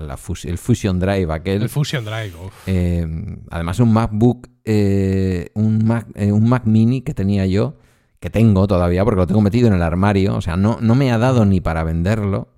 el 0.44 0.56
Fusion 0.56 0.98
Drive 0.98 1.30
aquel. 1.30 1.60
El 1.60 1.68
Fusion 1.68 2.02
Drive, 2.02 2.32
eh, 2.66 3.06
además 3.50 3.78
un 3.78 3.92
MacBook, 3.92 4.48
un, 4.64 5.84
Mac, 5.84 6.06
un 6.16 6.48
Mac 6.48 6.64
mini 6.64 7.02
que 7.02 7.12
tenía 7.12 7.44
yo, 7.44 7.76
que 8.20 8.30
tengo 8.30 8.66
todavía 8.66 9.04
porque 9.04 9.20
lo 9.20 9.26
tengo 9.26 9.42
metido 9.42 9.68
en 9.68 9.74
el 9.74 9.82
armario, 9.82 10.34
o 10.34 10.40
sea, 10.40 10.56
no, 10.56 10.78
no 10.80 10.94
me 10.94 11.12
ha 11.12 11.18
dado 11.18 11.44
ni 11.44 11.60
para 11.60 11.84
venderlo. 11.84 12.48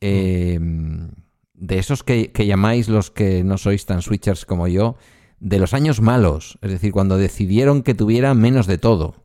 de 0.00 1.10
esos 1.68 2.02
que, 2.04 2.32
que 2.32 2.46
llamáis 2.46 2.88
los 2.88 3.10
que 3.10 3.44
no 3.44 3.58
sois 3.58 3.84
tan 3.84 4.00
switchers 4.00 4.46
como 4.46 4.66
yo, 4.66 4.96
de 5.40 5.58
los 5.58 5.74
años 5.74 6.00
malos, 6.00 6.58
es 6.62 6.70
decir, 6.70 6.90
cuando 6.90 7.18
decidieron 7.18 7.82
que 7.82 7.92
tuviera 7.92 8.32
menos 8.32 8.66
de 8.66 8.78
todo. 8.78 9.22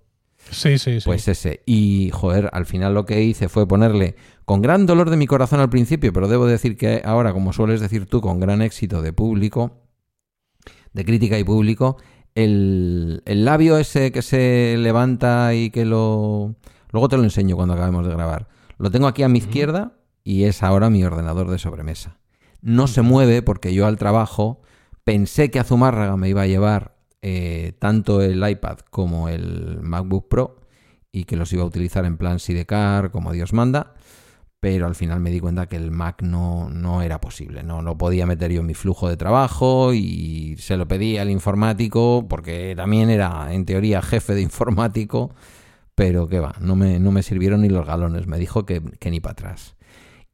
Sí, 0.51 0.77
sí, 0.77 0.99
sí. 0.99 1.05
Pues 1.05 1.27
ese. 1.27 1.61
Y, 1.65 2.09
joder, 2.13 2.49
al 2.53 2.65
final 2.65 2.93
lo 2.93 3.05
que 3.05 3.23
hice 3.23 3.49
fue 3.49 3.67
ponerle, 3.67 4.15
con 4.45 4.61
gran 4.61 4.85
dolor 4.85 5.09
de 5.09 5.17
mi 5.17 5.27
corazón 5.27 5.59
al 5.59 5.69
principio, 5.69 6.13
pero 6.13 6.27
debo 6.27 6.45
decir 6.45 6.77
que 6.77 7.01
ahora, 7.03 7.33
como 7.33 7.53
sueles 7.53 7.81
decir 7.81 8.05
tú, 8.05 8.21
con 8.21 8.39
gran 8.39 8.61
éxito 8.61 9.01
de 9.01 9.13
público, 9.13 9.81
de 10.93 11.05
crítica 11.05 11.37
y 11.37 11.43
público, 11.43 11.97
el, 12.35 13.23
el 13.25 13.45
labio 13.45 13.77
ese 13.77 14.11
que 14.11 14.21
se 14.21 14.75
levanta 14.77 15.53
y 15.53 15.69
que 15.69 15.85
lo... 15.85 16.55
Luego 16.91 17.09
te 17.09 17.17
lo 17.17 17.23
enseño 17.23 17.55
cuando 17.55 17.73
acabemos 17.73 18.05
de 18.05 18.13
grabar. 18.13 18.47
Lo 18.77 18.91
tengo 18.91 19.07
aquí 19.07 19.23
a 19.23 19.29
mi 19.29 19.39
izquierda 19.39 19.93
y 20.23 20.43
es 20.43 20.63
ahora 20.63 20.89
mi 20.89 21.03
ordenador 21.03 21.49
de 21.49 21.57
sobremesa. 21.57 22.19
No 22.61 22.87
se 22.87 23.01
mueve 23.01 23.41
porque 23.41 23.73
yo 23.73 23.85
al 23.85 23.97
trabajo 23.97 24.61
pensé 25.03 25.51
que 25.51 25.59
a 25.59 25.63
Zumárraga 25.63 26.17
me 26.17 26.29
iba 26.29 26.41
a 26.41 26.47
llevar 26.47 26.96
eh, 27.21 27.73
tanto 27.79 28.21
el 28.21 28.47
iPad 28.47 28.79
como 28.89 29.29
el 29.29 29.79
MacBook 29.81 30.27
Pro 30.27 30.61
y 31.11 31.23
que 31.23 31.35
los 31.35 31.51
iba 31.53 31.63
a 31.63 31.65
utilizar 31.65 32.05
en 32.05 32.17
plan 32.17 32.39
sidecar 32.39 33.11
como 33.11 33.31
Dios 33.31 33.53
manda, 33.53 33.95
pero 34.59 34.87
al 34.87 34.95
final 34.95 35.19
me 35.19 35.31
di 35.31 35.39
cuenta 35.39 35.67
que 35.67 35.75
el 35.75 35.91
Mac 35.91 36.21
no, 36.21 36.69
no 36.69 37.01
era 37.01 37.21
posible, 37.21 37.63
no 37.63 37.81
lo 37.81 37.97
podía 37.97 38.25
meter 38.25 38.51
yo 38.51 38.61
en 38.61 38.67
mi 38.67 38.73
flujo 38.73 39.09
de 39.09 39.17
trabajo 39.17 39.93
y 39.93 40.55
se 40.59 40.77
lo 40.77 40.87
pedí 40.87 41.17
al 41.17 41.29
informático 41.29 42.25
porque 42.27 42.73
también 42.75 43.09
era 43.09 43.53
en 43.53 43.65
teoría 43.65 44.01
jefe 44.01 44.35
de 44.35 44.41
informático, 44.41 45.33
pero 45.95 46.27
que 46.27 46.39
va, 46.39 46.55
no 46.59 46.75
me, 46.75 46.99
no 46.99 47.11
me 47.11 47.23
sirvieron 47.23 47.61
ni 47.61 47.69
los 47.69 47.85
galones, 47.85 48.27
me 48.27 48.37
dijo 48.37 48.65
que, 48.65 48.81
que 48.99 49.11
ni 49.11 49.19
para 49.19 49.33
atrás. 49.33 49.75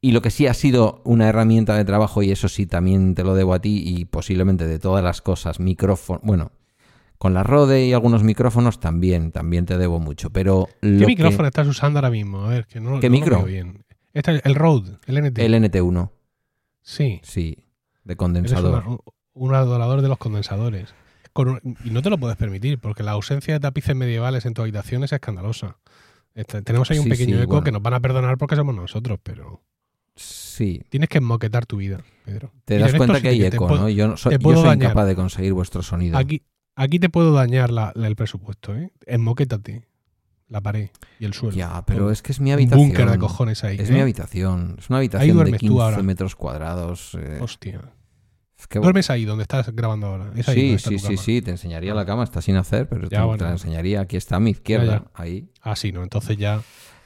Y 0.00 0.12
lo 0.12 0.20
que 0.20 0.30
sí 0.30 0.46
ha 0.46 0.52
sido 0.52 1.00
una 1.04 1.28
herramienta 1.28 1.74
de 1.74 1.84
trabajo, 1.86 2.22
y 2.22 2.30
eso 2.30 2.50
sí 2.50 2.66
también 2.66 3.14
te 3.14 3.24
lo 3.24 3.34
debo 3.34 3.54
a 3.54 3.60
ti, 3.60 3.82
y 3.86 4.04
posiblemente 4.04 4.66
de 4.66 4.78
todas 4.78 5.02
las 5.02 5.22
cosas, 5.22 5.60
micrófono, 5.60 6.20
bueno, 6.22 6.52
con 7.18 7.34
la 7.34 7.42
Rode 7.42 7.86
y 7.86 7.92
algunos 7.92 8.22
micrófonos 8.22 8.80
también, 8.80 9.32
también 9.32 9.66
te 9.66 9.78
debo 9.78 9.98
mucho. 9.98 10.30
Pero 10.30 10.68
¿Qué 10.80 10.88
micrófono 10.88 11.48
estás 11.48 11.66
usando 11.66 11.98
ahora 11.98 12.10
mismo? 12.10 12.44
A 12.44 12.48
ver, 12.48 12.66
que 12.66 12.80
no, 12.80 13.00
¿Qué 13.00 13.10
micro? 13.10 13.40
Lo 13.40 13.44
bien. 13.44 13.84
Este, 14.12 14.40
el 14.44 14.54
Rode, 14.54 14.98
el 15.06 15.22
NT. 15.22 15.38
El 15.38 15.54
NT1. 15.54 16.10
Sí. 16.82 17.20
Sí, 17.22 17.66
de 18.04 18.16
condensador. 18.16 18.84
un, 18.86 19.00
un, 19.32 19.54
adorador 19.54 20.02
de 20.02 20.08
los 20.08 20.18
condensadores. 20.18 20.94
y 21.84 21.90
no 21.90 22.02
te 22.02 22.10
lo 22.10 22.18
puedes 22.18 22.36
permitir, 22.36 22.78
porque 22.78 23.02
la 23.02 23.12
ausencia 23.12 23.54
de 23.54 23.60
tapices 23.60 23.96
medievales 23.96 24.46
en 24.46 24.54
tu 24.54 24.62
habitación 24.62 25.02
es 25.02 25.12
escandalosa. 25.12 25.78
Este, 26.34 26.62
tenemos 26.62 26.90
ahí 26.90 26.98
un 26.98 27.08
pequeño 27.08 27.40
eco 27.40 27.62
que 27.62 27.70
nos 27.72 27.80
van 27.80 27.94
a 27.94 28.00
perdonar 28.00 28.38
porque 28.38 28.56
somos 28.56 28.74
nosotros, 28.74 29.18
pero... 29.22 29.62
Sí. 30.16 30.82
Tienes 30.90 31.08
que 31.08 31.20
moquetar 31.20 31.66
tu 31.66 31.78
vida, 31.78 32.04
Pedro. 32.24 32.52
Te 32.64 32.78
das 32.78 32.94
cuenta 32.94 33.20
que 33.20 33.28
hay 33.28 33.44
eco, 33.44 33.68
¿no? 33.68 33.88
Yo, 33.88 34.16
soy, 34.16 34.36
yo 34.38 34.56
soy 34.56 34.74
incapaz 34.74 35.06
de 35.06 35.16
conseguir 35.16 35.52
vuestro 35.54 35.82
sonido. 35.82 36.16
Aquí, 36.16 36.42
Aquí 36.76 36.98
te 36.98 37.08
puedo 37.08 37.32
dañar 37.32 37.70
la- 37.70 37.92
la- 37.94 38.08
el 38.08 38.16
presupuesto, 38.16 38.74
¿eh? 38.74 38.90
Enmoquétate 39.06 39.86
la 40.48 40.60
pared 40.60 40.90
y 41.18 41.24
el 41.24 41.32
suelo. 41.34 41.56
Ya, 41.56 41.84
pero 41.86 42.10
es 42.10 42.20
que 42.22 42.32
es 42.32 42.40
mi 42.40 42.50
Un 42.50 42.54
habitación. 42.54 42.88
búnker 42.88 43.10
de 43.10 43.18
cojones 43.18 43.64
ahí. 43.64 43.76
Es 43.78 43.90
¿eh? 43.90 43.92
mi 43.92 44.00
habitación. 44.00 44.76
Es 44.78 44.88
una 44.90 44.98
habitación 44.98 45.28
de 45.28 45.34
duermes 45.34 45.60
tú 45.60 45.66
15 45.68 45.82
ahora. 45.82 46.02
metros 46.02 46.36
cuadrados. 46.36 47.14
eh, 47.20 47.38
Hostia. 47.40 47.80
es 48.58 48.66
que- 48.66 48.78
Duermes 48.78 49.10
ahí 49.10 49.24
donde 49.24 49.42
estás 49.42 49.70
grabando 49.74 50.06
ahora. 50.08 50.30
Es 50.36 50.48
ahí 50.48 50.78
Sí, 50.78 50.90
sí, 50.90 50.98
sí, 50.98 51.04
cama. 51.06 51.16
sí, 51.22 51.42
te 51.42 51.50
enseñaría 51.52 51.94
la 51.94 52.04
cama, 52.06 52.24
está 52.24 52.40
sin 52.42 52.56
hacer, 52.56 52.88
pero 52.88 53.02
Ya, 53.08 53.18
te, 53.20 53.24
bueno. 53.24 53.38
te 53.38 53.44
la 53.44 53.50
enseñaría. 53.52 54.00
Aquí 54.00 54.16
está 54.16 54.36
a 54.36 54.40
mi 54.40 54.50
izquierda, 54.50 54.86
Ya, 54.86 54.98
ya. 55.04 55.10
ahí. 55.14 55.48
Ah, 55.62 55.76
sí, 55.76 55.92
no. 55.92 56.02
Entonces 56.02 56.36
ya. 56.36 56.60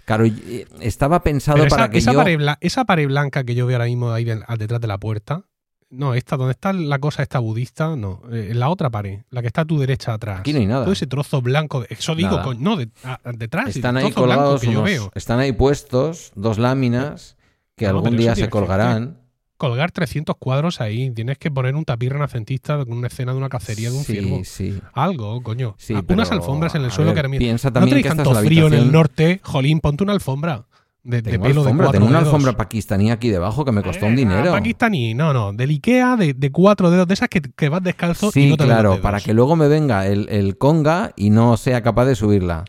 Claro, 0.04 0.24
eh, 0.24 0.66
estaba 0.80 1.22
pensado 1.22 1.62
esa, 1.64 1.68
para 1.76 1.90
que 1.90 1.98
esa 1.98 2.12
yo... 2.12 2.18
pared, 2.18 2.38
bla- 2.38 2.56
esa 2.62 2.84
pared 2.86 3.06
blanca 3.06 3.44
que 3.44 3.54
yo 3.54 3.66
veo 3.66 3.76
ahora 3.76 3.84
mismo 3.86 4.10
ahí 4.12 4.24
detrás 4.24 4.80
de 4.80 4.86
la 4.86 4.98
puerta. 4.98 5.44
No, 5.90 6.12
esta, 6.12 6.36
donde 6.36 6.52
está 6.52 6.72
la 6.74 6.98
cosa 6.98 7.22
esta 7.22 7.38
budista, 7.38 7.96
no. 7.96 8.20
eh, 8.30 8.48
en 8.50 8.60
la 8.60 8.68
otra 8.68 8.90
pared, 8.90 9.20
la 9.30 9.40
que 9.40 9.46
está 9.46 9.62
a 9.62 9.64
tu 9.64 9.78
derecha 9.78 10.12
atrás. 10.12 10.40
Aquí 10.40 10.52
no 10.52 10.58
hay 10.58 10.66
nada. 10.66 10.82
Todo 10.84 10.92
ese 10.92 11.06
trozo 11.06 11.40
blanco. 11.40 11.80
de- 11.80 11.86
Eso 11.90 12.14
digo, 12.14 12.30
Nada. 12.32 12.42
coño, 12.42 12.60
no, 12.60 12.76
de- 12.76 12.90
a- 13.04 13.20
detrás. 13.34 13.74
Están 13.74 13.96
ahí 13.96 14.12
colgados 14.12 14.60
que 14.60 14.66
yo 14.66 14.72
unos- 14.80 14.84
veo. 14.84 15.10
están 15.14 15.38
ahí 15.40 15.52
puestos 15.52 16.32
dos 16.34 16.58
láminas 16.58 17.36
que 17.74 17.86
No, 17.86 17.90
algún 17.96 18.16
día 18.18 18.34
se 18.34 18.42
que- 18.42 18.50
colgarán. 18.50 19.16
Colgar 19.56 19.90
300 19.90 20.36
cuadros 20.38 20.80
ahí. 20.80 21.10
Tienes 21.10 21.36
que 21.36 21.50
poner 21.50 21.74
un 21.74 21.84
tapiz 21.84 22.10
renacentista 22.10 22.76
con 22.84 22.92
una 22.96 23.08
escena 23.08 23.32
de 23.32 23.38
una 23.38 23.48
cacería 23.48 23.90
de 23.90 23.96
un 23.96 24.04
sí, 24.04 24.12
ciervo. 24.12 24.40
sí. 24.44 24.78
Algo, 24.92 25.42
coño. 25.42 25.74
Sí, 25.78 25.94
Unas 26.10 26.30
alfombras 26.30 26.76
en 26.76 26.84
el 26.84 26.92
suelo 26.92 27.08
ver, 27.10 27.14
que 27.14 27.18
ahora 27.20 27.28
mismo. 27.30 27.40
Piensa 27.44 27.70
No 27.70 27.72
también 27.72 27.88
tenéis 27.90 28.04
que 28.04 28.08
esta 28.10 28.22
es 28.22 28.28
tanto 28.28 28.40
la 28.40 28.46
frío 28.46 28.66
en 28.68 28.74
el 28.74 28.92
norte. 28.92 29.40
Jolín, 29.42 29.80
ponte 29.80 30.04
una 30.04 30.12
alfombra 30.12 30.66
de, 31.08 31.22
de 31.22 31.38
pelo 31.38 31.60
alfombra, 31.62 31.86
de 31.86 31.92
tengo 31.92 32.06
una 32.06 32.18
dedos. 32.18 32.32
alfombra 32.34 32.56
pakistaní 32.56 33.10
aquí 33.10 33.30
debajo 33.30 33.64
que 33.64 33.72
me 33.72 33.82
costó 33.82 34.06
un 34.06 34.12
Eh, 34.12 34.16
dinero. 34.16 34.52
Pakistaní, 34.52 35.14
no, 35.14 35.32
no, 35.32 35.52
del 35.52 35.70
Ikea 35.70 36.16
de, 36.16 36.34
de 36.34 36.52
cuatro 36.52 36.90
dedos, 36.90 37.08
de 37.08 37.14
esas 37.14 37.28
que, 37.28 37.40
que 37.40 37.68
vas 37.68 37.82
descalzo 37.82 38.28
y 38.28 38.32
Sí, 38.32 38.50
no 38.50 38.56
te 38.56 38.64
claro, 38.64 38.90
dedos. 38.90 39.02
para 39.02 39.20
que 39.20 39.32
luego 39.34 39.56
me 39.56 39.68
venga 39.68 40.06
el, 40.06 40.28
el 40.28 40.58
conga 40.58 41.12
y 41.16 41.30
no 41.30 41.56
sea 41.56 41.82
capaz 41.82 42.04
de 42.04 42.14
subirla. 42.14 42.64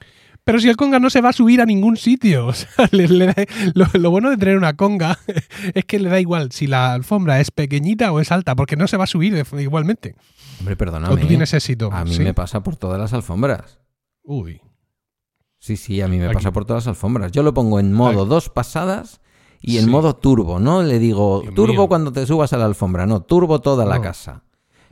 Pero 0.46 0.60
si 0.60 0.68
el 0.70 0.78
conga 0.78 0.98
no 1.00 1.10
se 1.12 1.22
va 1.22 1.30
a 1.30 1.34
subir 1.34 1.62
a 1.62 1.66
ningún 1.66 1.96
sitio. 1.98 2.48
O 2.48 2.54
sea, 2.54 2.88
le- 2.92 3.08
le 3.08 3.26
da- 3.28 3.36
lo, 3.76 3.86
lo 3.94 4.10
bueno 4.10 4.30
de 4.32 4.38
tener 4.38 4.58
una 4.58 4.74
conga 4.76 5.20
es 5.76 5.86
que 5.86 6.00
le 6.00 6.10
da 6.10 6.20
igual 6.20 6.52
si 6.52 6.66
la 6.66 6.94
alfombra 6.94 7.40
es 7.40 7.52
pequeñita 7.52 8.12
o 8.12 8.20
es 8.20 8.32
alta, 8.32 8.56
porque 8.56 8.76
no 8.78 8.88
se 8.88 8.98
va 8.98 9.04
a 9.04 9.08
subir 9.08 9.44
igualmente. 9.60 10.16
Hombre, 10.60 10.74
O 10.74 10.78
perdóname. 10.78 11.22
tú 11.22 11.28
tienes 11.28 11.54
éxito. 11.54 11.90
A 11.92 12.04
mí 12.06 12.14
¿sí? 12.16 12.24
me 12.24 12.34
pasa 12.34 12.64
por 12.64 12.78
todas 12.78 13.00
las 13.00 13.14
alfombras. 13.14 13.80
Uy. 14.24 14.62
Sí, 15.60 15.76
sí, 15.78 16.01
a 16.01 16.07
mí 16.07 16.18
me 16.18 16.26
Aquí. 16.26 16.36
pasa 16.36 16.51
por 16.51 16.66
todas 16.66 16.86
las 16.86 16.95
alfombras. 16.95 17.32
Yo 17.32 17.43
lo 17.43 17.53
pongo 17.53 17.80
en 17.80 17.91
modo 17.93 18.22
Aquí. 18.22 18.30
dos 18.30 18.49
pasadas 18.49 19.22
y 19.62 19.78
en 19.78 19.86
Sí. 19.86 19.89
modo 19.89 20.16
turbo. 20.16 20.60
No 20.60 20.82
le 20.84 20.99
digo 20.99 21.41
Dios 21.41 21.53
turbo 21.53 21.74
mío. 21.74 21.88
cuando 21.88 22.12
te 22.14 22.26
subas 22.26 22.53
a 22.53 22.57
la 22.57 22.66
alfombra, 22.66 23.05
no, 23.05 23.22
turbo 23.22 23.60
toda 23.60 23.86
la 23.86 24.01
casa. 24.01 24.43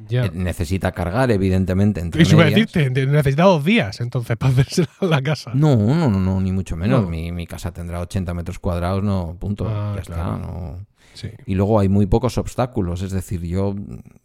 Ya. 0.09 0.25
Eh, 0.25 0.31
Necesita 0.33 0.91
cargar, 0.91 1.31
evidentemente, 1.31 2.01
entre 2.01 2.21
Y 2.21 2.25
decirte, 2.25 2.91
te- 2.91 3.07
necesita 3.07 3.43
dos 3.43 3.63
días 3.65 3.99
entonces 3.99 4.37
para 4.37 4.51
hacerse 4.53 4.85
la 5.01 5.21
casa. 5.23 5.51
No, 5.55 5.75
no, 5.75 6.09
no, 6.09 6.19
no, 6.19 6.39
ni 6.39 6.51
mucho 6.51 6.75
menos. 6.75 7.01
No. 7.01 7.09
Mi, 7.09 7.31
mi 7.31 7.47
casa 7.47 7.71
tendrá 7.71 7.99
80 8.01 8.33
metros 8.35 8.59
cuadrados, 8.59 9.03
no, 9.03 9.35
punto. 9.39 9.65
Ah, 9.67 9.93
ya 9.95 10.01
claro. 10.03 10.35
está. 10.35 10.37
No. 10.37 10.85
Sí. 11.15 11.29
Y 11.47 11.55
luego 11.55 11.79
hay 11.79 11.89
muy 11.89 12.05
pocos 12.05 12.37
obstáculos, 12.37 13.01
es 13.01 13.11
decir, 13.11 13.41
yo, 13.41 13.73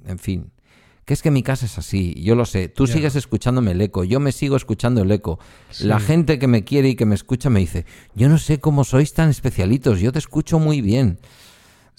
en 0.05 0.18
fin. 0.18 0.53
Que 1.05 1.14
es 1.14 1.22
que 1.22 1.30
mi 1.30 1.42
casa 1.42 1.66
es 1.66 1.78
así, 1.78 2.14
yo 2.22 2.36
lo 2.36 2.44
sé. 2.44 2.68
Tú 2.68 2.86
sigues 2.86 3.16
escuchándome 3.16 3.72
el 3.72 3.80
eco, 3.80 4.05
yo 4.05 4.20
me 4.20 4.30
sigo 4.30 4.55
escuchando 4.57 5.03
el 5.03 5.11
eco. 5.11 5.40
Sí. 5.70 5.84
La 5.84 5.98
gente 5.98 6.38
que 6.38 6.46
me 6.46 6.62
quiere 6.62 6.90
y 6.90 6.94
que 6.94 7.07
me 7.07 7.16
escucha 7.16 7.50
me 7.50 7.61
dice, 7.61 7.86
yo 8.14 8.28
no 8.28 8.38
sé 8.38 8.61
cómo 8.61 8.84
sois 8.84 9.12
tan 9.12 9.28
especialitos, 9.28 10.00
yo 10.00 10.12
te 10.12 10.20
escucho 10.20 10.61
muy 10.61 10.80
bien. 10.80 11.18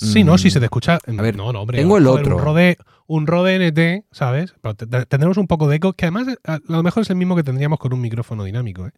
Sí, 0.03 0.23
no, 0.23 0.33
Mm, 0.35 0.37
si 0.37 0.49
se 0.51 0.59
te 0.59 0.65
escucha. 0.65 0.95
a 1.05 1.21
ver, 1.21 1.35
no, 1.35 1.51
no, 1.53 1.61
hombre. 1.61 1.77
tengo 1.79 1.97
el 1.97 2.07
otro. 2.07 2.37
Un 2.37 2.41
Rode, 2.43 2.77
un 3.07 3.27
Rode 3.27 3.55
NT, 3.55 4.05
¿sabes? 4.11 4.53
Pero 4.61 4.75
te- 4.75 4.87
te- 4.87 5.05
tendremos 5.05 5.37
un 5.37 5.47
poco 5.47 5.67
de 5.67 5.75
eco, 5.77 5.93
que 5.93 6.05
además 6.05 6.27
a, 6.45 6.59
lo 6.67 6.83
mejor 6.83 7.01
es 7.03 7.09
el 7.09 7.15
mismo 7.15 7.35
que 7.35 7.43
tendríamos 7.43 7.79
con 7.79 7.93
un 7.93 8.01
micrófono 8.01 8.43
dinámico. 8.43 8.87
¿eh? 8.87 8.91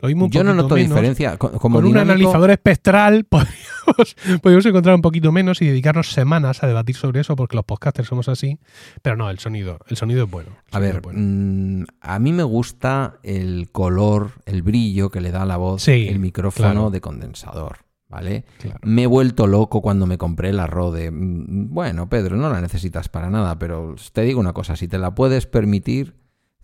Lo 0.00 0.08
mismo 0.08 0.24
un 0.26 0.30
Yo 0.30 0.42
no 0.44 0.54
noto 0.54 0.74
menos. 0.74 0.90
diferencia. 0.90 1.36
Co- 1.36 1.52
Como 1.52 1.76
Con 1.80 1.86
un 1.86 1.96
analizador 1.96 2.50
espectral 2.50 3.24
podríamos, 3.28 4.16
podríamos 4.42 4.66
encontrar 4.66 4.94
un 4.94 5.02
poquito 5.02 5.32
menos 5.32 5.62
y 5.62 5.66
dedicarnos 5.66 6.12
semanas 6.12 6.62
a 6.62 6.66
debatir 6.66 6.96
sobre 6.96 7.20
eso, 7.20 7.36
porque 7.36 7.56
los 7.56 7.64
podcasters 7.64 8.08
somos 8.08 8.28
así. 8.28 8.58
Pero 9.02 9.16
no, 9.16 9.30
el 9.30 9.38
sonido, 9.38 9.78
el 9.88 9.96
sonido 9.96 10.24
es 10.24 10.30
bueno. 10.30 10.50
A 10.72 10.78
ver, 10.78 11.00
bueno. 11.00 11.18
mm, 11.22 11.84
a 12.00 12.18
mí 12.18 12.32
me 12.32 12.42
gusta 12.42 13.18
el 13.22 13.68
color, 13.72 14.32
el 14.46 14.62
brillo 14.62 15.10
que 15.10 15.20
le 15.20 15.30
da 15.30 15.42
a 15.42 15.46
la 15.46 15.56
voz 15.56 15.82
Sí, 15.82 16.06
el 16.08 16.18
micrófono 16.18 16.70
claro. 16.72 16.90
de 16.90 17.00
condensador, 17.00 17.78
¿vale? 18.12 18.44
Claro. 18.58 18.78
Me 18.84 19.02
he 19.02 19.06
vuelto 19.06 19.46
loco 19.48 19.80
cuando 19.82 20.06
me 20.06 20.18
compré 20.18 20.52
la 20.52 20.66
Rode. 20.68 21.10
Mm, 21.10 21.72
Bueno, 21.74 22.08
Pedro, 22.08 22.36
no 22.36 22.48
la 22.50 22.60
necesitas 22.60 23.08
para 23.08 23.30
nada, 23.30 23.58
pero 23.58 23.96
te 24.12 24.22
digo 24.22 24.38
una 24.38 24.52
cosa, 24.52 24.76
si 24.76 24.86
te 24.86 24.98
la 24.98 25.14
puedes 25.14 25.46
permitir, 25.46 26.14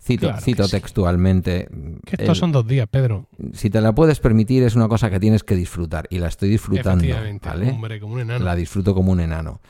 cito, 0.01 0.27
Claro 0.29 0.37
que 0.39 0.45
cito 0.45 0.65
sí. 0.65 0.71
textualmente, 0.71 1.69
Que 2.05 2.17
estos 2.17 2.29
el- 2.29 2.35
son 2.37 2.53
dos 2.53 2.67
días, 2.67 2.87
Pedro. 2.89 3.27
si 3.53 3.71
te 3.71 3.81
la 3.81 3.95
puedes 3.95 4.21
permitir 4.21 4.63
es 4.63 4.77
una 4.77 4.89
cosa 4.89 5.11
que 5.11 5.19
tienes 5.19 5.43
que 5.43 5.57
disfrutar 5.57 6.07
y 6.11 6.19
la 6.19 6.29
estoy 6.29 6.51
disfrutando, 6.51 7.03
Efectivamente, 7.05 7.49
¿vale? 7.49 7.71
hombre, 7.71 7.99
como 8.01 8.15
un 8.15 8.21
enano. 8.21 8.45
La 8.45 8.55
disfruto 8.55 8.95
como 8.95 9.11
un 9.13 9.21
enano. 9.21 9.61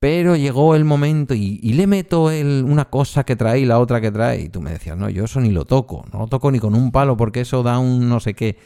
Pero 0.00 0.36
llegó 0.36 0.74
el 0.74 0.84
momento 0.84 1.34
y, 1.34 1.58
y 1.62 1.72
le 1.72 1.86
meto 1.86 2.30
el- 2.30 2.64
una 2.68 2.84
cosa 2.86 3.24
que 3.24 3.36
trae 3.36 3.60
y 3.60 3.64
la 3.64 3.78
otra 3.78 4.02
que 4.02 4.10
trae. 4.12 4.42
Y 4.42 4.48
tú 4.50 4.60
me 4.60 4.70
decías, 4.70 4.98
no, 4.98 5.08
yo 5.08 5.24
eso 5.24 5.40
ni 5.40 5.50
lo 5.50 5.64
toco. 5.64 6.04
No 6.12 6.18
lo 6.18 6.26
toco 6.26 6.50
ni 6.50 6.58
con 6.58 6.74
un 6.74 6.92
palo 6.92 7.16
porque 7.16 7.40
eso 7.40 7.62
da 7.62 7.78
un 7.78 8.06
no 8.08 8.20
sé 8.20 8.34
qué. 8.34 8.58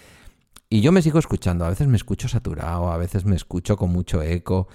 Y 0.70 0.80
yo 0.82 0.92
me 0.92 1.02
sigo 1.02 1.18
escuchando. 1.18 1.64
A 1.64 1.70
veces 1.70 1.88
me 1.88 1.96
escucho 1.96 2.28
saturado, 2.28 2.90
a 2.92 2.98
veces 2.98 3.24
me 3.24 3.36
escucho 3.36 3.76
con 3.76 3.90
mucho 3.90 4.22
eco. 4.22 4.68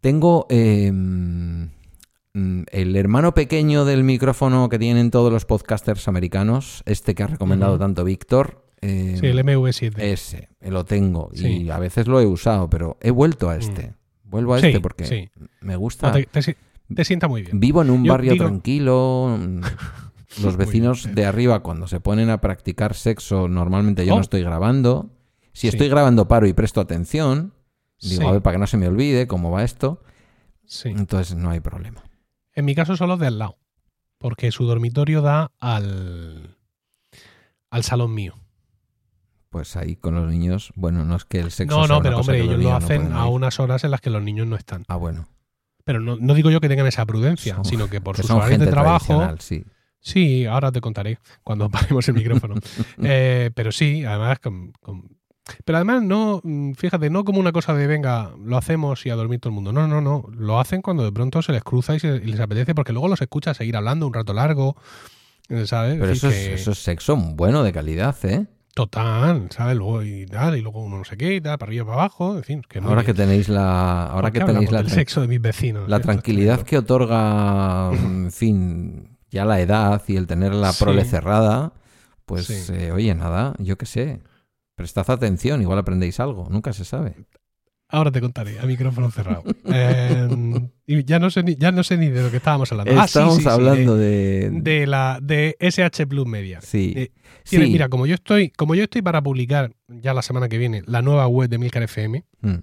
Tengo 0.00 0.46
eh, 0.50 0.90
mm, 0.92 1.64
el 2.70 2.96
hermano 2.96 3.34
pequeño 3.34 3.84
del 3.84 4.04
micrófono 4.04 4.68
que 4.68 4.78
tienen 4.78 5.10
todos 5.10 5.32
los 5.32 5.44
podcasters 5.44 6.08
americanos, 6.08 6.82
este 6.86 7.14
que 7.14 7.22
ha 7.22 7.26
recomendado 7.26 7.78
tanto 7.78 8.04
Víctor. 8.04 8.64
eh, 8.82 9.16
Sí, 9.20 9.26
el 9.26 9.38
MV7. 9.38 9.94
ese, 9.98 10.48
lo 10.60 10.84
tengo. 10.84 11.30
Sí. 11.34 11.62
Y 11.64 11.70
a 11.70 11.78
veces 11.78 12.06
lo 12.06 12.20
he 12.20 12.26
usado, 12.26 12.68
pero 12.70 12.96
he 13.00 13.10
vuelto 13.10 13.50
a 13.50 13.56
este. 13.56 13.94
Vuelvo 14.24 14.54
a 14.54 14.60
Sí, 14.60 14.68
este 14.68 14.80
porque 14.80 15.04
sí. 15.06 15.28
me 15.60 15.72
No, 15.74 15.78
gusta. 15.80 16.12
te, 16.12 16.24
te 16.24 16.40
si- 16.42 16.54
te 16.94 17.04
sienta 17.04 17.28
muy 17.28 17.42
bien. 17.42 17.60
Vivo 17.60 17.82
en 17.82 17.90
un 17.90 18.04
Yo 18.04 18.12
barrio 18.12 18.32
digo- 18.32 18.44
tranquilo. 18.46 19.38
Los 20.42 20.56
vecinos 20.58 21.08
de 21.14 21.26
arriba, 21.26 21.60
cuando 21.62 21.86
se 21.88 22.00
ponen 22.00 22.30
a 22.30 22.40
practicar 22.40 22.94
sexo, 22.94 23.48
normalmente 23.48 24.06
yo 24.06 24.12
Oh. 24.14 24.16
no 24.16 24.22
estoy 24.22 24.42
grabando. 24.42 25.10
Si 25.52 25.62
Sí. 25.62 25.68
estoy 25.68 25.88
grabando, 25.88 26.28
paro 26.28 26.46
y 26.46 26.52
presto 26.52 26.80
atención. 26.80 27.54
Digo, 28.00 28.22
Sí. 28.22 28.28
a 28.28 28.32
ver, 28.32 28.42
para 28.42 28.54
que 28.54 28.60
no 28.60 28.66
se 28.66 28.76
me 28.76 28.88
olvide 28.88 29.26
cómo 29.26 29.50
va 29.50 29.64
esto. 29.64 30.02
Sí. 30.64 30.88
Entonces 30.90 31.36
no 31.36 31.50
hay 31.50 31.60
problema. 31.60 32.02
En 32.54 32.64
mi 32.64 32.74
caso 32.74 32.96
son 32.96 33.08
los 33.08 33.18
de 33.18 33.26
al 33.26 33.38
lado. 33.38 33.58
Porque 34.18 34.52
su 34.52 34.64
dormitorio 34.66 35.22
da 35.22 35.50
al, 35.60 36.56
al 37.70 37.82
salón 37.84 38.14
mío. 38.14 38.34
Pues 39.48 39.74
ahí 39.76 39.96
con 39.96 40.14
los 40.14 40.28
niños, 40.30 40.72
bueno, 40.76 41.04
no 41.04 41.16
es 41.16 41.24
que 41.24 41.40
el 41.40 41.50
sexo 41.50 41.76
No, 41.76 41.86
sea 41.86 41.94
no, 41.94 42.00
una 42.00 42.02
pero 42.04 42.16
cosa 42.18 42.30
hombre, 42.32 42.44
ellos 42.44 42.62
lo 42.62 42.70
no 42.70 42.76
hacen 42.76 43.12
a 43.12 43.26
unas 43.26 43.58
horas 43.58 43.82
en 43.82 43.90
las 43.90 44.00
que 44.00 44.10
los 44.10 44.22
niños 44.22 44.46
no 44.46 44.54
están. 44.56 44.84
Ah, 44.88 44.96
bueno. 44.96 45.26
Pero 45.84 45.98
no, 46.00 46.16
no 46.16 46.34
digo 46.34 46.50
yo 46.50 46.60
que 46.60 46.68
tengan 46.68 46.86
esa 46.86 47.04
prudencia, 47.06 47.58
sino 47.64 47.88
que 47.88 48.00
por 48.00 48.14
que 48.14 48.22
sus 48.22 48.30
horarios 48.30 48.60
de 48.60 48.66
trabajo. 48.68 49.36
sí. 49.40 49.64
Sí, 50.00 50.46
ahora 50.46 50.72
te 50.72 50.80
contaré 50.80 51.18
cuando 51.42 51.68
paremos 51.70 52.08
el 52.08 52.14
micrófono. 52.14 52.54
Eh, 53.02 53.50
pero 53.54 53.70
sí, 53.72 54.04
además 54.04 54.38
con- 54.40 54.72
con- 54.80 55.16
Pero 55.64 55.76
además 55.78 56.02
no, 56.02 56.40
mm, 56.42 56.72
fíjate, 56.74 57.10
no 57.10 57.24
como 57.24 57.40
una 57.40 57.52
cosa 57.52 57.74
de 57.74 57.86
venga, 57.86 58.30
lo 58.42 58.56
hacemos 58.56 59.04
y 59.06 59.10
a 59.10 59.16
dormir 59.16 59.40
todo 59.40 59.50
el 59.50 59.54
mundo. 59.54 59.72
No, 59.72 59.86
no, 59.88 60.00
no. 60.00 60.24
Lo 60.32 60.60
hacen 60.60 60.80
cuando 60.82 61.04
de 61.04 61.12
pronto 61.12 61.42
se 61.42 61.52
les 61.52 61.62
cruza 61.62 61.94
y, 61.94 62.00
se- 62.00 62.16
y 62.16 62.26
les 62.26 62.40
apetece, 62.40 62.74
porque 62.74 62.92
luego 62.92 63.08
los 63.08 63.20
escuchas 63.20 63.56
seguir 63.56 63.76
hablando 63.76 64.06
un 64.06 64.14
rato 64.14 64.32
largo. 64.32 64.76
eh, 65.48 65.66
¿Sabes? 65.66 65.96
Pero 65.98 66.12
eso 66.12 66.28
es, 66.28 66.34
que- 66.34 66.54
eso 66.54 66.70
es 66.72 66.78
sexo 66.78 67.16
bueno, 67.16 67.62
de 67.64 67.72
calidad, 67.72 68.16
¿eh? 68.24 68.46
Total, 68.72 69.48
¿sabes? 69.50 69.76
Luego 69.76 70.04
y 70.04 70.24
tal, 70.26 70.56
y 70.56 70.60
luego 70.62 70.84
uno 70.84 70.98
no 70.98 71.04
sé 71.04 71.16
qué, 71.16 71.34
y 71.34 71.40
tal, 71.40 71.58
para 71.58 71.68
arriba, 71.70 71.84
para 71.86 71.96
abajo, 72.02 72.36
en 72.36 72.44
fin. 72.44 72.62
Que 72.68 72.78
Ahora 72.78 73.02
que 73.04 73.12
tenéis 73.12 73.48
la, 73.48 74.04
ahora 74.06 74.30
¿Por 74.30 74.38
que 74.40 74.46
tenéis 74.46 74.70
la, 74.70 74.88
sexo 74.88 75.20
de 75.20 75.26
mis 75.28 75.40
vecinos. 75.42 75.88
la 75.88 75.98
tranquilidad 75.98 76.62
que 76.62 76.78
otorga, 76.78 77.90
en 77.92 78.30
fin, 78.30 79.18
ya 79.30 79.44
la 79.44 79.60
edad 79.60 80.02
y 80.08 80.16
el 80.16 80.26
tener 80.26 80.54
la 80.54 80.72
Sí. 80.72 80.84
prole 80.84 81.04
cerrada, 81.04 81.72
pues, 82.26 82.46
Sí. 82.46 82.72
eh, 82.74 82.92
oye, 82.92 83.14
nada, 83.14 83.54
yo 83.58 83.76
qué 83.78 83.86
sé. 83.86 84.20
Prestad 84.76 85.10
atención, 85.10 85.60
igual 85.62 85.78
aprendéis 85.78 86.20
algo, 86.20 86.48
nunca 86.50 86.72
se 86.72 86.84
sabe. 86.84 87.16
Ahora 87.92 88.12
te 88.12 88.20
contaré, 88.20 88.60
a 88.60 88.64
micrófono 88.66 89.10
cerrado. 89.10 89.42
Eh, 89.72 90.28
y 90.86 91.04
ya 91.04 91.18
no 91.18 91.28
sé 91.30 91.42
ni, 91.42 91.56
ya 91.56 91.72
no 91.72 91.82
sé 91.82 91.96
ni 91.96 92.08
de 92.08 92.22
lo 92.22 92.30
que 92.30 92.36
estábamos 92.38 92.70
hablando. 92.72 92.92
Ah, 92.92 93.06
sí, 93.08 93.18
Estamos 93.18 93.36
sí, 93.42 93.48
hablando 93.48 93.96
de, 93.96 94.50
de... 94.50 94.60
de 94.60 94.86
la 94.86 95.18
de 95.20 95.56
SH 95.60 96.06
Plus 96.06 96.26
Media. 96.26 96.60
sí, 96.60 96.92
eh, 96.96 97.12
Tiene- 97.48 97.66
sí. 97.66 97.72
Mira, 97.72 97.88
como 97.88 98.06
yo 98.06 98.14
estoy, 98.14 98.50
como 98.50 98.74
yo 98.76 98.84
estoy 98.84 99.02
para 99.02 99.20
publicar 99.22 99.74
ya 99.88 100.14
la 100.14 100.22
semana 100.22 100.48
que 100.48 100.58
viene 100.58 100.82
la 100.86 101.02
nueva 101.02 101.26
web 101.26 101.48
de 101.50 101.58
Milcar 101.58 101.82
FM, 101.82 102.24
Mm. 102.42 102.58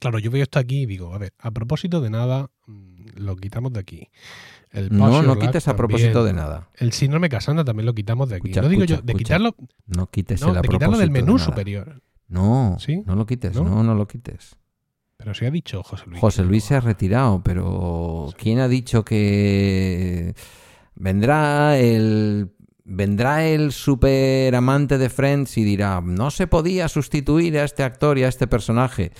claro, 0.00 0.18
yo 0.18 0.30
veo 0.30 0.42
esto 0.42 0.58
aquí 0.58 0.82
y 0.82 0.86
digo, 0.86 1.14
a 1.14 1.18
ver, 1.18 1.32
a 1.38 1.50
propósito 1.50 2.00
de 2.00 2.10
nada, 2.10 2.50
mm, 2.66 3.06
lo 3.16 3.36
quitamos 3.36 3.72
de 3.72 3.80
aquí. 3.80 4.08
El 4.72 4.96
No, 4.96 5.22
no 5.22 5.38
quites 5.38 5.68
a 5.68 5.72
también. 5.72 5.76
propósito 5.76 6.24
de 6.24 6.32
nada. 6.32 6.68
El 6.74 6.92
síndrome 6.92 7.28
Casandra 7.28 7.64
también 7.64 7.86
lo 7.86 7.94
quitamos 7.94 8.28
de 8.30 8.36
aquí. 8.36 8.48
Escucha, 8.48 8.62
no 8.62 8.68
digo 8.68 8.84
yo, 8.84 8.96
de 8.96 9.00
escucha. 9.12 9.18
quitarlo, 9.18 9.54
No 9.86 10.06
quites 10.10 10.40
no, 10.40 10.54
de 10.54 10.62
quitarlo 10.62 10.98
del 10.98 11.12
de 11.12 11.20
menú 11.20 11.38
superior. 11.38 12.02
No, 12.28 12.76
¿Sí? 12.80 13.02
no 13.06 13.14
lo 13.14 13.26
quites, 13.26 13.54
¿No? 13.54 13.64
no, 13.64 13.82
no 13.82 13.94
lo 13.94 14.08
quites. 14.08 14.56
Pero 15.18 15.34
se 15.34 15.46
ha 15.46 15.50
dicho 15.50 15.82
José 15.82 16.04
Luis. 16.06 16.20
José 16.20 16.42
Luis 16.44 16.64
se 16.64 16.74
ha 16.74 16.80
retirado, 16.80 17.42
pero 17.44 18.32
¿quién 18.38 18.58
ha 18.60 18.66
dicho 18.68 19.04
que 19.04 20.34
vendrá 20.94 21.78
el 21.78 22.50
vendrá 22.84 23.46
el 23.46 23.72
super 23.72 24.54
amante 24.56 24.98
de 24.98 25.08
Friends 25.08 25.56
y 25.58 25.64
dirá, 25.64 26.00
no 26.02 26.30
se 26.30 26.46
podía 26.46 26.88
sustituir 26.88 27.56
a 27.58 27.64
este 27.64 27.82
actor 27.84 28.18
y 28.18 28.24
a 28.24 28.28
este 28.28 28.46
personaje. 28.46 29.12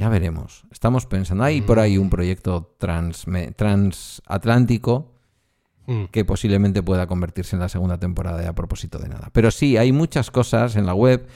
Ya 0.00 0.08
veremos. 0.08 0.64
Estamos 0.72 1.04
pensando, 1.04 1.44
hay 1.44 1.60
por 1.60 1.78
ahí 1.78 1.98
un 1.98 2.08
proyecto 2.08 2.74
trans, 2.78 3.26
transatlántico 3.54 5.12
mm. 5.86 6.04
que 6.04 6.24
posiblemente 6.24 6.82
pueda 6.82 7.06
convertirse 7.06 7.54
en 7.54 7.60
la 7.60 7.68
segunda 7.68 7.98
temporada 7.98 8.48
a 8.48 8.54
propósito 8.54 8.98
de 8.98 9.10
nada. 9.10 9.28
Pero 9.34 9.50
sí, 9.50 9.76
hay 9.76 9.92
muchas 9.92 10.30
cosas 10.30 10.76
en 10.76 10.86
la 10.86 10.94
web. 10.94 11.26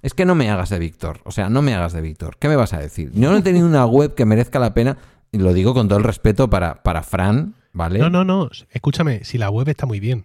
Es 0.00 0.14
que 0.14 0.24
no 0.24 0.34
me 0.34 0.48
hagas 0.48 0.70
de 0.70 0.78
Víctor. 0.78 1.20
O 1.24 1.30
sea, 1.30 1.50
no 1.50 1.60
me 1.60 1.74
hagas 1.74 1.92
de 1.92 2.00
Víctor. 2.00 2.38
¿Qué 2.38 2.48
me 2.48 2.56
vas 2.56 2.72
a 2.72 2.78
decir? 2.78 3.12
Yo 3.12 3.30
no 3.30 3.36
he 3.36 3.42
tenido 3.42 3.66
una 3.66 3.84
web 3.84 4.14
que 4.14 4.24
merezca 4.24 4.58
la 4.58 4.72
pena, 4.72 4.96
y 5.30 5.36
lo 5.36 5.52
digo 5.52 5.74
con 5.74 5.86
todo 5.86 5.98
el 5.98 6.04
respeto 6.04 6.48
para, 6.48 6.82
para 6.82 7.02
Fran, 7.02 7.54
¿vale? 7.74 7.98
No, 7.98 8.08
no, 8.08 8.24
no. 8.24 8.48
Escúchame, 8.70 9.24
si 9.24 9.36
la 9.36 9.50
web 9.50 9.68
está 9.68 9.84
muy 9.84 10.00
bien. 10.00 10.24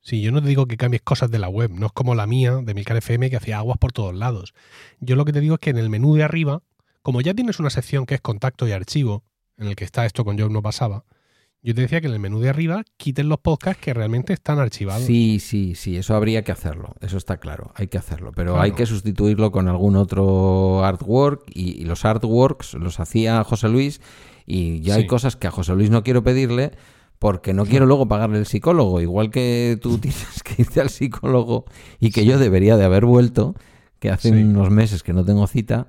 Si 0.00 0.22
yo 0.22 0.32
no 0.32 0.40
te 0.40 0.48
digo 0.48 0.64
que 0.64 0.78
cambies 0.78 1.02
cosas 1.02 1.30
de 1.30 1.38
la 1.38 1.50
web, 1.50 1.70
no 1.70 1.84
es 1.84 1.92
como 1.92 2.14
la 2.14 2.26
mía 2.26 2.60
de 2.62 2.72
Milcar 2.72 2.96
FM 2.96 3.28
que 3.28 3.36
hacía 3.36 3.58
aguas 3.58 3.76
por 3.76 3.92
todos 3.92 4.14
lados. 4.14 4.54
Yo 5.00 5.16
lo 5.16 5.26
que 5.26 5.34
te 5.34 5.40
digo 5.40 5.56
es 5.56 5.60
que 5.60 5.68
en 5.68 5.76
el 5.76 5.90
menú 5.90 6.14
de 6.14 6.22
arriba, 6.22 6.62
como 7.06 7.20
ya 7.20 7.34
tienes 7.34 7.60
una 7.60 7.70
sección 7.70 8.04
que 8.04 8.16
es 8.16 8.20
contacto 8.20 8.66
y 8.66 8.72
archivo, 8.72 9.22
en 9.58 9.68
el 9.68 9.76
que 9.76 9.84
está 9.84 10.06
esto 10.06 10.24
con 10.24 10.36
Joe 10.36 10.50
no 10.50 10.60
pasaba, 10.60 11.04
yo 11.62 11.72
te 11.72 11.82
decía 11.82 12.00
que 12.00 12.08
en 12.08 12.14
el 12.14 12.18
menú 12.18 12.40
de 12.40 12.48
arriba 12.48 12.82
quiten 12.96 13.28
los 13.28 13.38
podcasts 13.38 13.80
que 13.80 13.94
realmente 13.94 14.32
están 14.32 14.58
archivados. 14.58 15.04
Sí, 15.04 15.38
sí, 15.38 15.76
sí, 15.76 15.96
eso 15.96 16.16
habría 16.16 16.42
que 16.42 16.50
hacerlo, 16.50 16.96
eso 17.00 17.16
está 17.16 17.36
claro, 17.36 17.70
hay 17.76 17.86
que 17.86 17.96
hacerlo, 17.96 18.32
pero 18.34 18.60
hay 18.60 18.72
que 18.72 18.86
sustituirlo 18.86 19.52
con 19.52 19.68
algún 19.68 19.94
otro 19.94 20.84
artwork 20.84 21.44
y, 21.54 21.84
los 21.84 22.04
artworks 22.04 22.74
los 22.74 22.98
hacía 22.98 23.44
José 23.44 23.68
Luis 23.68 24.00
y 24.44 24.80
ya 24.80 24.96
hay 24.96 25.06
cosas 25.06 25.36
que 25.36 25.46
a 25.46 25.52
José 25.52 25.76
Luis 25.76 25.90
no 25.90 26.02
quiero 26.02 26.24
pedirle 26.24 26.72
porque 27.20 27.54
no 27.54 27.66
quiero 27.66 27.86
luego 27.86 28.08
pagarle 28.08 28.38
el 28.38 28.46
psicólogo, 28.46 29.00
igual 29.00 29.30
que 29.30 29.78
tú 29.80 29.98
tienes 30.00 30.42
que 30.42 30.60
irte 30.62 30.80
al 30.80 30.90
psicólogo 30.90 31.66
y 32.00 32.10
que 32.10 32.24
yo 32.24 32.36
debería 32.36 32.76
de 32.76 32.84
haber 32.84 33.04
vuelto, 33.04 33.54
que 34.00 34.10
hace 34.10 34.30
unos 34.32 34.70
meses 34.70 35.04
que 35.04 35.12
no 35.12 35.24
tengo 35.24 35.46
cita, 35.46 35.86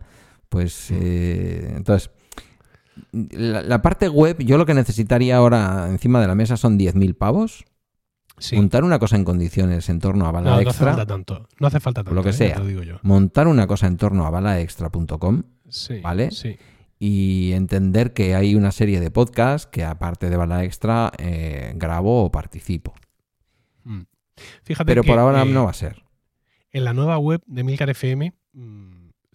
pues 0.50 0.92
eh, 0.92 1.74
entonces 1.76 2.12
la, 3.12 3.82
parte 3.82 4.10
web, 4.10 4.38
yo 4.40 4.58
lo 4.58 4.66
que 4.66 4.74
necesitaría 4.74 5.38
ahora 5.38 5.88
encima 5.90 6.20
de 6.20 6.28
la 6.28 6.36
mesa 6.36 6.58
son 6.58 6.80
10.000 6.80 7.16
pavos. 7.16 7.66
Montar 8.54 8.84
una 8.84 9.00
cosa 9.00 9.16
en 9.16 9.24
condiciones 9.24 9.90
en 9.90 10.00
torno 10.00 10.28
a 10.28 10.32
bala 10.32 10.62
extra. 10.62 10.64
No 10.64 10.70
hace 10.70 10.98
falta 10.98 11.06
tanto. 11.08 11.48
No 11.60 11.68
hace 11.68 11.80
falta 11.80 12.04
tanto. 12.04 12.16
Lo 12.16 12.24
que 12.24 12.30
¿eh? 12.30 12.34
sea. 12.34 12.62
Montar 13.02 13.48
una 13.48 13.66
cosa 13.66 13.88
en 13.88 13.98
torno 13.98 14.28
a 14.28 14.30
balaextra.com. 14.30 15.44
Sí, 15.68 16.00
¿Vale? 16.02 16.30
Sí 16.32 16.56
y 17.00 17.52
entender 17.54 18.14
que 18.14 18.36
hay 18.36 18.56
una 18.56 18.72
serie 18.72 19.00
de 19.00 19.12
podcasts 19.12 19.68
que 19.68 19.84
aparte 19.84 20.30
de 20.30 20.38
Bala 20.38 20.64
Extra 20.64 21.12
eh, 21.18 21.74
grabo 21.76 22.24
o 22.24 22.32
participo. 22.32 22.96
Mm. 23.84 24.02
Fíjate 24.64 24.86
Pero 24.86 25.04
por 25.04 25.20
ahora 25.20 25.44
eh, 25.44 25.46
no 25.46 25.66
va 25.66 25.72
a 25.72 25.74
ser. 25.74 26.04
En 26.72 26.84
la 26.84 26.94
nueva 26.94 27.18
web 27.18 27.42
de 27.46 27.64
Milcar 27.64 27.90
FM 27.90 28.34
mm, 28.54 28.87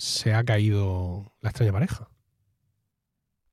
se 0.02 0.34
ha 0.34 0.42
caído 0.42 1.32
la 1.40 1.50
extraña 1.50 1.70
pareja. 1.70 2.08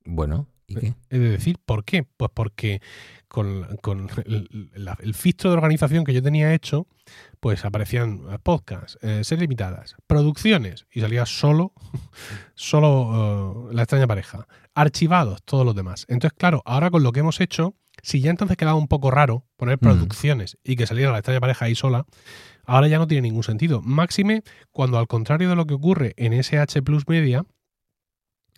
Bueno, 0.04 0.48
¿y 0.66 0.74
qué? 0.74 0.94
Es 1.08 1.20
decir, 1.20 1.58
¿por 1.64 1.84
qué? 1.84 2.02
Pues 2.02 2.32
porque 2.34 2.82
con, 3.28 3.68
el, 4.26 5.14
filtro 5.14 5.50
de 5.50 5.56
organización 5.56 6.02
que 6.02 6.12
yo 6.12 6.20
tenía 6.20 6.52
hecho, 6.52 6.88
pues 7.38 7.64
aparecían 7.64 8.40
podcasts, 8.42 8.98
eh, 9.00 9.22
series 9.22 9.42
limitadas, 9.42 9.94
producciones, 10.08 10.86
y 10.90 11.00
salía 11.00 11.24
solo, 11.24 11.72
solo 12.56 13.68
eh, 13.70 13.74
la 13.74 13.82
extraña 13.82 14.08
pareja. 14.08 14.48
Archivados, 14.74 15.44
todos 15.44 15.64
los 15.64 15.76
demás. 15.76 16.04
Entonces, 16.08 16.36
claro, 16.36 16.62
ahora 16.64 16.90
con 16.90 17.04
lo 17.04 17.12
que 17.12 17.20
hemos 17.20 17.40
hecho, 17.40 17.76
si 18.02 18.20
ya 18.22 18.30
entonces 18.30 18.56
quedaba 18.56 18.76
un 18.76 18.88
poco 18.88 19.12
raro 19.12 19.46
poner 19.56 19.76
mm. 19.76 19.80
producciones 19.80 20.58
y 20.64 20.74
que 20.74 20.88
saliera 20.88 21.12
la 21.12 21.18
extraña 21.18 21.38
pareja 21.38 21.66
ahí 21.66 21.76
sola, 21.76 22.06
ahora 22.70 22.86
ya 22.86 22.98
no 22.98 23.08
tiene 23.08 23.22
ningún 23.22 23.42
sentido. 23.42 23.82
Máxime 23.82 24.44
cuando 24.70 24.98
al 24.98 25.08
contrario 25.08 25.48
de 25.48 25.56
lo 25.56 25.66
que 25.66 25.74
ocurre 25.74 26.14
en 26.16 26.32
SH 26.32 26.82
Plus 26.82 27.08
Media, 27.08 27.44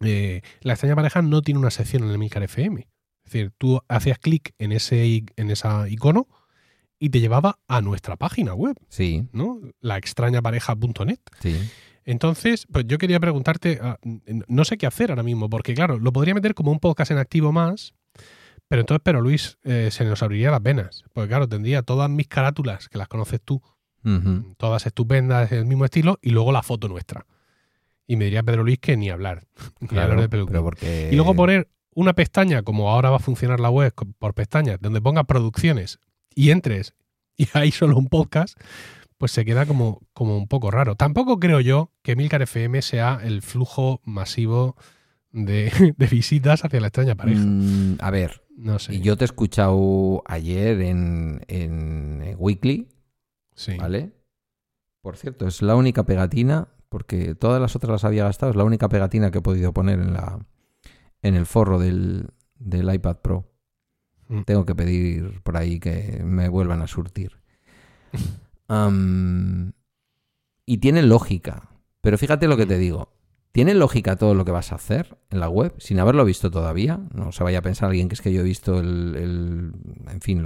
eh, 0.02 0.42
la 0.60 0.74
extraña 0.74 0.94
pareja 0.94 1.22
no 1.22 1.40
tiene 1.40 1.58
una 1.58 1.70
sección 1.70 2.04
en 2.04 2.10
el 2.10 2.18
Milcar 2.18 2.42
FM. 2.42 2.88
Es 3.24 3.32
decir, 3.32 3.52
tú 3.56 3.80
hacías 3.88 4.18
clic 4.18 4.54
en 4.58 4.72
ese 4.72 5.24
en 5.36 5.50
esa 5.50 5.88
icono 5.88 6.28
y 6.98 7.08
te 7.08 7.20
llevaba 7.20 7.58
a 7.68 7.80
nuestra 7.80 8.16
página 8.16 8.52
web. 8.52 8.76
Sí. 8.88 9.26
¿No? 9.32 9.60
La 9.80 9.96
extrañapareja.net. 9.96 11.20
Sí. 11.40 11.70
Entonces, 12.04 12.66
pues 12.70 12.84
yo 12.86 12.98
quería 12.98 13.18
preguntarte, 13.18 13.78
ah, 13.80 13.98
no 14.02 14.64
sé 14.64 14.76
qué 14.76 14.86
hacer 14.86 15.10
ahora 15.10 15.22
mismo, 15.22 15.48
porque 15.48 15.72
claro, 15.72 15.98
lo 15.98 16.12
podría 16.12 16.34
meter 16.34 16.54
como 16.54 16.70
un 16.70 16.80
podcast 16.80 17.12
en 17.12 17.18
activo 17.18 17.50
más, 17.52 17.94
pero 18.68 18.80
entonces, 18.80 19.00
pero 19.04 19.22
Luis, 19.22 19.56
eh, 19.62 19.88
se 19.90 20.04
nos 20.04 20.22
abriría 20.22 20.50
las 20.50 20.62
venas. 20.62 21.04
Porque 21.14 21.28
claro, 21.28 21.48
tendría 21.48 21.82
todas 21.82 22.10
mis 22.10 22.28
carátulas, 22.28 22.88
que 22.88 22.98
las 22.98 23.08
conoces 23.08 23.40
tú, 23.42 23.62
todas 24.56 24.86
estupendas, 24.86 25.52
el 25.52 25.66
mismo 25.66 25.84
estilo, 25.84 26.18
y 26.22 26.30
luego 26.30 26.52
la 26.52 26.62
foto 26.62 26.88
nuestra. 26.88 27.26
Y 28.06 28.16
me 28.16 28.24
diría 28.24 28.42
Pedro 28.42 28.64
Luis 28.64 28.78
que 28.78 28.96
ni 28.96 29.10
hablar. 29.10 29.44
ni 29.80 29.98
hablar 29.98 30.28
de 30.28 30.62
porque... 30.62 31.10
Y 31.12 31.16
luego 31.16 31.34
poner 31.34 31.68
una 31.94 32.14
pestaña, 32.14 32.62
como 32.62 32.90
ahora 32.90 33.10
va 33.10 33.16
a 33.16 33.20
funcionar 33.20 33.60
la 33.60 33.70
web 33.70 33.92
por 34.18 34.34
pestañas, 34.34 34.80
donde 34.80 35.00
ponga 35.00 35.24
producciones 35.24 35.98
y 36.34 36.50
entres 36.50 36.94
y 37.36 37.46
hay 37.52 37.70
solo 37.70 37.96
un 37.96 38.08
podcast, 38.08 38.58
pues 39.18 39.32
se 39.32 39.44
queda 39.44 39.66
como, 39.66 40.00
como 40.12 40.36
un 40.36 40.48
poco 40.48 40.70
raro. 40.70 40.96
Tampoco 40.96 41.38
creo 41.38 41.60
yo 41.60 41.90
que 42.02 42.16
Milcar 42.16 42.42
FM 42.42 42.82
sea 42.82 43.20
el 43.22 43.42
flujo 43.42 44.00
masivo 44.04 44.76
de, 45.32 45.94
visitas 46.10 46.64
hacia 46.64 46.80
la 46.80 46.88
extraña 46.88 47.14
pareja. 47.14 47.40
Mm, 47.40 47.96
a 48.00 48.10
ver, 48.10 48.42
no 48.56 48.78
sé. 48.78 49.00
Yo 49.00 49.16
te 49.16 49.24
he 49.24 49.26
escuchado 49.26 50.22
ayer 50.26 50.80
en, 50.82 51.42
en 51.48 52.34
Weekly, 52.36 52.88
sí. 53.54 53.76
¿vale? 53.76 54.12
Por 55.02 55.16
cierto, 55.16 55.46
es 55.46 55.62
la 55.62 55.74
única 55.74 56.04
pegatina, 56.04 56.68
porque 56.88 57.34
todas 57.34 57.60
las 57.60 57.74
otras 57.74 57.90
las 57.90 58.04
había 58.04 58.24
gastado, 58.24 58.50
es 58.50 58.56
la 58.56 58.64
única 58.64 58.88
pegatina 58.88 59.30
que 59.30 59.38
he 59.38 59.42
podido 59.42 59.72
poner 59.72 59.98
en 59.98 60.12
la, 60.12 60.46
en 61.22 61.34
el 61.34 61.46
forro 61.46 61.78
del, 61.78 62.30
iPad 62.60 63.16
Pro. 63.16 63.52
Mm. 64.28 64.42
Tengo 64.42 64.64
que 64.64 64.74
pedir 64.74 65.42
por 65.42 65.56
ahí 65.56 65.80
que 65.80 66.22
me 66.24 66.48
vuelvan 66.48 66.82
a 66.82 66.86
surtir. 66.86 67.40
y 70.66 70.78
tiene 70.78 71.02
lógica. 71.02 71.68
Pero 72.00 72.18
fíjate 72.18 72.46
lo 72.46 72.56
que 72.56 72.66
te 72.66 72.78
digo. 72.78 73.12
¿Tiene 73.52 73.74
lógica 73.74 74.16
todo 74.16 74.34
lo 74.34 74.46
que 74.46 74.50
vas 74.50 74.72
a 74.72 74.76
hacer 74.76 75.18
en 75.30 75.38
la 75.38 75.50
web 75.50 75.74
sin 75.78 76.00
haberlo 76.00 76.24
visto 76.24 76.50
todavía? 76.50 77.00
No 77.12 77.32
se 77.32 77.44
vaya 77.44 77.58
a 77.58 77.62
pensar 77.62 77.90
alguien 77.90 78.08
que 78.08 78.14
es 78.14 78.22
que 78.22 78.32
yo 78.32 78.40
he 78.40 78.44
visto 78.44 78.80
el, 78.80 79.74
en 80.10 80.20
fin, 80.22 80.42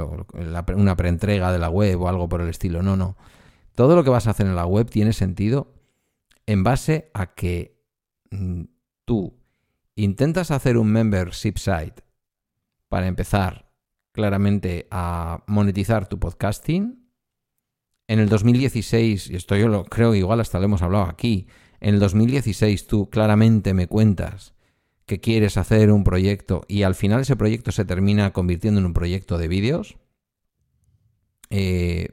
una 0.74 0.96
preentrega 0.96 1.52
de 1.52 1.60
la 1.60 1.70
web 1.70 2.02
o 2.02 2.08
algo 2.08 2.28
por 2.28 2.40
el 2.40 2.48
estilo. 2.48 2.82
No, 2.82 2.96
no. 2.96 3.16
Todo 3.76 3.94
lo 3.94 4.02
que 4.02 4.10
vas 4.10 4.26
a 4.26 4.30
hacer 4.30 4.46
en 4.46 4.56
la 4.56 4.66
web 4.66 4.90
tiene 4.90 5.12
sentido 5.12 5.72
en 6.46 6.64
base 6.64 7.10
a 7.14 7.34
que 7.34 7.80
mm, 8.32 8.62
tú 9.04 9.38
intentas 9.94 10.50
hacer 10.50 10.76
un 10.76 10.88
membership 10.88 11.58
site 11.58 12.02
para 12.88 13.06
empezar 13.06 13.70
claramente 14.10 14.88
a 14.90 15.44
monetizar 15.46 16.08
tu 16.08 16.18
podcasting. 16.18 17.06
En 18.08 18.18
el 18.18 18.28
2016, 18.28 19.30
y 19.30 19.36
esto 19.36 19.56
yo 19.56 19.68
lo 19.68 19.84
creo 19.84 20.14
igual 20.14 20.40
hasta 20.40 20.58
lo 20.58 20.64
hemos 20.64 20.82
hablado 20.82 21.04
aquí, 21.04 21.48
en 21.86 21.94
el 21.94 22.00
2016 22.00 22.88
tú 22.88 23.08
claramente 23.10 23.72
me 23.72 23.86
cuentas 23.86 24.54
que 25.04 25.20
quieres 25.20 25.56
hacer 25.56 25.92
un 25.92 26.02
proyecto 26.02 26.64
y 26.66 26.82
al 26.82 26.96
final 26.96 27.20
ese 27.20 27.36
proyecto 27.36 27.70
se 27.70 27.84
termina 27.84 28.32
convirtiendo 28.32 28.80
en 28.80 28.86
un 28.86 28.92
proyecto 28.92 29.38
de 29.38 29.46
vídeos, 29.46 29.96
eh, 31.48 32.08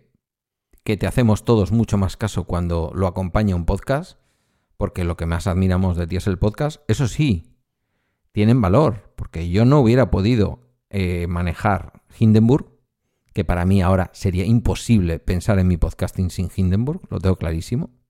que 0.84 0.96
te 0.96 1.08
hacemos 1.08 1.44
todos 1.44 1.72
mucho 1.72 1.98
más 1.98 2.18
caso 2.18 2.44
cuando 2.44 2.92
lo 2.94 3.08
acompaña 3.08 3.56
un 3.56 3.66
podcast, 3.66 4.20
porque 4.78 5.04
lo 5.04 5.18
que 5.18 5.26
más 5.26 5.48
admiramos 5.48 5.98
de 5.98 6.06
ti 6.06 6.18
es 6.18 6.28
el 6.28 6.38
podcast, 6.38 6.84
eso 6.88 7.08
sí, 7.08 7.58
tienen 8.32 8.62
valor, 8.62 9.12
porque 9.16 9.50
yo 9.50 9.66
no 9.66 9.80
hubiera 9.80 10.12
podido 10.12 10.60
eh, 10.92 11.26
manejar 11.26 12.04
Hindenburg, 12.20 12.68
que 13.34 13.44
para 13.44 13.66
mí 13.66 13.82
ahora 13.82 14.12
sería 14.14 14.46
imposible 14.46 15.18
pensar 15.18 15.58
en 15.58 15.68
mi 15.68 15.78
podcasting 15.78 16.30
sin 16.30 16.52
Hindenburg, 16.56 17.02
lo 17.10 17.18
tengo 17.18 17.38
clarísimo. 17.38 18.03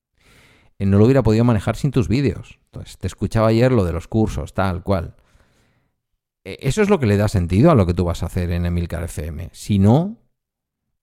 Eh, 0.80 0.86
no 0.86 0.98
lo 0.98 1.06
hubiera 1.06 1.24
podido 1.24 1.44
manejar 1.44 1.76
sin 1.76 1.92
tus 1.92 2.08
vídeos. 2.08 2.60
Entonces, 2.66 2.98
te 2.98 3.08
escuchaba 3.08 3.48
ayer 3.48 3.72
lo 3.72 3.86
de 3.86 3.94
los 3.94 4.08
cursos, 4.08 4.54
tal 4.54 4.84
cual. 4.84 5.16
Eh, 6.44 6.58
eso 6.62 6.82
es 6.82 6.90
lo 6.90 7.00
que 7.00 7.06
le 7.06 7.18
da 7.18 7.28
sentido 7.28 7.72
a 7.72 7.76
lo 7.76 7.86
que 7.86 7.94
tú 7.94 8.06
vas 8.06 8.24
a 8.24 8.28
hacer 8.28 8.52
en 8.52 8.66
Emilcar 8.66 9.04
FM. 9.04 9.50
Si 9.54 9.80
no, 9.80 10.18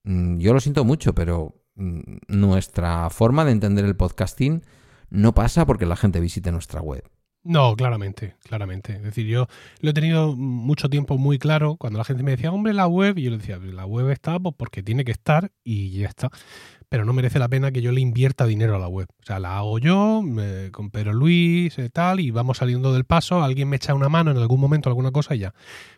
mm, 0.05 0.39
yo 0.39 0.53
lo 0.53 0.61
siento 0.61 0.85
mucho, 0.85 1.15
pero 1.15 1.63
mm, 1.77 2.01
nuestra 2.29 3.11
forma 3.11 3.45
de 3.45 3.53
entender 3.53 3.85
el 3.85 3.97
podcasting 3.97 4.63
no 5.09 5.35
pasa 5.35 5.67
porque 5.67 5.87
la 5.87 5.97
gente 5.97 6.21
visite 6.21 6.53
nuestra 6.53 6.81
web. 6.81 7.05
No, 7.43 7.75
claramente, 7.75 8.37
claramente. 8.43 8.97
Es 8.97 9.03
decir, 9.03 9.27
yo 9.27 9.47
lo 9.81 9.91
he 9.91 9.95
tenido 9.95 10.37
mucho 10.37 10.91
tiempo 10.91 11.17
muy 11.17 11.39
claro 11.39 11.77
cuando 11.77 11.99
la 11.99 12.05
gente 12.05 12.23
me 12.23 12.33
decía, 12.33 12.53
hombre, 12.53 12.75
la 12.75 12.87
web, 12.87 13.17
y 13.17 13.23
yo 13.23 13.31
le 13.31 13.39
decía, 13.39 13.59
la 13.59 13.87
web 13.87 14.11
está 14.11 14.39
pues, 14.39 14.55
porque 14.59 14.83
tiene 14.83 15.07
que 15.07 15.13
estar 15.13 15.51
y 15.65 15.91
ya 15.99 16.09
está. 16.09 16.29
Pero 16.91 17.07
no 17.07 17.15
merece 17.15 17.39
la 17.39 17.49
pena 17.49 17.73
que 17.73 17.81
yo 17.81 17.93
le 17.93 18.03
invierta 18.03 18.45
dinero 18.45 18.77
a 18.77 18.79
la 18.79 18.89
web. 18.89 19.09
O 19.23 19.25
sea, 19.25 19.39
la 19.39 19.57
hago 19.57 19.79
yo, 19.79 20.23
con 20.71 20.91
Pedro 20.91 21.15
Luis, 21.15 21.79
eh, 21.79 21.89
tal, 21.89 22.21
y 22.21 22.31
vamos 22.31 22.59
saliendo 22.59 22.93
del 22.93 23.05
paso, 23.05 23.43
alguien 23.43 23.71
me 23.71 23.77
echa 23.77 23.95
una 23.95 24.11
mano 24.11 24.33
en 24.33 24.37
algún 24.37 24.61
momento, 24.61 24.91
alguna 24.91 25.11
cosa 25.11 25.35
y 25.35 25.39
ya. 25.39 25.55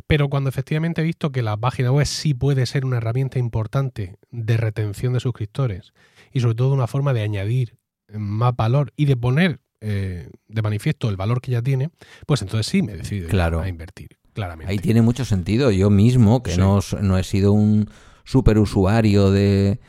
Pero 0.07 0.29
cuando 0.29 0.49
efectivamente 0.49 1.01
he 1.01 1.05
visto 1.05 1.33
que 1.33 1.43
la 1.43 1.57
página 1.57 1.91
web 1.91 2.07
sí 2.07 2.35
puede 2.35 2.67
ser 2.67 2.85
una 2.85 2.99
herramienta 2.99 3.41
importante 3.41 4.17
de 4.31 4.57
retención 4.57 5.13
de 5.15 5.21
suscriptores 5.21 5.93
y 6.33 6.39
sobre 6.39 6.55
todo 6.55 6.73
una 6.73 6.87
forma 6.87 7.13
de 7.13 7.23
añadir 7.23 7.79
más 8.13 8.55
valor 8.55 8.93
y 8.97 9.07
de 9.07 9.17
poner 9.17 9.61
eh, 9.85 10.29
de 10.47 10.63
manifiesto 10.63 11.09
el 11.09 11.17
valor 11.17 11.41
que 11.41 11.51
ya 11.51 11.61
tiene, 11.61 11.91
pues 12.25 12.41
entonces 12.41 12.67
sí 12.67 12.83
me 12.83 12.95
decido 12.95 13.29
a 13.61 13.69
invertir, 13.69 14.11
claramente. 14.33 14.71
Ahí 14.71 14.79
tiene 14.79 15.03
mucho 15.03 15.25
sentido. 15.25 15.73
Yo 15.73 15.91
mismo, 15.91 16.43
que 16.43 16.57
no, 16.57 16.79
no, 17.01 17.19
he 17.19 17.25
sido 17.25 17.53
un 17.53 17.91
super 18.25 18.59
usuario 18.59 19.33
de, 19.33 19.81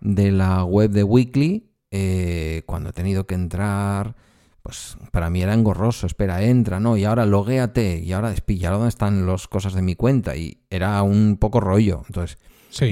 de 0.00 0.30
la 0.30 0.64
web 0.64 0.90
de 0.90 1.02
Weekly, 1.02 1.66
eh, 1.90 2.62
cuando 2.66 2.90
he 2.90 2.92
tenido 2.92 3.26
que 3.26 3.34
entrar, 3.34 4.14
pues 4.62 4.96
para 5.10 5.30
mí 5.30 5.42
era 5.42 5.52
engorroso. 5.52 6.06
Espera, 6.06 6.44
entra, 6.44 6.78
¿no? 6.78 6.96
Y 6.96 7.04
ahora 7.04 7.26
loguéate, 7.26 7.98
y 7.98 8.12
ahora 8.12 8.30
despilla, 8.30 8.70
¿dónde 8.70 8.88
están 8.88 9.26
las 9.26 9.48
cosas 9.48 9.74
de 9.74 9.82
mi 9.82 9.96
cuenta? 9.96 10.36
Y 10.36 10.58
era 10.70 11.02
un 11.02 11.38
poco 11.38 11.58
rollo. 11.58 12.04
Entonces, 12.06 12.38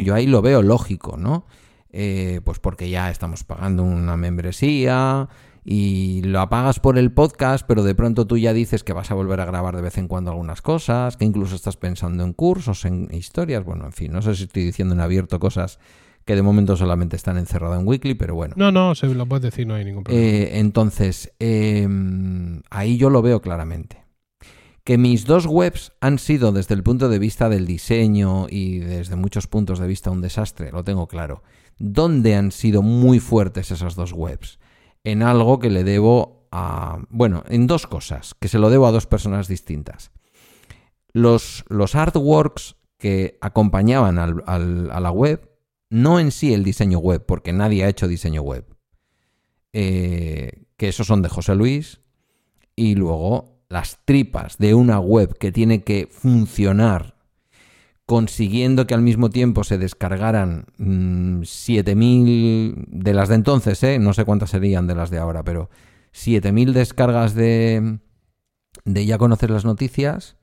yo 0.05 0.13
ahí 0.13 0.27
lo 0.27 0.43
veo 0.43 0.63
lógico, 0.63 1.17
¿no? 1.17 1.47
Eh, 1.91 2.41
pues 2.45 2.59
porque 2.59 2.91
ya 2.91 3.11
estamos 3.11 3.45
pagando 3.45 3.85
una 3.85 4.17
membresía, 4.17 5.29
y 5.70 6.23
lo 6.23 6.40
apagas 6.40 6.81
por 6.81 6.97
el 6.97 7.12
podcast, 7.12 7.66
pero 7.69 7.85
de 7.85 7.95
pronto 7.95 8.27
tú 8.27 8.39
ya 8.39 8.55
dices 8.55 8.82
que 8.82 8.95
vas 8.95 9.11
a 9.11 9.15
volver 9.15 9.39
a 9.43 9.45
grabar 9.45 9.77
de 9.77 9.82
vez 9.82 9.99
en 9.99 10.09
cuando 10.09 10.31
algunas 10.31 10.62
cosas, 10.62 11.19
que 11.19 11.27
incluso 11.27 11.55
estás 11.55 11.77
pensando 11.77 12.24
en 12.24 12.32
cursos, 12.32 12.86
en 12.86 13.09
historias, 13.12 13.66
bueno, 13.66 13.85
en 13.85 13.93
fin, 13.93 14.11
no 14.11 14.23
sé 14.23 14.35
si 14.35 14.45
estoy 14.45 14.65
diciendo 14.65 14.95
en 14.95 15.03
abierto 15.03 15.39
cosas 15.39 15.78
que 16.24 16.35
de 16.35 16.40
momento 16.40 16.74
solamente 16.74 17.16
están 17.16 17.36
encerradas 17.36 17.81
en 17.81 17.86
Weekly, 17.86 18.15
pero 18.15 18.35
bueno. 18.35 18.55
No, 18.57 18.73
no, 18.73 18.95
se 18.95 19.09
lo 19.09 19.27
puedes 19.27 19.43
decir, 19.43 19.66
no 19.66 19.74
hay 19.74 19.85
ningún 19.85 20.05
problema. 20.05 20.27
Eh, 20.27 20.59
entonces, 20.59 21.35
em, 21.39 22.62
ahí 22.70 22.97
yo 22.97 23.11
lo 23.11 23.20
veo 23.20 23.43
claramente. 23.43 24.03
Que 24.85 24.97
mis 24.97 25.27
dos 25.27 25.45
webs 25.45 25.93
han 26.01 26.19
sido 26.19 26.51
desde 26.51 26.77
el 26.77 26.82
punto 26.82 27.11
de 27.11 27.19
vista 27.19 27.51
del 27.51 27.66
diseño 27.66 28.47
y 28.49 28.78
desde 28.78 29.16
muchos 29.16 29.47
puntos 29.47 29.81
de 29.81 29.86
vista 29.86 30.11
un 30.11 30.23
desastre, 30.23 30.73
lo 30.73 30.82
tengo 30.82 31.09
claro. 31.09 31.43
¿Dónde 31.78 32.36
han 32.36 32.53
sido 32.53 32.81
muy 32.81 33.20
fuertes 33.20 33.70
esas 33.70 33.97
dos 33.97 34.15
webs? 34.15 34.59
En 35.11 35.23
algo 35.23 35.59
que 35.59 35.71
le 35.71 35.85
debo 35.85 36.49
a... 36.51 36.99
Bueno, 37.09 37.45
en 37.49 37.67
dos 37.67 37.87
cosas, 37.87 38.35
que 38.39 38.49
se 38.49 38.59
lo 38.59 38.71
debo 38.71 38.87
a 38.87 38.93
dos 38.93 39.07
personas 39.07 39.49
distintas. 39.49 40.11
Los, 41.13 41.65
los 41.69 41.95
artworks 41.95 42.77
que 42.99 43.39
acompañaban 43.41 44.19
al, 44.19 44.43
a 44.47 45.01
la 45.01 45.11
web, 45.11 45.51
no 45.89 46.21
en 46.21 46.31
sí 46.31 46.53
el 46.53 46.65
diseño 46.65 46.99
web, 46.99 47.25
porque 47.25 47.53
nadie 47.53 47.85
ha 47.85 47.89
hecho 47.89 48.09
diseño 48.09 48.43
web, 48.43 48.67
eh, 49.73 50.67
que 50.77 50.89
esos 50.89 51.07
son 51.07 51.23
de 51.23 51.29
José 51.29 51.55
Luis, 51.55 52.01
y 52.77 52.95
luego 52.95 53.63
las 53.69 53.99
tripas 54.05 54.59
de 54.59 54.75
una 54.75 54.99
web 54.99 55.37
que 55.39 55.53
tiene 55.53 55.83
que 55.85 56.07
funcionar 56.11 57.18
consiguiendo 58.09 58.87
que 58.87 58.95
al 58.95 59.03
mismo 59.03 59.29
tiempo 59.29 59.65
se 59.65 59.77
descargaran 59.77 60.65
7.000 60.79 61.95
mm, 61.95 62.85
de 62.87 63.13
las 63.13 63.29
de 63.29 63.35
entonces, 63.35 63.83
¿eh? 63.83 63.99
no 63.99 64.15
sé 64.15 64.25
cuántas 64.25 64.49
serían 64.49 64.87
de 64.87 64.95
las 64.95 65.11
de 65.11 65.19
ahora, 65.19 65.43
pero 65.43 65.69
7.000 66.15 66.73
descargas 66.73 67.35
de, 67.35 67.99
de 68.87 69.05
ya 69.05 69.19
conocer 69.19 69.51
las 69.51 69.67
noticias 69.67 70.39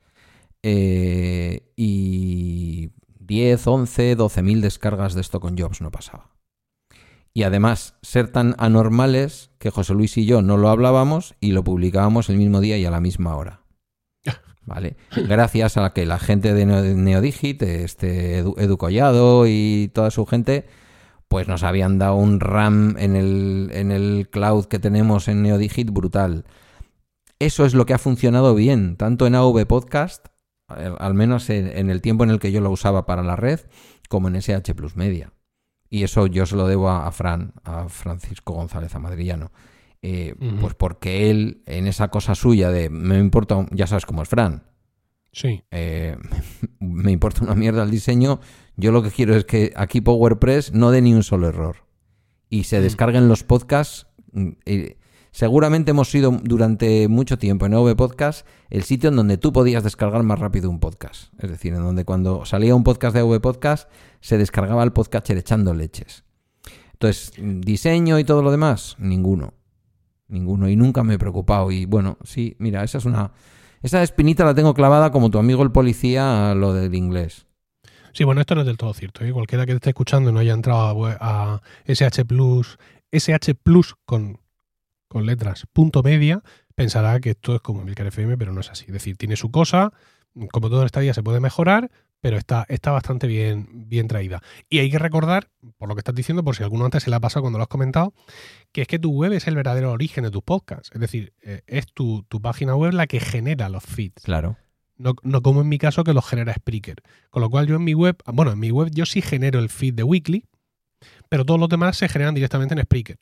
eh, 0.62 1.72
y 1.74 2.92
10, 3.18 3.66
11, 3.66 4.16
12.000 4.16 4.60
descargas 4.60 5.14
de 5.14 5.22
esto 5.22 5.40
con 5.40 5.58
Jobs 5.58 5.80
no 5.80 5.90
pasaba. 5.90 6.36
Y 7.34 7.42
además 7.42 7.96
ser 8.00 8.28
tan 8.28 8.54
anormales 8.58 9.50
que 9.58 9.70
José 9.70 9.92
Luis 9.92 10.16
y 10.18 10.24
yo 10.24 10.40
no 10.40 10.56
lo 10.56 10.68
hablábamos 10.68 11.34
y 11.40 11.50
lo 11.50 11.64
publicábamos 11.64 12.28
el 12.28 12.36
mismo 12.36 12.60
día 12.60 12.78
y 12.78 12.84
a 12.84 12.92
la 12.92 13.00
misma 13.00 13.34
hora. 13.34 13.65
¿Vale? 14.66 14.96
Gracias 15.16 15.76
a 15.76 15.92
que 15.92 16.04
la 16.04 16.18
gente 16.18 16.52
de 16.52 16.66
Neodigit, 16.66 17.62
este 17.62 18.38
Edu, 18.38 18.76
Collado 18.76 19.46
y 19.46 19.90
toda 19.94 20.10
su 20.10 20.26
gente, 20.26 20.66
pues 21.28 21.48
nos 21.48 21.62
habían 21.62 21.98
dado 21.98 22.16
un 22.16 22.40
RAM 22.40 22.96
en 22.98 23.16
el, 23.16 23.70
en 23.72 23.90
el 23.92 24.28
cloud 24.30 24.66
que 24.66 24.78
tenemos 24.78 25.28
en 25.28 25.42
Neodigit 25.42 25.90
brutal. 25.90 26.44
Eso 27.38 27.64
es 27.64 27.74
lo 27.74 27.86
que 27.86 27.94
ha 27.94 27.98
funcionado 27.98 28.54
bien, 28.54 28.96
tanto 28.96 29.26
en 29.26 29.34
AV 29.34 29.66
Podcast, 29.66 30.26
al 30.68 31.14
menos 31.14 31.48
en, 31.50 31.90
el 31.90 32.00
tiempo 32.00 32.24
en 32.24 32.30
el 32.30 32.40
que 32.40 32.50
yo 32.50 32.60
lo 32.60 32.70
usaba 32.70 33.06
para 33.06 33.22
la 33.22 33.36
red, 33.36 33.60
como 34.08 34.28
en 34.28 34.36
SH 34.36 34.74
Plus 34.74 34.96
Media. 34.96 35.32
Y 35.88 36.02
eso 36.02 36.26
yo 36.26 36.46
se 36.46 36.56
lo 36.56 36.66
debo 36.66 36.88
a, 36.88 37.06
a 37.06 37.12
Fran, 37.12 37.52
a 37.62 37.88
Francisco 37.88 38.54
González 38.54 38.94
Amadrillano. 38.94 39.52
Eh, 40.02 40.34
pues 40.60 40.74
porque 40.74 41.30
él, 41.30 41.62
en 41.66 41.86
esa 41.86 42.08
cosa 42.08 42.34
suya 42.34 42.70
de 42.70 42.90
me 42.90 43.18
importa, 43.18 43.66
ya 43.72 43.86
sabes 43.86 44.06
cómo 44.06 44.22
es 44.22 44.28
Fran. 44.28 44.62
Sí. 45.32 45.62
Eh, 45.70 46.16
me 46.80 47.12
importa 47.12 47.44
una 47.44 47.54
mierda 47.54 47.82
el 47.82 47.90
diseño. 47.90 48.40
Yo 48.76 48.92
lo 48.92 49.02
que 49.02 49.10
quiero 49.10 49.34
es 49.34 49.44
que 49.44 49.72
aquí 49.76 50.00
PowerPress 50.00 50.72
no 50.72 50.90
dé 50.90 51.02
ni 51.02 51.14
un 51.14 51.22
solo 51.22 51.48
error. 51.48 51.76
Y 52.48 52.64
se 52.64 52.78
mm. 52.78 52.82
descarguen 52.82 53.28
los 53.28 53.42
podcasts. 53.42 54.06
Mm, 54.32 54.50
seguramente 55.30 55.90
hemos 55.90 56.10
sido 56.10 56.30
durante 56.42 57.08
mucho 57.08 57.38
tiempo 57.38 57.66
en 57.66 57.74
OV 57.74 57.96
Podcast 57.96 58.46
el 58.70 58.84
sitio 58.84 59.10
en 59.10 59.16
donde 59.16 59.38
tú 59.38 59.52
podías 59.52 59.82
descargar 59.82 60.22
más 60.22 60.38
rápido 60.38 60.70
un 60.70 60.80
podcast. 60.80 61.32
Es 61.42 61.50
decir, 61.50 61.74
en 61.74 61.82
donde 61.82 62.04
cuando 62.04 62.44
salía 62.44 62.74
un 62.74 62.84
podcast 62.84 63.14
de 63.14 63.22
OV 63.22 63.40
Podcast 63.40 63.90
se 64.20 64.38
descargaba 64.38 64.84
el 64.84 64.92
podcatcher 64.92 65.36
echando 65.36 65.74
leches. 65.74 66.24
Entonces, 66.92 67.32
diseño 67.36 68.18
y 68.18 68.24
todo 68.24 68.42
lo 68.42 68.50
demás, 68.50 68.96
ninguno 68.98 69.55
ninguno. 70.28 70.68
Y 70.68 70.76
nunca 70.76 71.02
me 71.02 71.14
he 71.14 71.18
preocupado. 71.18 71.70
Y 71.70 71.86
bueno, 71.86 72.18
sí, 72.24 72.56
mira, 72.58 72.84
esa 72.84 72.98
es 72.98 73.04
una. 73.04 73.32
Esa 73.82 74.02
espinita 74.02 74.44
la 74.44 74.54
tengo 74.54 74.74
clavada 74.74 75.10
como 75.10 75.30
tu 75.30 75.38
amigo 75.38 75.62
el 75.62 75.70
policía 75.70 76.50
a 76.50 76.54
lo 76.54 76.72
del 76.72 76.94
inglés. 76.94 77.46
Sí, 78.12 78.24
bueno, 78.24 78.40
esto 78.40 78.54
no 78.54 78.62
es 78.62 78.66
del 78.66 78.78
todo 78.78 78.94
cierto. 78.94 79.24
¿eh? 79.24 79.32
Cualquiera 79.32 79.66
que 79.66 79.72
te 79.72 79.76
esté 79.76 79.90
escuchando 79.90 80.30
y 80.30 80.32
no 80.32 80.40
haya 80.40 80.54
entrado 80.54 81.06
a, 81.06 81.60
SH 81.84 82.24
Plus, 82.24 82.78
SH 83.12 83.54
Plus 83.54 83.94
con, 84.06 84.40
con 85.06 85.26
letras, 85.26 85.66
punto 85.72 86.02
media, 86.02 86.42
pensará 86.74 87.20
que 87.20 87.30
esto 87.30 87.56
es 87.56 87.60
como 87.60 87.84
Milcar 87.84 88.06
FM, 88.06 88.38
pero 88.38 88.52
no 88.52 88.60
es 88.60 88.70
así. 88.70 88.86
Es 88.86 88.92
decir, 88.94 89.18
tiene 89.18 89.36
su 89.36 89.50
cosa, 89.50 89.92
como 90.50 90.70
todo 90.70 90.80
en 90.80 90.86
esta 90.86 91.00
vida 91.00 91.12
se 91.12 91.22
puede 91.22 91.40
mejorar, 91.40 91.90
pero 92.26 92.38
está, 92.38 92.66
está 92.68 92.90
bastante 92.90 93.28
bien, 93.28 93.68
bien 93.88 94.08
traída. 94.08 94.42
Y 94.68 94.80
hay 94.80 94.90
que 94.90 94.98
recordar, 94.98 95.46
por 95.78 95.88
lo 95.88 95.94
que 95.94 96.00
estás 96.00 96.16
diciendo, 96.16 96.42
por 96.42 96.56
si 96.56 96.64
alguno 96.64 96.84
antes 96.84 97.04
se 97.04 97.10
le 97.10 97.14
ha 97.14 97.20
pasado 97.20 97.42
cuando 97.42 97.60
lo 97.60 97.62
has 97.62 97.68
comentado, 97.68 98.14
que 98.72 98.82
es 98.82 98.88
que 98.88 98.98
tu 98.98 99.12
web 99.12 99.32
es 99.32 99.46
el 99.46 99.54
verdadero 99.54 99.92
origen 99.92 100.24
de 100.24 100.32
tus 100.32 100.42
podcasts. 100.42 100.90
Es 100.92 101.00
decir, 101.00 101.34
eh, 101.42 101.60
es 101.68 101.86
tu, 101.86 102.26
página 102.42 102.74
web 102.74 102.94
la 102.94 103.06
que 103.06 103.20
genera 103.20 103.68
los 103.68 103.84
feeds. 103.84 104.24
Claro. 104.24 104.56
No, 104.96 105.14
no, 105.22 105.40
como 105.40 105.60
en 105.60 105.68
mi 105.68 105.78
caso 105.78 106.02
que 106.02 106.12
los 106.14 106.26
genera 106.26 106.52
Spreaker. 106.52 106.96
Con 107.30 107.42
lo 107.42 107.48
cual 107.48 107.68
yo 107.68 107.76
en 107.76 107.84
mi 107.84 107.94
web, 107.94 108.16
bueno, 108.26 108.50
en 108.50 108.58
mi 108.58 108.72
web 108.72 108.90
yo 108.92 109.06
sí 109.06 109.22
genero 109.22 109.60
el 109.60 109.68
feed 109.68 109.94
de 109.94 110.02
Weekly, 110.02 110.46
pero 111.28 111.44
todos 111.44 111.60
los 111.60 111.68
demás 111.68 111.96
se 111.96 112.08
generan 112.08 112.34
directamente 112.34 112.74
en 112.74 112.82
Spreaker. 112.82 113.18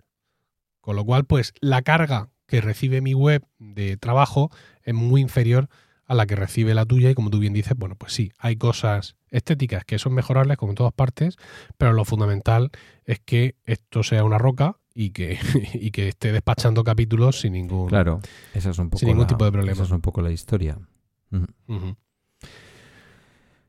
Con 0.80 0.96
lo 0.96 1.04
cual, 1.04 1.26
pues 1.26 1.52
la 1.60 1.82
carga 1.82 2.30
que 2.46 2.62
recibe 2.62 3.02
mi 3.02 3.12
web 3.12 3.44
de 3.58 3.98
trabajo 3.98 4.50
es 4.82 4.94
muy 4.94 5.20
inferior 5.20 5.68
a 6.06 6.14
la 6.14 6.26
que 6.26 6.36
recibe 6.36 6.74
la 6.74 6.84
tuya 6.84 7.10
y 7.10 7.14
como 7.14 7.30
tú 7.30 7.38
bien 7.38 7.52
dices, 7.52 7.74
bueno, 7.76 7.96
pues 7.96 8.12
sí, 8.12 8.32
hay 8.38 8.56
cosas 8.56 9.16
estéticas 9.30 9.84
que 9.84 9.98
son 9.98 10.14
mejorables 10.14 10.56
como 10.56 10.72
en 10.72 10.76
todas 10.76 10.92
partes, 10.92 11.36
pero 11.78 11.92
lo 11.92 12.04
fundamental 12.04 12.70
es 13.04 13.20
que 13.20 13.56
esto 13.64 14.02
sea 14.02 14.24
una 14.24 14.38
roca 14.38 14.76
y 14.94 15.10
que, 15.10 15.38
y 15.74 15.90
que 15.90 16.08
esté 16.08 16.32
despachando 16.32 16.84
capítulos 16.84 17.40
sin 17.40 17.54
ningún, 17.54 17.88
claro, 17.88 18.20
esa 18.54 18.70
es 18.70 18.78
un 18.78 18.90
poco 18.90 19.00
sin 19.00 19.08
ningún 19.08 19.26
tipo 19.26 19.44
de 19.44 19.52
problema. 19.52 19.72
Esa 19.72 19.84
es 19.84 19.90
un 19.90 20.00
poco 20.00 20.22
la 20.22 20.30
historia. 20.30 20.78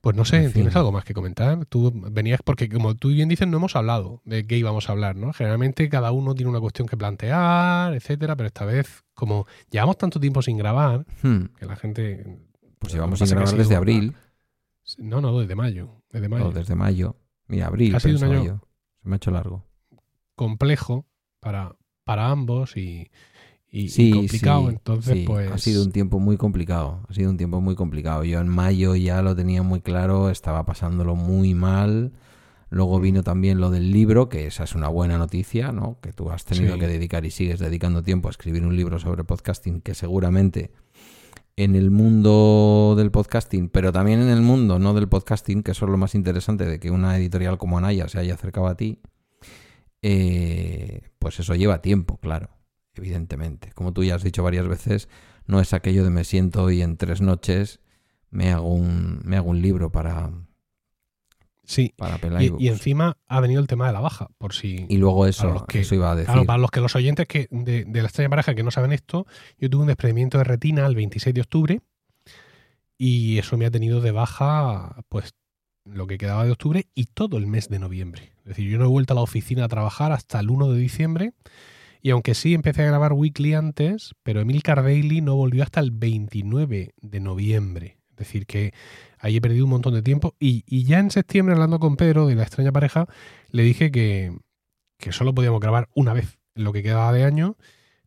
Pues 0.01 0.15
no 0.15 0.23
sé, 0.23 0.51
¿tienes 0.51 0.75
algo 0.75 0.91
más 0.91 1.03
que 1.03 1.15
comentar? 1.15 1.65
Tú 1.65 1.91
venías, 2.11 2.39
porque 2.43 2.69
como 2.69 2.93
tú 2.93 3.07
bien 3.07 3.27
dices, 3.27 3.47
no 3.47 3.57
hemos 3.57 3.75
hablado 3.75 4.21
de 4.23 4.45
qué 4.45 4.55
íbamos 4.55 4.87
a 4.87 4.91
hablar, 4.91 5.15
¿no? 5.15 5.33
Generalmente 5.33 5.89
cada 5.89 6.11
uno 6.11 6.35
tiene 6.35 6.51
una 6.51 6.59
cuestión 6.59 6.87
que 6.87 6.95
plantear, 6.95 7.95
etcétera, 7.95 8.35
pero 8.35 8.45
esta 8.45 8.65
vez, 8.65 9.03
como 9.15 9.47
llevamos 9.71 9.97
tanto 9.97 10.19
tiempo 10.19 10.41
sin 10.41 10.57
grabar, 10.57 11.05
hmm. 11.23 11.45
que 11.57 11.65
la 11.65 11.75
gente. 11.75 12.39
Pues 12.77 12.93
llevamos 12.93 13.19
sin 13.19 13.29
grabar 13.29 13.55
desde 13.55 13.75
abril. 13.75 14.15
No, 14.97 15.21
no, 15.21 15.39
desde 15.39 15.55
mayo. 15.55 16.03
Desde 16.11 16.29
mayo. 16.29 16.51
desde 16.51 16.75
mayo. 16.75 17.15
Mira, 17.47 17.67
abril. 17.67 17.95
Ha 17.95 17.99
sido 17.99 18.17
un 18.17 18.35
año 18.35 18.61
Se 19.01 19.09
me 19.09 19.15
ha 19.15 19.17
hecho 19.17 19.31
largo. 19.31 19.65
Complejo 20.35 21.07
para, 21.39 21.75
para 22.03 22.29
ambos 22.29 22.77
y, 22.77 23.09
y, 23.71 24.11
complicado. 24.11 24.69
Entonces, 24.69 25.25
pues. 25.25 25.51
Ha 25.51 25.57
sido 25.57 25.83
un 25.83 25.91
tiempo 25.91 26.19
muy 26.19 26.37
complicado. 26.37 27.03
Ha 27.09 27.13
sido 27.13 27.31
un 27.31 27.37
tiempo 27.37 27.61
muy 27.61 27.75
complicado. 27.75 28.23
Yo 28.23 28.39
en 28.39 28.47
mayo 28.47 28.95
ya 28.95 29.21
lo 29.21 29.35
tenía 29.35 29.63
muy 29.63 29.81
claro, 29.81 30.29
estaba 30.29 30.65
pasándolo 30.65 31.15
muy 31.15 31.53
mal. 31.53 32.13
Luego 32.69 32.99
vino 32.99 33.23
también 33.23 33.59
lo 33.59 33.69
del 33.69 33.91
libro, 33.91 34.27
que 34.27 34.47
esa 34.47 34.63
es 34.63 34.75
una 34.75 34.87
buena 34.87 35.17
noticia, 35.17 35.71
¿no? 35.71 35.99
Que 36.01 36.13
tú 36.13 36.31
has 36.31 36.45
tenido 36.45 36.77
que 36.77 36.87
dedicar 36.87 37.25
y 37.25 37.31
sigues 37.31 37.59
dedicando 37.59 38.01
tiempo 38.01 38.27
a 38.27 38.31
escribir 38.31 38.65
un 38.65 38.75
libro 38.75 38.99
sobre 38.99 39.23
podcasting 39.23 39.81
que 39.81 39.93
seguramente 39.93 40.71
en 41.57 41.75
el 41.75 41.89
mundo 41.89 42.95
del 42.97 43.11
podcasting, 43.11 43.69
pero 43.69 43.91
también 43.91 44.21
en 44.21 44.29
el 44.29 44.41
mundo 44.41 44.77
no 44.79 44.93
del 44.93 45.07
podcasting, 45.07 45.63
que 45.63 45.71
eso 45.71 45.85
es 45.85 45.91
lo 45.91 45.97
más 45.97 46.15
interesante 46.15 46.65
de 46.65 46.79
que 46.79 46.91
una 46.91 47.17
editorial 47.17 47.57
como 47.57 47.77
Anaya 47.77 48.07
se 48.09 48.19
haya 48.19 48.33
acercado 48.33 48.67
a 48.67 48.75
ti, 48.75 48.99
eh, 50.01 51.09
pues 51.17 51.39
eso 51.39 51.55
lleva 51.55 51.81
tiempo, 51.81 52.17
claro, 52.17 52.49
evidentemente. 52.93 53.71
Como 53.73 53.93
tú 53.93 54.03
ya 54.03 54.15
has 54.15 54.23
dicho 54.23 54.43
varias 54.43 54.67
veces, 54.67 55.07
no 55.47 55.59
es 55.59 55.73
aquello 55.73 56.03
de 56.03 56.09
me 56.09 56.23
siento 56.23 56.69
y 56.71 56.81
en 56.81 56.97
tres 56.97 57.21
noches 57.21 57.79
me 58.31 58.51
hago 58.51 58.73
un, 58.73 59.21
me 59.23 59.37
hago 59.37 59.49
un 59.49 59.61
libro 59.61 59.91
para, 59.91 60.31
Sí. 61.65 61.93
Para 61.97 62.19
y, 62.41 62.53
y, 62.59 62.67
encima 62.67 63.17
ha 63.27 63.39
venido 63.39 63.59
el 63.61 63.67
tema 63.67 63.87
de 63.87 63.93
la 63.93 63.99
baja, 63.99 64.29
por 64.37 64.53
si. 64.53 64.85
Y 64.87 64.97
luego 64.97 65.25
eso, 65.25 65.65
que, 65.67 65.81
eso 65.81 65.95
iba 65.95 66.11
a 66.11 66.15
decir. 66.15 66.31
Claro, 66.31 66.45
para 66.45 66.59
los 66.59 66.71
que 66.71 66.79
los 66.79 66.95
oyentes 66.95 67.27
que 67.27 67.47
de, 67.49 67.85
la 67.91 68.03
extraña 68.03 68.29
pareja 68.29 68.55
que 68.55 68.63
no 68.63 68.71
saben 68.71 68.91
esto, 68.91 69.25
yo 69.57 69.69
tuve 69.69 69.81
un 69.81 69.87
desprendimiento 69.87 70.37
de 70.37 70.43
retina 70.43 70.85
el 70.85 70.95
26 70.95 71.33
de 71.33 71.41
octubre 71.41 71.81
y 72.97 73.37
eso 73.39 73.57
me 73.57 73.65
ha 73.65 73.71
tenido 73.71 74.01
de 74.01 74.11
baja, 74.11 75.03
pues, 75.09 75.33
lo 75.85 76.07
que 76.07 76.17
quedaba 76.17 76.45
de 76.45 76.51
octubre 76.51 76.87
y 76.95 77.05
todo 77.05 77.37
el 77.37 77.47
mes 77.47 77.69
de 77.69 77.79
noviembre. 77.79 78.33
Es 78.39 78.45
decir, 78.45 78.69
yo 78.69 78.77
no 78.77 78.85
he 78.85 78.89
vuelto 78.89 79.13
a 79.13 79.15
la 79.15 79.21
oficina 79.21 79.65
a 79.65 79.67
trabajar 79.67 80.11
hasta 80.11 80.39
el 80.39 80.49
1 80.49 80.71
de 80.71 80.79
diciembre. 80.79 81.33
Y 82.01 82.11
aunque 82.11 82.35
sí 82.35 82.53
empecé 82.53 82.83
a 82.83 82.87
grabar 82.87 83.13
weekly 83.13 83.55
antes, 83.55 84.13
pero 84.21 84.39
Emil 84.39 84.61
Daily 84.63 85.21
no 85.21 85.35
volvió 85.35 85.63
hasta 85.63 85.79
el 85.79 85.91
29 85.91 86.93
de 87.01 87.19
noviembre. 87.19 87.97
Es 88.11 88.17
decir, 88.17 88.45
que 88.45 88.73
ahí 89.25 89.37
he 89.37 89.41
perdido 89.41 89.65
un 89.65 89.71
montón 89.71 89.95
de 89.95 90.03
tiempo. 90.03 90.35
Y, 90.39 90.83
ya 90.85 90.99
en 90.99 91.09
septiembre, 91.09 91.55
hablando 91.55 91.79
con 91.79 91.97
Pedro 91.97 92.27
de 92.27 92.35
la 92.35 92.43
extraña 92.43 92.71
pareja, 92.71 93.07
le 93.49 93.63
dije 93.63 93.91
que, 93.91 94.37
solo 95.11 95.33
podíamos 95.33 95.59
grabar 95.59 95.89
una 95.95 96.13
vez 96.13 96.37
lo 96.53 96.71
que 96.71 96.83
quedaba 96.83 97.11
de 97.11 97.23
año. 97.23 97.57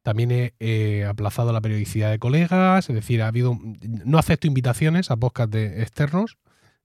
También 0.03 0.53
he, 0.61 1.05
aplazado 1.05 1.53
la 1.53 1.61
periodicidad 1.61 2.11
de 2.11 2.21
colegas, 2.21 2.89
es 2.89 2.95
decir, 2.95 3.21
ha 3.23 3.27
habido. 3.27 3.59
No 4.05 4.19
acepto 4.19 4.47
invitaciones 4.47 5.11
a 5.11 5.17
podcast 5.17 5.51
de 5.51 5.83
externos. 5.83 6.39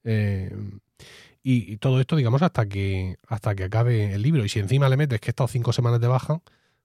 Eh, 0.03 0.51
y, 1.43 1.77
todo 1.77 2.01
esto, 2.01 2.15
digamos, 2.15 2.41
hasta 2.41 2.65
que, 2.67 3.17
hasta 3.27 3.53
que 3.53 3.65
acabe 3.65 4.15
el 4.15 4.23
libro. 4.23 4.43
Y 4.43 4.49
si 4.49 4.59
encima 4.59 4.89
le 4.89 4.97
metes 4.97 5.21
que 5.21 5.29
he 5.29 5.31
estado 5.31 5.47
cinco 5.47 5.73
semanas 5.73 6.01
de 6.01 6.07
baja, 6.07 6.41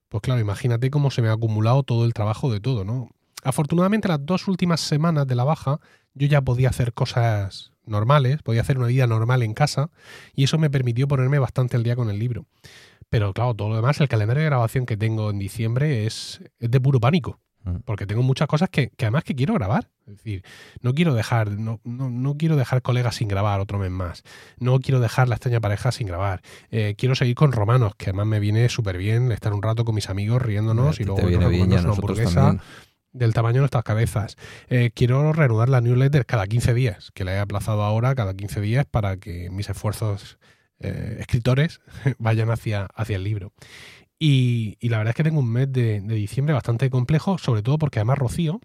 pues 0.07 0.21
claro, 0.21 0.39
imagínate 0.39 0.91
cómo 0.91 1.09
se 1.09 1.23
me 1.23 1.29
ha 1.29 1.33
acumulado 1.33 1.81
todo 1.81 2.05
el 2.05 2.13
trabajo 2.13 2.51
de 2.51 2.59
todo, 2.59 2.85
¿no? 2.85 3.09
Afortunadamente, 3.43 4.07
las 4.07 4.23
dos 4.23 4.47
últimas 4.47 4.81
semanas 4.81 5.25
de 5.25 5.35
la 5.35 5.45
baja 5.45 5.79
yo 6.19 6.27
ya 6.27 6.41
podía 6.41 6.69
hacer 6.69 6.93
cosas 6.93 7.71
normales, 7.85 8.43
podía 8.43 8.61
hacer 8.61 8.77
una 8.77 8.87
vida 8.87 9.07
normal 9.07 9.41
en 9.41 9.53
casa 9.53 9.89
y 10.35 10.43
eso 10.43 10.57
me 10.57 10.69
permitió 10.69 11.07
ponerme 11.07 11.39
bastante 11.39 11.77
al 11.77 11.83
día 11.83 11.95
con 11.95 12.09
el 12.09 12.19
libro. 12.19 12.45
Pero 13.09 13.33
claro, 13.33 13.55
todo 13.55 13.69
lo 13.69 13.75
demás, 13.77 13.99
el 14.01 14.09
calendario 14.09 14.43
de 14.43 14.49
grabación 14.49 14.85
que 14.85 14.97
tengo 14.97 15.31
en 15.31 15.39
diciembre 15.39 16.05
es, 16.05 16.43
de 16.59 16.79
puro 16.79 16.99
pánico. 16.99 17.39
Mm. 17.63 17.77
Porque 17.85 18.05
tengo 18.05 18.21
muchas 18.21 18.47
cosas 18.47 18.69
que, 18.69 18.91
además 18.99 19.23
que 19.23 19.33
quiero 19.33 19.53
grabar. 19.53 19.89
Es 20.05 20.17
decir, 20.17 20.43
no 20.81 20.93
quiero 20.93 21.13
dejar, 21.13 21.51
no, 21.51 21.79
no, 21.83 22.37
quiero 22.37 22.55
dejar 22.55 22.81
colegas 22.81 23.15
sin 23.15 23.27
grabar 23.27 23.59
otro 23.61 23.79
mes 23.79 23.91
más. 23.91 24.23
No 24.57 24.79
quiero 24.79 24.99
dejar 24.99 25.27
la 25.27 25.35
extraña 25.35 25.59
pareja 25.59 25.91
sin 25.91 26.07
grabar. 26.07 26.41
Eh, 26.69 26.95
quiero 26.97 27.15
seguir 27.15 27.35
con 27.35 27.51
romanos, 27.51 27.93
que 27.95 28.05
además 28.05 28.27
me 28.27 28.39
viene 28.39 28.69
súper 28.69 28.97
bien 28.97 29.31
estar 29.31 29.53
un 29.53 29.61
rato 29.61 29.85
con 29.85 29.95
mis 29.95 30.09
amigos 30.09 30.41
riéndonos 30.41 30.99
y 30.99 31.05
luego 31.05 31.25
viene 31.25 31.47
bien, 31.47 31.71
una 31.71 31.91
hamburguesa 31.91 32.59
del 33.11 33.33
tamaño 33.33 33.55
de 33.55 33.59
nuestras 33.61 33.83
cabezas. 33.83 34.35
Eh, 34.67 34.91
quiero 34.93 35.33
reanudar 35.33 35.69
la 35.69 35.81
newsletter 35.81 36.25
cada 36.25 36.47
15 36.47 36.73
días, 36.73 37.11
que 37.13 37.23
la 37.23 37.33
he 37.33 37.39
aplazado 37.39 37.83
ahora 37.83 38.15
cada 38.15 38.33
15 38.33 38.61
días 38.61 38.85
para 38.85 39.17
que 39.17 39.49
mis 39.49 39.69
esfuerzos 39.69 40.37
eh, 40.79 41.17
escritores 41.19 41.81
vayan 42.19 42.49
hacia, 42.51 42.85
hacia 42.95 43.15
el 43.15 43.23
libro. 43.23 43.53
Y, 44.19 44.77
la 44.81 44.97
verdad 44.97 45.11
es 45.11 45.15
que 45.15 45.23
tengo 45.23 45.39
un 45.39 45.51
mes 45.51 45.71
de, 45.71 46.01
diciembre 46.01 46.53
bastante 46.53 46.89
complejo, 46.89 47.37
sobre 47.37 47.61
todo 47.61 47.77
porque 47.77 47.99
además 47.99 48.17
Rocío, 48.17 48.59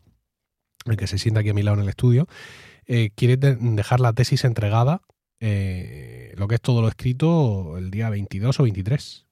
el 0.86 0.96
que 0.96 1.06
se 1.06 1.16
sienta 1.16 1.40
aquí 1.40 1.50
a 1.50 1.54
mi 1.54 1.62
lado 1.62 1.76
en 1.76 1.84
el 1.84 1.88
estudio, 1.88 2.26
eh, 2.86 3.10
quiere 3.14 3.36
dejar 3.36 4.00
la 4.00 4.12
tesis 4.12 4.44
entregada, 4.44 5.02
lo 5.40 6.48
que 6.48 6.54
es 6.54 6.60
todo 6.60 6.80
lo 6.80 6.88
escrito, 6.88 7.76
el 7.76 7.90
día 7.90 8.08
22 8.10 8.58
o 8.58 8.62
23. 8.64 9.26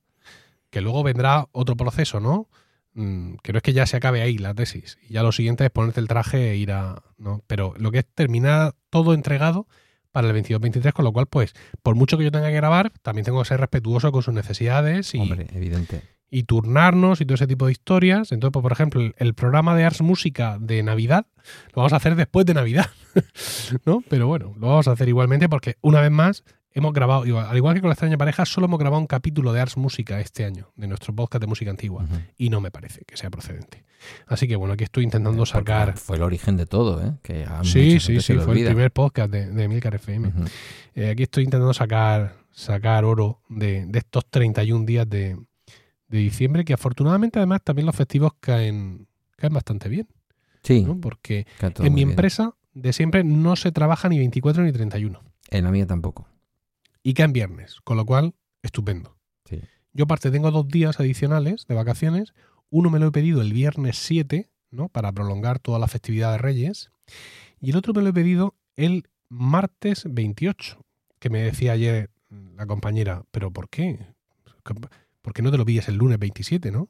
Que 0.71 0.81
luego 0.81 1.03
vendrá 1.03 1.49
otro 1.53 1.75
proceso, 1.77 2.21
¿no? 2.21 2.49
Mm, 2.95 3.37
que 3.43 3.53
no 3.53 3.59
es 3.59 3.63
que 3.63 3.73
ya 3.73 3.87
se 3.87 3.97
acabe 3.97 4.21
ahí 4.21 4.39
la 4.39 4.55
tesis. 4.55 4.99
Y 5.09 5.15
ya 5.15 5.23
lo 5.23 5.33
siguiente 5.33 5.65
es 5.65 5.71
ponerte 5.71 6.01
el 6.01 6.09
traje 6.09 6.51
e 6.51 6.57
ir 6.57 6.73
a. 6.73 7.03
¿no? 7.19 7.43
Pero 7.47 7.75
lo 7.79 7.91
que 7.91 8.01
es 8.01 8.07
terminar 8.07 8.75
todo 8.91 9.15
entregado 9.15 9.67
para 10.11 10.29
el 10.29 10.45
22-23, 10.45 10.93
con 10.93 11.05
lo 11.07 11.13
cual, 11.13 11.27
pues, 11.27 11.55
por 11.83 11.95
mucho 11.95 12.19
que 12.19 12.25
yo 12.25 12.31
tenga 12.31 12.49
que 12.49 12.57
grabar, 12.57 12.93
también 13.03 13.25
tengo 13.25 13.43
que 13.43 13.49
ser 13.49 13.61
respetuoso 13.61 14.13
con 14.13 14.23
sus 14.23 14.35
necesidades 14.35 15.15
y, 15.15 15.21
Hombre, 15.21 15.47
evidente. 15.55 16.03
y 16.31 16.43
turnarnos 16.43 17.23
y 17.23 17.25
todo 17.25 17.37
ese 17.37 17.47
tipo 17.47 17.65
de 17.65 17.73
historias. 17.73 18.31
Entonces, 18.31 18.53
pues, 18.53 18.63
por 18.63 18.73
ejemplo, 18.73 19.01
el, 19.01 19.15
el, 19.17 19.33
programa 19.33 19.75
de 19.75 19.85
Ars 19.85 20.03
Música 20.03 20.59
de 20.61 20.83
Navidad 20.83 21.27
lo 21.69 21.77
vamos 21.77 21.95
a 21.95 21.97
hacer 21.97 22.15
después 22.15 22.45
de 22.45 22.53
Navidad, 22.53 22.91
¿no? 23.87 24.05
Pero 24.11 24.27
bueno, 24.27 24.55
lo 24.59 24.69
vamos 24.69 24.87
a 24.87 24.93
hacer 24.93 25.09
igualmente 25.09 25.49
porque, 25.49 25.77
una 25.81 26.03
vez 26.03 26.11
más, 26.11 26.45
hemos 26.75 26.93
grabado, 26.93 27.23
al 27.39 27.57
igual 27.57 27.75
que 27.75 27.81
con 27.81 27.89
la 27.89 27.95
extraña 27.95 28.17
pareja, 28.17 28.45
solo 28.45 28.67
hemos 28.67 28.79
grabado 28.79 29.01
un 29.01 29.07
capítulo 29.07 29.53
de 29.53 29.61
Ars 29.61 29.77
Música 29.77 30.21
este 30.21 30.45
año, 30.45 30.71
de 30.77 30.87
nuestro 30.87 31.15
podcast 31.15 31.41
de 31.41 31.47
música 31.47 31.71
antigua, 31.71 32.05
y 32.37 32.51
no 32.51 32.61
me 32.61 32.71
parece 32.71 33.05
que 33.05 33.17
sea 33.17 33.31
procedente. 33.31 33.85
Así 34.27 34.49
que 34.49 34.57
bueno, 34.57 34.75
aquí 34.75 34.85
estoy 34.85 35.05
intentando 35.05 35.47
sacar. 35.47 35.97
Fue 35.97 36.17
el 36.17 36.23
origen 36.23 36.57
de 36.57 36.67
todo, 36.67 37.05
¿eh? 37.05 37.13
Que 37.23 37.47
sí, 37.63 38.01
sí, 38.01 38.21
sí, 38.21 38.35
fue 38.35 38.59
el 38.59 38.67
primer 38.67 38.91
podcast 38.91 39.31
de, 39.31 39.51
de 39.51 39.65
Emilcar 39.65 39.95
FM. 39.95 40.33
Eh, 40.95 41.11
aquí 41.11 41.23
estoy 41.23 41.45
intentando 41.45 41.73
sacar, 41.73 42.37
sacar 42.51 43.05
oro 43.05 43.41
de, 43.49 43.89
estos 43.95 44.27
31 44.29 44.85
días 44.85 45.09
de, 45.09 45.39
de, 46.09 46.19
diciembre, 46.19 46.65
que 46.65 46.73
afortunadamente 46.73 47.39
además 47.39 47.61
también 47.63 47.87
los 47.87 47.97
festivos 47.97 48.33
caen, 48.41 49.07
caen 49.37 49.53
bastante 49.53 49.89
bien. 49.89 50.09
Sí. 50.63 50.87
Porque 51.01 51.47
en 51.61 51.95
mi 51.95 52.03
empresa 52.03 52.55
de 52.75 52.93
siempre 52.93 53.25
no 53.25 53.57
se 53.57 53.73
trabaja 53.73 54.09
ni 54.09 54.19
24 54.19 54.65
ni 54.65 54.73
31. 54.73 55.21
En 55.51 55.65
la 55.65 55.71
mía 55.71 55.87
tampoco 55.87 56.32
y 57.03 57.15
cae 57.15 57.27
en 57.27 57.33
viernes, 57.33 57.81
con 57.83 57.97
lo 57.97 58.07
cual, 58.07 58.35
estupendo. 58.63 59.17
Yo 59.95 60.05
aparte 60.05 60.31
tengo 60.31 60.51
dos 60.51 60.69
días 60.69 60.99
adicionales 61.01 61.67
de 61.67 61.75
vacaciones. 61.75 62.33
Uno 62.71 62.89
me 62.89 62.99
lo 62.99 63.09
he 63.09 63.13
pedido 63.13 63.43
el 63.43 63.53
viernes 63.53 63.99
7, 63.99 64.49
¿no? 64.71 64.89
Para 64.89 65.13
prolongar 65.13 65.59
toda 65.59 65.79
la 65.79 65.87
festividad 65.87 66.33
de 66.33 66.39
Reyes. 66.39 66.91
Y 67.61 67.71
el 67.71 67.77
otro 67.77 67.93
me 67.93 68.01
lo 68.01 68.09
he 68.09 68.13
pedido 68.15 68.57
el 68.77 69.09
martes 69.29 70.05
28, 70.09 70.83
que 71.19 71.29
me 71.29 71.43
decía 71.43 71.73
ayer 71.73 72.11
la 72.57 72.67
compañera, 72.67 73.25
pero 73.31 73.51
¿por 73.51 73.69
qué? 73.69 73.99
¿Por 75.21 75.35
qué 75.35 75.43
no 75.43 75.51
te 75.51 75.59
lo 75.59 75.67
pides 75.67 75.89
el 75.89 75.97
lunes 75.97 76.19
27, 76.19 76.71
no? 76.71 76.89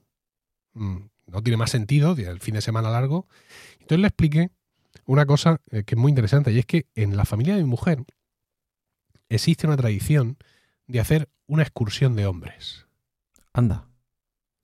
Mm, 0.74 0.98
no 1.26 1.42
tiene 1.42 1.56
más 1.56 1.70
sentido, 1.70 2.12
el 2.16 2.40
fin 2.40 2.54
de 2.54 2.60
semana 2.60 2.90
largo. 2.90 3.26
Entonces 3.80 3.98
le 3.98 4.06
expliqué 4.06 4.50
una 5.06 5.26
cosa 5.26 5.60
eh, 5.70 5.82
que 5.84 5.94
es 5.94 6.00
muy 6.00 6.10
interesante, 6.10 6.52
y 6.52 6.58
es 6.58 6.66
que 6.66 6.86
en 6.94 7.16
la 7.16 7.24
familia 7.24 7.56
de 7.56 7.62
mi 7.62 7.68
mujer, 7.68 8.04
existe 9.34 9.66
una 9.66 9.76
tradición 9.76 10.36
de 10.86 11.00
hacer 11.00 11.28
una 11.46 11.62
excursión 11.62 12.16
de 12.16 12.26
hombres. 12.26 12.86
Anda. 13.52 13.88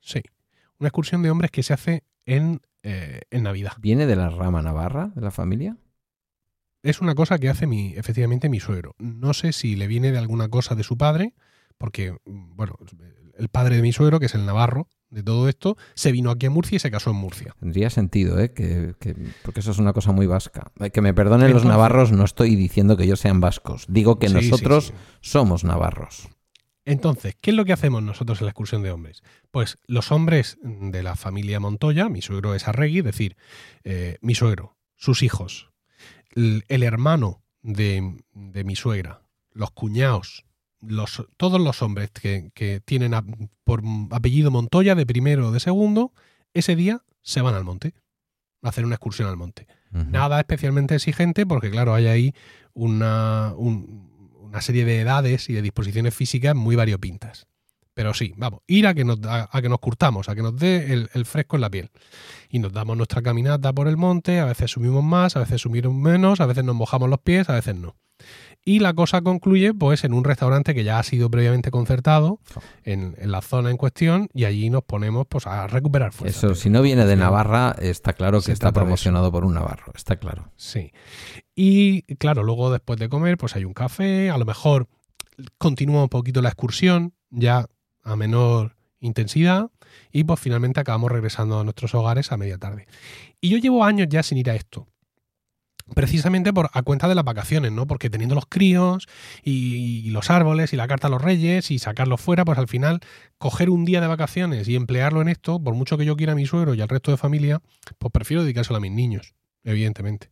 Sí. 0.00 0.22
Una 0.78 0.88
excursión 0.88 1.22
de 1.22 1.30
hombres 1.30 1.50
que 1.50 1.62
se 1.62 1.72
hace 1.72 2.04
en, 2.26 2.60
eh, 2.82 3.22
en 3.30 3.42
Navidad. 3.42 3.72
¿Viene 3.80 4.06
de 4.06 4.16
la 4.16 4.30
rama 4.30 4.62
navarra 4.62 5.10
de 5.14 5.20
la 5.20 5.30
familia? 5.30 5.76
Es 6.82 7.00
una 7.00 7.14
cosa 7.14 7.38
que 7.38 7.48
hace 7.48 7.66
mi, 7.66 7.94
efectivamente 7.94 8.48
mi 8.48 8.60
suegro. 8.60 8.94
No 8.98 9.34
sé 9.34 9.52
si 9.52 9.74
le 9.76 9.86
viene 9.86 10.12
de 10.12 10.18
alguna 10.18 10.48
cosa 10.48 10.74
de 10.74 10.84
su 10.84 10.96
padre, 10.96 11.34
porque, 11.76 12.16
bueno, 12.24 12.76
el 13.36 13.48
padre 13.48 13.76
de 13.76 13.82
mi 13.82 13.92
suegro, 13.92 14.20
que 14.20 14.26
es 14.26 14.34
el 14.34 14.46
navarro, 14.46 14.88
de 15.10 15.22
todo 15.22 15.48
esto, 15.48 15.76
se 15.94 16.12
vino 16.12 16.30
aquí 16.30 16.46
a 16.46 16.50
Murcia 16.50 16.76
y 16.76 16.78
se 16.78 16.90
casó 16.90 17.10
en 17.10 17.16
Murcia. 17.16 17.54
Tendría 17.60 17.90
sentido, 17.90 18.38
¿eh? 18.38 18.52
Que, 18.52 18.94
porque 19.42 19.60
eso 19.60 19.70
es 19.70 19.78
una 19.78 19.92
cosa 19.92 20.12
muy 20.12 20.26
vasca. 20.26 20.70
Eh, 20.80 20.90
que 20.90 21.00
me 21.00 21.14
perdonen 21.14 21.52
los 21.52 21.64
navarros, 21.64 22.12
no 22.12 22.24
estoy 22.24 22.56
diciendo 22.56 22.96
que 22.96 23.04
ellos 23.04 23.20
sean 23.20 23.40
vascos. 23.40 23.86
Digo 23.88 24.18
que 24.18 24.28
nosotros 24.28 24.92
somos 25.20 25.64
navarros. 25.64 26.28
Entonces, 26.84 27.36
¿qué 27.40 27.50
es 27.50 27.56
lo 27.56 27.66
que 27.66 27.74
hacemos 27.74 28.02
nosotros 28.02 28.40
en 28.40 28.46
la 28.46 28.50
excursión 28.50 28.82
de 28.82 28.90
hombres? 28.90 29.22
Pues 29.50 29.78
los 29.86 30.10
hombres 30.10 30.58
de 30.62 31.02
la 31.02 31.16
familia 31.16 31.60
Montoya, 31.60 32.08
mi 32.08 32.22
suegro 32.22 32.54
es 32.54 32.66
Arregui, 32.66 33.00
es 33.00 33.04
decir, 33.04 33.36
eh, 33.84 34.16
mi 34.22 34.34
suegro, 34.34 34.78
sus 34.96 35.22
hijos, 35.22 35.70
el, 36.34 36.82
hermano 36.82 37.42
de, 37.60 38.16
de 38.32 38.64
mi 38.64 38.74
suegra, 38.74 39.20
los 39.52 39.70
cuñados, 39.70 40.46
los, 40.80 41.26
todos 41.36 41.60
los 41.60 41.82
hombres 41.82 42.10
que, 42.10 42.80
tienen 42.84 43.12
por 43.64 43.82
apellido 44.10 44.50
Montoya, 44.50 44.94
de 44.94 45.06
primero 45.06 45.48
o 45.48 45.52
de 45.52 45.60
segundo, 45.60 46.12
ese 46.54 46.76
día 46.76 47.02
se 47.22 47.40
van 47.40 47.54
al 47.54 47.64
monte, 47.64 47.94
a 48.62 48.68
hacer 48.68 48.84
una 48.84 48.94
excursión 48.94 49.28
al 49.28 49.36
monte. 49.36 49.66
Nada 49.90 50.38
especialmente 50.38 50.94
exigente, 50.94 51.46
porque 51.46 51.70
claro, 51.70 51.94
hay 51.94 52.06
ahí 52.06 52.34
una, 52.74 53.54
una 53.56 54.60
serie 54.60 54.84
de 54.84 55.00
edades 55.00 55.48
y 55.48 55.54
de 55.54 55.62
disposiciones 55.62 56.14
físicas 56.14 56.54
muy 56.54 56.76
variopintas. 56.76 57.46
Pero 57.94 58.14
sí, 58.14 58.32
vamos, 58.36 58.60
ir 58.68 58.86
a 58.86 58.94
que 58.94 59.04
nos, 59.04 59.18
a, 59.24 59.48
que 59.60 59.68
nos 59.68 59.80
curtamos, 59.80 60.28
a 60.28 60.36
que 60.36 60.42
nos 60.42 60.56
dé 60.56 60.92
el, 60.92 61.10
el, 61.14 61.26
fresco 61.26 61.56
en 61.56 61.62
la 61.62 61.70
piel. 61.70 61.90
Y 62.48 62.60
nos 62.60 62.72
damos 62.72 62.96
nuestra 62.96 63.22
caminata 63.22 63.72
por 63.72 63.88
el 63.88 63.96
monte, 63.96 64.38
a 64.38 64.44
veces 64.44 64.70
subimos 64.70 65.02
más, 65.02 65.34
a 65.34 65.40
veces 65.40 65.62
subimos 65.62 65.92
menos, 65.92 66.40
a 66.40 66.46
veces 66.46 66.62
nos 66.62 66.76
mojamos 66.76 67.08
los 67.08 67.18
pies, 67.18 67.48
a 67.50 67.54
veces 67.54 67.74
no. 67.74 67.96
Y 68.68 68.80
la 68.80 68.92
cosa 68.92 69.22
concluye 69.22 69.72
pues 69.72 70.04
en 70.04 70.12
un 70.12 70.24
restaurante 70.24 70.74
que 70.74 70.84
ya 70.84 70.98
ha 70.98 71.02
sido 71.02 71.30
previamente 71.30 71.70
concertado 71.70 72.38
en, 72.84 73.16
la 73.18 73.40
zona 73.40 73.70
en 73.70 73.78
cuestión 73.78 74.28
y 74.34 74.44
allí 74.44 74.68
nos 74.68 74.84
ponemos 74.84 75.26
pues 75.26 75.46
a 75.46 75.66
recuperar 75.68 76.12
fuerza. 76.12 76.36
Eso, 76.36 76.54
si 76.54 76.68
no 76.68 76.82
viene 76.82 77.06
de 77.06 77.16
Navarra, 77.16 77.74
está 77.80 78.12
claro 78.12 78.42
que 78.42 78.52
está 78.52 78.70
promocionado 78.70 79.32
por 79.32 79.46
un 79.46 79.54
navarro, 79.54 79.90
está 79.94 80.16
claro. 80.16 80.52
Sí. 80.56 80.92
Y 81.54 82.02
claro, 82.16 82.42
luego 82.42 82.70
después 82.70 82.98
de 82.98 83.08
comer 83.08 83.38
pues 83.38 83.56
hay 83.56 83.64
un 83.64 83.72
café, 83.72 84.28
a 84.28 84.36
lo 84.36 84.44
mejor 84.44 84.86
continúa 85.56 86.02
un 86.02 86.10
poquito 86.10 86.42
la 86.42 86.50
excursión, 86.50 87.14
ya 87.30 87.70
a 88.02 88.16
menor 88.16 88.76
intensidad 89.00 89.70
y 90.12 90.24
pues 90.24 90.40
finalmente 90.40 90.78
acabamos 90.78 91.10
regresando 91.10 91.58
a 91.58 91.64
nuestros 91.64 91.94
hogares 91.94 92.32
a 92.32 92.36
media 92.36 92.58
tarde. 92.58 92.86
Y 93.40 93.48
yo 93.48 93.56
llevo 93.56 93.82
años 93.82 94.08
ya 94.10 94.22
sin 94.22 94.36
ir 94.36 94.50
a 94.50 94.56
esto 94.56 94.88
precisamente 95.94 96.52
por 96.52 96.70
a 96.72 96.82
cuenta 96.82 97.08
de 97.08 97.14
las 97.14 97.24
vacaciones, 97.24 97.72
¿no? 97.72 97.86
Porque 97.86 98.10
teniendo 98.10 98.34
los 98.34 98.46
críos 98.46 99.06
y, 99.42 100.10
los 100.10 100.30
árboles 100.30 100.72
y 100.72 100.76
la 100.76 100.88
carta 100.88 101.08
a 101.08 101.10
los 101.10 101.22
reyes 101.22 101.70
y 101.70 101.78
sacarlos 101.78 102.20
fuera, 102.20 102.44
pues 102.44 102.58
al 102.58 102.68
final 102.68 103.00
coger 103.38 103.70
un 103.70 103.84
día 103.84 104.00
de 104.00 104.06
vacaciones 104.06 104.68
y 104.68 104.76
emplearlo 104.76 105.22
en 105.22 105.28
esto, 105.28 105.62
por 105.62 105.74
mucho 105.74 105.98
que 105.98 106.04
yo 106.04 106.16
quiera 106.16 106.32
a 106.32 106.36
mi 106.36 106.46
suegro 106.46 106.74
y 106.74 106.80
al 106.80 106.88
resto 106.88 107.10
de 107.10 107.16
familia, 107.16 107.60
pues 107.98 108.12
prefiero 108.12 108.42
dedicárselo 108.42 108.78
a 108.78 108.80
mis 108.80 108.92
niños, 108.92 109.34
evidentemente. 109.64 110.30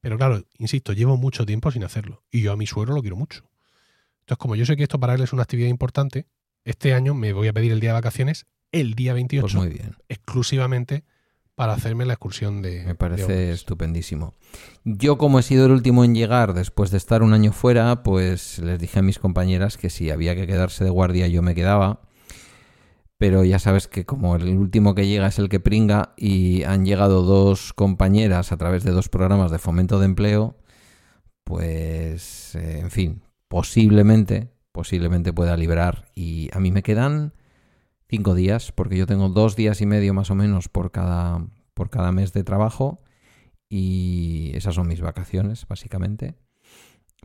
Pero 0.00 0.16
claro, 0.16 0.42
insisto, 0.58 0.92
llevo 0.92 1.16
mucho 1.16 1.44
tiempo 1.44 1.70
sin 1.70 1.84
hacerlo 1.84 2.22
y 2.30 2.40
yo 2.42 2.52
a 2.52 2.56
mi 2.56 2.66
suegro 2.66 2.94
lo 2.94 3.02
quiero 3.02 3.16
mucho. 3.16 3.44
Entonces, 4.20 4.38
como 4.38 4.56
yo 4.56 4.64
sé 4.64 4.76
que 4.76 4.84
esto 4.84 4.98
para 4.98 5.14
él 5.14 5.22
es 5.22 5.32
una 5.32 5.42
actividad 5.42 5.68
importante, 5.68 6.26
este 6.64 6.94
año 6.94 7.14
me 7.14 7.32
voy 7.32 7.48
a 7.48 7.52
pedir 7.52 7.72
el 7.72 7.80
día 7.80 7.90
de 7.90 7.94
vacaciones 7.94 8.46
el 8.72 8.94
día 8.94 9.12
28 9.14 9.42
pues 9.42 9.54
muy 9.54 9.68
bien. 9.68 9.96
exclusivamente 10.08 11.04
para 11.60 11.74
hacerme 11.74 12.06
la 12.06 12.14
excursión 12.14 12.62
de. 12.62 12.84
Me 12.86 12.94
parece 12.94 13.52
estupendísimo. 13.52 14.32
Yo, 14.82 15.18
como 15.18 15.38
he 15.38 15.42
sido 15.42 15.66
el 15.66 15.72
último 15.72 16.04
en 16.04 16.14
llegar 16.14 16.54
después 16.54 16.90
de 16.90 16.96
estar 16.96 17.22
un 17.22 17.34
año 17.34 17.52
fuera, 17.52 18.02
pues 18.02 18.60
les 18.60 18.78
dije 18.78 19.00
a 19.00 19.02
mis 19.02 19.18
compañeras 19.18 19.76
que 19.76 19.90
si 19.90 20.08
había 20.08 20.34
que 20.34 20.46
quedarse 20.46 20.84
de 20.84 20.88
guardia, 20.88 21.28
yo 21.28 21.42
me 21.42 21.54
quedaba. 21.54 22.00
Pero 23.18 23.44
ya 23.44 23.58
sabes 23.58 23.88
que 23.88 24.06
como 24.06 24.36
el 24.36 24.56
último 24.56 24.94
que 24.94 25.06
llega 25.06 25.26
es 25.26 25.38
el 25.38 25.50
que 25.50 25.60
pringa 25.60 26.14
y 26.16 26.62
han 26.62 26.86
llegado 26.86 27.24
dos 27.24 27.74
compañeras 27.74 28.52
a 28.52 28.56
través 28.56 28.82
de 28.82 28.92
dos 28.92 29.10
programas 29.10 29.50
de 29.50 29.58
fomento 29.58 29.98
de 29.98 30.06
empleo, 30.06 30.56
pues, 31.44 32.54
eh, 32.54 32.78
en 32.80 32.90
fin, 32.90 33.22
posiblemente, 33.48 34.48
posiblemente 34.72 35.34
pueda 35.34 35.58
librar. 35.58 36.06
Y 36.14 36.48
a 36.54 36.58
mí 36.58 36.72
me 36.72 36.82
quedan 36.82 37.34
cinco 38.10 38.34
días, 38.34 38.72
porque 38.72 38.96
yo 38.96 39.06
tengo 39.06 39.28
dos 39.28 39.54
días 39.54 39.80
y 39.80 39.86
medio 39.86 40.12
más 40.12 40.30
o 40.32 40.34
menos 40.34 40.68
por 40.68 40.90
cada, 40.90 41.46
por 41.74 41.90
cada 41.90 42.10
mes 42.10 42.32
de 42.32 42.42
trabajo 42.42 43.00
y 43.68 44.50
esas 44.54 44.74
son 44.74 44.88
mis 44.88 45.00
vacaciones, 45.00 45.66
básicamente. 45.68 46.34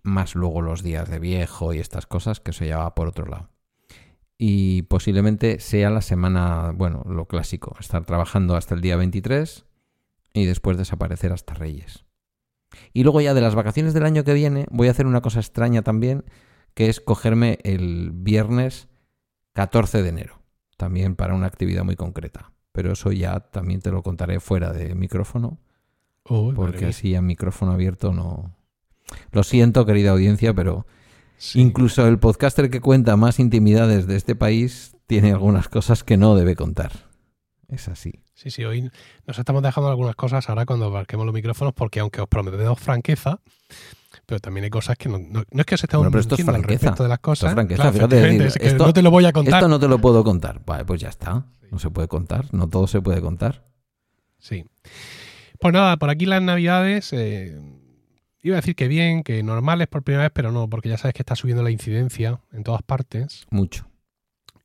Más 0.03 0.35
luego 0.35 0.61
los 0.61 0.83
días 0.83 1.09
de 1.09 1.17
viejo 1.17 1.73
y 1.73 1.79
estas 1.79 2.05
cosas 2.05 2.39
que 2.39 2.53
se 2.53 2.65
lleva 2.65 2.93
por 2.93 3.07
otro 3.07 3.25
lado. 3.25 3.49
Y 4.37 4.83
posiblemente 4.83 5.59
sea 5.59 5.89
la 5.89 6.01
semana, 6.01 6.71
bueno, 6.75 7.03
lo 7.07 7.27
clásico, 7.27 7.75
estar 7.79 8.05
trabajando 8.05 8.55
hasta 8.55 8.75
el 8.75 8.81
día 8.81 8.95
23 8.95 9.65
y 10.33 10.45
después 10.45 10.77
desaparecer 10.77 11.33
hasta 11.33 11.55
Reyes. 11.55 12.05
Y 12.93 13.01
luego 13.03 13.21
ya 13.21 13.33
de 13.33 13.41
las 13.41 13.55
vacaciones 13.55 13.95
del 13.95 14.05
año 14.05 14.23
que 14.23 14.33
viene 14.33 14.67
voy 14.69 14.87
a 14.87 14.91
hacer 14.91 15.07
una 15.07 15.21
cosa 15.21 15.39
extraña 15.39 15.81
también, 15.81 16.25
que 16.75 16.89
es 16.89 17.01
cogerme 17.01 17.57
el 17.63 18.11
viernes 18.11 18.87
14 19.53 20.03
de 20.03 20.09
enero 20.09 20.44
también 20.77 21.15
para 21.15 21.35
una 21.35 21.47
actividad 21.47 21.83
muy 21.83 21.95
concreta. 21.95 22.51
Pero 22.71 22.91
eso 22.91 23.11
ya 23.11 23.39
también 23.39 23.81
te 23.81 23.91
lo 23.91 24.03
contaré 24.03 24.39
fuera 24.39 24.73
de 24.73 24.95
micrófono. 24.95 25.59
porque 26.23 26.85
así 26.87 27.15
a 27.15 27.21
micrófono 27.21 27.71
abierto 27.71 28.11
no. 28.11 28.55
Lo 29.31 29.43
siento, 29.43 29.85
querida 29.85 30.11
audiencia, 30.11 30.53
pero 30.53 30.85
incluso 31.53 32.07
el 32.07 32.19
podcaster 32.19 32.69
que 32.69 32.81
cuenta 32.81 33.15
más 33.15 33.39
intimidades 33.39 34.07
de 34.07 34.15
este 34.15 34.35
país 34.35 34.95
tiene 35.07 35.31
algunas 35.31 35.69
cosas 35.69 36.03
que 36.03 36.17
no 36.17 36.35
debe 36.35 36.55
contar. 36.55 36.91
Es 37.67 37.87
así. 37.87 38.24
Sí, 38.35 38.51
sí, 38.51 38.65
hoy 38.65 38.91
nos 39.25 39.39
estamos 39.39 39.63
dejando 39.63 39.89
algunas 39.89 40.15
cosas 40.15 40.49
ahora 40.49 40.65
cuando 40.65 40.87
abarquemos 40.87 41.25
los 41.25 41.33
micrófonos, 41.33 41.73
porque 41.73 42.01
aunque 42.01 42.19
os 42.19 42.27
prometemos 42.27 42.77
franqueza, 42.77 43.39
pero 44.25 44.41
también 44.41 44.65
hay 44.65 44.69
cosas 44.69 44.97
que 44.97 45.07
no, 45.07 45.19
no, 45.19 45.41
es 45.41 45.65
que 45.65 45.75
os 45.75 45.83
estemos 45.83 46.05
bueno, 46.05 46.19
esto 46.19 46.35
es 46.35 46.47
al 46.47 46.61
respecto 46.61 47.03
de 47.03 47.09
las 47.09 47.19
cosas. 47.19 47.49
Esto 47.49 47.61
es 47.61 47.77
franqueza, 47.81 48.59
esto, 48.59 48.85
no 48.85 48.93
te 48.93 49.01
lo 49.01 49.09
voy 49.09 49.25
a 49.25 49.31
contar. 49.31 49.53
Esto 49.55 49.69
no 49.69 49.79
te 49.79 49.87
lo 49.87 49.99
puedo 49.99 50.23
contar. 50.25 50.61
Vale, 50.65 50.83
pues 50.83 50.99
ya 50.99 51.07
está. 51.07 51.45
No 51.71 51.79
se 51.79 51.89
puede 51.89 52.09
contar. 52.09 52.53
No 52.53 52.67
todo 52.67 52.87
se 52.87 53.01
puede 53.01 53.21
contar. 53.21 53.63
Sí. 54.37 54.65
Pues 55.59 55.73
nada, 55.73 55.97
por 55.97 56.09
aquí 56.09 56.25
las 56.25 56.41
navidades... 56.41 57.13
Eh, 57.13 57.57
iba 58.41 58.57
a 58.57 58.61
decir 58.61 58.75
que 58.75 58.87
bien, 58.87 59.23
que 59.23 59.41
normales 59.43 59.87
por 59.87 60.03
primera 60.03 60.23
vez, 60.23 60.31
pero 60.33 60.51
no, 60.51 60.69
porque 60.69 60.89
ya 60.89 60.97
sabes 60.97 61.13
que 61.13 61.21
está 61.21 61.35
subiendo 61.35 61.63
la 61.63 61.71
incidencia 61.71 62.41
en 62.51 62.63
todas 62.63 62.83
partes. 62.83 63.47
Mucho. 63.49 63.87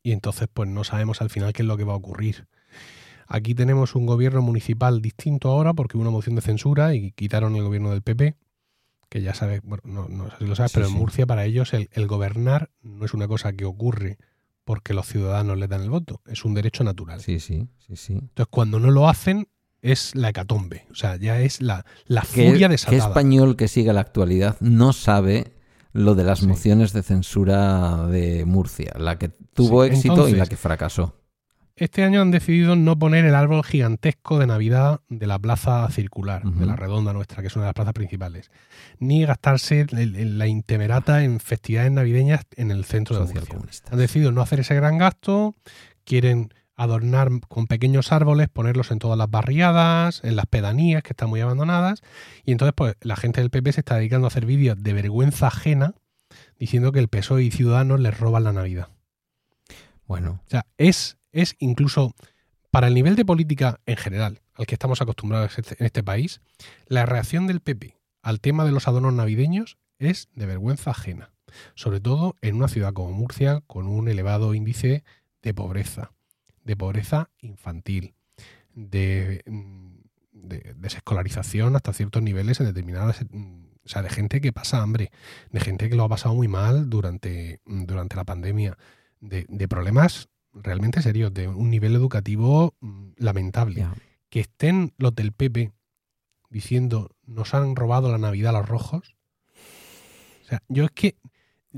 Y 0.03 0.11
entonces, 0.11 0.49
pues 0.53 0.69
no 0.69 0.83
sabemos 0.83 1.21
al 1.21 1.29
final 1.29 1.53
qué 1.53 1.63
es 1.63 1.67
lo 1.67 1.77
que 1.77 1.83
va 1.83 1.93
a 1.93 1.95
ocurrir. 1.95 2.47
Aquí 3.33 3.55
tenemos 3.55 3.95
un 3.95 4.05
gobierno 4.05 4.41
municipal 4.41 5.01
distinto 5.01 5.47
ahora 5.47 5.73
porque 5.73 5.95
hubo 5.95 6.01
una 6.01 6.11
moción 6.11 6.35
de 6.35 6.41
censura 6.41 6.93
y 6.95 7.13
quitaron 7.13 7.55
el 7.55 7.63
gobierno 7.63 7.91
del 7.91 8.01
PP 8.01 8.35
que 9.07 9.21
ya 9.21 9.33
sabes, 9.33 9.61
bueno, 9.63 10.07
no, 10.09 10.29
sé 10.31 10.35
si 10.39 10.45
lo 10.45 10.55
sabes, 10.55 10.73
pero 10.73 10.87
en 10.87 10.93
Murcia 10.93 11.25
para 11.25 11.45
ellos 11.45 11.73
el, 11.73 12.07
gobernar 12.07 12.71
no 12.81 13.05
es 13.05 13.13
una 13.13 13.29
cosa 13.29 13.53
que 13.53 13.63
ocurre 13.63 14.17
porque 14.65 14.93
los 14.93 15.07
ciudadanos 15.07 15.57
les 15.57 15.69
dan 15.69 15.81
el 15.81 15.89
voto, 15.89 16.21
es 16.25 16.43
un 16.43 16.53
derecho 16.53 16.83
natural. 16.83 17.21
Sí, 17.21 17.39
sí, 17.39 17.69
sí, 17.77 17.95
sí. 17.95 18.13
Entonces 18.13 18.47
cuando 18.49 18.81
no 18.81 18.91
lo 18.91 19.07
hacen 19.07 19.47
es 19.81 20.13
la 20.13 20.29
hecatombe, 20.29 20.87
o 20.91 20.95
sea, 20.95 21.15
ya 21.15 21.39
es 21.39 21.61
la, 21.61 21.85
la 22.07 22.23
furia 22.23 22.67
desatada. 22.67 22.97
¿Qué 22.97 23.07
español 23.07 23.55
que 23.55 23.69
siga 23.69 23.93
la 23.93 24.01
actualidad 24.01 24.57
no 24.59 24.91
sabe 24.91 25.53
lo 25.93 26.15
de 26.15 26.25
las 26.25 26.43
mociones 26.43 26.91
de 26.91 27.03
censura 27.03 28.07
de 28.07 28.43
Murcia, 28.43 28.93
la 28.97 29.17
que 29.17 29.29
tuvo 29.29 29.85
éxito 29.85 30.27
y 30.27 30.33
la 30.33 30.47
que 30.47 30.57
fracasó? 30.57 31.20
Este 31.75 32.03
año 32.03 32.21
han 32.21 32.31
decidido 32.31 32.75
no 32.75 32.97
poner 32.99 33.25
el 33.25 33.35
árbol 33.35 33.63
gigantesco 33.63 34.39
de 34.39 34.47
Navidad 34.47 35.01
de 35.09 35.27
la 35.27 35.39
plaza 35.39 35.89
circular, 35.89 36.43
de 36.43 36.65
la 36.65 36.75
redonda 36.75 37.13
nuestra, 37.13 37.41
que 37.41 37.47
es 37.47 37.55
una 37.55 37.65
de 37.65 37.69
las 37.69 37.75
plazas 37.75 37.93
principales, 37.93 38.51
ni 38.99 39.25
gastarse 39.25 39.85
la 39.91 40.47
intemerata 40.47 41.23
en 41.23 41.39
festividades 41.39 41.91
navideñas 41.91 42.41
en 42.55 42.71
el 42.71 42.85
centro 42.85 43.25
de 43.25 43.33
Murcia. 43.33 43.59
Han 43.89 43.97
decidido 43.97 44.31
no 44.31 44.41
hacer 44.41 44.59
ese 44.59 44.75
gran 44.75 44.97
gasto, 44.97 45.55
quieren 46.03 46.53
adornar 46.75 47.29
con 47.47 47.67
pequeños 47.67 48.11
árboles, 48.11 48.49
ponerlos 48.49 48.91
en 48.91 48.99
todas 48.99 49.17
las 49.17 49.29
barriadas, 49.29 50.21
en 50.23 50.35
las 50.35 50.47
pedanías 50.47 51.03
que 51.03 51.13
están 51.13 51.29
muy 51.29 51.39
abandonadas, 51.41 52.01
y 52.43 52.51
entonces 52.51 52.73
pues 52.75 52.95
la 53.01 53.15
gente 53.15 53.41
del 53.41 53.49
PP 53.49 53.73
se 53.73 53.81
está 53.81 53.95
dedicando 53.95 54.27
a 54.27 54.29
hacer 54.29 54.45
vídeos 54.45 54.81
de 54.81 54.93
vergüenza 54.93 55.47
ajena 55.47 55.93
diciendo 56.57 56.91
que 56.91 56.99
el 56.99 57.07
PSOE 57.07 57.43
y 57.43 57.51
Ciudadanos 57.51 57.99
les 57.99 58.17
roban 58.19 58.43
la 58.43 58.53
Navidad. 58.53 58.89
Bueno. 60.05 60.41
O 60.45 60.49
sea, 60.49 60.65
es 60.77 61.17
es 61.31 61.55
incluso 61.59 62.13
para 62.71 62.87
el 62.87 62.93
nivel 62.93 63.15
de 63.15 63.25
política 63.25 63.79
en 63.85 63.97
general 63.97 64.41
al 64.55 64.65
que 64.65 64.75
estamos 64.75 65.01
acostumbrados 65.01 65.57
este, 65.57 65.75
en 65.79 65.85
este 65.85 66.03
país, 66.03 66.41
la 66.87 67.05
reacción 67.05 67.47
del 67.47 67.61
PP 67.61 67.97
al 68.21 68.39
tema 68.39 68.65
de 68.65 68.71
los 68.71 68.87
adornos 68.87 69.13
navideños 69.13 69.77
es 69.97 70.29
de 70.35 70.45
vergüenza 70.45 70.91
ajena, 70.91 71.31
sobre 71.75 71.99
todo 71.99 72.35
en 72.41 72.55
una 72.55 72.67
ciudad 72.67 72.93
como 72.93 73.11
Murcia 73.11 73.61
con 73.67 73.87
un 73.87 74.07
elevado 74.07 74.53
índice 74.53 75.03
de 75.41 75.53
pobreza, 75.53 76.11
de 76.63 76.75
pobreza 76.75 77.29
infantil, 77.39 78.13
de, 78.73 79.43
mm, 79.47 79.95
desescolarización 80.31 81.75
hasta 81.75 81.93
ciertos 81.93 82.21
niveles 82.21 82.59
en 82.59 82.67
determinadas 82.67 83.25
mm, 83.29 83.65
o 83.83 83.89
sea, 83.89 84.03
de 84.03 84.09
gente 84.09 84.41
que 84.41 84.53
pasa 84.53 84.81
hambre, 84.81 85.11
de 85.49 85.59
gente 85.59 85.89
que 85.89 85.95
lo 85.95 86.03
ha 86.03 86.09
pasado 86.09 86.35
muy 86.35 86.47
mal 86.47 86.89
durante, 86.89 87.61
mm, 87.65 87.85
durante 87.85 88.15
la 88.15 88.25
pandemia, 88.25 88.77
de, 89.19 89.45
de 89.49 89.67
problemas 89.67 90.29
realmente 90.53 91.01
serios, 91.01 91.33
de 91.33 91.47
un 91.47 91.69
nivel 91.69 91.95
educativo 91.95 92.75
mm, 92.79 93.11
lamentable. 93.17 93.87
Que 94.29 94.41
estén 94.41 94.93
los 94.97 95.13
del 95.15 95.33
PP 95.33 95.71
diciendo 96.49 97.09
nos 97.25 97.53
han 97.53 97.75
robado 97.75 98.11
la 98.11 98.17
Navidad 98.17 98.55
a 98.55 98.59
los 98.59 98.69
rojos. 98.69 99.15
O 100.43 100.47
sea, 100.47 100.61
yo 100.67 100.85
es 100.85 100.91
que. 100.91 101.15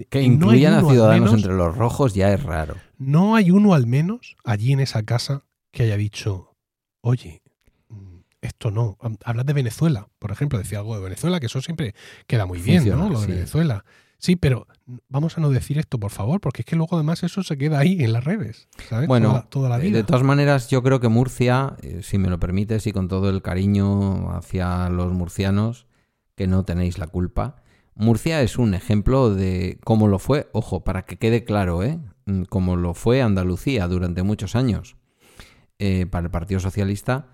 Que 0.09 0.23
incluyan 0.23 0.73
a 0.73 0.81
ciudadanos 0.81 1.33
entre 1.33 1.53
los 1.53 1.77
rojos 1.77 2.15
ya 2.15 2.33
es 2.33 2.41
raro. 2.41 2.77
No 2.97 3.35
hay 3.35 3.51
uno 3.51 3.75
al 3.75 3.85
menos 3.85 4.35
allí 4.43 4.73
en 4.73 4.79
esa 4.79 5.03
casa 5.03 5.45
que 5.71 5.83
haya 5.83 5.97
dicho, 5.97 6.55
oye, 7.01 7.43
mm, 7.89 8.17
esto 8.41 8.71
no. 8.71 8.97
Hablas 9.23 9.45
de 9.45 9.53
Venezuela, 9.53 10.07
por 10.17 10.31
ejemplo, 10.31 10.57
decía 10.57 10.79
algo 10.79 10.95
de 10.95 11.03
Venezuela, 11.03 11.39
que 11.39 11.45
eso 11.45 11.61
siempre 11.61 11.93
queda 12.25 12.47
muy 12.47 12.59
bien, 12.59 12.89
¿no? 12.89 13.09
Lo 13.09 13.21
de 13.21 13.27
Venezuela. 13.27 13.85
Sí, 14.23 14.37
pero 14.37 14.67
vamos 15.09 15.37
a 15.37 15.41
no 15.41 15.49
decir 15.49 15.77
esto, 15.77 15.99
por 15.99 16.09
favor, 16.09 16.39
porque 16.39 16.61
es 16.61 16.65
que 16.65 16.77
luego 16.77 16.95
además 16.95 17.23
eso 17.23 17.43
se 17.43 17.57
queda 17.57 17.79
ahí 17.79 18.01
en 18.01 18.13
las 18.13 18.23
redes, 18.23 18.69
¿sabes? 18.87 19.09
Bueno, 19.09 19.45
toda, 19.49 19.67
la 19.67 19.77
vida. 19.77 19.97
de 19.97 20.05
todas 20.05 20.23
maneras, 20.23 20.69
yo 20.69 20.81
creo 20.81 21.01
que 21.01 21.09
Murcia, 21.09 21.75
eh, 21.81 21.99
si 22.03 22.17
me 22.17 22.29
lo 22.29 22.39
permites 22.39 22.87
y 22.87 22.93
con 22.93 23.09
todo 23.09 23.29
el 23.29 23.41
cariño 23.41 24.31
hacia 24.31 24.87
los 24.87 25.11
murcianos, 25.11 25.87
que 26.35 26.47
no 26.47 26.63
tenéis 26.63 26.99
la 26.99 27.07
culpa, 27.07 27.57
Murcia 27.95 28.41
es 28.41 28.57
un 28.57 28.75
ejemplo 28.75 29.35
de 29.35 29.77
cómo 29.83 30.07
lo 30.07 30.19
fue, 30.19 30.47
ojo, 30.53 30.85
para 30.85 31.01
que 31.01 31.17
quede 31.17 31.43
claro, 31.43 31.83
¿eh? 31.83 31.99
Mm, 32.25 32.43
como 32.43 32.77
lo 32.77 32.93
fue 32.93 33.21
Andalucía 33.21 33.89
durante 33.89 34.23
muchos 34.23 34.55
años 34.55 34.95
eh, 35.79 36.05
para 36.05 36.27
el 36.27 36.31
Partido 36.31 36.61
Socialista. 36.61 37.27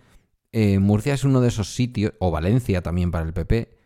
Eh, 0.51 0.79
Murcia 0.79 1.13
es 1.13 1.23
uno 1.23 1.39
de 1.39 1.49
esos 1.49 1.71
sitios, 1.75 2.13
o 2.17 2.31
Valencia 2.31 2.81
también 2.81 3.11
para 3.11 3.25
el 3.25 3.33
PP, 3.33 3.78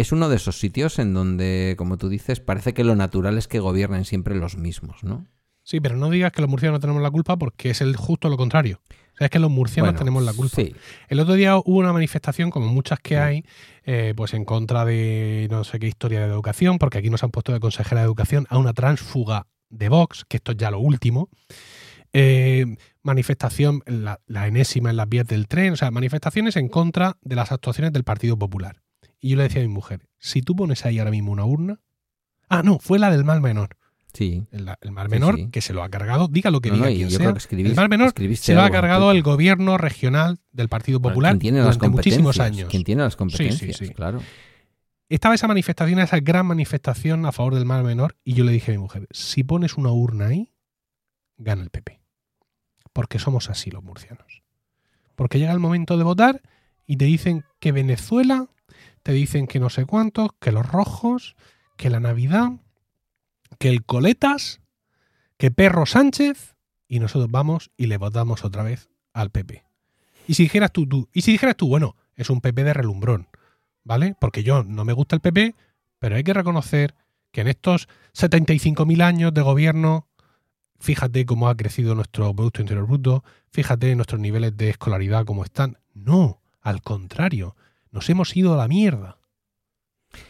es 0.00 0.12
uno 0.12 0.28
de 0.28 0.36
esos 0.36 0.58
sitios 0.58 0.98
en 0.98 1.14
donde, 1.14 1.74
como 1.76 1.96
tú 1.98 2.08
dices, 2.08 2.40
parece 2.40 2.74
que 2.74 2.84
lo 2.84 2.96
natural 2.96 3.38
es 3.38 3.48
que 3.48 3.60
gobiernen 3.60 4.04
siempre 4.04 4.34
los 4.34 4.56
mismos, 4.56 5.04
¿no? 5.04 5.26
Sí, 5.62 5.80
pero 5.80 5.96
no 5.96 6.08
digas 6.08 6.32
que 6.32 6.40
los 6.40 6.48
murcianos 6.48 6.76
no 6.76 6.80
tenemos 6.80 7.02
la 7.02 7.10
culpa 7.10 7.36
porque 7.36 7.70
es 7.70 7.82
el 7.82 7.94
justo 7.94 8.30
lo 8.30 8.38
contrario. 8.38 8.80
O 9.12 9.16
sea, 9.18 9.26
es 9.26 9.30
que 9.30 9.38
los 9.38 9.50
murcianos 9.50 9.96
tenemos 9.96 10.22
la 10.22 10.32
culpa. 10.32 10.56
Sí. 10.56 10.74
El 11.08 11.20
otro 11.20 11.34
día 11.34 11.58
hubo 11.58 11.78
una 11.78 11.92
manifestación, 11.92 12.50
como 12.50 12.68
muchas 12.68 13.00
que 13.00 13.18
hay, 13.18 13.44
eh, 13.84 14.14
pues 14.16 14.32
en 14.32 14.46
contra 14.46 14.86
de 14.86 15.46
no 15.50 15.64
sé 15.64 15.78
qué 15.78 15.86
historia 15.86 16.20
de 16.20 16.26
educación, 16.26 16.78
porque 16.78 16.98
aquí 16.98 17.10
nos 17.10 17.22
han 17.22 17.30
puesto 17.30 17.52
de 17.52 17.60
consejera 17.60 18.00
de 18.00 18.06
educación 18.06 18.46
a 18.48 18.56
una 18.56 18.72
transfuga 18.72 19.46
de 19.68 19.90
Vox, 19.90 20.24
que 20.26 20.38
esto 20.38 20.52
es 20.52 20.56
ya 20.56 20.70
lo 20.70 20.78
último. 20.78 21.28
Eh, 22.14 22.64
manifestación, 23.02 23.82
la, 23.84 24.20
la, 24.26 24.46
enésima 24.46 24.88
en 24.88 24.96
las 24.96 25.08
vías 25.08 25.26
del 25.26 25.48
tren, 25.48 25.74
o 25.74 25.76
sea, 25.76 25.90
manifestaciones 25.90 26.56
en 26.56 26.68
contra 26.68 27.18
de 27.20 27.36
las 27.36 27.52
actuaciones 27.52 27.92
del 27.92 28.04
Partido 28.04 28.38
Popular. 28.38 28.80
Y 29.20 29.30
yo 29.30 29.36
le 29.36 29.44
decía 29.44 29.60
a 29.62 29.66
mi 29.66 29.72
mujer, 29.72 30.08
si 30.18 30.42
tú 30.42 30.54
pones 30.54 30.84
ahí 30.86 30.98
ahora 30.98 31.10
mismo 31.10 31.32
una 31.32 31.44
urna... 31.44 31.80
Ah, 32.48 32.62
no, 32.62 32.78
fue 32.78 32.98
la 32.98 33.10
del 33.10 33.24
mal 33.24 33.40
menor. 33.40 33.76
Sí. 34.14 34.46
El, 34.52 34.70
el 34.80 34.90
mal 34.92 35.08
menor, 35.10 35.36
Sí, 35.36 35.42
sí. 35.44 35.50
que 35.50 35.60
se 35.60 35.72
lo 35.74 35.82
ha 35.82 35.90
cargado, 35.90 36.28
diga 36.28 36.50
lo 36.50 36.60
que 36.60 36.70
No, 36.70 36.76
diga 36.76 36.88
no, 36.88 36.94
quien 36.94 37.08
yo 37.08 37.16
sea, 37.18 37.26
creo 37.26 37.32
que 37.34 37.38
escribiste- 37.40 37.70
el 37.70 37.76
mal 37.76 37.88
menor 37.90 38.12
se 38.36 38.54
lo 38.54 38.62
ha 38.62 38.70
cargado 38.70 39.10
el 39.12 39.22
gobierno 39.22 39.76
regional 39.76 40.38
del 40.50 40.68
Partido 40.68 40.98
Bueno, 40.98 41.14
Popular 41.14 41.32
¿Quién 41.32 41.40
tiene 41.40 41.58
las 41.58 41.76
durante 41.76 41.88
muchísimos 41.96 42.36
competencias? 42.36 42.58
años. 42.62 42.70
¿Quién 42.70 42.84
tiene 42.84 43.02
las 43.02 43.16
competencias? 43.16 43.76
sí. 43.76 43.88
Claro. 43.90 44.20
Estaba 45.10 45.34
esa 45.34 45.46
manifestación, 45.48 45.98
esa 46.00 46.20
gran 46.20 46.46
manifestación 46.46 47.24
a 47.26 47.32
favor 47.32 47.54
del 47.54 47.64
mal 47.64 47.82
menor, 47.84 48.16
y 48.24 48.34
yo 48.34 48.44
le 48.44 48.52
dije 48.52 48.72
a 48.72 48.74
mi 48.74 48.78
mujer, 48.78 49.06
si 49.10 49.42
pones 49.42 49.74
una 49.76 49.90
urna 49.90 50.26
ahí, 50.28 50.52
gana 51.36 51.62
el 51.62 51.70
PP. 51.70 52.00
Porque 52.92 53.18
somos 53.18 53.48
así 53.50 53.70
los 53.70 53.82
murcianos. 53.82 54.42
Porque 55.16 55.38
llega 55.38 55.52
el 55.52 55.60
momento 55.60 55.96
de 55.96 56.04
votar 56.04 56.42
y 56.86 56.96
te 56.96 57.04
dicen 57.06 57.44
que 57.58 57.72
Venezuela, 57.72 58.48
te 59.08 59.14
dicen 59.14 59.46
que 59.46 59.58
no 59.58 59.70
sé 59.70 59.86
cuántos, 59.86 60.32
que 60.38 60.52
los 60.52 60.66
rojos, 60.66 61.34
que 61.78 61.88
la 61.88 61.98
Navidad, 61.98 62.50
que 63.58 63.70
el 63.70 63.82
Coletas, 63.82 64.60
que 65.38 65.50
Perro 65.50 65.86
Sánchez, 65.86 66.56
y 66.88 67.00
nosotros 67.00 67.30
vamos 67.30 67.70
y 67.78 67.86
le 67.86 67.96
votamos 67.96 68.44
otra 68.44 68.64
vez 68.64 68.90
al 69.14 69.30
PP. 69.30 69.64
Y 70.26 70.34
si 70.34 70.42
dijeras 70.42 70.72
tú, 70.72 71.08
y 71.14 71.22
si 71.22 71.32
dijeras 71.32 71.56
tú, 71.56 71.68
bueno, 71.68 71.96
es 72.16 72.28
un 72.28 72.42
PP 72.42 72.64
de 72.64 72.74
relumbrón, 72.74 73.28
¿vale? 73.82 74.14
Porque 74.20 74.42
yo 74.42 74.62
no 74.62 74.84
me 74.84 74.92
gusta 74.92 75.16
el 75.16 75.22
PP, 75.22 75.54
pero 75.98 76.16
hay 76.16 76.22
que 76.22 76.34
reconocer 76.34 76.94
que 77.30 77.40
en 77.40 77.48
estos 77.48 77.88
75.000 78.12 79.02
años 79.02 79.32
de 79.32 79.40
gobierno, 79.40 80.06
fíjate 80.80 81.24
cómo 81.24 81.48
ha 81.48 81.56
crecido 81.56 81.94
nuestro 81.94 82.34
Producto 82.34 82.60
Interior 82.60 82.86
Bruto, 82.86 83.24
fíjate 83.52 83.96
nuestros 83.96 84.20
niveles 84.20 84.54
de 84.58 84.68
escolaridad 84.68 85.24
cómo 85.24 85.44
están. 85.44 85.78
No, 85.94 86.42
al 86.60 86.82
contrario, 86.82 87.56
nos 87.92 88.08
hemos 88.10 88.36
ido 88.36 88.54
a 88.54 88.56
la 88.56 88.68
mierda. 88.68 89.18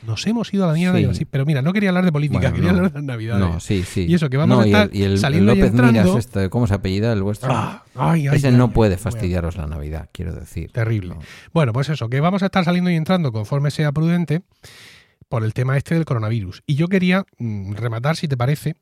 Nos 0.04 0.26
hemos 0.26 0.52
ido 0.52 0.64
a 0.64 0.68
la 0.68 0.72
mierda. 0.74 0.98
Sí. 0.98 1.04
y 1.04 1.06
así. 1.08 1.24
Pero 1.24 1.46
mira, 1.46 1.62
no 1.62 1.72
quería 1.72 1.90
hablar 1.90 2.04
de 2.04 2.10
política, 2.12 2.40
Bueno, 2.40 2.54
quería 2.56 2.72
no. 2.72 2.76
hablar 2.78 2.92
de 2.92 2.98
las 2.98 3.04
navidades. 3.04 3.40
No, 3.40 3.60
sí, 3.60 3.84
sí. 3.84 4.06
Y 4.08 4.14
eso, 4.14 4.28
que 4.28 4.36
vamos 4.36 4.56
No, 4.58 4.62
a 4.62 4.66
y 4.66 4.70
estar 4.70 4.90
el, 4.92 4.96
y 4.96 5.02
el- 5.04 5.18
saliendo 5.18 5.52
y 5.52 5.56
López 5.56 5.70
entrando. 5.70 6.02
Miras, 6.02 6.16
este, 6.16 6.50
¿cómo 6.50 6.66
se 6.66 6.74
apellida 6.74 7.12
el 7.12 7.22
vuestro? 7.22 7.50
Ah, 7.52 7.84
ay, 7.94 8.26
ay, 8.26 8.36
Ese 8.36 8.48
ay, 8.48 8.54
no 8.54 8.72
puede 8.72 8.96
fastidiaros 8.98 9.56
la 9.56 9.66
Navidad, 9.68 10.08
quiero 10.12 10.32
decir. 10.32 10.72
Terrible. 10.72 11.14
No. 11.14 11.20
Bueno, 11.52 11.72
pues 11.72 11.88
eso, 11.90 12.08
que 12.08 12.20
vamos 12.20 12.42
a 12.42 12.46
estar 12.46 12.64
saliendo 12.64 12.90
y 12.90 12.96
entrando 12.96 13.30
conforme 13.30 13.70
sea 13.70 13.92
prudente 13.92 14.42
por 15.28 15.44
el 15.44 15.54
tema 15.54 15.76
este 15.76 15.94
del 15.94 16.04
coronavirus. 16.04 16.62
Y 16.66 16.74
yo 16.74 16.88
quería 16.88 17.24
mm, 17.38 17.74
rematar, 17.74 18.16
si 18.16 18.26
te 18.26 18.36
parece, 18.36 18.74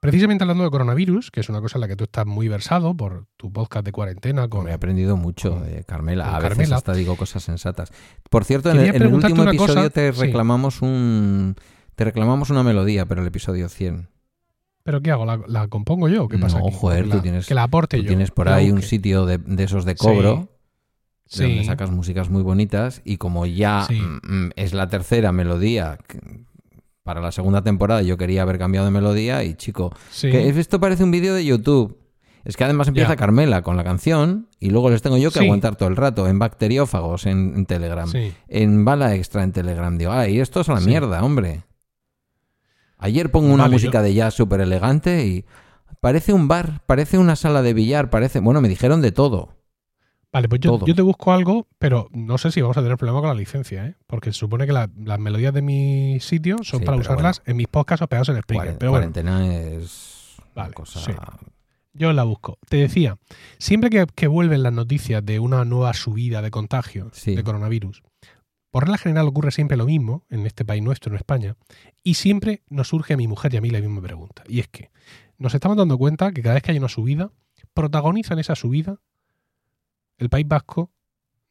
precisamente 0.00 0.44
hablando 0.44 0.64
de 0.64 0.70
coronavirus, 0.70 1.30
que 1.30 1.40
es 1.40 1.48
una 1.48 1.60
cosa 1.60 1.78
en 1.78 1.80
la 1.82 1.88
que 1.88 1.96
tú 1.96 2.04
estás 2.04 2.26
muy 2.26 2.48
versado 2.48 2.94
por 2.96 3.26
tu 3.36 3.52
podcast 3.52 3.84
de 3.84 3.92
cuarentena 3.92 4.42
con... 4.42 4.60
Como 4.60 4.68
he 4.68 4.72
aprendido 4.72 5.16
mucho 5.16 5.50
con- 5.54 5.64
de 5.64 5.84
Carmela. 5.84 6.34
A 6.34 6.38
veces 6.38 6.50
Carmela. 6.50 6.76
hasta 6.76 6.92
digo 6.94 7.16
cosas 7.16 7.42
sensatas. 7.42 7.90
Por 8.30 8.44
cierto, 8.44 8.70
en 8.70 8.78
el, 8.78 8.94
en 9.02 9.14
último 9.14 9.42
episodio 9.44 9.74
cosa, 9.74 9.90
te 9.90 10.12
sí. 10.12 10.20
reclamamos 10.20 10.82
un... 10.82 11.56
Te 11.96 12.04
reclamamos 12.04 12.50
una 12.50 12.62
melodía, 12.62 13.06
pero 13.06 13.22
el 13.22 13.26
episodio 13.26 13.68
100. 13.68 14.08
¿Pero 14.84 15.02
qué 15.02 15.10
hago? 15.10 15.26
¿La, 15.26 15.40
la 15.48 15.66
compongo 15.68 16.08
yo 16.08 16.28
qué 16.28 16.38
pasa 16.38 16.58
No, 16.60 16.66
aquí? 16.68 16.76
joder, 16.78 17.10
tú 17.10 17.20
tienes- 17.20 17.46
Que 17.46 17.54
la 17.54 17.64
aporte 17.64 17.96
Tú 17.98 18.04
yo. 18.04 18.08
tienes 18.08 18.30
por 18.30 18.48
ahí 18.48 18.70
un 18.70 18.82
sitio 18.82 19.26
de, 19.26 19.38
de 19.38 19.64
esos 19.64 19.84
de 19.84 19.96
cobro, 19.96 20.48
Sí. 21.26 21.42
de 21.42 21.48
donde 21.48 21.64
sacas 21.64 21.90
músicas 21.90 22.30
muy 22.30 22.42
bonitas, 22.42 23.02
y 23.04 23.18
como 23.18 23.44
ya 23.44 23.86
mm, 23.90 24.20
mm, 24.46 24.50
es 24.56 24.72
la 24.72 24.88
tercera 24.88 25.30
melodía 25.30 25.98
para 27.08 27.22
la 27.22 27.32
segunda 27.32 27.62
temporada, 27.62 28.02
yo 28.02 28.18
quería 28.18 28.42
haber 28.42 28.58
cambiado 28.58 28.84
de 28.84 28.90
melodía, 28.92 29.42
y 29.42 29.54
chico, 29.54 29.94
Sí. 30.10 30.30
que 30.30 30.46
esto 30.46 30.78
parece 30.78 31.04
un 31.04 31.10
vídeo 31.10 31.32
de 31.32 31.42
YouTube. 31.42 31.96
Es 32.44 32.54
que 32.58 32.64
además 32.64 32.86
empieza. 32.88 33.16
Carmela 33.16 33.62
con 33.62 33.78
la 33.78 33.82
canción 33.82 34.48
y 34.60 34.68
luego 34.68 34.90
les 34.90 35.00
tengo 35.00 35.16
yo 35.16 35.30
que 35.30 35.38
Sí. 35.38 35.44
aguantar 35.46 35.76
todo 35.76 35.88
el 35.88 35.96
rato 35.96 36.28
en 36.28 36.38
bacteriófagos 36.38 37.24
en, 37.24 37.54
en 37.56 37.64
Telegram, 37.64 38.06
Sí. 38.06 38.34
en 38.48 38.84
bala 38.84 39.14
extra 39.14 39.42
en 39.42 39.52
Telegram. 39.52 39.96
Digo, 39.96 40.12
ay, 40.12 40.38
esto 40.38 40.60
es 40.60 40.68
a 40.68 40.74
la 40.74 40.80
Sí. 40.80 40.86
mierda, 40.88 41.24
hombre. 41.24 41.62
Ayer 42.98 43.30
pongo 43.30 43.54
una 43.54 43.62
Vale, 43.64 43.72
música 43.72 44.02
de 44.02 44.12
jazz 44.12 44.34
súper 44.34 44.60
elegante 44.60 45.24
y 45.24 45.46
parece 46.02 46.34
un 46.34 46.46
bar, 46.46 46.82
parece 46.84 47.16
una 47.16 47.36
sala 47.36 47.62
de 47.62 47.72
billar, 47.72 48.10
parece... 48.10 48.40
Bueno, 48.40 48.60
me 48.60 48.68
dijeron 48.68 49.00
de 49.00 49.12
todo. 49.12 49.56
Vale, 50.32 50.48
pues 50.48 50.60
yo, 50.60 50.84
yo 50.84 50.94
te 50.94 51.00
busco 51.02 51.32
algo, 51.32 51.66
pero 51.78 52.08
no 52.12 52.36
sé 52.36 52.50
si 52.50 52.60
vamos 52.60 52.76
a 52.76 52.82
tener 52.82 52.98
problema 52.98 53.20
con 53.20 53.28
la 53.28 53.34
licencia, 53.34 53.86
¿eh? 53.86 53.94
Porque 54.06 54.30
se 54.32 54.38
supone 54.38 54.66
que 54.66 54.72
la- 54.72 54.90
las 55.02 55.18
melodías 55.18 55.54
de 55.54 55.62
mi 55.62 56.18
sitio 56.20 56.58
son 56.62 56.80
Sí, 56.80 56.84
para 56.86 56.98
usarlas 56.98 57.42
en 57.46 57.56
mis 57.56 57.66
podcasts 57.66 58.02
o 58.02 58.08
pegados 58.08 58.28
en 58.28 58.40
Spreaker. 58.42 58.72
Cuaren- 58.74 58.78
Pero 58.78 58.90
bueno, 58.90 59.10
Cuarentena 59.10 59.54
es 59.56 60.36
Vale, 60.54 60.74
cosa... 60.74 61.00
sí. 61.00 61.12
yo 61.94 62.12
la 62.12 62.24
busco. 62.24 62.58
Te 62.68 62.76
decía, 62.76 63.16
siempre 63.58 63.88
que, 63.88 64.06
que 64.14 64.26
vuelven 64.26 64.62
las 64.62 64.72
noticias 64.72 65.24
de 65.24 65.40
una 65.40 65.64
nueva 65.64 65.94
subida 65.94 66.42
de 66.42 66.50
contagios 66.50 67.08
Sí. 67.14 67.34
de 67.34 67.42
coronavirus, 67.42 68.02
por 68.70 68.82
regla 68.84 68.98
general 68.98 69.26
ocurre 69.28 69.50
siempre 69.50 69.78
lo 69.78 69.86
mismo 69.86 70.24
en 70.28 70.44
este 70.46 70.62
país 70.62 70.82
nuestro, 70.82 71.10
en 71.12 71.16
España, 71.16 71.56
y 72.02 72.14
siempre 72.14 72.62
nos 72.68 72.88
surge 72.88 73.14
a 73.14 73.16
mi 73.16 73.26
mujer 73.26 73.54
y 73.54 73.56
a 73.56 73.60
mí 73.62 73.70
la 73.70 73.80
misma 73.80 74.02
pregunta. 74.02 74.44
Y 74.46 74.60
es 74.60 74.68
que 74.68 74.90
nos 75.38 75.54
estamos 75.54 75.78
dando 75.78 75.96
cuenta 75.96 76.32
que 76.32 76.42
cada 76.42 76.52
vez 76.54 76.62
que 76.62 76.72
hay 76.72 76.78
una 76.78 76.88
subida, 76.90 77.30
protagonizan 77.72 78.38
esa 78.38 78.54
subida 78.54 79.00
el 80.18 80.28
País 80.28 80.46
Vasco, 80.46 80.90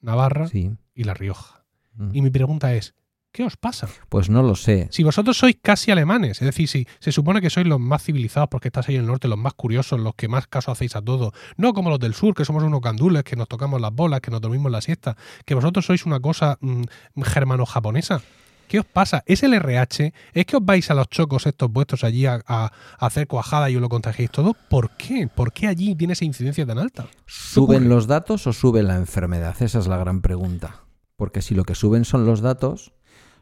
Navarra 0.01 0.47
Sí. 0.47 0.71
y 0.93 1.03
La 1.03 1.13
Rioja. 1.13 1.65
Mm. 1.95 2.09
Y 2.15 2.21
mi 2.21 2.29
pregunta 2.29 2.73
es, 2.75 2.93
¿qué 3.31 3.43
os 3.43 3.57
pasa? 3.57 3.87
Pues 4.09 4.29
no 4.29 4.41
lo 4.43 4.55
sé. 4.55 4.87
Si 4.91 5.03
vosotros 5.03 5.37
sois 5.37 5.57
casi 5.61 5.91
alemanes, 5.91 6.41
es 6.41 6.45
decir, 6.45 6.67
si 6.67 6.87
se 6.99 7.11
supone 7.11 7.41
que 7.41 7.49
sois 7.49 7.67
los 7.67 7.79
más 7.79 8.03
civilizados 8.03 8.49
porque 8.49 8.67
estáis 8.69 8.89
ahí 8.89 8.95
en 8.95 9.01
el 9.01 9.07
norte, 9.07 9.27
los 9.27 9.37
más 9.37 9.53
curiosos, 9.53 9.99
los 9.99 10.13
que 10.15 10.27
más 10.27 10.47
caso 10.47 10.71
hacéis 10.71 10.95
a 10.95 11.01
todo, 11.01 11.33
no 11.57 11.73
como 11.73 11.89
los 11.89 11.99
del 11.99 12.13
sur, 12.13 12.33
que 12.35 12.45
somos 12.45 12.63
unos 12.63 12.81
candules, 12.81 13.23
que 13.23 13.35
nos 13.35 13.47
tocamos 13.47 13.81
las 13.81 13.93
bolas, 13.93 14.21
que 14.21 14.31
nos 14.31 14.41
dormimos 14.41 14.71
la 14.71 14.81
siesta, 14.81 15.15
que 15.45 15.55
vosotros 15.55 15.85
sois 15.85 16.05
una 16.05 16.19
cosa 16.19 16.57
mm, 16.61 16.83
germano-japonesa. 17.23 18.21
¿Qué 18.67 18.79
os 18.79 18.85
pasa? 18.85 19.23
¿Es 19.25 19.43
el 19.43 19.53
RH? 19.53 20.13
¿Es 20.33 20.45
que 20.45 20.57
os 20.57 20.65
vais 20.65 20.89
a 20.91 20.93
los 20.93 21.07
chocos 21.09 21.45
estos 21.47 21.71
vuestros 21.71 22.03
allí 22.03 22.25
a, 22.25 22.41
a- 22.47 22.65
a 22.99 23.05
hacer 23.05 23.27
cuajada 23.27 23.69
y 23.69 23.75
os 23.75 23.81
lo 23.81 23.89
contagiáis 23.89 24.29
todo? 24.31 24.55
¿Por 24.69 24.91
qué? 24.97 25.27
¿Por 25.33 25.53
qué 25.53 25.67
allí 25.67 25.95
tiene 25.95 26.13
esa 26.13 26.25
incidencia 26.25 26.65
tan 26.65 26.77
alta? 26.77 27.07
¿Suben 27.25 27.77
ocurre? 27.83 27.89
los 27.89 28.07
datos 28.07 28.45
o 28.47 28.53
sube 28.53 28.83
la 28.83 28.95
enfermedad? 28.97 29.55
Esa 29.61 29.79
es 29.79 29.87
la 29.87 29.97
gran 29.97 30.21
pregunta. 30.21 30.83
Porque 31.15 31.41
si 31.41 31.55
lo 31.55 31.63
que 31.63 31.75
suben 31.75 32.05
son 32.05 32.25
los 32.25 32.41
datos, 32.41 32.93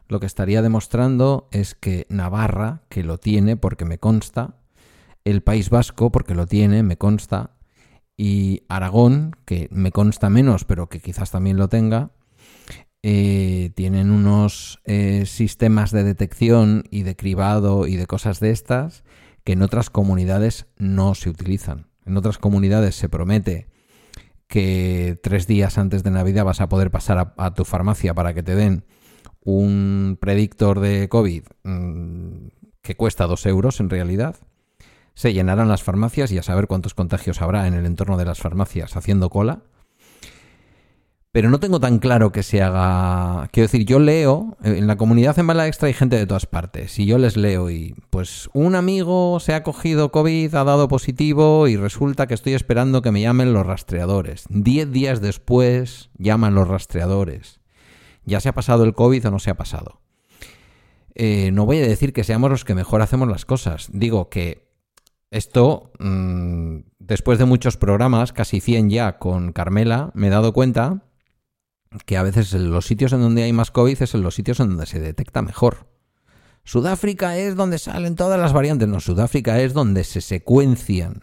lo 0.08 0.20
que 0.20 0.26
estaría 0.26 0.62
demostrando 0.62 1.48
es 1.50 1.74
que 1.74 2.06
Navarra, 2.08 2.82
que 2.88 3.02
lo 3.02 3.18
tiene 3.18 3.56
porque 3.56 3.84
me 3.84 3.98
consta, 3.98 4.54
el 5.24 5.42
País 5.42 5.68
Vasco, 5.70 6.10
porque 6.12 6.34
lo 6.36 6.46
tiene, 6.46 6.82
me 6.84 6.96
consta, 6.96 7.50
y 8.16 8.62
Aragón, 8.68 9.34
que 9.44 9.68
me 9.72 9.90
consta 9.92 10.30
menos, 10.30 10.64
pero 10.64 10.88
que 10.88 11.00
quizás 11.00 11.32
también 11.32 11.56
lo 11.58 11.68
tenga, 11.68 12.12
eh, 13.08 13.70
tienen 13.76 14.10
unos 14.10 14.80
eh, 14.84 15.26
sistemas 15.26 15.92
de 15.92 16.02
detección 16.02 16.82
y 16.90 17.04
de 17.04 17.14
cribado 17.14 17.86
y 17.86 17.94
de 17.94 18.06
cosas 18.08 18.40
de 18.40 18.50
estas 18.50 19.04
que 19.44 19.52
en 19.52 19.62
otras 19.62 19.90
comunidades 19.90 20.66
no 20.76 21.14
se 21.14 21.30
utilizan. 21.30 21.86
En 22.04 22.16
otras 22.16 22.38
comunidades 22.38 22.96
se 22.96 23.08
promete 23.08 23.68
que 24.48 25.16
tres 25.22 25.46
días 25.46 25.78
antes 25.78 26.02
de 26.02 26.10
Navidad 26.10 26.44
vas 26.44 26.60
a 26.60 26.68
poder 26.68 26.90
pasar 26.90 27.34
a, 27.36 27.54
tu 27.54 27.64
farmacia 27.64 28.12
para 28.12 28.34
que 28.34 28.42
te 28.42 28.56
den 28.56 28.84
un 29.44 30.18
predictor 30.20 30.80
de 30.80 31.08
COVID 31.08 31.44
mm, 31.62 32.48
que 32.82 32.96
cuesta 32.96 33.28
dos 33.28 33.46
euros 33.46 33.78
en 33.78 33.88
realidad. 33.88 34.34
Se 35.14 35.32
llenarán 35.32 35.68
las 35.68 35.84
farmacias 35.84 36.32
y 36.32 36.38
a 36.38 36.42
saber 36.42 36.66
cuántos 36.66 36.94
contagios 36.94 37.40
habrá 37.40 37.68
en 37.68 37.74
el 37.74 37.86
entorno 37.86 38.16
de 38.16 38.24
las 38.24 38.40
farmacias 38.40 38.96
haciendo 38.96 39.30
cola. 39.30 39.62
Pero 41.36 41.50
no 41.50 41.60
tengo 41.60 41.80
tan 41.80 41.98
claro 41.98 42.32
que 42.32 42.42
se 42.42 42.62
haga. 42.62 43.48
Quiero 43.52 43.66
decir, 43.66 43.84
yo 43.84 43.98
leo. 43.98 44.56
En 44.62 44.86
la 44.86 44.96
comunidad 44.96 45.38
en 45.38 45.46
Bala 45.46 45.66
Extra 45.66 45.88
hay 45.88 45.92
gente 45.92 46.16
de 46.16 46.26
todas 46.26 46.46
partes. 46.46 46.98
Y 46.98 47.04
yo 47.04 47.18
les 47.18 47.36
leo 47.36 47.68
y. 47.68 47.94
Pues 48.08 48.48
un 48.54 48.74
amigo 48.74 49.38
se 49.38 49.52
ha 49.52 49.62
cogido 49.62 50.10
COVID, 50.10 50.54
ha 50.54 50.64
dado 50.64 50.88
positivo 50.88 51.68
y 51.68 51.76
resulta 51.76 52.26
que 52.26 52.32
estoy 52.32 52.54
esperando 52.54 53.02
que 53.02 53.12
me 53.12 53.20
llamen 53.20 53.52
los 53.52 53.66
rastreadores. 53.66 54.46
Diez 54.48 54.90
días 54.90 55.20
después 55.20 56.08
llaman 56.16 56.54
los 56.54 56.68
rastreadores. 56.68 57.60
Ya 58.24 58.40
se 58.40 58.48
ha 58.48 58.54
pasado 58.54 58.84
el 58.84 58.94
COVID 58.94 59.26
o 59.26 59.30
no 59.30 59.38
se 59.38 59.50
ha 59.50 59.58
pasado. 59.58 60.00
Eh, 61.14 61.50
no 61.52 61.66
voy 61.66 61.76
a 61.76 61.86
decir 61.86 62.14
que 62.14 62.24
seamos 62.24 62.48
los 62.48 62.64
que 62.64 62.74
mejor 62.74 63.02
hacemos 63.02 63.28
las 63.28 63.44
cosas. 63.44 63.90
Digo 63.92 64.30
que 64.30 64.70
esto, 65.30 65.92
mmm, 65.98 66.78
después 66.98 67.38
de 67.38 67.44
muchos 67.44 67.76
programas, 67.76 68.32
casi 68.32 68.60
100 68.60 68.88
ya 68.88 69.18
con 69.18 69.52
Carmela, 69.52 70.12
me 70.14 70.28
he 70.28 70.30
dado 70.30 70.54
cuenta 70.54 71.02
que 72.04 72.16
a 72.16 72.22
veces 72.22 72.52
en 72.54 72.70
los 72.70 72.86
sitios 72.86 73.12
en 73.12 73.20
donde 73.20 73.42
hay 73.42 73.52
más 73.52 73.70
COVID 73.70 74.02
es 74.02 74.14
en 74.14 74.22
los 74.22 74.34
sitios 74.34 74.60
en 74.60 74.68
donde 74.70 74.86
se 74.86 75.00
detecta 75.00 75.42
mejor. 75.42 75.88
Sudáfrica 76.64 77.36
es 77.36 77.54
donde 77.54 77.78
salen 77.78 78.16
todas 78.16 78.40
las 78.40 78.52
variantes. 78.52 78.88
No, 78.88 79.00
Sudáfrica 79.00 79.60
es 79.60 79.72
donde 79.72 80.02
se 80.04 80.20
secuencian 80.20 81.22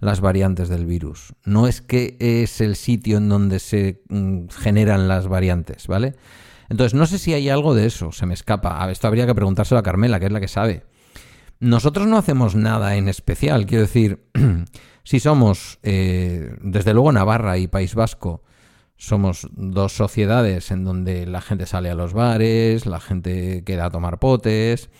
las 0.00 0.20
variantes 0.20 0.68
del 0.68 0.84
virus. 0.84 1.32
No 1.44 1.66
es 1.66 1.80
que 1.80 2.16
es 2.20 2.60
el 2.60 2.76
sitio 2.76 3.16
en 3.16 3.28
donde 3.28 3.58
se 3.58 4.02
mm, 4.08 4.48
generan 4.48 5.08
las 5.08 5.28
variantes, 5.28 5.86
¿vale? 5.86 6.14
Entonces, 6.68 6.94
no 6.94 7.06
sé 7.06 7.18
si 7.18 7.32
hay 7.32 7.48
algo 7.48 7.74
de 7.74 7.86
eso, 7.86 8.12
se 8.12 8.26
me 8.26 8.34
escapa. 8.34 8.90
Esto 8.90 9.06
habría 9.06 9.26
que 9.26 9.34
preguntárselo 9.34 9.78
a 9.78 9.82
Carmela, 9.82 10.20
que 10.20 10.26
es 10.26 10.32
la 10.32 10.40
que 10.40 10.48
sabe. 10.48 10.84
Nosotros 11.58 12.06
no 12.06 12.18
hacemos 12.18 12.54
nada 12.54 12.96
en 12.96 13.08
especial, 13.08 13.66
quiero 13.66 13.82
decir, 13.82 14.26
si 15.04 15.20
somos, 15.20 15.78
eh, 15.82 16.54
desde 16.60 16.92
luego, 16.92 17.12
Navarra 17.12 17.56
y 17.56 17.66
País 17.66 17.94
Vasco, 17.94 18.42
somos 18.96 19.48
dos 19.52 19.92
sociedades 19.92 20.70
en 20.70 20.84
donde 20.84 21.26
la 21.26 21.40
gente 21.40 21.66
sale 21.66 21.90
a 21.90 21.94
los 21.94 22.12
bares, 22.12 22.86
la 22.86 23.00
gente 23.00 23.62
queda 23.64 23.86
a 23.86 23.90
tomar 23.90 24.18
potes, 24.18 24.90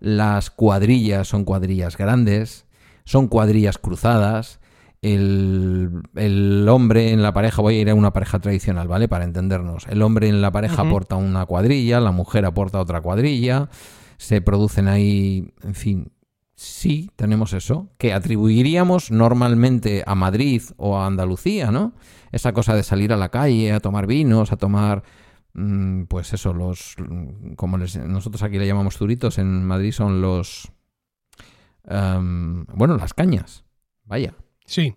las 0.00 0.50
cuadrillas 0.50 1.28
son 1.28 1.44
cuadrillas 1.44 1.96
grandes, 1.96 2.66
son 3.04 3.28
cuadrillas 3.28 3.78
cruzadas, 3.78 4.60
el, 5.00 6.66
hombre 6.68 7.12
en 7.12 7.22
la 7.22 7.32
pareja, 7.32 7.62
voy 7.62 7.76
a 7.76 7.80
ir 7.80 7.90
a 7.90 7.94
una 7.94 8.12
pareja 8.12 8.40
tradicional, 8.40 8.88
¿vale? 8.88 9.08
Para 9.08 9.24
entendernos. 9.24 9.86
El 9.86 10.02
hombre 10.02 10.28
en 10.28 10.42
la 10.42 10.50
pareja 10.50 10.82
aporta 10.82 11.16
una 11.16 11.46
cuadrilla, 11.46 12.00
la 12.00 12.10
mujer 12.10 12.44
aporta 12.44 12.80
otra 12.80 13.00
cuadrilla, 13.00 13.68
se 14.16 14.40
producen 14.40 14.88
ahí, 14.88 15.52
en 15.62 15.74
fin, 15.74 16.12
sí, 16.58 17.10
tenemos 17.14 17.52
eso, 17.52 17.88
que 17.98 18.12
atribuiríamos 18.12 19.12
normalmente 19.12 20.02
a 20.04 20.14
Madrid 20.14 20.62
o 20.76 20.98
a 20.98 21.06
Andalucía, 21.06 21.70
¿no? 21.70 21.94
esa 22.32 22.52
cosa 22.52 22.74
de 22.74 22.82
salir 22.82 23.12
a 23.12 23.16
la 23.16 23.30
calle, 23.30 23.72
a 23.72 23.80
tomar 23.80 24.06
vinos, 24.06 24.52
a 24.52 24.56
tomar, 24.56 25.02
mm, 25.54 26.04
pues 26.04 26.32
eso, 26.32 26.52
los, 26.52 26.96
como 27.56 27.78
nosotros 27.78 28.42
aquí 28.42 28.58
le 28.58 28.66
llamamos 28.66 28.96
turitos, 28.96 29.38
en 29.38 29.64
Madrid 29.64 29.92
son 29.92 30.20
los, 30.20 30.70
em, 31.84 32.64
bueno, 32.66 32.96
las 32.96 33.14
cañas, 33.14 33.64
vaya. 34.04 34.34
Sí. 34.66 34.94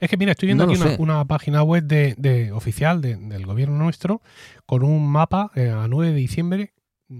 Es 0.00 0.08
que 0.08 0.16
mira, 0.16 0.32
estoy 0.32 0.46
viendo 0.46 0.64
aquí 0.64 0.76
una, 0.98 1.26
página 1.26 1.62
web 1.62 1.84
de, 1.84 2.52
oficial 2.52 3.02
del 3.02 3.44
gobierno 3.44 3.76
nuestro 3.76 4.22
con 4.64 4.82
un 4.82 5.10
mapa 5.10 5.50
eh, 5.54 5.70
a 5.70 5.88
9 5.88 6.12
de 6.12 6.16
diciembre 6.16 6.72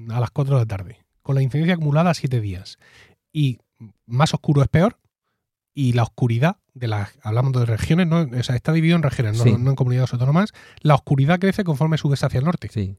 a 0.09 0.21
las 0.21 0.31
4 0.31 0.55
de 0.55 0.61
la 0.62 0.67
tarde, 0.67 1.05
con 1.21 1.35
la 1.35 1.43
incidencia 1.43 1.75
acumulada 1.75 2.11
a 2.11 2.15
7 2.15 2.41
días. 2.41 2.79
Y 3.32 3.59
más 4.07 4.35
oscuro 4.35 4.62
es 4.62 4.69
peor, 4.69 4.98
y 5.74 5.93
la 5.93 6.02
oscuridad 6.02 6.57
de 6.74 6.89
las 6.89 7.11
hablamos 7.23 7.52
de 7.52 7.66
regiones, 7.66 8.07
¿no? 8.07 8.23
O 8.23 8.43
sea, 8.43 8.57
está 8.57 8.73
dividido 8.73 8.97
en 8.97 9.02
regiones, 9.02 9.44
no, 9.44 9.70
en 9.70 9.77
comunidades 9.77 10.12
autónomas. 10.12 10.52
La 10.81 10.94
oscuridad 10.94 11.39
crece 11.39 11.65
conforme 11.65 11.98
subes 11.98 12.23
hacia 12.24 12.39
el 12.39 12.44
norte. 12.44 12.69
Sí. 12.73 12.97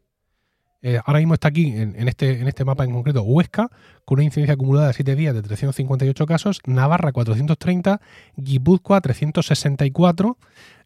Eh, 0.83 0.99
ahora 1.05 1.19
mismo 1.19 1.35
está 1.35 1.49
aquí, 1.49 1.67
en, 1.67 2.07
este, 2.07 2.39
en 2.39 2.47
este 2.47 2.65
mapa 2.65 2.83
en 2.83 2.91
concreto, 2.91 3.21
Huesca, 3.21 3.69
con 4.03 4.17
una 4.17 4.23
incidencia 4.23 4.55
acumulada 4.55 4.87
de 4.87 4.93
7 4.93 5.15
días 5.15 5.35
de 5.35 5.43
358 5.43 6.25
casos, 6.25 6.59
Navarra 6.65 7.11
430, 7.11 8.01
Guipúzcoa 8.35 8.99
364, 8.99 10.37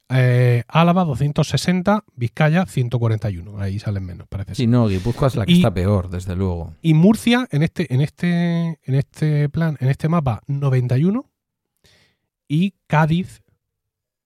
eh, 0.09 0.63
Álava 0.67 1.03
260, 1.03 2.03
Vizcaya 2.15 2.65
141. 2.65 3.59
Ahí 3.59 3.79
salen 3.79 4.05
menos, 4.05 4.27
parece. 4.27 4.55
Sí, 4.55 4.67
no, 4.67 4.87
Guipúzcoa 4.87 5.27
es 5.27 5.35
la 5.35 5.45
que 5.45 5.53
está 5.53 5.73
peor, 5.73 6.09
desde 6.09 6.35
luego. 6.35 6.73
Y 6.81 6.93
Murcia, 6.93 7.47
en 7.51 7.63
este, 7.63 7.93
en 7.93 8.01
este, 8.01 8.79
en 8.83 8.95
este 8.95 9.49
plan, 9.49 9.77
en 9.79 9.89
este 9.89 10.09
mapa, 10.09 10.41
91, 10.47 11.25
y 12.47 12.75
Cádiz 12.87 13.41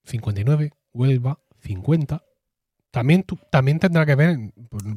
59, 0.04 0.72
Huelva 0.94 1.40
50. 1.62 2.24
También, 2.92 3.24
también 3.52 3.80
tendrá 3.80 4.04
que 4.06 4.16
ver 4.16 4.52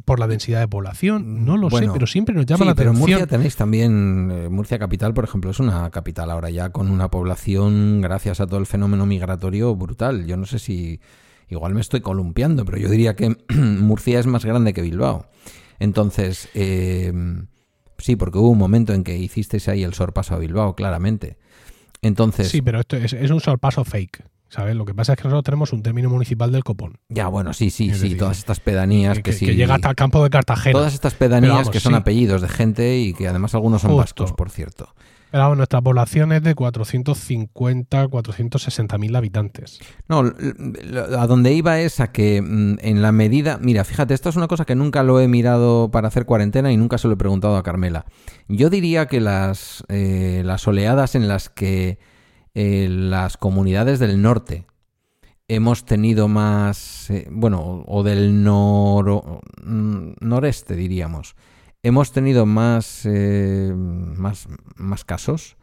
por, 0.07 0.19
la 0.19 0.27
densidad 0.27 0.61
de 0.61 0.69
población, 0.69 1.45
no 1.45 1.59
lo 1.59 1.69
sé, 1.69 1.89
pero 1.93 2.07
siempre 2.07 2.35
nos 2.35 2.47
llama 2.47 2.65
la 2.65 2.73
atención. 2.73 2.95
Pero 2.95 3.07
Murcia 3.07 3.27
tenéis 3.27 3.55
también, 3.57 4.31
eh, 4.33 4.49
Murcia 4.49 4.79
capital, 4.79 5.13
por 5.13 5.25
ejemplo, 5.25 5.51
es 5.51 5.61
una 5.61 5.91
capital 5.91 6.31
ahora 6.31 6.49
ya 6.49 6.71
con 6.71 6.91
una 6.91 7.11
población, 7.11 8.01
gracias 8.01 8.41
a 8.41 8.47
todo 8.47 8.61
el 8.61 8.67
fenómeno 8.67 9.05
migratorio, 9.05 9.77
brutal. 9.77 10.25
Yo 10.25 10.39
no 10.39 10.47
sé 10.47 10.59
si, 10.59 11.01
igual 11.49 11.75
me 11.75 11.83
estoy 11.83 12.01
columpiando, 12.01 12.65
pero 12.65 12.79
yo 12.79 12.89
diría 12.89 13.15
que 13.15 13.37
Murcia 13.55 14.19
es 14.19 14.27
más 14.27 14.45
grande 14.47 14.73
que 14.73 14.81
Bilbao. 14.81 15.27
Entonces, 15.79 16.49
eh, 16.55 17.13
sí, 17.99 18.17
porque 18.17 18.39
hubo 18.39 18.49
un 18.49 18.59
momento 18.59 18.95
en 18.95 19.05
que 19.05 19.19
hicisteis 19.19 19.69
ahí 19.69 19.83
el 19.83 19.93
sorpaso 19.93 20.35
a 20.35 20.39
Bilbao, 20.39 20.75
claramente. 20.75 21.37
Entonces. 22.03 22.49
Sí, 22.49 22.63
pero 22.63 22.81
esto 22.81 22.97
es, 22.97 23.13
un 23.31 23.41
sorpaso 23.41 23.85
fake. 23.85 24.25
¿Sabes? 24.53 24.77
Lo 24.77 24.85
que 24.85 24.93
pasa 24.93 25.15
es 25.15 25.17
que 25.17 25.25
nosotros 25.25 25.45
tenemos 25.45 25.73
un 25.73 25.83
término 25.83 26.11
municipal 26.11 26.53
del 26.53 26.63
copón. 26.63 26.99
Ya, 27.09 27.29
bueno, 27.29 27.55
sí, 27.55 27.71
sí, 27.71 27.95
sí, 27.95 28.17
todas 28.17 28.37
estas 28.37 28.61
pedanías 28.61 29.21
que, 29.21 29.33
sí. 29.33 29.47
Que 29.47 29.57
llega 29.57 29.77
hasta 29.77 29.89
el 29.89 29.95
campo 29.95 30.23
de 30.23 30.29
Cartagena. 30.29 30.75
Todas 30.75 30.93
estas 30.93 31.15
pedanías 31.15 31.71
que 31.71 31.81
son 31.81 31.95
apellidos 31.95 32.43
de 32.43 32.49
gente 32.49 32.99
y 32.99 33.15
que 33.15 33.27
además 33.29 33.55
algunos 33.55 33.81
son 33.81 33.97
vascos, 33.97 34.35
por 34.35 34.51
cierto. 34.51 34.95
Pero 35.31 35.45
vamos, 35.45 35.57
nuestra 35.57 35.81
población 35.81 36.33
es 36.33 36.43
de 36.43 36.55
450, 36.55 38.09
460 38.09 38.99
mil 38.99 39.17
habitantes. 39.17 39.81
No, 40.07 40.19
a 41.19 41.27
donde 41.27 41.55
iba 41.55 41.81
es 41.81 42.01
a 42.01 42.13
que 42.13 42.43
mm, 42.43 42.77
en 42.83 43.01
la 43.01 43.11
medida. 43.11 43.59
Mira, 43.59 43.85
fíjate, 43.85 44.13
esto 44.13 44.29
es 44.29 44.37
una 44.37 44.49
cosa 44.49 44.67
que 44.67 44.75
nunca 44.75 45.03
lo 45.03 45.19
he 45.19 45.29
mirado 45.29 45.91
para 45.91 46.09
hacer 46.09 46.27
cuarentena 46.27 46.71
y 46.71 46.77
nunca 46.77 46.99
se 46.99 47.09
lo 47.09 47.15
he 47.15 47.17
preguntado 47.17 47.57
a 47.57 47.63
Carmela. 47.63 48.05
Yo 48.49 48.69
diría 48.69 49.07
que 49.07 49.23
las, 49.23 49.83
eh, 49.89 50.43
las 50.45 50.69
oleadas 50.69 51.15
en 51.15 51.27
las 51.27 51.49
que 51.49 52.12
eh, 52.55 52.89
las 52.89 53.37
comunidades 53.37 53.99
del 53.99 54.21
norte 54.21 54.67
hemos 55.49 55.85
tenido 55.85 56.29
más. 56.29 57.11
Eh, 57.11 57.29
bueno, 57.31 57.85
o 57.87 58.03
del 58.03 58.43
nor, 58.43 59.41
mm, 59.65 60.13
noreste, 60.21 60.77
diríamos 60.77 61.37
hemos 61.85 62.13
tenido 62.13 62.47
más, 62.47 63.05
eh, 63.07 63.73
más, 63.75 64.47
más, 64.77 65.05
casos, 65.05 65.57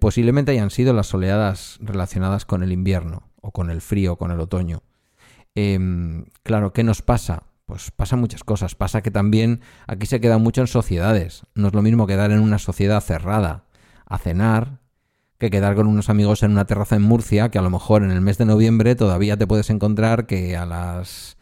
posiblemente 0.00 0.52
hayan 0.52 0.70
sido 0.70 0.94
las 0.94 1.12
oleadas 1.12 1.76
relacionadas 1.82 2.46
con 2.46 2.62
el 2.62 2.72
invierno 2.72 3.28
o 3.42 3.50
con 3.50 3.68
el 3.68 3.82
frío, 3.82 4.16
con 4.16 4.30
el 4.30 4.40
otoño. 4.40 4.82
Em, 5.54 6.24
claro, 6.42 6.72
¿qué 6.72 6.82
nos 6.82 7.02
pasa? 7.02 7.42
Pues 7.66 7.90
pasa 7.90 8.16
muchas 8.16 8.44
cosas. 8.44 8.74
Pasa 8.74 9.02
que 9.02 9.10
también 9.10 9.60
aquí 9.86 10.06
se 10.06 10.20
queda 10.20 10.38
mucho 10.38 10.60
en 10.60 10.66
sociedades. 10.66 11.42
No 11.54 11.68
es 11.68 11.74
lo 11.74 11.82
mismo 11.82 12.06
quedar 12.06 12.30
en 12.32 12.40
una 12.40 12.58
sociedad 12.58 13.00
cerrada 13.00 13.64
a 14.06 14.18
cenar 14.18 14.80
que 15.38 15.50
quedar 15.50 15.74
con 15.74 15.86
unos 15.86 16.08
amigos 16.08 16.42
en 16.42 16.52
una 16.52 16.64
terraza 16.64 16.96
en 16.96 17.02
Murcia, 17.02 17.50
que 17.50 17.58
a 17.58 17.62
lo 17.62 17.70
mejor 17.70 18.02
en 18.02 18.10
el 18.10 18.20
mes 18.20 18.38
de 18.38 18.44
noviembre 18.44 18.94
todavía 18.94 19.36
te 19.36 19.46
puedes 19.46 19.70
encontrar 19.70 20.26
que 20.26 20.56
a 20.56 20.66
las 20.66 21.36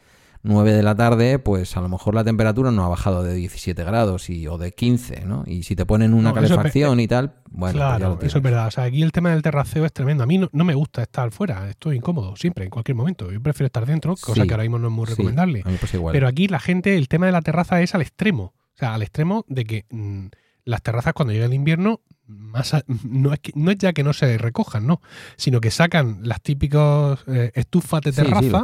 9 0.44 0.72
de 0.72 0.82
la 0.82 0.96
tarde, 0.96 1.38
pues 1.38 1.76
a 1.76 1.80
lo 1.80 1.88
mejor 1.88 2.14
la 2.14 2.24
temperatura 2.24 2.72
no 2.72 2.84
ha 2.84 2.88
bajado 2.88 3.22
de 3.22 3.34
17 3.34 3.84
grados 3.84 4.28
y, 4.28 4.48
o 4.48 4.58
de 4.58 4.72
15, 4.72 5.24
¿no? 5.24 5.44
Y 5.46 5.62
si 5.62 5.76
te 5.76 5.86
ponen 5.86 6.14
una 6.14 6.32
calefacción 6.32 6.98
y 6.98 7.06
tal, 7.06 7.34
bueno, 7.48 7.78
pues 7.78 7.96
claro, 7.98 8.18
eso 8.22 8.38
es 8.38 8.42
verdad. 8.42 8.66
O 8.66 8.70
sea, 8.72 8.84
aquí 8.84 9.02
el 9.02 9.12
tema 9.12 9.30
del 9.30 9.42
terraceo 9.42 9.84
es 9.84 9.92
tremendo. 9.92 10.24
A 10.24 10.26
mí 10.26 10.38
no, 10.38 10.64
me 10.64 10.74
gusta 10.74 11.02
estar 11.02 11.30
fuera, 11.30 11.68
estoy 11.68 11.96
incómodo 11.96 12.34
siempre, 12.34 12.64
en 12.64 12.70
cualquier 12.70 12.96
momento. 12.96 13.30
Yo 13.30 13.40
prefiero 13.40 13.66
estar 13.66 13.86
dentro, 13.86 14.16
cosa 14.16 14.44
que 14.44 14.52
ahora 14.52 14.64
mismo 14.64 14.78
no 14.78 14.88
es 14.88 14.92
muy 14.92 15.06
recomendable. 15.06 15.62
Pero 16.10 16.26
aquí 16.26 16.48
la 16.48 16.58
gente, 16.58 16.96
el 16.96 17.08
tema 17.08 17.26
de 17.26 17.32
la 17.32 17.42
terraza 17.42 17.80
es 17.80 17.94
al 17.94 18.02
extremo. 18.02 18.54
O 18.74 18.78
sea, 18.78 18.94
al 18.94 19.02
extremo 19.02 19.44
de 19.48 19.64
que 19.64 19.84
mm, 19.90 20.26
las 20.64 20.82
terrazas 20.82 21.12
cuando 21.12 21.32
llega 21.32 21.46
el 21.46 21.54
invierno 21.54 22.00
más 22.38 22.74
no, 23.04 23.32
es 23.32 23.40
no 23.54 23.70
es 23.70 23.78
ya 23.78 23.92
que 23.92 24.02
no 24.02 24.12
se 24.12 24.38
recojan, 24.38 24.86
no, 24.86 25.00
sino 25.36 25.60
que 25.60 25.70
sacan 25.70 26.20
las 26.22 26.40
típicas 26.40 27.20
eh, 27.26 27.52
estufas 27.54 28.00
de 28.02 28.12
terraza 28.12 28.62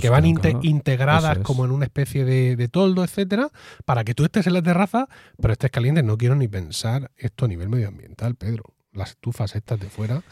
que 0.00 0.08
van 0.08 0.26
integradas 0.26 1.38
como 1.38 1.64
en 1.64 1.70
una 1.70 1.84
especie 1.84 2.24
de, 2.24 2.68
toldo, 2.68 3.04
etcétera, 3.04 3.50
para 3.84 4.04
que 4.04 4.14
tú 4.14 4.24
estés 4.24 4.46
en 4.46 4.54
la 4.54 4.62
terraza, 4.62 5.08
pero 5.40 5.52
estés 5.52 5.70
caliente. 5.70 6.02
No 6.02 6.18
quiero 6.18 6.34
ni 6.34 6.48
pensar 6.48 7.10
esto 7.16 7.44
a 7.44 7.48
nivel 7.48 7.68
medioambiental, 7.68 8.34
Pedro. 8.34 8.64
Las 8.92 9.10
estufas 9.10 9.54
estas 9.54 9.78
de 9.78 9.88
fuera 9.88 10.22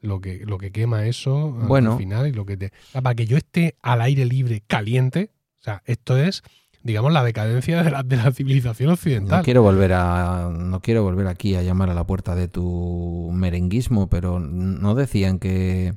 lo 0.00 0.20
que, 0.20 0.42
lo 0.44 0.58
que 0.58 0.72
quema 0.72 1.06
eso 1.06 1.52
bueno. 1.52 1.92
al 1.92 1.98
final 1.98 2.26
y 2.26 2.32
lo 2.32 2.44
que 2.44 2.56
te. 2.56 2.72
Para 2.92 3.14
que 3.14 3.26
yo 3.26 3.36
esté 3.36 3.76
al 3.82 4.00
aire 4.00 4.24
libre, 4.24 4.62
caliente, 4.66 5.30
o 5.60 5.62
sea, 5.62 5.82
esto 5.86 6.18
es 6.18 6.42
digamos, 6.82 7.12
la 7.12 7.24
decadencia 7.24 7.82
de 7.82 7.90
la, 7.90 8.02
de 8.02 8.16
la, 8.16 8.32
civilización 8.32 8.90
occidental. 8.90 9.38
No 9.38 9.44
quiero 9.44 9.62
volver 9.62 9.92
a, 9.92 10.50
no 10.52 10.80
quiero 10.80 11.02
volver 11.02 11.26
aquí 11.26 11.54
a 11.54 11.62
llamar 11.62 11.90
a 11.90 11.94
la 11.94 12.04
puerta 12.04 12.34
de 12.34 12.48
tu 12.48 13.30
merenguismo, 13.32 14.08
pero 14.08 14.40
no 14.40 14.94
decían 14.94 15.38
que 15.38 15.94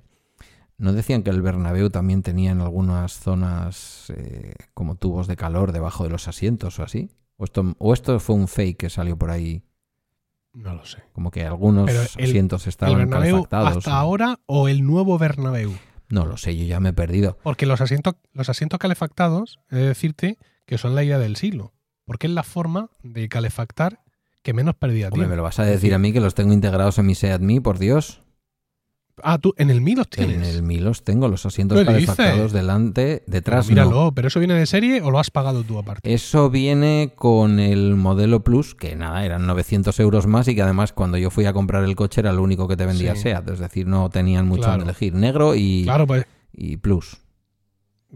no 0.78 0.94
decían 0.94 1.24
que 1.24 1.30
el 1.30 1.42
Bernabéu 1.42 1.90
también 1.90 2.22
tenía 2.22 2.52
en 2.52 2.62
algunas 2.62 3.14
zonas 3.14 4.12
eh, 4.16 4.56
como 4.74 4.96
tubos 4.96 5.28
de 5.28 5.38
calor 5.38 5.72
debajo 5.72 6.04
de 6.04 6.10
los 6.10 6.28
asientos 6.28 6.80
o 6.80 6.84
así. 6.84 7.10
O 7.38 7.46
esto, 7.46 7.76
o 7.78 7.94
esto 7.94 8.20
fue 8.20 8.36
un 8.36 8.48
fake 8.48 8.78
que 8.78 8.90
salió 8.90 9.18
por 9.18 9.32
ahí. 9.32 9.64
No 10.54 10.74
lo 10.74 10.86
sé. 10.86 11.04
Como 11.14 11.32
que 11.32 11.46
algunos 11.46 11.90
asientos 11.90 12.68
estaban 12.68 13.02
el 13.02 13.10
calefactados. 13.10 13.78
¿Hasta 13.78 13.98
ahora 13.98 14.40
o 14.46 14.68
el 14.68 14.86
nuevo 14.86 15.18
Bernabéu? 15.18 15.74
No 16.10 16.26
lo 16.26 16.38
sé, 16.38 16.56
yo 16.56 16.66
ya 16.66 16.80
me 16.80 16.90
he 16.90 16.94
perdido. 16.94 17.38
Porque 17.44 17.66
los 17.66 17.82
asientos, 17.82 18.16
los 18.34 18.50
asientos 18.50 18.80
calefactados, 18.80 19.60
he 19.72 19.76
de 19.78 19.88
decirte 19.88 20.38
que 20.66 20.78
son 20.78 20.96
la 20.96 21.04
idea 21.04 21.20
del 21.20 21.36
siglo, 21.36 21.74
porque 22.06 22.28
es 22.28 22.34
la 22.34 22.44
forma 22.44 22.90
de 23.04 23.30
calefactar 23.30 24.02
que 24.42 24.54
menos 24.54 24.76
pérdida 24.76 25.10
tiene. 25.10 25.28
¿me 25.28 25.36
lo 25.36 25.44
vas 25.44 25.60
a 25.60 25.66
decir 25.66 25.94
a 25.94 26.00
mí 26.00 26.14
que 26.14 26.20
los 26.20 26.36
tengo 26.36 26.54
integrados 26.54 27.00
en 27.00 27.08
mi 27.08 27.16
SeatMe, 27.16 27.62
por 27.62 27.80
Dios? 27.80 28.22
Ah, 29.24 29.38
tú 29.38 29.54
en 29.58 29.70
el 29.70 29.82
Mi 29.82 29.96
los 29.96 30.10
tienes. 30.10 30.36
En 30.36 30.44
el 30.44 30.62
Mi 30.64 30.78
los 30.80 31.04
tengo, 31.04 31.28
los 31.28 31.46
asientos 31.46 31.84
calefactados 31.84 32.52
delante, 32.52 33.24
detrás 33.28 33.68
pero 33.68 33.88
míralo, 33.88 34.12
¿pero 34.14 34.28
eso 34.28 34.40
viene 34.40 34.56
de 34.56 34.66
serie 34.66 35.02
o 35.02 35.12
lo 35.12 35.20
has 35.20 35.32
pagado 35.32 35.64
tú 35.64 35.80
aparte? 35.80 36.14
Eso 36.14 36.50
viene 36.50 37.14
con 37.16 37.60
el 37.60 37.96
modelo 37.96 38.44
Plus, 38.44 38.76
que 38.76 38.96
nada, 38.96 39.26
eran 39.26 39.48
900 39.48 39.98
euros 40.00 40.28
más 40.28 40.48
y 40.48 40.56
que 40.56 40.62
además 40.62 40.92
cuando 40.92 41.18
yo 41.18 41.30
fui 41.30 41.46
a 41.46 41.54
comprar 41.54 41.84
el 41.84 41.96
coche 41.96 42.22
era 42.22 42.34
lo 42.34 42.44
único 42.44 42.68
que 42.68 42.76
te 42.76 42.86
vendía 42.86 43.16
SEAT, 43.16 43.50
es 43.50 43.60
decir, 43.60 43.88
no 43.88 44.10
tenían 44.10 44.48
mucho 44.48 44.76
que 44.76 44.84
elegir, 44.84 45.14
negro 45.14 45.56
y, 45.56 45.84
claro, 45.86 46.06
pues, 46.06 46.26
y 46.52 46.78
Plus. 46.78 47.18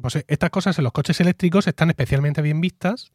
Pues 0.01 0.23
estas 0.27 0.49
cosas 0.49 0.77
en 0.77 0.83
los 0.83 0.93
coches 0.93 1.19
eléctricos 1.21 1.67
están 1.67 1.89
especialmente 1.89 2.41
bien 2.41 2.61
vistas 2.61 3.11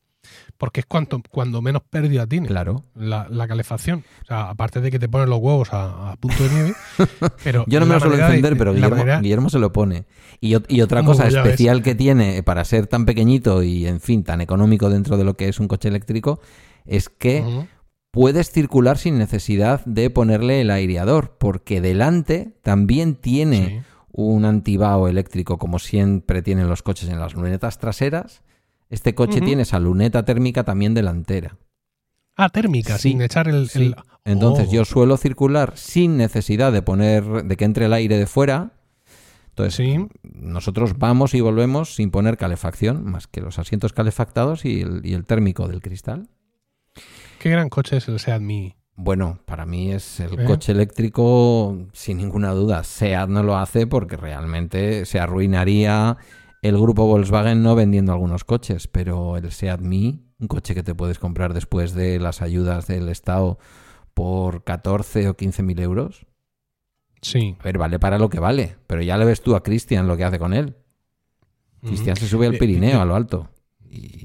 porque 0.59 0.81
es 0.81 0.87
cuanto, 0.87 1.23
cuando 1.31 1.63
menos 1.63 1.83
pérdida 1.89 2.27
tiene 2.27 2.49
claro. 2.49 2.85
la, 2.95 3.27
calefacción. 3.49 4.05
O 4.23 4.27
sea, 4.27 4.51
aparte 4.51 4.81
de 4.81 4.91
que 4.91 4.99
te 4.99 5.09
ponen 5.09 5.29
los 5.29 5.39
huevos 5.39 5.69
a, 5.73 6.17
punto 6.21 6.43
de 6.45 6.51
nieve. 6.51 6.75
Pero 7.45 7.65
Yo 7.67 7.81
no 7.81 7.87
me 7.87 7.95
lo 7.95 8.01
suelo 8.01 8.17
encender, 8.17 8.57
pero 8.57 8.73
Guillermo, 8.75 9.51
se 9.51 9.59
lo 9.59 9.73
pone. 9.73 10.05
Y, 10.41 10.55
otra 10.81 11.03
cosa 11.03 11.29
especial 11.29 11.83
que 11.83 11.95
tiene 11.95 12.43
para 12.43 12.65
ser 12.65 12.87
tan 12.87 13.05
pequeñito 13.05 13.63
y, 13.63 13.87
en 13.87 14.01
fin, 14.01 14.25
tan 14.25 14.41
económico 14.41 14.91
dentro 14.91 15.17
de 15.17 15.25
lo 15.25 15.37
que 15.37 15.49
es 15.49 15.61
un 15.61 15.69
coche 15.69 15.89
eléctrico 15.89 16.41
es 16.85 17.09
que 17.09 17.67
puedes 18.11 18.51
circular 18.51 18.99
sin 18.99 19.19
necesidad 19.19 19.85
de 19.85 20.11
ponerle 20.11 20.61
el 20.61 20.71
aireador, 20.71 21.37
porque 21.39 21.81
delante 21.81 22.55
también 22.63 23.17
tiene 23.17 23.85
un 24.13 24.45
antibao 24.45 25.09
eléctrico, 25.09 25.59
como 25.59 25.81
siempre 25.81 26.41
tienen 26.41 26.69
los 26.69 26.83
coches 26.83 27.09
en 27.09 27.19
las 27.19 27.35
lunetas 27.35 27.79
traseras 27.79 28.43
este 28.91 29.15
coche 29.15 29.41
tiene 29.41 29.63
esa 29.63 29.79
luneta 29.79 30.25
térmica 30.25 30.65
también 30.65 30.95
delantera. 30.95 31.57
Ah, 32.37 32.49
térmica, 32.49 32.99
sin 32.99 33.23
echar 33.23 33.49
el. 33.49 33.69
Entonces 34.25 34.69
oh. 34.69 34.73
yo 34.73 34.85
suelo 34.85 35.17
circular 35.17 35.73
sin 35.77 36.17
necesidad 36.17 36.73
de 36.73 36.83
poner. 36.83 37.45
de 37.45 37.57
que 37.57 37.65
entre 37.65 37.87
el 37.87 37.93
aire 37.93 38.19
de 38.19 38.27
fuera. 38.27 38.73
Entonces, 39.57 40.01
nosotros 40.25 40.99
vamos 40.99 41.33
y 41.33 41.41
volvemos 41.41 41.95
sin 41.95 42.11
poner 42.11 42.37
calefacción, 42.37 43.05
más 43.05 43.29
que 43.29 43.41
los 43.41 43.61
asientos 43.61 43.93
calefactados 43.93 44.65
y 44.65 44.81
el, 44.81 45.25
térmico 45.27 45.69
del 45.69 45.81
cristal. 45.81 46.29
Qué 47.39 47.51
gran 47.51 47.69
coche 47.69 47.99
es 47.99 48.09
el 48.09 48.19
Seat 48.19 48.41
Mii. 48.41 48.75
Bueno, 48.97 49.39
para 49.45 49.65
mí 49.65 49.93
es 49.93 50.19
el 50.19 50.41
¿Eh? 50.41 50.45
coche 50.45 50.73
eléctrico, 50.73 51.87
sin 51.93 52.17
ninguna 52.17 52.51
duda. 52.51 52.83
Seat 52.83 53.29
no 53.29 53.45
lo 53.45 53.57
hace 53.57 53.87
porque 53.87 54.17
realmente 54.17 55.07
se 55.07 55.21
arruinaría 55.21 56.17
el 56.65 56.79
grupo 56.79 57.07
Volkswagen 57.07 57.63
no 57.63 57.75
vendiendo 57.75 58.13
algunos 58.13 58.43
coches, 58.43 58.89
pero 58.89 59.37
el 59.37 59.53
Seat 59.53 59.81
Mii, 59.81 60.19
un 60.39 60.49
coche 60.49 60.75
que 60.75 60.83
te 60.83 60.95
puedes 60.95 61.19
comprar 61.19 61.53
después 61.53 61.93
de 61.93 62.19
las 62.19 62.41
ayudas 62.41 62.87
del 62.87 63.11
Estado 63.11 63.59
por 64.15 64.65
14 64.65 65.29
o 65.29 65.37
15 65.37 65.63
mil 65.63 65.79
euros. 65.79 66.27
Sí. 67.21 67.55
A 67.61 67.65
ver, 67.65 67.77
vale 67.77 67.99
para 67.99 68.19
lo 68.19 68.31
que 68.31 68.41
vale, 68.41 68.77
pero 68.87 69.03
ya 69.03 69.19
le 69.19 69.27
ves 69.27 69.43
tú 69.43 69.55
a 69.57 69.63
Cristian 69.63 70.09
lo 70.09 70.17
que 70.17 70.25
hace 70.25 70.39
con 70.39 70.55
él. 70.55 70.75
Cristian 71.83 72.17
se 72.17 72.27
sube 72.27 72.47
al 72.47 72.57
Pirineo, 72.57 72.99
a 72.99 73.05
lo 73.05 73.15
alto. 73.15 73.51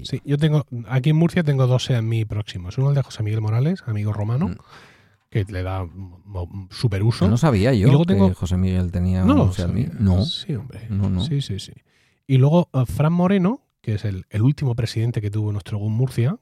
Sí, 0.03 0.22
yo 0.24 0.38
tengo, 0.38 0.66
aquí 0.88 1.10
en 1.10 1.18
Murcia 1.18 1.44
tengo 1.44 1.68
dos 1.68 1.84
Seat 1.84 2.02
Mii 2.02 2.24
próximos. 2.24 2.78
Uno 2.78 2.90
el 2.90 2.95
de 2.95 3.03
José 3.03 3.22
Miguel 3.22 3.41
Morales, 3.41 3.84
amigo 3.86 4.14
romano, 4.14 4.48
mm. 4.48 4.56
que 5.30 5.44
le 5.44 5.61
da 5.61 5.86
super 6.70 7.03
uso. 7.03 7.28
No 7.28 7.36
sabía 7.36 7.74
yo 7.74 8.06
que 8.06 8.34
José 8.34 8.56
Miguel 8.56 8.94
tenía 8.94 9.26
no 9.26 9.44
un 9.44 9.53
Seat 9.53 9.74
Mii. 9.74 9.90
No. 9.99 10.24
Sí, 10.24 10.56
hombre. 10.56 10.88
No, 10.90 11.10
no. 11.10 11.22
Sí, 11.22 11.41
sí, 11.41 11.60
sí. 11.60 11.74
Y 12.30 12.38
luego 12.38 12.69
uh, 12.73 12.85
Fran 12.85 13.11
Moreno, 13.11 13.65
que 13.81 13.95
es 13.95 14.06
el, 14.06 14.23
último 14.39 14.76
presidente 14.76 15.19
que 15.19 15.31
tuvo 15.31 15.51
nuestro 15.51 15.80
GUM 15.80 15.93
Murcia, 15.93 16.38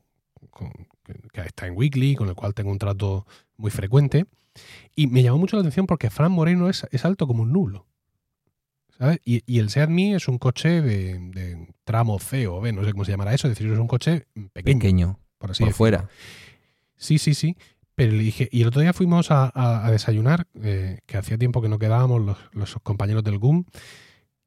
que, 1.31 1.41
está 1.41 1.65
en 1.65 1.77
Weekly, 1.77 2.15
con 2.15 2.27
el 2.27 2.35
cual 2.35 2.53
tengo 2.53 2.71
un 2.71 2.77
trato 2.77 3.25
muy 3.55 3.71
frecuente. 3.71 4.25
Y 4.95 5.07
me 5.07 5.23
llamó 5.23 5.37
mucho 5.37 5.55
la 5.55 5.61
atención 5.61 5.87
porque 5.87 6.09
Fran 6.09 6.33
Moreno 6.33 6.67
es, 6.67 6.83
alto 7.05 7.25
como 7.25 7.43
un 7.43 7.53
nulo. 7.53 7.87
¿sabes? 8.97 9.21
Y, 9.23 9.59
el 9.59 9.69
Seat 9.69 9.89
Mii 9.89 10.15
es 10.15 10.27
un 10.27 10.39
coche 10.39 10.81
de, 10.81 11.73
tramo 11.85 12.19
C 12.19 12.47
o 12.47 12.59
B, 12.59 12.73
no 12.73 12.83
sé 12.83 12.91
cómo 12.91 13.05
se 13.05 13.11
llamará 13.11 13.33
eso, 13.33 13.47
es 13.47 13.57
decir, 13.57 13.71
es 13.71 13.79
un 13.79 13.87
coche 13.87 14.27
pequeño. 14.51 15.21
por 15.37 15.51
así 15.51 15.63
por 15.63 15.71
fuera. 15.71 16.09
Sí, 16.97 17.17
sí, 17.17 17.33
sí. 17.33 17.55
Pero 17.95 18.11
le 18.11 18.23
dije, 18.23 18.49
y 18.51 18.61
el 18.61 18.67
otro 18.67 18.81
día 18.81 18.91
fuimos 18.91 19.27
a, 19.31 19.87
desayunar, 19.89 20.47
eh, 20.61 20.99
que 21.05 21.15
hacía 21.15 21.37
tiempo 21.37 21.61
que 21.61 21.69
no 21.69 21.79
quedábamos 21.79 22.21
los, 22.21 22.37
los 22.51 22.75
compañeros 22.83 23.23
del 23.23 23.37
GUM, 23.37 23.63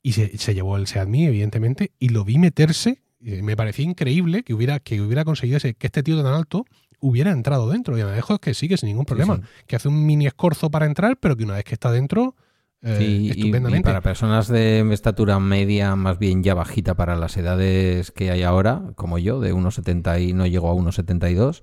y 0.03 0.13
se, 0.13 0.55
llevó 0.55 0.77
el 0.77 0.87
Seat 0.87 1.09
Mii, 1.09 1.27
evidentemente, 1.27 1.93
y 1.99 2.09
lo 2.09 2.25
vi 2.25 2.39
meterse. 2.39 3.03
Y 3.21 3.43
me 3.43 3.57
parecía 3.57 3.85
increíble 3.85 4.43
que 4.43 4.55
hubiera, 4.55 4.81
que 4.81 5.01
hubiera 5.01 5.25
conseguido 5.25 5.59
ese, 5.59 5.75
que 5.75 5.89
este 5.89 6.03
tío 6.03 6.23
tan 6.23 6.33
alto 6.33 6.65
hubiera 7.01 7.33
entrado 7.33 7.71
dentro. 7.71 7.99
Y 7.99 8.05
me 8.05 8.11
dejo 8.11 8.39
que 8.39 8.55
sigue 8.55 8.77
sin 8.77 8.89
ningún 8.89 9.05
problema. 9.05 9.41
Que 9.67 9.77
hace 9.77 9.89
un 9.89 10.07
mini 10.07 10.27
escorzo 10.27 10.71
para 10.71 10.87
entrar, 10.87 11.19
pero 11.19 11.37
que 11.37 11.45
una 11.45 11.55
vez 11.55 11.65
que 11.65 11.75
está 11.75 11.91
dentro, 11.91 12.35
eh, 12.83 13.29
estupendamente. 13.31 13.89
Y, 13.89 13.93
para 13.93 14.01
personas 14.01 14.49
de 14.49 14.81
estatura 14.93 15.39
media, 15.39 15.97
más 15.97 16.19
bien 16.19 16.43
ya 16.43 16.55
bajita 16.55 16.95
para 16.95 17.17
las 17.17 17.37
edades 17.37 18.11
que 18.11 18.31
hay 18.31 18.43
ahora, 18.43 18.93
como 18.95 19.19
yo, 19.19 19.41
de 19.41 19.53
1,70 19.53 20.23
y 20.23 20.33
no 20.33 20.47
llego 20.47 20.71
a 20.71 20.75
1,72, 20.75 21.63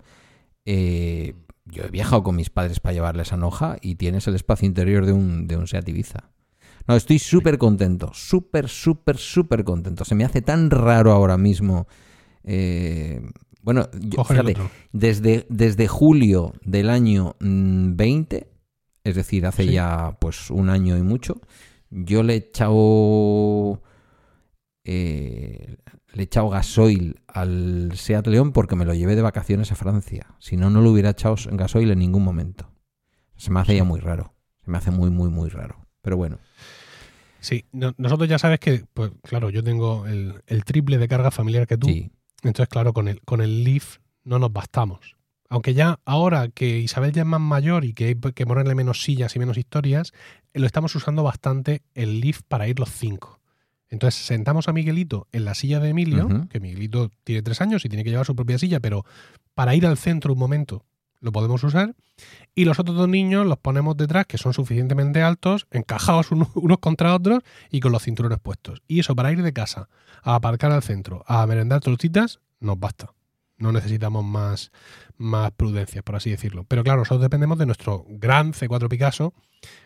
eh, 0.65 1.34
yo 1.65 1.84
he 1.84 1.89
viajado 1.89 2.23
con 2.23 2.35
mis 2.35 2.49
padres 2.49 2.80
para 2.80 2.93
llevarles 2.93 3.34
a 3.34 3.38
Noja 3.38 3.77
y 3.81 3.95
tienes 3.95 4.27
el 4.27 4.35
espacio 4.35 4.68
interior 4.68 5.05
de 5.05 5.14
un, 5.14 5.47
de 5.47 5.57
un 5.57 5.68
Seat 5.68 5.89
Ibiza. 5.89 6.30
No, 6.88 6.95
estoy 6.95 7.19
súper 7.19 7.57
contento, 7.57 8.11
súper, 8.14 8.69
súper, 8.69 9.18
súper 9.18 9.64
contento. 9.64 10.05
Se 10.05 10.15
me 10.15 10.23
hace 10.23 10.41
tan 10.41 10.69
raro 10.69 11.11
ahora 11.11 11.38
mismo. 11.38 11.88
Eh, 12.43 13.22
bueno, 13.61 13.89
fíjate, 14.26 14.55
desde, 14.93 15.45
desde 15.49 15.88
julio 15.88 16.53
del 16.64 16.89
año 16.89 17.35
20, 17.39 18.38
mm, 18.38 19.07
es 19.07 19.15
decir, 19.15 19.45
hace 19.45 19.68
ya 19.68 20.18
pues 20.22 20.49
un 20.49 20.69
año 20.69 20.97
y 20.97 21.01
mucho, 21.01 21.41
yo 21.89 22.23
le 22.23 22.34
he 22.34 22.38
echado 22.38 23.81
eh, 24.85 25.76
le 26.14 26.22
he 26.22 26.23
echado 26.23 26.49
gasoil 26.49 27.19
al 27.27 27.91
Seat 27.95 28.26
León 28.27 28.53
porque 28.53 28.77
me 28.77 28.85
lo 28.85 28.93
llevé 28.93 29.18
de 29.18 29.22
vacaciones 29.22 29.72
a 29.73 29.76
Francia. 29.76 30.35
Si 30.39 30.55
no, 30.55 30.69
no 30.69 30.81
lo 30.81 30.91
hubiera 30.91 31.09
echado 31.09 31.35
gasoil 31.51 31.91
en 31.91 31.99
ningún 31.99 32.23
momento. 32.23 32.72
Se 33.35 33.51
me 33.51 33.59
hace 33.59 33.76
ya 33.76 33.84
muy 33.84 33.99
raro. 33.99 34.34
Se 34.64 34.72
me 34.72 34.77
hace 34.77 34.91
muy, 34.91 35.09
muy, 35.09 35.30
muy 35.30 35.49
raro. 35.49 35.85
Pero 36.01 36.15
bueno. 36.15 36.39
Sí, 37.47 37.63
nosotros 37.71 38.27
ya 38.27 38.37
sabes 38.37 38.59
que, 38.59 38.83
pues 38.93 39.11
claro, 39.23 39.49
yo 39.49 39.63
tengo 39.63 40.05
el, 40.05 40.65
triple 40.65 40.97
de 40.97 41.07
carga 41.07 41.31
familiar 41.31 41.65
que 41.65 41.77
tú. 41.77 41.87
Entonces, 42.43 42.67
claro, 42.67 42.91
con 42.91 43.07
el, 43.07 43.21
con 43.21 43.39
el 43.39 43.63
Leaf 43.63 43.99
no 44.25 44.37
nos 44.37 44.51
bastamos. 44.51 45.15
Aunque 45.47 45.73
ya 45.73 46.01
ahora 46.03 46.49
que 46.49 46.79
Isabel 46.79 47.13
ya 47.13 47.21
es 47.21 47.27
más 47.27 47.39
mayor 47.39 47.85
y 47.85 47.93
que 47.93 48.05
hay 48.07 48.15
que 48.15 48.45
ponerle 48.45 48.75
menos 48.75 49.01
sillas 49.01 49.33
y 49.37 49.39
menos 49.39 49.57
historias, 49.57 50.11
lo 50.53 50.65
estamos 50.65 50.93
usando 50.93 51.23
bastante 51.23 51.83
el 51.93 52.19
Leaf 52.19 52.41
para 52.45 52.67
ir 52.67 52.79
los 52.79 52.89
cinco. 52.89 53.39
Entonces 53.87 54.25
sentamos 54.25 54.67
a 54.67 54.73
Miguelito 54.73 55.29
en 55.31 55.45
la 55.45 55.55
silla 55.55 55.79
de 55.79 55.91
Emilio, 55.91 56.49
que 56.49 56.59
Miguelito 56.59 57.11
tiene 57.23 57.43
tres 57.43 57.61
años 57.61 57.85
y 57.85 57.87
tiene 57.87 58.03
que 58.03 58.09
llevar 58.09 58.25
su 58.25 58.35
propia 58.35 58.57
silla, 58.57 58.81
pero 58.81 59.05
para 59.53 59.73
ir 59.73 59.85
al 59.85 59.97
centro 59.97 60.33
un 60.33 60.39
momento 60.39 60.83
lo 61.21 61.31
podemos 61.31 61.63
usar. 61.63 61.95
Y 62.57 62.65
los 62.65 62.79
otros 62.79 62.97
dos 62.97 63.07
niños 63.07 63.45
los 63.45 63.59
ponemos 63.59 63.95
detrás, 63.97 64.25
que 64.25 64.39
son 64.39 64.51
suficientemente 64.51 65.21
altos, 65.21 65.67
encajados 65.69 66.31
unos 66.55 66.79
contra 66.79 67.13
otros 67.13 67.43
y 67.69 67.81
con 67.81 67.91
los 67.91 68.01
cinturones 68.01 68.39
puestos. 68.39 68.81
Y 68.88 68.99
eso 68.99 69.15
para 69.15 69.31
ir 69.31 69.43
de 69.43 69.53
casa 69.53 69.89
a 70.23 70.34
aparcar 70.34 70.71
al 70.71 70.81
centro, 70.81 71.23
a 71.27 71.45
merendar 71.45 71.81
tortitas, 71.81 72.39
nos 72.59 72.79
basta. 72.79 73.13
No 73.59 73.71
necesitamos 73.71 74.25
más, 74.25 74.71
más 75.17 75.51
prudencia, 75.51 76.01
por 76.01 76.15
así 76.15 76.31
decirlo. 76.31 76.63
Pero 76.67 76.84
claro, 76.84 77.01
nosotros 77.01 77.21
dependemos 77.21 77.59
de 77.59 77.67
nuestro 77.67 78.05
gran 78.09 78.53
C4 78.53 78.89
Picasso, 78.89 79.35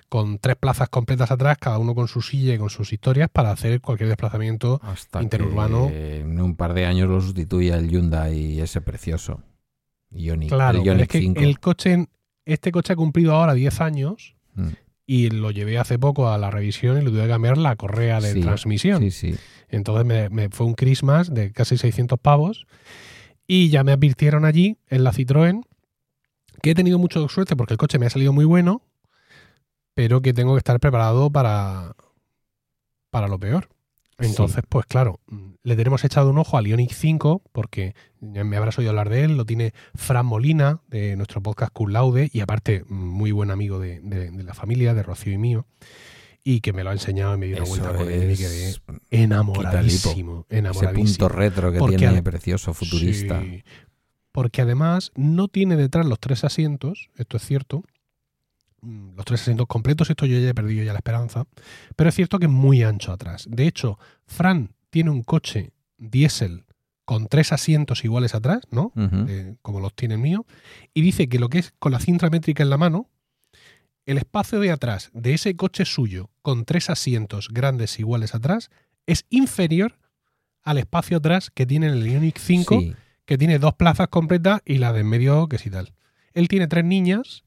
con 0.07 0.39
tres 0.39 0.55
plazas 0.55 0.87
completas 0.87 1.29
atrás, 1.29 1.57
cada 1.59 1.77
uno 1.77 1.93
con 1.93 2.07
su 2.07 2.21
silla 2.21 2.53
y 2.53 2.57
con 2.57 2.69
sus 2.69 2.93
historias, 2.93 3.29
para 3.29 3.51
hacer 3.51 3.81
cualquier 3.81 4.07
desplazamiento 4.07 4.79
interurbano. 5.19 5.89
en 5.89 6.39
un 6.39 6.55
par 6.55 6.73
de 6.73 6.85
años 6.85 7.09
lo 7.09 7.19
sustituya 7.19 7.75
el 7.75 7.89
Hyundai 7.89 8.61
ese 8.61 8.79
precioso 8.79 9.43
claro, 10.47 10.81
es 10.83 11.07
que 11.07 11.19
el 11.19 11.59
coche, 11.59 12.07
este 12.45 12.71
coche 12.71 12.93
ha 12.93 12.95
cumplido 12.95 13.33
ahora 13.33 13.53
10 13.53 13.81
años 13.81 14.35
mm. 14.55 14.69
y 15.05 15.29
lo 15.29 15.51
llevé 15.51 15.77
hace 15.77 15.99
poco 15.99 16.29
a 16.29 16.37
la 16.37 16.51
revisión 16.51 16.97
y 16.97 17.05
le 17.05 17.11
tuve 17.11 17.23
que 17.23 17.29
cambiar 17.29 17.57
la 17.57 17.75
correa 17.75 18.19
de 18.19 18.41
transmisión. 18.41 19.07
Entonces 19.69 20.29
me, 20.31 20.49
fue 20.49 20.65
un 20.65 20.73
Christmas 20.73 21.33
de 21.33 21.51
casi 21.51 21.77
600 21.77 22.19
pavos 22.19 22.65
y 23.47 23.69
ya 23.69 23.83
me 23.83 23.91
advirtieron 23.91 24.45
allí 24.45 24.77
en 24.89 25.03
la 25.03 25.11
Citroën 25.11 25.63
que 26.61 26.71
he 26.71 26.75
tenido 26.75 26.99
mucha 26.99 27.25
suerte 27.27 27.55
porque 27.55 27.73
el 27.73 27.77
coche 27.77 27.97
me 27.97 28.05
ha 28.05 28.09
salido 28.09 28.33
muy 28.33 28.45
bueno, 28.45 28.83
pero 29.93 30.21
que 30.21 30.33
tengo 30.33 30.53
que 30.53 30.59
estar 30.59 30.79
preparado 30.79 31.31
para, 31.31 31.95
para 33.09 33.27
lo 33.27 33.39
peor. 33.39 33.69
Entonces, 34.21 34.63
pues 34.67 34.85
claro, 34.85 35.19
le 35.63 35.75
tenemos 35.75 36.03
echado 36.03 36.29
un 36.29 36.37
ojo 36.37 36.57
al 36.57 36.67
Ionic 36.67 36.91
5 36.91 37.41
porque 37.51 37.95
me 38.19 38.57
habrás 38.57 38.77
oído 38.77 38.91
hablar 38.91 39.09
de 39.09 39.23
él, 39.23 39.37
lo 39.37 39.45
tiene 39.45 39.73
Fran 39.95 40.25
Molina 40.25 40.81
de 40.87 41.15
nuestro 41.15 41.41
podcast 41.41 41.71
Cool 41.73 41.93
Laude 41.93 42.29
y 42.31 42.39
aparte 42.39 42.83
muy 42.87 43.31
buen 43.31 43.51
amigo 43.51 43.79
de, 43.79 44.01
la 44.43 44.53
familia, 44.53 44.93
de 44.93 45.03
Rocío 45.03 45.33
y 45.33 45.37
mío 45.37 45.65
y 46.43 46.61
que 46.61 46.73
me 46.73 46.83
lo 46.83 46.89
ha 46.89 46.93
enseñado 46.93 47.35
y 47.35 47.37
me 47.37 47.47
dio 47.47 47.57
una 47.57 47.65
vuelta 47.65 47.93
con 47.93 48.09
él 48.09 48.31
y 48.31 48.37
quedé 48.37 48.75
enamoradísimo, 49.11 50.47
enamoradísimo. 50.49 51.03
Ese 51.03 51.27
punto 51.27 51.29
retro 51.29 51.71
que 51.71 51.97
tiene, 51.97 52.23
precioso, 52.23 52.73
futurista. 52.73 53.43
porque 54.31 54.61
además 54.61 55.11
no 55.15 55.47
tiene 55.47 55.75
detrás 55.75 56.05
los 56.05 56.19
tres 56.19 56.43
asientos, 56.43 57.09
esto 57.17 57.37
es 57.37 57.45
cierto, 57.45 57.83
los 58.81 59.25
tres 59.25 59.41
asientos 59.41 59.67
completos, 59.67 60.09
esto 60.09 60.25
yo 60.25 60.39
ya 60.39 60.49
he 60.49 60.53
perdido 60.53 60.83
ya 60.83 60.93
la 60.93 60.99
esperanza, 60.99 61.45
pero 61.95 62.09
es 62.09 62.15
cierto 62.15 62.39
que 62.39 62.45
es 62.45 62.51
muy 62.51 62.83
ancho 62.83 63.11
atrás. 63.11 63.45
De 63.49 63.67
hecho, 63.67 63.99
Fran 64.25 64.73
tiene 64.89 65.11
un 65.11 65.23
coche 65.23 65.71
diésel 65.97 66.65
con 67.05 67.27
tres 67.27 67.51
asientos 67.51 68.03
iguales 68.05 68.35
atrás, 68.35 68.61
¿no? 68.71 68.91
Eh, 68.95 69.55
como 69.61 69.79
los 69.79 69.93
tiene 69.95 70.15
el 70.15 70.21
mío, 70.21 70.45
y 70.93 71.01
dice 71.01 71.27
que 71.27 71.39
lo 71.39 71.49
que 71.49 71.59
es 71.59 71.73
con 71.77 71.91
la 71.91 71.99
cinta 71.99 72.29
métrica 72.29 72.63
en 72.63 72.69
la 72.69 72.77
mano, 72.77 73.09
el 74.05 74.17
espacio 74.17 74.59
de 74.59 74.71
atrás 74.71 75.11
de 75.13 75.33
ese 75.33 75.55
coche 75.55 75.85
suyo 75.85 76.29
con 76.41 76.65
tres 76.65 76.89
asientos 76.89 77.49
grandes 77.51 77.99
iguales 77.99 78.33
atrás 78.33 78.69
es 79.05 79.25
inferior 79.29 79.99
al 80.63 80.77
espacio 80.77 81.17
atrás 81.17 81.51
que 81.51 81.65
tiene 81.65 81.87
el 81.87 82.05
Ioniq 82.05 82.37
5, 82.37 82.81
que 83.25 83.37
tiene 83.37 83.59
dos 83.59 83.75
plazas 83.75 84.07
completas 84.07 84.61
y 84.65 84.77
la 84.77 84.93
de 84.93 85.01
en 85.01 85.07
medio 85.07 85.47
que 85.47 85.57
sí 85.57 85.69
tal. 85.69 85.93
Él 86.33 86.47
tiene 86.47 86.67
tres 86.67 86.85
niñas, 86.85 87.43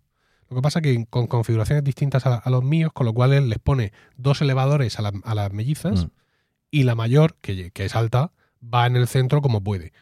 lo 0.54 0.60
que 0.60 0.62
pasa 0.62 0.80
que 0.80 1.04
con 1.10 1.26
configuraciones 1.26 1.82
distintas 1.82 2.26
a, 2.26 2.48
los 2.48 2.62
míos, 2.62 2.92
con 2.92 3.06
lo 3.06 3.12
cual 3.12 3.32
él 3.32 3.48
les 3.48 3.58
pone 3.58 3.92
dos 4.16 4.40
elevadores 4.40 5.00
a, 5.00 5.34
las 5.34 5.52
mellizas 5.52 6.04
mm. 6.04 6.10
y 6.70 6.84
la 6.84 6.94
mayor, 6.94 7.34
que, 7.40 7.72
es 7.74 7.96
alta, 7.96 8.30
va 8.62 8.86
en 8.86 8.94
el 8.94 9.08
centro 9.08 9.42
como 9.42 9.64
puede. 9.64 9.92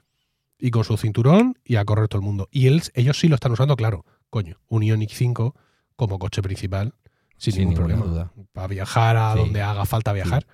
Y 0.59 0.70
con 0.70 0.85
su 0.85 0.99
cinturón 0.99 1.59
y 1.65 1.77
a 1.77 1.87
correr 1.87 2.09
todo 2.09 2.20
el 2.20 2.27
mundo. 2.27 2.49
Y 2.51 2.66
él, 2.66 2.83
ellos 2.93 3.19
sí 3.19 3.29
lo 3.29 3.35
están 3.35 3.53
usando, 3.53 3.77
claro. 3.77 4.05
Coño, 4.29 4.61
un 4.69 4.83
Ioniq 4.83 5.11
5 5.11 5.55
como 5.97 6.19
coche 6.19 6.43
principal, 6.43 6.95
sin, 7.39 7.57
ningún 7.57 7.74
problema. 7.74 8.05
Duda. 8.05 8.33
Para 8.53 8.66
viajar 8.66 9.16
a 9.16 9.35
donde 9.35 9.62
haga 9.62 9.87
falta 9.87 10.12
viajar. 10.12 10.47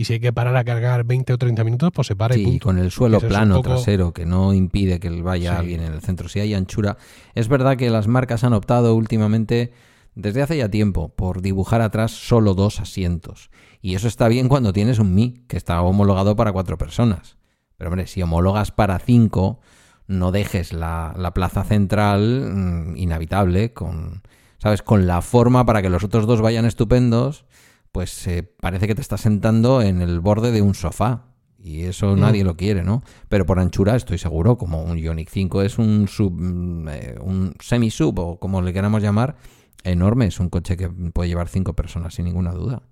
Y 0.00 0.06
si 0.06 0.14
hay 0.14 0.20
que 0.20 0.32
parar 0.32 0.56
a 0.56 0.64
cargar 0.64 1.04
20 1.04 1.34
o 1.34 1.36
30 1.36 1.62
minutos, 1.62 1.90
pues 1.92 2.06
se 2.06 2.16
para 2.16 2.34
y 2.34 2.58
con 2.58 2.78
el 2.78 2.90
suelo 2.90 3.20
plano 3.20 3.60
trasero, 3.60 4.14
que 4.14 4.24
no 4.24 4.54
impide 4.54 4.98
que 4.98 5.10
vaya 5.20 5.60
bien 5.60 5.82
en 5.82 5.92
el 5.92 6.00
centro. 6.00 6.26
Si 6.30 6.40
hay 6.40 6.54
anchura. 6.54 6.96
Es 7.34 7.48
verdad 7.48 7.76
que 7.76 7.90
las 7.90 8.08
marcas 8.08 8.42
han 8.42 8.54
optado 8.54 8.94
últimamente, 8.94 9.74
desde 10.14 10.40
hace 10.40 10.56
ya 10.56 10.70
tiempo, 10.70 11.10
por 11.10 11.42
dibujar 11.42 11.82
atrás 11.82 12.12
solo 12.12 12.54
dos 12.54 12.80
asientos. 12.80 13.50
Y 13.82 13.94
eso 13.94 14.08
está 14.08 14.28
bien 14.28 14.48
cuando 14.48 14.72
tienes 14.72 14.98
un 15.00 15.14
Mi, 15.14 15.44
que 15.48 15.58
está 15.58 15.82
homologado 15.82 16.34
para 16.34 16.52
cuatro 16.52 16.78
personas. 16.78 17.36
Pero 17.76 17.90
hombre, 17.90 18.06
si 18.06 18.22
homologas 18.22 18.70
para 18.70 18.98
cinco, 19.00 19.60
no 20.06 20.32
dejes 20.32 20.72
la, 20.72 21.12
la 21.18 21.34
plaza 21.34 21.62
central 21.62 22.50
mm, 22.50 22.96
inhabitable 22.96 23.74
con, 23.74 24.22
¿sabes? 24.56 24.80
Con 24.80 25.06
la 25.06 25.20
forma 25.20 25.66
para 25.66 25.82
que 25.82 25.90
los 25.90 26.04
otros 26.04 26.26
dos 26.26 26.40
vayan 26.40 26.64
estupendos 26.64 27.44
pues 27.92 28.26
eh, 28.26 28.42
parece 28.60 28.86
que 28.86 28.94
te 28.94 29.00
estás 29.00 29.20
sentando 29.20 29.82
en 29.82 30.00
el 30.00 30.20
borde 30.20 30.52
de 30.52 30.62
un 30.62 30.74
sofá. 30.74 31.26
Y 31.62 31.82
eso 31.82 32.16
mm. 32.16 32.20
nadie 32.20 32.44
lo 32.44 32.56
quiere, 32.56 32.82
¿no? 32.82 33.02
Pero 33.28 33.44
por 33.44 33.58
anchura 33.58 33.94
estoy 33.94 34.16
seguro, 34.16 34.56
como 34.56 34.82
un 34.82 34.96
Ioniq 34.96 35.28
5 35.28 35.62
es 35.62 35.78
un 35.78 36.08
sub, 36.08 36.32
mm, 36.32 36.88
eh, 36.88 37.14
un 37.20 37.54
semi-sub 37.60 38.18
o 38.18 38.40
como 38.40 38.62
le 38.62 38.72
queramos 38.72 39.02
llamar, 39.02 39.36
enorme. 39.84 40.26
Es 40.26 40.40
un 40.40 40.48
coche 40.48 40.76
que 40.76 40.88
puede 40.88 41.28
llevar 41.28 41.48
cinco 41.48 41.74
personas 41.74 42.14
sin 42.14 42.24
ninguna 42.24 42.52
duda. 42.52 42.82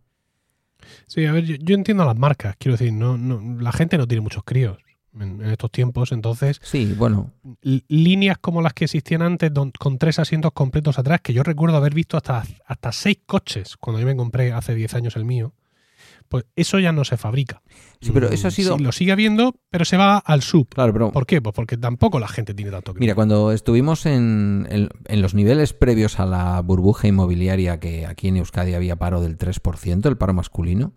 Sí, 1.07 1.25
a 1.25 1.33
ver, 1.33 1.45
yo, 1.45 1.57
yo 1.57 1.75
entiendo 1.75 2.05
las 2.05 2.19
marcas. 2.19 2.57
Quiero 2.59 2.77
decir, 2.77 2.93
no, 2.93 3.17
no, 3.17 3.41
la 3.61 3.73
gente 3.73 3.97
no 3.97 4.07
tiene 4.07 4.21
muchos 4.21 4.45
críos 4.45 4.79
en, 5.21 5.43
estos 5.43 5.71
tiempos. 5.71 6.13
Entonces, 6.13 6.61
sí, 6.63 6.95
bueno. 6.97 7.33
Líneas 7.63 8.39
como 8.39 8.63
las 8.63 8.73
que 8.75 8.85
existían 8.85 9.23
antes, 9.23 9.51
con 9.79 9.99
tres 9.99 10.19
asientos 10.19 10.53
completos 10.53 10.99
atrás, 10.99 11.21
que 11.23 11.33
yo 11.33 11.43
recuerdo 11.43 11.77
haber 11.77 11.95
visto 11.95 12.17
hasta, 12.17 12.45
hasta 12.67 12.93
seis 12.93 13.19
coches 13.27 13.77
cuando 13.77 14.01
yo 14.01 14.07
me 14.07 14.17
compré 14.17 14.53
hace 14.53 14.75
10 14.75 14.95
años 14.95 15.17
el 15.17 15.25
mío. 15.25 15.55
Pues 16.29 16.45
eso 16.57 16.79
ya 16.79 16.93
no 16.93 17.05
se 17.05 17.17
fabrica. 17.17 17.63
Sí, 18.01 18.11
pero 18.13 18.29
eso 18.29 18.49
ha 18.49 18.51
sido. 18.51 18.77
lo 18.79 18.93
sigue 18.93 19.13
habiendo, 19.13 19.55
pero 19.71 19.85
se 19.87 19.97
va 19.97 20.19
al 20.19 20.43
sub. 20.43 20.69
Claro, 20.69 20.93
pero. 20.93 21.11
¿Por 21.11 21.27
qué? 21.27 21.41
Pues 21.41 21.55
porque 21.55 21.79
tampoco 21.79 22.21
la 22.21 22.29
gente 22.29 22.53
tiene 22.55 22.71
tanto 22.71 22.93
Mira, 22.95 23.15
cuando 23.15 23.51
estuvimos 23.51 24.05
en, 24.05 24.69
en, 24.71 25.23
los 25.23 25.35
niveles 25.35 25.73
previos 25.73 26.21
a 26.21 26.27
la 26.27 26.61
burbuja 26.61 27.09
inmobiliaria, 27.09 27.81
que 27.81 28.07
aquí 28.07 28.29
en 28.29 28.37
Euskadi 28.37 28.75
había 28.75 28.97
paro 28.97 29.23
del 29.23 29.39
3%, 29.39 30.07
el 30.07 30.17
paro 30.19 30.35
masculino, 30.35 30.93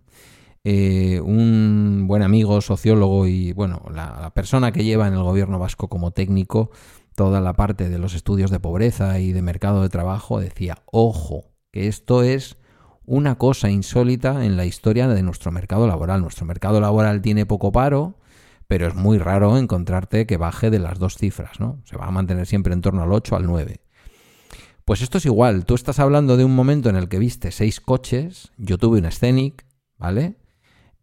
eh, 0.64 1.20
un 1.22 2.06
buen 2.08 2.22
amigo, 2.22 2.62
sociólogo 2.62 3.26
y, 3.28 3.52
bueno, 3.54 3.82
la, 3.94 4.32
persona 4.34 4.72
que 4.72 4.84
lleva 4.84 5.08
en 5.08 5.14
el 5.14 5.24
gobierno 5.24 5.58
vasco 5.58 5.88
como 5.88 6.12
técnico 6.12 6.72
toda 7.16 7.42
la 7.42 7.54
parte 7.54 7.90
de 7.90 8.00
los 8.00 8.14
estudios 8.14 8.52
de 8.52 8.60
pobreza 8.60 9.20
y 9.20 9.32
de 9.32 9.42
mercado 9.42 9.82
de 9.82 9.90
trabajo, 9.90 10.40
decía, 10.40 10.84
ojo, 10.86 11.52
que 11.72 11.88
esto 11.88 12.24
es 12.24 12.58
una 13.06 13.38
cosa 13.38 13.70
insólita 13.70 14.46
en 14.46 14.56
la 14.56 14.66
historia 14.66 15.08
de 15.08 15.24
nuestro 15.24 15.52
mercado 15.52 15.88
laboral. 15.88 16.22
Nuestro 16.22 16.46
mercado 16.46 16.80
laboral 16.80 17.22
tiene 17.22 17.46
poco 17.46 17.72
paro, 17.72 18.20
pero 18.68 18.88
es 18.88 18.96
muy 18.96 19.18
raro 19.18 19.58
encontrarte 19.58 20.26
que 20.26 20.38
baje 20.38 20.70
de 20.70 20.80
las 20.80 21.00
dos 21.00 21.18
cifras, 21.18 21.60
¿no? 21.60 21.82
Se 21.84 21.98
va 21.98 22.06
a 22.06 22.12
mantener 22.12 22.46
siempre 22.46 22.74
en 22.74 22.82
torno 22.82 23.04
al 23.04 23.12
8, 23.12 23.36
al 23.36 23.46
9. 23.46 23.82
Pues 24.86 25.02
esto 25.02 25.18
es 25.18 25.26
igual, 25.26 25.66
tú 25.66 25.76
estás 25.76 26.00
hablando 26.00 26.38
de 26.38 26.46
un 26.46 26.56
momento 26.56 26.90
en 26.90 26.96
el 26.96 27.08
que 27.08 27.20
viste 27.20 27.52
seis 27.52 27.80
coches, 27.80 28.52
yo 28.58 28.78
tuve 28.78 29.00
un 29.00 29.12
Scenic, 29.12 29.66
¿vale? 29.98 30.41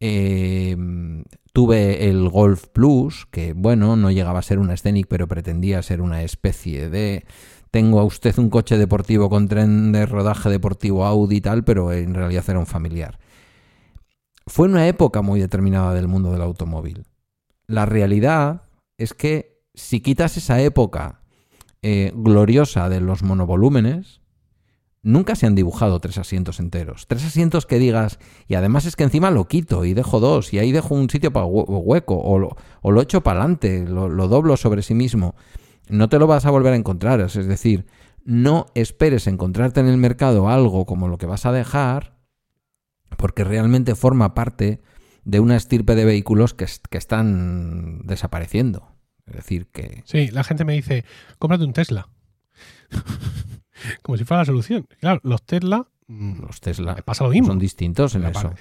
Em, 0.01 1.25
tuve 1.53 2.09
el 2.09 2.29
Golf 2.29 2.67
Plus, 2.69 3.27
que 3.31 3.53
bueno, 3.53 3.97
no 3.97 4.11
llegaba 4.11 4.39
a 4.39 4.43
ser 4.43 4.59
una 4.59 4.77
Scenic, 4.77 5.07
pero 5.09 5.29
pretendía 5.29 5.83
ser 5.83 6.01
una 6.01 6.23
especie 6.23 6.89
de... 6.89 7.25
Tengo 7.71 8.01
a 8.01 8.05
usted 8.05 8.39
un 8.39 8.49
coche 8.49 8.79
deportivo 8.79 9.29
con 9.29 9.47
tren 9.49 9.93
de 9.93 10.07
rodaje 10.07 10.49
deportivo 10.49 11.05
Audi 11.05 11.37
y 11.37 11.41
tal, 11.41 11.65
pero 11.65 11.93
en 11.93 12.15
realidad 12.15 12.45
era 12.49 12.59
un 12.59 12.67
familiar. 12.67 13.19
Fue 14.47 14.67
una 14.67 14.89
época 14.89 15.21
muy 15.21 15.39
determinada 15.41 15.93
del 15.93 16.09
mundo 16.09 16.33
del 16.33 16.41
automóvil. 16.41 17.05
La 17.67 17.85
realidad 17.85 18.63
es 18.97 19.13
que 19.13 19.61
si 19.75 20.01
quitas 20.01 20.39
esa 20.39 20.61
época 20.63 21.21
eh, 21.83 22.13
gloriosa 22.15 22.89
de 22.89 23.01
los 23.01 23.23
monovolúmenes, 23.23 24.18
Nunca 25.09 25.37
se 25.37 25.47
han 25.47 25.55
dibujado 25.55 26.01
tres 26.01 26.19
asientos 26.19 26.61
enteros. 26.61 27.07
Tres 27.07 27.25
asientos 27.25 27.65
que 27.65 27.79
digas, 27.79 28.19
y 28.47 28.57
además 28.57 28.85
es 28.85 28.95
que 28.95 29.05
encima 29.05 29.31
lo 29.31 29.47
quito 29.49 29.87
y 29.87 29.95
dejo 29.95 30.21
dos, 30.21 30.53
y 30.53 30.59
ahí 30.59 30.71
dejo 30.71 30.95
un 30.95 31.09
sitio 31.09 31.33
para 31.33 31.47
hueco, 31.47 32.19
o 32.19 32.39
lo, 32.39 32.59
o 32.83 32.91
lo 32.91 33.01
echo 33.01 33.23
para 33.23 33.41
adelante, 33.41 33.87
lo, 33.89 34.29
doblo 34.29 34.59
sobre 34.59 34.83
sí 34.83 34.93
mismo. 34.93 35.35
No 35.89 36.11
te 36.11 36.19
lo 36.19 36.27
vas 36.27 36.45
a 36.45 36.51
volver 36.51 36.75
a 36.75 36.77
encontrar. 36.77 37.21
Es 37.23 37.33
decir, 37.33 37.87
no 38.23 38.67
esperes 38.75 39.27
encontrarte 39.29 39.81
en 39.81 39.87
el 39.87 39.97
mercado 39.97 40.51
algo 40.51 40.85
como 40.85 41.09
lo 41.09 41.17
que 41.17 41.25
vas 41.25 41.47
a 41.47 41.53
dejar, 41.53 42.19
porque 43.17 43.45
realmente 43.45 43.95
forma 43.95 44.35
parte 44.35 44.83
de 45.25 45.41
una 45.41 45.57
estirpe 45.57 45.95
de 45.95 46.05
vehículos 46.05 46.53
que, 46.53 46.67
que 46.91 46.99
están 46.99 48.03
desapareciendo. 48.05 48.93
Es 49.25 49.37
decir, 49.37 49.69
que. 49.69 50.03
Sí, 50.05 50.29
la 50.29 50.45
gente 50.45 50.67
me 50.67 50.75
dice, 50.75 51.07
cómprate 51.39 51.65
un 51.65 51.73
Tesla. 51.73 52.11
Como 54.03 54.17
si 54.17 54.25
fuera 54.25 54.43
la 54.43 54.47
solución. 54.47 54.87
Claro, 55.01 55.21
los 55.23 55.43
Tesla. 55.45 55.87
Mm, 56.07 56.41
los 56.43 56.61
Tesla. 56.61 56.97
Pasa 56.97 57.25
lo 57.25 57.31
mismo. 57.31 57.49
Son 57.49 57.59
distintos 57.59 58.15
en 58.15 58.25
eso. 58.25 58.53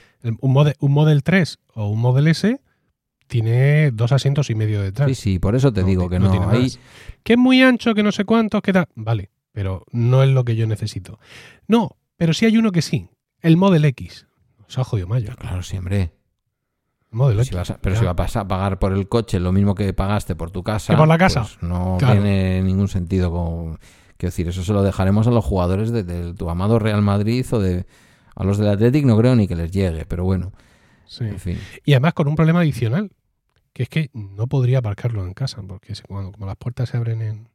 Un 0.42 0.54
model, 0.54 0.76
un 0.80 0.92
Model 0.92 1.24
3 1.24 1.60
o 1.76 1.88
un 1.90 2.00
Model 2.00 2.28
S 2.28 2.60
tiene 3.28 3.92
dos 3.92 4.12
asientos 4.12 4.50
y 4.50 4.56
medio 4.56 4.82
detrás. 4.82 5.10
Sí, 5.10 5.16
sí, 5.16 5.40
por 5.40 5.56
eso 5.56 5.72
te 5.72 5.84
digo 5.84 6.10
que 6.10 6.20
no, 6.20 6.32
tiene 6.32 6.46
hay... 6.50 6.72
Que 7.24 7.34
es 7.34 7.40
muy 7.40 7.62
ancho, 7.62 7.94
que 7.94 8.04
no 8.04 8.12
sé 8.12 8.26
cuántos, 8.26 8.62
que 8.62 8.74
tal. 8.74 8.88
Vale, 8.96 9.30
pero 9.52 9.84
no 9.92 10.24
es 10.24 10.30
lo 10.30 10.46
que 10.46 10.56
yo 10.56 10.66
necesito. 10.66 11.20
No, 11.68 11.98
pero 12.16 12.34
sí 12.34 12.46
hay 12.46 12.58
uno 12.58 12.72
que 12.72 12.82
sí. 12.82 13.10
El 13.42 13.58
Model 13.58 13.86
X. 13.86 14.28
Se 14.68 14.82
ha 14.82 14.84
jodido 14.84 15.08
mayo. 15.08 15.34
Claro, 15.38 15.62
siempre. 15.62 16.14
Model 17.12 17.40
X. 17.40 17.74
pero 17.82 17.96
si 17.96 18.06
vas 18.06 18.36
a 18.36 18.48
pagar 18.48 18.80
por 18.80 18.94
el 18.94 19.08
coche 19.08 19.40
lo 19.40 19.52
mismo 19.52 19.76
que 19.76 19.94
pagaste 19.94 20.36
por 20.36 20.52
tu 20.52 20.64
casa. 20.64 20.94
¿Que 20.94 20.98
por 20.98 21.08
la 21.08 21.18
casa? 21.18 21.42
Pues 21.42 21.62
no 21.62 21.98
tiene 22.00 22.62
ningún 22.62 22.88
sentido 22.88 23.32
con 23.32 23.80
Quiero 24.18 24.32
decir, 24.32 24.48
eso 24.48 24.64
se 24.64 24.74
lo 24.74 24.84
dejaremos 24.84 25.28
a 25.28 25.32
los 25.32 25.46
jugadores 25.46 25.92
de, 25.92 26.34
tu 26.34 26.50
amado 26.50 26.80
Real 26.80 27.02
Madrid 27.02 27.46
o 27.52 27.60
de 27.60 27.86
a 28.36 28.44
los 28.44 28.58
del 28.58 28.70
Athletic 28.70 29.06
no 29.06 29.18
creo 29.18 29.36
ni 29.36 29.48
que 29.48 29.56
les 29.56 29.72
llegue, 29.72 30.06
pero 30.06 30.24
bueno. 30.24 30.54
Sí. 31.06 31.26
Y 31.86 31.94
además 31.94 32.14
con 32.14 32.28
un 32.28 32.36
problema 32.36 32.60
adicional, 32.60 33.12
que 33.74 33.84
es 33.84 33.90
que 33.90 34.10
no 34.14 34.48
podría 34.48 34.80
aparcarlo 34.80 35.24
en 35.24 35.34
casa, 35.34 35.62
porque 35.68 35.94
cuando 36.08 36.32
como 36.32 36.46
las 36.46 36.56
puertas 36.58 36.90
se 36.90 36.98
abren 36.98 37.22
en... 37.22 37.50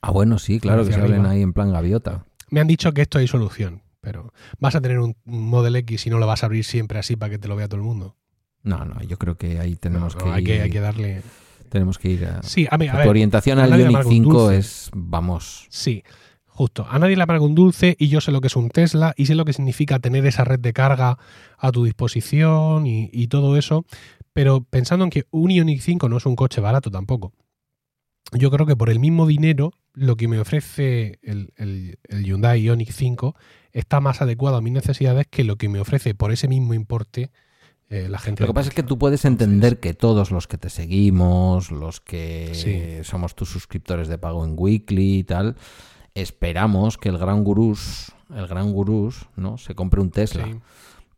Ah, 0.00 0.10
bueno, 0.10 0.38
sí, 0.38 0.58
claro, 0.60 0.84
que 0.84 0.92
se 0.92 1.00
abren 1.00 1.26
ahí 1.26 1.42
en 1.42 1.52
plan 1.52 1.72
gaviota. 1.72 2.24
Me 2.50 2.60
han 2.60 2.66
dicho 2.66 2.92
que 2.92 3.02
esto 3.02 3.18
hay 3.18 3.28
solución, 3.28 3.82
pero 4.00 4.32
vas 4.58 4.74
a 4.74 4.80
tener 4.80 4.98
un, 4.98 5.16
Model 5.24 5.76
X 5.76 6.06
y 6.06 6.10
no 6.10 6.18
lo 6.18 6.26
vas 6.26 6.42
a 6.42 6.46
abrir 6.46 6.64
siempre 6.64 6.98
así 6.98 7.16
para 7.16 7.30
que 7.30 7.38
te 7.38 7.48
lo 7.48 7.56
vea 7.56 7.68
todo 7.68 7.76
el 7.76 7.86
mundo. 7.86 8.16
No, 8.62 8.84
no, 8.84 9.02
yo 9.02 9.18
creo 9.18 9.36
que 9.36 9.58
ahí 9.60 9.76
tenemos 9.76 10.16
que, 10.16 10.28
hay 10.28 10.44
que... 10.44 10.62
Hay 10.62 10.70
que 10.70 10.80
darle... 10.80 11.22
Tenemos 11.72 11.98
que 11.98 12.10
ir 12.10 12.26
a. 12.26 12.42
Sí, 12.42 12.68
a, 12.70 12.76
mí, 12.76 12.86
tu 12.86 13.08
orientación 13.08 13.58
al 13.58 13.70
Ioniq 13.80 14.02
5 14.06 14.50
es. 14.50 14.90
Vamos. 14.94 15.66
Sí, 15.70 16.02
justo. 16.44 16.86
A 16.86 16.98
nadie 16.98 17.16
le 17.16 17.22
amarga 17.22 17.42
un 17.42 17.54
dulce 17.54 17.96
y 17.98 18.08
yo 18.08 18.20
sé 18.20 18.30
lo 18.30 18.42
que 18.42 18.48
es 18.48 18.56
un 18.56 18.68
Tesla 18.68 19.14
y 19.16 19.24
sé 19.24 19.34
lo 19.34 19.46
que 19.46 19.54
significa 19.54 19.98
tener 19.98 20.26
esa 20.26 20.44
red 20.44 20.60
de 20.60 20.74
carga 20.74 21.16
a 21.56 21.72
tu 21.72 21.86
disposición 21.86 22.86
y, 22.86 23.26
todo 23.28 23.56
eso. 23.56 23.86
Pero 24.34 24.62
pensando 24.64 25.04
en 25.04 25.10
que 25.10 25.24
un 25.30 25.50
Ioniq 25.50 25.80
5 25.80 26.10
no 26.10 26.18
es 26.18 26.26
un 26.26 26.36
coche 26.36 26.60
barato 26.60 26.90
tampoco. 26.90 27.32
Yo 28.32 28.50
creo 28.50 28.66
que 28.66 28.76
por 28.76 28.90
el 28.90 29.00
mismo 29.00 29.26
dinero, 29.26 29.72
lo 29.94 30.16
que 30.16 30.28
me 30.28 30.38
ofrece 30.40 31.20
el, 31.22 31.54
el, 31.56 31.96
el 32.06 32.22
Hyundai 32.22 32.60
Ioniq 32.60 32.92
5 32.92 33.34
está 33.72 34.02
más 34.02 34.20
adecuado 34.20 34.58
a 34.58 34.60
mis 34.60 34.74
necesidades 34.74 35.26
que 35.26 35.42
lo 35.42 35.56
que 35.56 35.70
me 35.70 35.80
ofrece 35.80 36.14
por 36.14 36.32
ese 36.32 36.48
mismo 36.48 36.74
importe 36.74 37.30
eh, 37.92 38.08
la 38.08 38.18
gente. 38.18 38.42
Lo 38.42 38.46
que 38.46 38.54
pasa 38.54 38.70
es 38.70 38.74
que 38.74 38.82
tú 38.82 38.98
puedes 38.98 39.26
entender 39.26 39.78
que 39.78 39.92
todos 39.92 40.30
los 40.30 40.48
que 40.48 40.56
te 40.56 40.70
seguimos, 40.70 41.70
los 41.70 42.00
que 42.00 43.02
somos 43.04 43.34
tus 43.34 43.50
suscriptores 43.50 44.08
de 44.08 44.16
pago 44.16 44.46
en 44.46 44.54
Weekly 44.56 45.18
y 45.18 45.24
tal, 45.24 45.56
esperamos 46.14 46.96
que 46.96 47.10
el 47.10 47.18
gran 47.18 47.44
gurús, 47.44 48.10
el 48.34 48.46
gran 48.46 48.72
gurús, 48.72 49.26
¿no? 49.36 49.58
Se 49.58 49.74
compre 49.74 50.00
un 50.00 50.10
Tesla. 50.10 50.48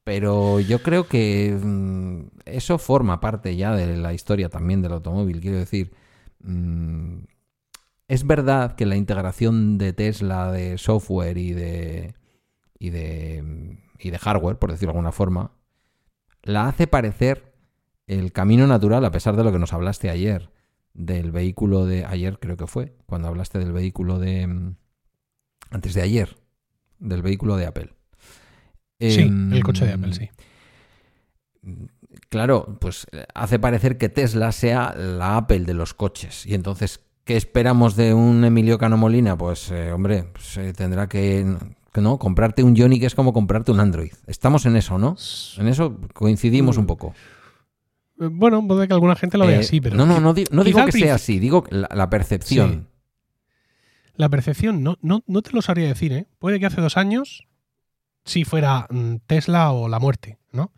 Pero 0.02 0.58
yo 0.58 0.82
creo 0.82 1.06
que 1.06 1.56
mm, 1.62 2.40
eso 2.44 2.78
forma 2.78 3.20
parte 3.20 3.54
ya 3.54 3.76
de 3.76 3.96
la 3.96 4.12
historia 4.12 4.48
también 4.48 4.82
del 4.82 4.94
automóvil. 4.94 5.40
Quiero 5.40 5.58
decir, 5.58 5.92
mm, 6.40 7.18
es 8.08 8.26
verdad 8.26 8.74
que 8.74 8.84
la 8.84 8.96
integración 8.96 9.78
de 9.78 9.92
Tesla 9.92 10.50
de 10.50 10.76
software 10.78 11.38
y 11.38 11.52
de, 11.52 12.14
y 12.80 12.90
de, 12.90 13.78
y 14.00 14.10
de 14.10 14.18
hardware, 14.18 14.58
por 14.58 14.72
decirlo 14.72 14.92
de 14.92 14.98
alguna 14.98 15.12
forma, 15.12 15.52
la 16.44 16.68
hace 16.68 16.86
parecer 16.86 17.54
el 18.06 18.32
camino 18.32 18.66
natural, 18.66 19.04
a 19.04 19.10
pesar 19.10 19.36
de 19.36 19.44
lo 19.44 19.52
que 19.52 19.58
nos 19.58 19.72
hablaste 19.72 20.10
ayer 20.10 20.50
del 20.94 21.32
vehículo 21.32 21.86
de 21.86 22.04
ayer, 22.04 22.38
creo 22.38 22.56
que 22.56 22.66
fue, 22.66 22.94
cuando 23.06 23.28
hablaste 23.28 23.58
del 23.58 23.72
vehículo 23.72 24.18
de 24.18 24.46
mm, 24.46 24.76
antes 25.70 25.94
de 25.94 26.02
ayer, 26.02 26.38
del 26.98 27.22
vehículo 27.22 27.56
de 27.56 27.66
Apple. 27.66 27.94
Sí, 29.00 29.22
el 29.22 29.54
em, 29.54 29.60
coche 29.60 29.86
de 29.86 29.92
Apple, 29.92 30.14
sí. 30.14 30.30
Claro, 32.28 32.78
pues 32.80 33.06
hace 33.34 33.58
parecer 33.58 33.98
que 33.98 34.08
Tesla 34.08 34.52
sea 34.52 34.94
la 34.94 35.36
Apple 35.36 35.60
de 35.60 35.74
los 35.74 35.94
coches. 35.94 36.46
Y 36.46 36.54
entonces, 36.54 37.00
¿qué 37.24 37.36
esperamos 37.36 37.96
de 37.96 38.14
un 38.14 38.44
Emilio 38.44 38.78
Cano 38.78 38.96
Molina? 38.96 39.36
Pues, 39.36 39.70
eh, 39.70 39.92
hombre, 39.92 40.24
pues, 40.32 40.56
eh, 40.58 40.72
tendrá 40.72 41.08
que, 41.08 41.56
¿no? 42.00 42.18
comprarte 42.18 42.62
un 42.62 42.76
Johnny 42.76 42.98
que 43.00 43.06
es 43.06 43.14
como 43.14 43.32
comprarte 43.32 43.72
un 43.72 43.80
Android. 43.80 44.12
Estamos 44.26 44.66
en 44.66 44.76
eso, 44.76 44.98
¿no? 44.98 45.16
En 45.58 45.68
eso 45.68 45.98
coincidimos 46.12 46.76
un 46.76 46.86
poco. 46.86 47.14
Eh, 48.20 48.28
bueno, 48.30 48.66
puede 48.66 48.86
que 48.86 48.94
alguna 48.94 49.16
gente 49.16 49.38
lo 49.38 49.46
vea 49.46 49.60
así, 49.60 49.80
pero... 49.80 49.96
No, 49.96 50.06
no, 50.06 50.20
no, 50.20 50.34
digo 50.34 50.84
que 50.84 50.92
sea 50.92 51.14
así, 51.16 51.38
digo 51.38 51.64
la, 51.70 52.10
percepción. 52.10 52.88
La 54.14 54.28
percepción, 54.28 54.82
no, 54.82 54.98
no, 55.02 55.22
no 55.26 55.42
te 55.42 55.52
lo 55.52 55.62
sabría 55.62 55.88
decir, 55.88 56.12
¿eh? 56.12 56.26
Puede 56.38 56.60
que 56.60 56.66
hace 56.66 56.80
dos 56.80 56.96
años 56.96 57.46
si 58.24 58.44
fuera 58.44 58.86
mm, 58.90 59.16
Tesla 59.26 59.72
o 59.72 59.88
la 59.88 59.98
muerte, 59.98 60.38
¿no? 60.52 60.72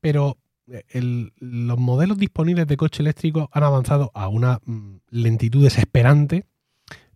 Pero 0.00 0.38
eh, 0.68 1.30
los 1.38 1.78
modelos 1.78 2.18
disponibles 2.18 2.66
de 2.66 2.76
coche 2.76 3.02
eléctrico 3.02 3.48
han 3.52 3.64
avanzado 3.64 4.10
a 4.14 4.28
una 4.28 4.60
mm, 4.64 4.96
lentitud 5.10 5.64
desesperante, 5.64 6.46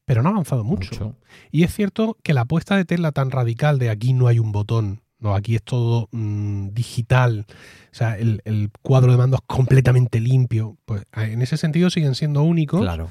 pero 0.05 0.23
no 0.23 0.29
ha 0.29 0.33
avanzado 0.33 0.65
mucho. 0.65 1.17
Y 1.51 1.65
es 1.65 1.75
cierto 1.75 2.17
que 2.23 2.35
la 2.35 2.43
apuesta 2.43 2.77
de 2.77 2.85
Tesla 2.85 3.13
tan 3.13 3.31
radical 3.31 3.79
de 3.79 3.91
aquí 3.91 4.13
no 4.13 4.27
hay 4.27 4.39
un 4.39 4.53
botón, 4.53 5.03
no, 5.19 5.35
aquí 5.35 5.55
es 5.55 5.63
todo 5.63 6.09
mm, 6.13 6.69
digital, 6.71 7.47
o 7.49 7.95
sea, 7.95 8.19
el, 8.19 8.43
el, 8.45 8.71
cuadro 8.83 9.13
de 9.13 9.19
mando 9.19 9.37
es 9.37 9.43
completamente 9.47 10.19
limpio, 10.21 10.77
pues 10.85 11.05
en 11.15 11.43
ese 11.43 11.57
sentido 11.57 11.91
siguen 11.91 12.15
siendo 12.15 12.43
únicos. 12.43 12.81
Claro 12.81 13.11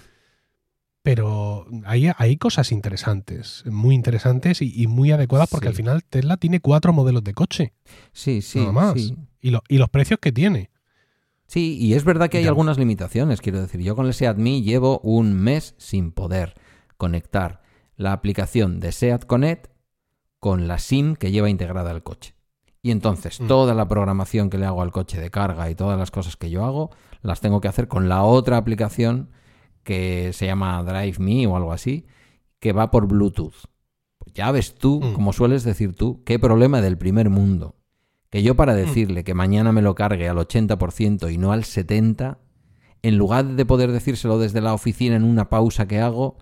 pero 1.03 1.65
hay, 1.85 2.11
hay 2.15 2.37
cosas 2.37 2.71
interesantes, 2.71 3.63
muy 3.65 3.95
interesantes 3.95 4.61
y, 4.61 4.85
muy 4.87 5.11
adecuadas 5.11 5.49
porque 5.49 5.67
al 5.67 5.73
final 5.73 6.03
Tesla 6.03 6.37
tiene 6.37 6.59
cuatro 6.59 6.93
modelos 6.93 7.23
de 7.23 7.33
coche. 7.33 7.73
Sí, 8.13 8.41
sí. 8.41 8.59
Nada 8.59 8.71
más. 8.71 8.97
Y, 8.97 9.15
y, 9.41 9.77
los 9.77 9.89
precios 9.89 10.19
que 10.19 10.31
tiene. 10.31 10.69
Sí, 11.47 11.77
y 11.79 11.95
es 11.95 12.03
verdad 12.03 12.29
que 12.29 12.37
hay 12.37 12.45
algunas 12.45 12.77
limitaciones. 12.77 13.41
Quiero 13.41 13.61
decir, 13.61 13.81
yo 13.81 13.95
con 13.95 14.05
el 14.05 14.13
SEAT 14.13 14.37
Me 14.37 14.61
llevo 14.61 14.99
un 14.99 15.33
mes 15.33 15.73
sin 15.77 16.11
poder 16.11 16.53
conectar 17.01 17.63
la 17.95 18.13
aplicación 18.13 18.79
de 18.79 18.91
SEAT 18.91 19.25
Connect 19.25 19.71
con 20.39 20.67
la 20.67 20.77
SIM 20.77 21.15
que 21.15 21.31
lleva 21.31 21.49
integrada 21.49 21.89
el 21.89 22.03
coche. 22.03 22.35
Y 22.83 22.91
entonces 22.91 23.41
mm. 23.41 23.47
toda 23.47 23.73
la 23.73 23.87
programación 23.87 24.51
que 24.51 24.59
le 24.59 24.67
hago 24.67 24.83
al 24.83 24.91
coche 24.91 25.19
de 25.19 25.31
carga 25.31 25.67
y 25.71 25.73
todas 25.73 25.97
las 25.97 26.11
cosas 26.11 26.37
que 26.37 26.51
yo 26.51 26.63
hago, 26.63 26.91
las 27.23 27.41
tengo 27.41 27.59
que 27.59 27.67
hacer 27.67 27.87
con 27.87 28.07
la 28.07 28.21
otra 28.21 28.57
aplicación 28.57 29.31
que 29.81 30.31
se 30.33 30.45
llama 30.45 30.83
Drive 30.83 31.17
Me 31.17 31.47
o 31.47 31.55
algo 31.55 31.73
así, 31.73 32.05
que 32.59 32.71
va 32.71 32.91
por 32.91 33.07
Bluetooth. 33.07 33.65
Pues 34.19 34.35
ya 34.35 34.51
ves 34.51 34.75
tú, 34.75 35.01
mm. 35.01 35.13
como 35.13 35.33
sueles 35.33 35.63
decir 35.63 35.95
tú, 35.95 36.21
qué 36.23 36.37
problema 36.37 36.81
del 36.81 36.99
primer 36.99 37.31
mundo. 37.31 37.77
Que 38.29 38.43
yo 38.43 38.55
para 38.55 38.73
mm. 38.73 38.77
decirle 38.77 39.23
que 39.23 39.33
mañana 39.33 39.71
me 39.71 39.81
lo 39.81 39.95
cargue 39.95 40.29
al 40.29 40.37
80% 40.37 41.33
y 41.33 41.39
no 41.39 41.51
al 41.51 41.63
70%, 41.63 42.37
en 43.01 43.17
lugar 43.17 43.45
de 43.45 43.65
poder 43.65 43.91
decírselo 43.91 44.37
desde 44.37 44.61
la 44.61 44.75
oficina 44.75 45.15
en 45.15 45.23
una 45.23 45.49
pausa 45.49 45.87
que 45.87 45.99
hago, 45.99 46.37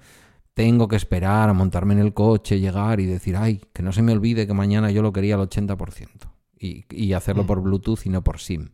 tengo 0.60 0.90
que 0.90 0.98
esperar 0.98 1.48
a 1.48 1.54
montarme 1.54 1.94
en 1.94 2.02
el 2.02 2.14
coche, 2.14 2.60
llegar 2.60 3.00
y 3.00 3.06
decir, 3.06 3.38
ay, 3.38 3.62
que 3.72 3.82
no 3.82 3.94
se 3.94 4.02
me 4.02 4.12
olvide 4.12 4.46
que 4.46 4.54
mañana 4.54 4.92
yo 4.92 5.02
lo 5.02 5.14
quería 5.14 5.36
al 5.36 5.50
80%. 5.50 6.10
Y, 6.60 6.84
y 6.90 7.14
hacerlo 7.14 7.46
por 7.46 7.62
Bluetooth 7.62 8.00
y 8.04 8.10
no 8.10 8.26
por 8.26 8.42
SIM. 8.42 8.72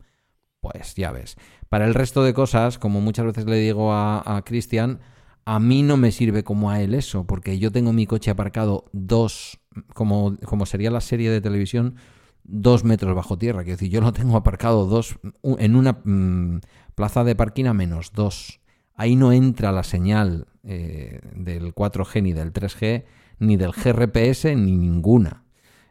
Pues 0.62 0.96
ya 0.96 1.12
ves. 1.12 1.36
Para 1.70 1.86
el 1.86 1.94
resto 1.94 2.24
de 2.24 2.34
cosas, 2.34 2.80
como 2.80 3.02
muchas 3.02 3.28
veces 3.28 3.46
le 3.46 3.58
digo 3.58 3.94
a, 3.94 4.42
Cristian, 4.48 5.00
a 5.46 5.60
mí 5.60 5.84
no 5.84 5.96
me 5.96 6.12
sirve 6.12 6.44
como 6.44 6.72
a 6.72 6.82
él 6.82 6.96
eso, 6.96 7.28
porque 7.28 7.60
yo 7.60 7.72
tengo 7.72 7.94
mi 7.94 8.08
coche 8.08 8.32
aparcado 8.32 8.86
dos, 8.92 9.60
como, 9.94 10.38
como 10.38 10.66
sería 10.66 10.90
la 10.90 11.02
serie 11.02 11.30
de 11.30 11.40
televisión, 11.40 11.98
dos 12.44 12.84
metros 12.84 13.16
bajo 13.16 13.38
tierra. 13.38 13.62
Quiero 13.62 13.78
decir, 13.78 13.92
yo 13.92 14.02
lo 14.02 14.12
tengo 14.12 14.38
aparcado 14.38 14.88
dos 14.88 15.20
en 15.44 15.76
una 15.76 16.00
mm, 16.04 16.62
plaza 16.96 17.24
de 17.24 17.36
parking 17.36 17.66
a 17.66 17.76
menos 17.76 18.12
dos. 18.12 18.60
Ahí 18.96 19.16
no 19.16 19.32
entra 19.34 19.72
la 19.72 19.84
señal 19.84 20.48
eh, 20.66 21.20
del 21.36 21.74
4G 21.74 22.24
ni 22.24 22.34
del 22.34 22.52
3G, 22.52 23.06
ni 23.40 23.58
del 23.58 23.72
GRPS, 23.72 24.46
ni 24.56 24.76
ninguna. 24.78 25.44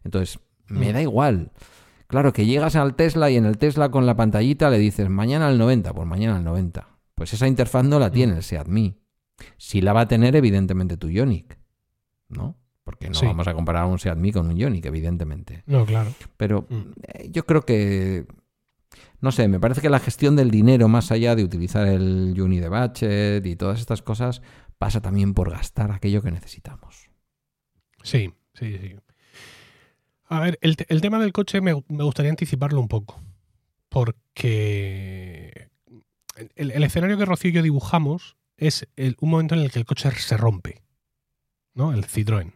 Entonces, 0.02 0.40
me 0.66 0.90
mm. 0.90 0.92
da 0.92 1.02
igual. 1.02 1.52
Claro, 2.06 2.32
que 2.32 2.46
llegas 2.46 2.76
al 2.76 2.94
Tesla 2.94 3.30
y 3.30 3.36
en 3.36 3.44
el 3.44 3.58
Tesla 3.58 3.90
con 3.90 4.06
la 4.06 4.16
pantallita 4.16 4.70
le 4.70 4.78
dices 4.78 5.08
mañana 5.08 5.48
al 5.48 5.58
90, 5.58 5.92
pues 5.94 6.06
mañana 6.06 6.36
al 6.36 6.44
90. 6.44 6.88
Pues 7.14 7.32
esa 7.32 7.46
interfaz 7.46 7.84
no 7.84 7.98
la 7.98 8.10
tiene 8.10 8.34
el 8.36 8.42
Seat 8.42 8.66
Me. 8.66 8.96
Sí 9.56 9.80
la 9.80 9.92
va 9.92 10.02
a 10.02 10.08
tener 10.08 10.36
evidentemente 10.36 10.96
tu 10.96 11.08
Ionic, 11.08 11.58
¿no? 12.28 12.56
Porque 12.82 13.08
no 13.08 13.18
vamos 13.22 13.48
a 13.48 13.54
comparar 13.54 13.86
un 13.86 13.98
Seat 13.98 14.18
con 14.32 14.46
un 14.48 14.56
Ionic, 14.56 14.84
evidentemente. 14.86 15.62
No, 15.66 15.86
claro. 15.86 16.10
Pero 16.36 16.66
mm. 16.68 16.82
eh, 17.02 17.28
yo 17.30 17.46
creo 17.46 17.62
que 17.62 18.26
no 19.20 19.32
sé, 19.32 19.48
me 19.48 19.58
parece 19.58 19.80
que 19.80 19.88
la 19.88 20.00
gestión 20.00 20.36
del 20.36 20.50
dinero, 20.50 20.86
más 20.86 21.10
allá 21.10 21.34
de 21.34 21.44
utilizar 21.44 21.86
el 21.86 22.38
Uni 22.38 22.60
de 22.60 22.68
Budget 22.68 23.46
y 23.46 23.56
todas 23.56 23.80
estas 23.80 24.02
cosas, 24.02 24.42
pasa 24.78 25.00
también 25.00 25.34
por 25.34 25.50
gastar 25.50 25.90
aquello 25.90 26.22
que 26.22 26.30
necesitamos. 26.30 27.10
Sí, 28.02 28.32
sí, 28.54 28.78
sí. 28.78 28.96
A 30.26 30.40
ver, 30.40 30.58
el, 30.62 30.76
tema 30.76 31.18
del 31.18 31.32
coche 31.32 31.60
me, 31.60 31.72
gustaría 31.72 32.30
anticiparlo 32.30 32.80
un 32.80 32.88
poco. 32.88 33.20
Porque 33.88 35.68
el, 36.56 36.82
escenario 36.82 37.16
que 37.18 37.24
Rocío 37.24 37.50
y 37.50 37.54
yo 37.54 37.62
dibujamos 37.62 38.36
es 38.56 38.88
un 39.20 39.30
momento 39.30 39.54
en 39.54 39.60
el 39.60 39.70
que 39.70 39.78
el 39.78 39.84
coche 39.84 40.10
se 40.10 40.36
rompe. 40.36 40.82
¿No? 41.74 41.92
El 41.92 42.06
Citroën. 42.06 42.52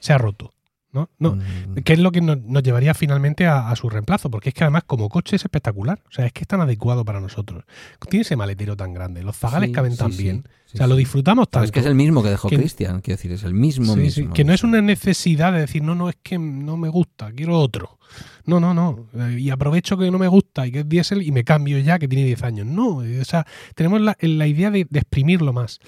Se 0.00 0.12
ha 0.12 0.18
roto. 0.18 0.52
¿No? 0.92 1.08
no 1.18 1.36
mm. 1.36 1.74
¿Qué 1.84 1.92
es 1.92 1.98
lo 1.98 2.12
que 2.12 2.20
nos, 2.20 2.38
llevaría 2.62 2.94
finalmente 2.94 3.46
a, 3.46 3.74
su 3.76 3.88
reemplazo? 3.88 4.30
Porque 4.30 4.50
es 4.50 4.54
que 4.54 4.64
además 4.64 4.84
como 4.86 5.08
coche 5.08 5.36
es 5.36 5.44
espectacular. 5.44 6.02
O 6.08 6.12
sea, 6.12 6.26
es 6.26 6.32
que 6.32 6.42
es 6.42 6.48
tan 6.48 6.60
adecuado 6.60 7.04
para 7.04 7.20
nosotros. 7.20 7.64
Tiene 8.08 8.22
ese 8.22 8.36
maletero 8.36 8.76
tan 8.76 8.92
grande, 8.92 9.22
los 9.22 9.36
zagales 9.36 9.70
caben 9.70 9.96
tan 9.96 10.16
bien. 10.16 10.44
o 10.72 10.76
sea, 10.76 10.86
lo 10.86 10.96
disfrutamos 10.96 11.48
tanto. 11.48 11.64
es 11.64 11.72
que 11.72 11.80
es 11.80 11.86
el 11.86 11.94
mismo 11.94 12.22
que 12.22 12.30
dejó 12.30 12.48
Cristian, 12.48 13.00
quiero 13.00 13.16
decir, 13.16 13.32
es 13.32 13.44
el 13.44 13.54
mismo 13.54 13.96
mismo. 13.96 14.34
que 14.34 14.44
no 14.44 14.52
es 14.52 14.64
una 14.64 14.80
necesidad 14.80 15.52
de 15.52 15.60
decir, 15.60 15.82
no, 15.82 15.94
no, 15.94 16.08
es 16.08 16.16
que 16.22 16.38
no 16.38 16.76
me 16.76 16.88
gusta, 16.88 17.32
quiero 17.32 17.58
otro. 17.58 17.98
No, 18.44 18.58
no, 18.58 18.74
no. 18.74 19.06
Y 19.36 19.50
aprovecho 19.50 19.96
que 19.96 20.10
no 20.10 20.18
me 20.18 20.26
gusta 20.26 20.66
y 20.66 20.72
que 20.72 20.80
es 20.80 20.88
diésel 20.88 21.22
y 21.22 21.30
me 21.30 21.44
cambio 21.44 21.78
ya 21.78 21.98
que 21.98 22.08
tiene 22.08 22.24
10 22.24 22.42
años. 22.42 22.66
No, 22.66 22.96
o 22.96 23.24
sea, 23.24 23.46
tenemos 23.76 24.00
la, 24.00 24.16
la 24.20 24.46
idea 24.48 24.70
de, 24.70 24.86
de 24.88 24.98
exprimirlo 24.98 25.52
más. 25.52 25.78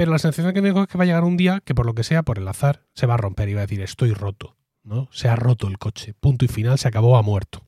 Pero 0.00 0.12
la 0.12 0.18
sensación 0.18 0.54
que 0.54 0.62
tengo 0.62 0.80
es 0.80 0.88
que 0.88 0.96
va 0.96 1.04
a 1.04 1.06
llegar 1.06 1.24
un 1.24 1.36
día 1.36 1.60
que 1.62 1.74
por 1.74 1.84
lo 1.84 1.94
que 1.94 2.04
sea, 2.04 2.22
por 2.22 2.38
el 2.38 2.48
azar, 2.48 2.86
se 2.94 3.04
va 3.04 3.12
a 3.12 3.16
romper 3.18 3.50
y 3.50 3.52
va 3.52 3.60
a 3.60 3.66
decir, 3.66 3.82
estoy 3.82 4.14
roto. 4.14 4.56
¿no? 4.82 5.10
Se 5.12 5.28
ha 5.28 5.36
roto 5.36 5.68
el 5.68 5.76
coche. 5.76 6.14
Punto 6.18 6.46
y 6.46 6.48
final, 6.48 6.78
se 6.78 6.88
acabó, 6.88 7.18
ha 7.18 7.22
muerto. 7.22 7.66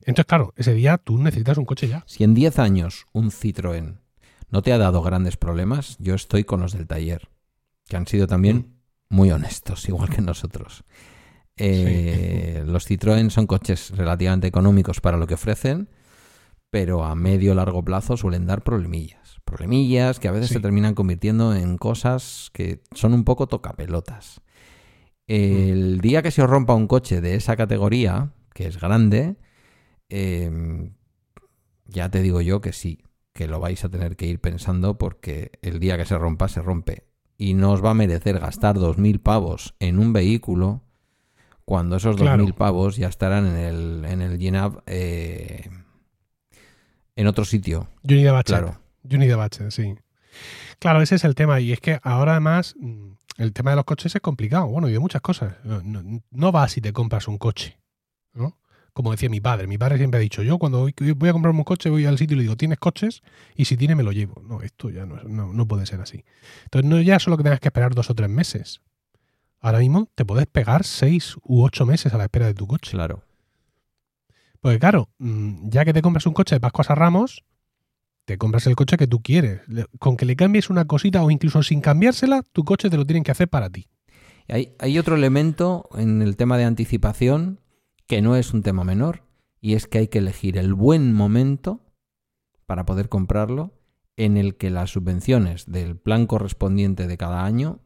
Entonces, 0.00 0.26
claro, 0.26 0.52
ese 0.54 0.74
día 0.74 0.98
tú 0.98 1.16
necesitas 1.16 1.56
un 1.56 1.64
coche 1.64 1.88
ya. 1.88 2.04
Si 2.06 2.24
en 2.24 2.34
10 2.34 2.58
años 2.58 3.06
un 3.12 3.30
Citroën 3.30 4.00
no 4.50 4.60
te 4.60 4.74
ha 4.74 4.76
dado 4.76 5.00
grandes 5.00 5.38
problemas, 5.38 5.96
yo 5.98 6.14
estoy 6.14 6.44
con 6.44 6.60
los 6.60 6.74
del 6.74 6.86
taller, 6.86 7.30
que 7.88 7.96
han 7.96 8.06
sido 8.06 8.26
también 8.26 8.76
muy 9.08 9.30
honestos, 9.30 9.88
igual 9.88 10.10
que 10.10 10.20
nosotros. 10.20 10.84
Eh, 11.56 12.64
los 12.66 12.86
Citroën 12.86 13.30
son 13.30 13.46
coches 13.46 13.96
relativamente 13.96 14.46
económicos 14.46 15.00
para 15.00 15.16
lo 15.16 15.26
que 15.26 15.32
ofrecen, 15.32 15.88
pero 16.74 17.04
a 17.04 17.14
medio 17.14 17.54
largo 17.54 17.84
plazo 17.84 18.16
suelen 18.16 18.46
dar 18.46 18.64
problemillas 18.64 19.24
problemillas 19.44 20.18
que 20.18 20.26
a 20.26 20.32
veces 20.32 20.50
se 20.50 20.58
terminan 20.58 20.96
convirtiendo 20.96 21.54
en 21.54 21.78
cosas 21.78 22.50
que 22.52 22.82
son 22.90 23.14
un 23.14 23.22
poco 23.22 23.46
tocapelotas. 23.46 24.40
El 25.28 26.00
día 26.00 26.22
que 26.22 26.32
se 26.32 26.42
os 26.42 26.50
rompa 26.50 26.74
un 26.74 26.88
coche 26.88 27.20
de 27.20 27.36
esa 27.36 27.56
categoría, 27.56 28.32
que 28.52 28.66
es 28.66 28.80
grande, 28.80 29.36
em, 30.08 30.94
ya 31.86 32.10
te 32.10 32.20
digo 32.22 32.40
yo 32.40 32.60
que 32.60 32.72
sí, 32.72 33.04
que 33.32 33.46
lo 33.46 33.60
vais 33.60 33.84
a 33.84 33.88
tener 33.88 34.16
que 34.16 34.26
ir 34.26 34.40
pensando 34.40 34.98
porque 34.98 35.52
el 35.62 35.78
día 35.78 35.96
que 35.96 36.06
se 36.06 36.18
rompa, 36.18 36.48
se 36.48 36.60
rompe. 36.60 37.06
Y 37.38 37.54
no 37.54 37.70
os 37.70 37.84
va 37.84 37.90
a 37.90 37.94
merecer 37.94 38.40
gastar 38.40 38.76
2.000 38.76 39.20
pavos 39.20 39.76
en 39.78 40.00
un 40.00 40.12
vehículo 40.12 40.82
cuando 41.64 41.96
esos 41.96 42.16
2.000 42.16 42.54
pavos 42.54 42.96
ya 42.96 43.06
estarán 43.06 43.46
en 43.46 43.56
el, 43.56 44.04
en 44.04 44.20
el 44.20 44.38
eh, 44.86 45.70
en 47.16 47.26
otro 47.26 47.44
sitio. 47.44 47.88
Claro. 48.56 48.80
Juni 49.08 49.26
de 49.26 49.34
Bache, 49.34 49.70
sí. 49.70 49.94
Claro, 50.78 51.02
ese 51.02 51.16
es 51.16 51.24
el 51.24 51.34
tema. 51.34 51.60
Y 51.60 51.72
es 51.72 51.80
que 51.80 52.00
ahora 52.02 52.32
además 52.32 52.74
mm, 52.78 53.12
el 53.38 53.52
tema 53.52 53.70
de 53.70 53.76
los 53.76 53.84
coches 53.84 54.14
es 54.14 54.20
complicado. 54.20 54.66
Bueno, 54.66 54.88
y 54.88 54.92
de 54.92 54.98
muchas 54.98 55.22
cosas. 55.22 55.54
No, 55.64 55.82
no, 55.82 56.22
no 56.30 56.52
vas 56.52 56.72
si 56.72 56.80
te 56.80 56.92
compras 56.92 57.28
un 57.28 57.38
coche. 57.38 57.78
¿no? 58.32 58.58
Como 58.92 59.10
decía 59.10 59.28
mi 59.28 59.40
padre. 59.40 59.66
Mi 59.66 59.78
padre 59.78 59.98
siempre 59.98 60.18
ha 60.18 60.20
dicho, 60.20 60.42
yo 60.42 60.58
cuando 60.58 60.80
voy, 60.80 61.28
a 61.28 61.32
comprarme 61.32 61.58
un 61.58 61.64
coche 61.64 61.90
voy 61.90 62.06
al 62.06 62.18
sitio 62.18 62.34
y 62.34 62.38
le 62.38 62.42
digo, 62.42 62.56
¿tienes 62.56 62.78
coches? 62.78 63.22
Y 63.54 63.64
si 63.64 63.76
tiene 63.76 63.94
me 63.94 64.02
lo 64.02 64.12
llevo. 64.12 64.42
No, 64.42 64.62
esto 64.62 64.90
ya 64.90 65.06
no, 65.06 65.16
no, 65.24 65.52
no 65.52 65.68
puede 65.68 65.86
ser 65.86 66.00
así. 66.00 66.24
Entonces 66.64 66.88
no 66.88 67.00
ya 67.00 67.18
solo 67.18 67.36
que 67.36 67.42
tengas 67.42 67.60
que 67.60 67.68
esperar 67.68 67.94
dos 67.94 68.10
o 68.10 68.14
tres 68.14 68.30
meses. 68.30 68.80
Ahora 69.60 69.78
mismo 69.78 70.08
te 70.14 70.24
puedes 70.24 70.46
pegar 70.46 70.84
seis 70.84 71.36
u 71.42 71.64
ocho 71.64 71.86
meses 71.86 72.12
a 72.12 72.18
la 72.18 72.24
espera 72.24 72.46
de 72.46 72.54
tu 72.54 72.66
coche. 72.66 72.92
Claro. 72.92 73.24
Porque 74.64 74.78
claro, 74.78 75.10
mm, 75.18 75.68
ya 75.68 75.84
que 75.84 75.92
te 75.92 76.00
compras 76.00 76.24
un 76.24 76.32
coche 76.32 76.54
de 76.54 76.60
Pascuas 76.60 76.88
a 76.88 76.94
Ramos, 76.94 77.44
te 78.24 78.38
compras 78.38 78.66
el 78.66 78.74
coche 78.74 78.96
que 78.96 79.06
tú 79.06 79.20
quieres. 79.20 79.60
Con 79.98 80.16
que 80.16 80.24
le 80.24 80.36
cambies 80.36 80.70
una 80.70 80.86
cosita 80.86 81.22
o 81.22 81.30
incluso 81.30 81.62
sin 81.62 81.82
cambiársela, 81.82 82.42
tu 82.50 82.64
coche 82.64 82.88
te 82.88 82.96
lo 82.96 83.04
tienen 83.04 83.24
que 83.24 83.30
hacer 83.30 83.46
para 83.46 83.68
ti. 83.68 83.88
Hay, 84.48 84.74
hay 84.78 84.98
otro 84.98 85.16
elemento 85.16 85.90
en 85.98 86.22
el 86.22 86.38
tema 86.38 86.56
de 86.56 86.64
anticipación 86.64 87.60
que 88.06 88.22
no 88.22 88.36
es 88.36 88.54
un 88.54 88.62
tema 88.62 88.84
menor 88.84 89.24
y 89.60 89.74
es 89.74 89.86
que 89.86 89.98
hay 89.98 90.08
que 90.08 90.20
elegir 90.20 90.56
el 90.56 90.72
buen 90.72 91.12
momento 91.12 91.82
para 92.64 92.86
poder 92.86 93.10
comprarlo 93.10 93.74
en 94.16 94.38
el 94.38 94.56
que 94.56 94.70
las 94.70 94.88
subvenciones 94.88 95.70
del 95.70 95.98
plan 95.98 96.26
correspondiente 96.26 97.06
de 97.06 97.18
cada 97.18 97.44
año 97.44 97.80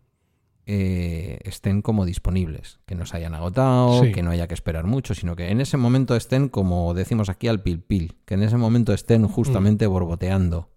eh, 0.70 1.38
estén 1.44 1.80
como 1.80 2.04
disponibles, 2.04 2.78
que 2.84 2.94
no 2.94 3.06
se 3.06 3.16
hayan 3.16 3.34
agotado, 3.34 4.04
Sí. 4.04 4.12
que 4.12 4.22
no 4.22 4.30
haya 4.30 4.46
que 4.48 4.52
esperar 4.54 4.84
mucho, 4.84 5.14
sino 5.14 5.34
que 5.34 5.48
en 5.50 5.62
ese 5.62 5.78
momento 5.78 6.14
estén, 6.14 6.50
como 6.50 6.92
decimos 6.92 7.30
aquí, 7.30 7.48
al 7.48 7.62
pil 7.62 7.80
pil, 7.80 8.16
que 8.26 8.34
en 8.34 8.42
ese 8.42 8.58
momento 8.58 8.92
estén 8.92 9.26
justamente 9.26 9.86
borboteando. 9.86 10.68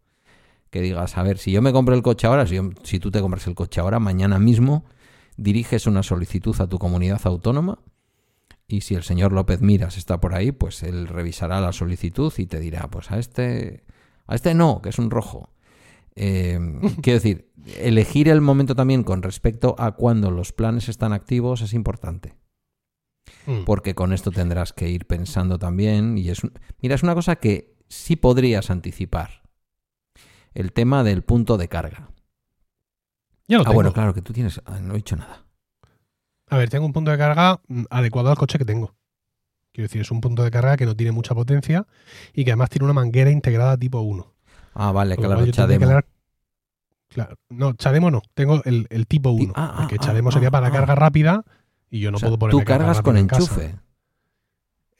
Que 0.69 0.79
digas, 0.79 1.17
a 1.17 1.23
ver, 1.23 1.37
si 1.37 1.51
yo 1.51 1.61
me 1.61 1.73
compro 1.73 1.93
el 1.93 2.01
coche 2.03 2.25
ahora, 2.25 2.47
si, 2.47 2.55
yo- 2.55 2.69
si 2.83 2.99
tú 2.99 3.11
te 3.11 3.19
compras 3.19 3.45
el 3.47 3.53
coche 3.55 3.81
ahora, 3.81 3.99
mañana 3.99 4.39
mismo 4.39 4.85
diriges 5.35 5.85
una 5.87 6.03
solicitud 6.03 6.55
a 6.61 6.67
tu 6.67 6.79
comunidad 6.79 7.19
autónoma 7.25 7.79
y 8.67 8.81
si 8.81 8.95
el 8.95 9.03
señor 9.03 9.33
López 9.33 9.59
Miras 9.59 9.97
está 9.97 10.21
por 10.21 10.33
ahí, 10.33 10.53
pues 10.53 10.83
él 10.83 11.07
revisará 11.09 11.59
la 11.59 11.73
solicitud 11.73 12.31
y 12.37 12.45
te 12.45 12.61
dirá, 12.61 12.87
pues 12.89 13.11
a 13.11 13.19
este, 13.19 13.83
a 14.27 14.35
este 14.35 14.53
no, 14.53 14.81
que 14.81 14.87
es 14.89 14.99
un 14.99 15.11
rojo. 15.11 15.49
Eh, 16.15 16.59
quiero 17.01 17.19
decir, 17.19 17.51
elegir 17.77 18.27
el 18.29 18.41
momento 18.41 18.75
también 18.75 19.03
con 19.03 19.21
respecto 19.23 19.75
a 19.77 19.91
cuando 19.93 20.31
los 20.31 20.51
planes 20.51 20.89
están 20.89 21.13
activos 21.13 21.61
es 21.61 21.73
importante, 21.73 22.35
Mm. 23.45 23.63
porque 23.65 23.95
con 23.95 24.13
esto 24.13 24.31
tendrás 24.31 24.73
que 24.73 24.89
ir 24.89 25.05
pensando 25.07 25.57
también 25.57 26.17
y 26.17 26.29
es 26.29 26.43
un- 26.43 26.53
mira, 26.81 26.95
es 26.95 27.03
una 27.03 27.15
cosa 27.15 27.35
que 27.37 27.75
sí 27.87 28.15
podrías 28.15 28.69
anticipar. 28.69 29.41
El 30.53 30.73
tema 30.73 31.03
del 31.03 31.23
punto 31.23 31.57
de 31.57 31.67
carga. 31.69 32.09
Ah, 32.09 32.13
tengo. 33.47 33.73
bueno, 33.73 33.93
claro 33.93 34.13
que 34.13 34.21
tú 34.21 34.33
tienes, 34.33 34.61
ah, 34.65 34.79
no 34.79 34.93
he 34.93 34.97
dicho 34.97 35.15
nada. 35.15 35.45
A 36.49 36.57
ver, 36.57 36.69
tengo 36.69 36.85
un 36.85 36.93
punto 36.93 37.11
de 37.11 37.17
carga 37.17 37.61
mm, 37.67 37.83
adecuado 37.89 38.29
al 38.29 38.37
coche 38.37 38.57
que 38.57 38.65
tengo. 38.65 38.95
Quiero 39.71 39.85
decir, 39.85 40.01
es 40.01 40.11
un 40.11 40.19
punto 40.19 40.43
de 40.43 40.51
carga 40.51 40.75
que 40.77 40.85
no 40.85 40.95
tiene 40.95 41.11
mucha 41.13 41.33
potencia 41.33 41.87
y 42.33 42.43
que 42.43 42.51
además 42.51 42.69
tiene 42.69 42.85
una 42.85 42.93
manguera 42.93 43.31
integrada 43.31 43.77
tipo 43.77 44.01
1. 44.01 44.33
Ah, 44.73 44.91
vale, 44.91 45.15
Con 45.15 45.25
claro, 45.25 45.45
Chademo. 45.51 46.01
Claro, 47.09 47.35
no, 47.49 47.73
Chademo 47.73 48.09
no, 48.09 48.21
tengo 48.33 48.61
el, 48.63 48.87
el 48.89 49.05
tipo 49.05 49.31
1. 49.31 49.53
ah, 49.55 49.71
ah, 49.73 49.77
porque 49.81 49.95
ah, 49.99 50.05
Chademo 50.05 50.29
ah, 50.29 50.31
sería 50.31 50.49
para 50.51 50.71
carga 50.71 50.95
rápida 50.95 51.43
y 51.89 51.99
yo 51.99 52.09
no 52.09 52.15
O 52.17 52.19
sea, 52.19 52.29
puedo 52.29 52.39
poner 52.39 52.51
tú 52.51 52.63
cargas 52.63 53.01
con 53.01 53.17
enchufe. 53.17 53.75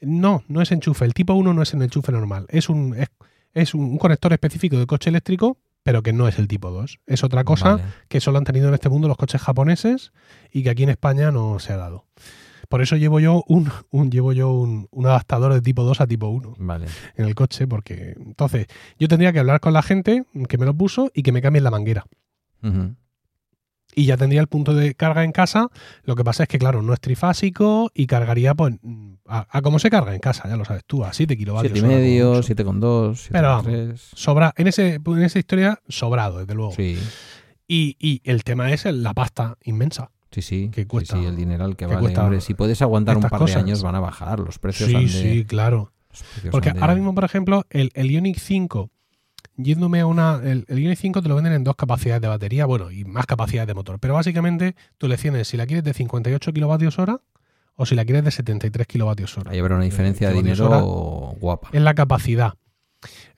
No, 0.00 0.42
no 0.48 0.60
es 0.60 0.72
enchufe. 0.72 1.04
El 1.04 1.14
tipo 1.14 1.32
1 1.32 1.54
no 1.54 1.62
es 1.62 1.72
en 1.74 1.82
enchufe 1.82 2.12
normal. 2.12 2.46
Es 2.50 2.68
un, 2.68 2.94
es, 2.96 3.08
es 3.54 3.72
un, 3.72 3.84
un 3.84 3.98
conector 3.98 4.32
específico 4.32 4.76
de 4.78 4.86
coche 4.86 5.08
eléctrico, 5.10 5.58
pero 5.82 6.02
que 6.02 6.12
no 6.12 6.28
es 6.28 6.38
el 6.38 6.48
tipo 6.48 6.70
2. 6.70 7.00
Es 7.06 7.24
otra 7.24 7.44
cosa 7.44 7.76
Vale. 7.76 7.84
que 8.08 8.20
solo 8.20 8.38
han 8.38 8.44
tenido 8.44 8.68
en 8.68 8.74
este 8.74 8.88
mundo 8.88 9.08
los 9.08 9.16
coches 9.16 9.40
japoneses 9.40 10.12
y 10.50 10.62
que 10.64 10.70
aquí 10.70 10.82
en 10.82 10.90
España 10.90 11.30
no 11.30 11.58
se 11.60 11.72
ha 11.72 11.76
dado. 11.76 12.04
Por 12.72 12.80
eso 12.80 12.96
llevo 12.96 13.20
yo 13.20 13.44
un, 13.48 13.70
un 13.90 14.10
llevo 14.10 14.32
yo 14.32 14.50
un, 14.50 14.88
un 14.92 15.04
adaptador 15.06 15.52
de 15.52 15.60
tipo 15.60 15.82
2 15.84 16.00
a 16.00 16.06
tipo 16.06 16.28
1 16.28 16.54
Vale. 16.58 16.86
en 17.18 17.26
el 17.26 17.34
coche, 17.34 17.66
porque 17.66 18.14
entonces 18.16 18.66
yo 18.98 19.08
tendría 19.08 19.30
que 19.30 19.40
hablar 19.40 19.60
con 19.60 19.74
la 19.74 19.82
gente 19.82 20.24
que 20.48 20.56
me 20.56 20.64
lo 20.64 20.72
puso 20.72 21.10
y 21.12 21.22
que 21.22 21.32
me 21.32 21.42
cambien 21.42 21.64
la 21.64 21.70
manguera. 21.70 22.06
Y 23.94 24.06
ya 24.06 24.16
tendría 24.16 24.40
el 24.40 24.46
punto 24.46 24.72
de 24.72 24.94
carga 24.94 25.22
en 25.22 25.32
casa. 25.32 25.68
Lo 26.04 26.16
que 26.16 26.24
pasa 26.24 26.44
es 26.44 26.48
que, 26.48 26.58
claro, 26.58 26.80
no 26.80 26.94
es 26.94 27.00
trifásico 27.00 27.90
y 27.92 28.06
cargaría 28.06 28.54
pues 28.54 28.74
a, 29.26 29.46
a 29.50 29.60
como 29.60 29.78
se 29.78 29.90
carga 29.90 30.14
en 30.14 30.20
casa, 30.20 30.48
ya 30.48 30.56
lo 30.56 30.64
sabes 30.64 30.84
tú, 30.86 31.04
a 31.04 31.12
7 31.12 31.36
kilovatios. 31.36 31.72
Siete 31.74 31.78
y 31.78 31.82
hora 31.82 31.90
como 31.92 32.02
medio, 32.02 32.28
mucho. 32.30 32.42
siete 32.42 32.64
con 32.64 32.80
dos, 32.80 33.20
siete 33.20 33.32
Pero 33.34 33.62
con 33.62 33.70
vamos. 33.70 34.00
Sobra, 34.14 34.54
en, 34.56 34.66
ese, 34.68 34.94
en 34.94 35.22
esa 35.22 35.38
historia, 35.38 35.78
sobrado, 35.90 36.38
desde 36.38 36.54
luego. 36.54 36.72
Sí, 36.72 36.98
Y, 37.68 37.98
y 38.00 38.22
el 38.24 38.44
tema 38.44 38.72
es 38.72 38.86
la 38.86 39.12
pasta 39.12 39.58
inmensa. 39.62 40.10
Sí, 40.32 40.42
sí. 40.42 40.70
Que 40.72 40.82
Sí, 40.82 40.86
cuesta- 40.86 41.16
sí, 41.18 41.24
el 41.24 41.36
dineral 41.36 41.70
que, 41.76 41.84
que 41.84 41.86
vale. 41.86 42.00
cuesta 42.00 42.24
Hombre, 42.24 42.40
si 42.40 42.54
puedes 42.54 42.82
aguantar 42.82 43.16
un 43.16 43.22
par 43.22 43.38
cosas. 43.38 43.56
de 43.56 43.60
años, 43.62 43.82
van 43.82 43.94
a 43.94 44.00
bajar. 44.00 44.40
Los 44.40 44.58
precios 44.58 44.88
Sí, 44.90 44.96
han 44.96 45.02
de- 45.02 45.08
sí, 45.08 45.44
claro. 45.44 45.92
Porque 46.50 46.70
han 46.70 46.76
de- 46.76 46.80
ahora 46.82 46.94
mismo, 46.94 47.14
por 47.14 47.24
ejemplo, 47.24 47.64
el, 47.70 47.90
el 47.94 48.10
Ioniq 48.10 48.38
5, 48.38 48.90
yéndome 49.56 50.00
a 50.00 50.06
una. 50.06 50.40
El, 50.42 50.64
el 50.68 50.78
Ioniq 50.78 50.98
5 50.98 51.22
te 51.22 51.28
lo 51.28 51.34
venden 51.36 51.52
en 51.52 51.64
dos 51.64 51.76
capacidades 51.76 52.20
de 52.22 52.28
batería, 52.28 52.66
bueno, 52.66 52.90
y 52.90 53.04
más 53.04 53.26
capacidades 53.26 53.68
de 53.68 53.74
motor. 53.74 53.98
Pero 53.98 54.14
básicamente 54.14 54.74
tú 54.98 55.08
le 55.08 55.16
tienes 55.16 55.48
si 55.48 55.56
la 55.56 55.66
quieres 55.66 55.84
de 55.84 55.94
58 55.94 56.52
kilovatios 56.52 56.98
hora 56.98 57.20
o 57.76 57.86
si 57.86 57.94
la 57.94 58.04
quieres 58.04 58.24
de 58.24 58.30
73 58.30 58.86
kilovatios 58.86 59.36
hora. 59.38 59.50
Ahí 59.52 59.58
habrá 59.58 59.76
una 59.76 59.84
diferencia 59.84 60.28
de 60.28 60.34
dinero 60.34 60.66
hora 60.68 61.36
guapa. 61.40 61.68
En 61.72 61.84
la 61.84 61.94
capacidad. 61.94 62.54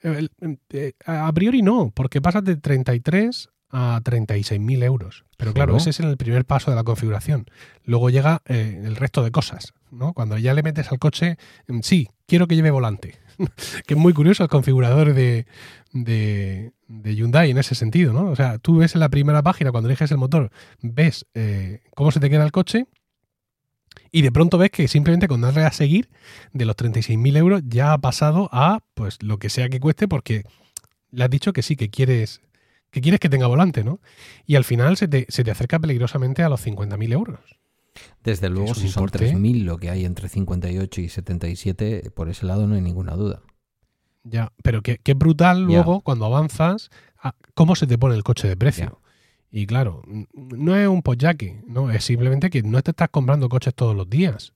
Eh, 0.03 0.93
a 1.05 1.31
priori 1.33 1.61
no, 1.61 1.91
porque 1.95 2.21
pasas 2.21 2.43
de 2.43 2.55
33 2.57 3.49
a 3.69 4.01
36.000 4.03 4.83
euros. 4.83 5.25
Pero 5.37 5.53
claro, 5.53 5.73
Solo. 5.73 5.81
ese 5.81 5.89
es 5.89 5.99
el 5.99 6.17
primer 6.17 6.45
paso 6.45 6.71
de 6.71 6.77
la 6.77 6.83
configuración. 6.83 7.45
Luego 7.83 8.09
llega 8.09 8.41
eh, 8.45 8.81
el 8.83 8.95
resto 8.95 9.23
de 9.23 9.31
cosas. 9.31 9.73
¿no? 9.91 10.13
Cuando 10.13 10.37
ya 10.37 10.53
le 10.53 10.63
metes 10.63 10.91
al 10.91 10.99
coche, 10.99 11.37
mm, 11.67 11.79
sí, 11.81 12.09
quiero 12.27 12.47
que 12.47 12.55
lleve 12.55 12.71
volante. 12.71 13.17
que 13.85 13.93
es 13.95 13.99
muy 13.99 14.13
curioso 14.13 14.43
el 14.43 14.49
configurador 14.49 15.13
de, 15.13 15.45
de, 15.91 16.71
de 16.87 17.15
Hyundai 17.15 17.51
en 17.51 17.57
ese 17.57 17.75
sentido. 17.75 18.13
¿no? 18.13 18.29
O 18.29 18.35
sea, 18.35 18.59
tú 18.59 18.77
ves 18.77 18.95
en 18.95 19.01
la 19.01 19.09
primera 19.09 19.43
página, 19.43 19.71
cuando 19.71 19.89
eliges 19.89 20.11
el 20.11 20.17
motor, 20.17 20.51
ves 20.81 21.25
eh, 21.33 21.81
cómo 21.95 22.11
se 22.11 22.19
te 22.19 22.29
queda 22.29 22.45
el 22.45 22.51
coche. 22.51 22.85
Y 24.11 24.21
de 24.21 24.31
pronto 24.31 24.57
ves 24.57 24.71
que 24.71 24.87
simplemente 24.87 25.27
con 25.27 25.41
darle 25.41 25.63
a 25.63 25.71
seguir, 25.71 26.09
de 26.53 26.65
los 26.65 26.77
36.000 26.77 27.37
euros 27.37 27.61
ya 27.65 27.91
ha 27.91 27.97
pasado 27.97 28.49
a 28.53 28.79
pues 28.93 29.21
lo 29.21 29.39
que 29.39 29.49
sea 29.49 29.67
que 29.67 29.81
cueste, 29.81 30.07
porque 30.07 30.43
le 31.11 31.23
has 31.23 31.29
dicho 31.29 31.51
que 31.51 31.61
sí, 31.61 31.75
que 31.75 31.89
quieres 31.89 32.41
que 32.95 33.01
quieres 33.01 33.19
que 33.19 33.27
tenga 33.27 33.47
volante, 33.47 33.83
¿no? 33.83 33.99
Y 34.45 34.55
al 34.55 34.63
final 34.63 34.95
se 34.95 35.09
te, 35.09 35.25
se 35.27 35.43
te 35.43 35.51
acerca 35.51 35.79
peligrosamente 35.79 36.43
a 36.43 36.47
los 36.49 36.65
50.000 36.65 37.11
euros. 37.11 37.39
Desde 38.23 38.49
luego, 38.49 38.73
si 38.73 38.87
son 38.87 39.03
importe. 39.03 39.33
3.000 39.33 39.65
lo 39.65 39.77
que 39.77 39.89
hay 39.89 40.05
entre 40.05 40.29
58 40.29 41.01
y 41.01 41.09
77, 41.09 42.09
por 42.15 42.29
ese 42.29 42.45
lado 42.45 42.67
no 42.67 42.75
hay 42.75 42.81
ninguna 42.81 43.17
duda. 43.17 43.41
Ya, 44.23 44.53
pero 44.63 44.81
qué, 44.81 44.97
qué 45.03 45.13
brutal 45.13 45.57
Ya. 45.59 45.65
luego 45.65 45.99
cuando 45.99 46.23
avanzas, 46.25 46.89
a 47.21 47.35
cómo 47.53 47.75
se 47.75 47.85
te 47.85 47.97
pone 47.97 48.15
el 48.15 48.23
coche 48.23 48.47
de 48.47 48.55
precio. 48.55 49.01
Y 49.51 49.67
claro, 49.67 50.01
no 50.33 50.77
es 50.77 50.87
un 50.87 51.01
pollaque, 51.01 51.61
¿no? 51.67 51.91
Es 51.91 52.05
simplemente 52.05 52.49
que 52.49 52.63
no 52.63 52.81
te 52.81 52.91
estás 52.91 53.09
comprando 53.09 53.49
coches 53.49 53.75
todos 53.75 53.93
los 53.93 54.09
días. 54.09 54.53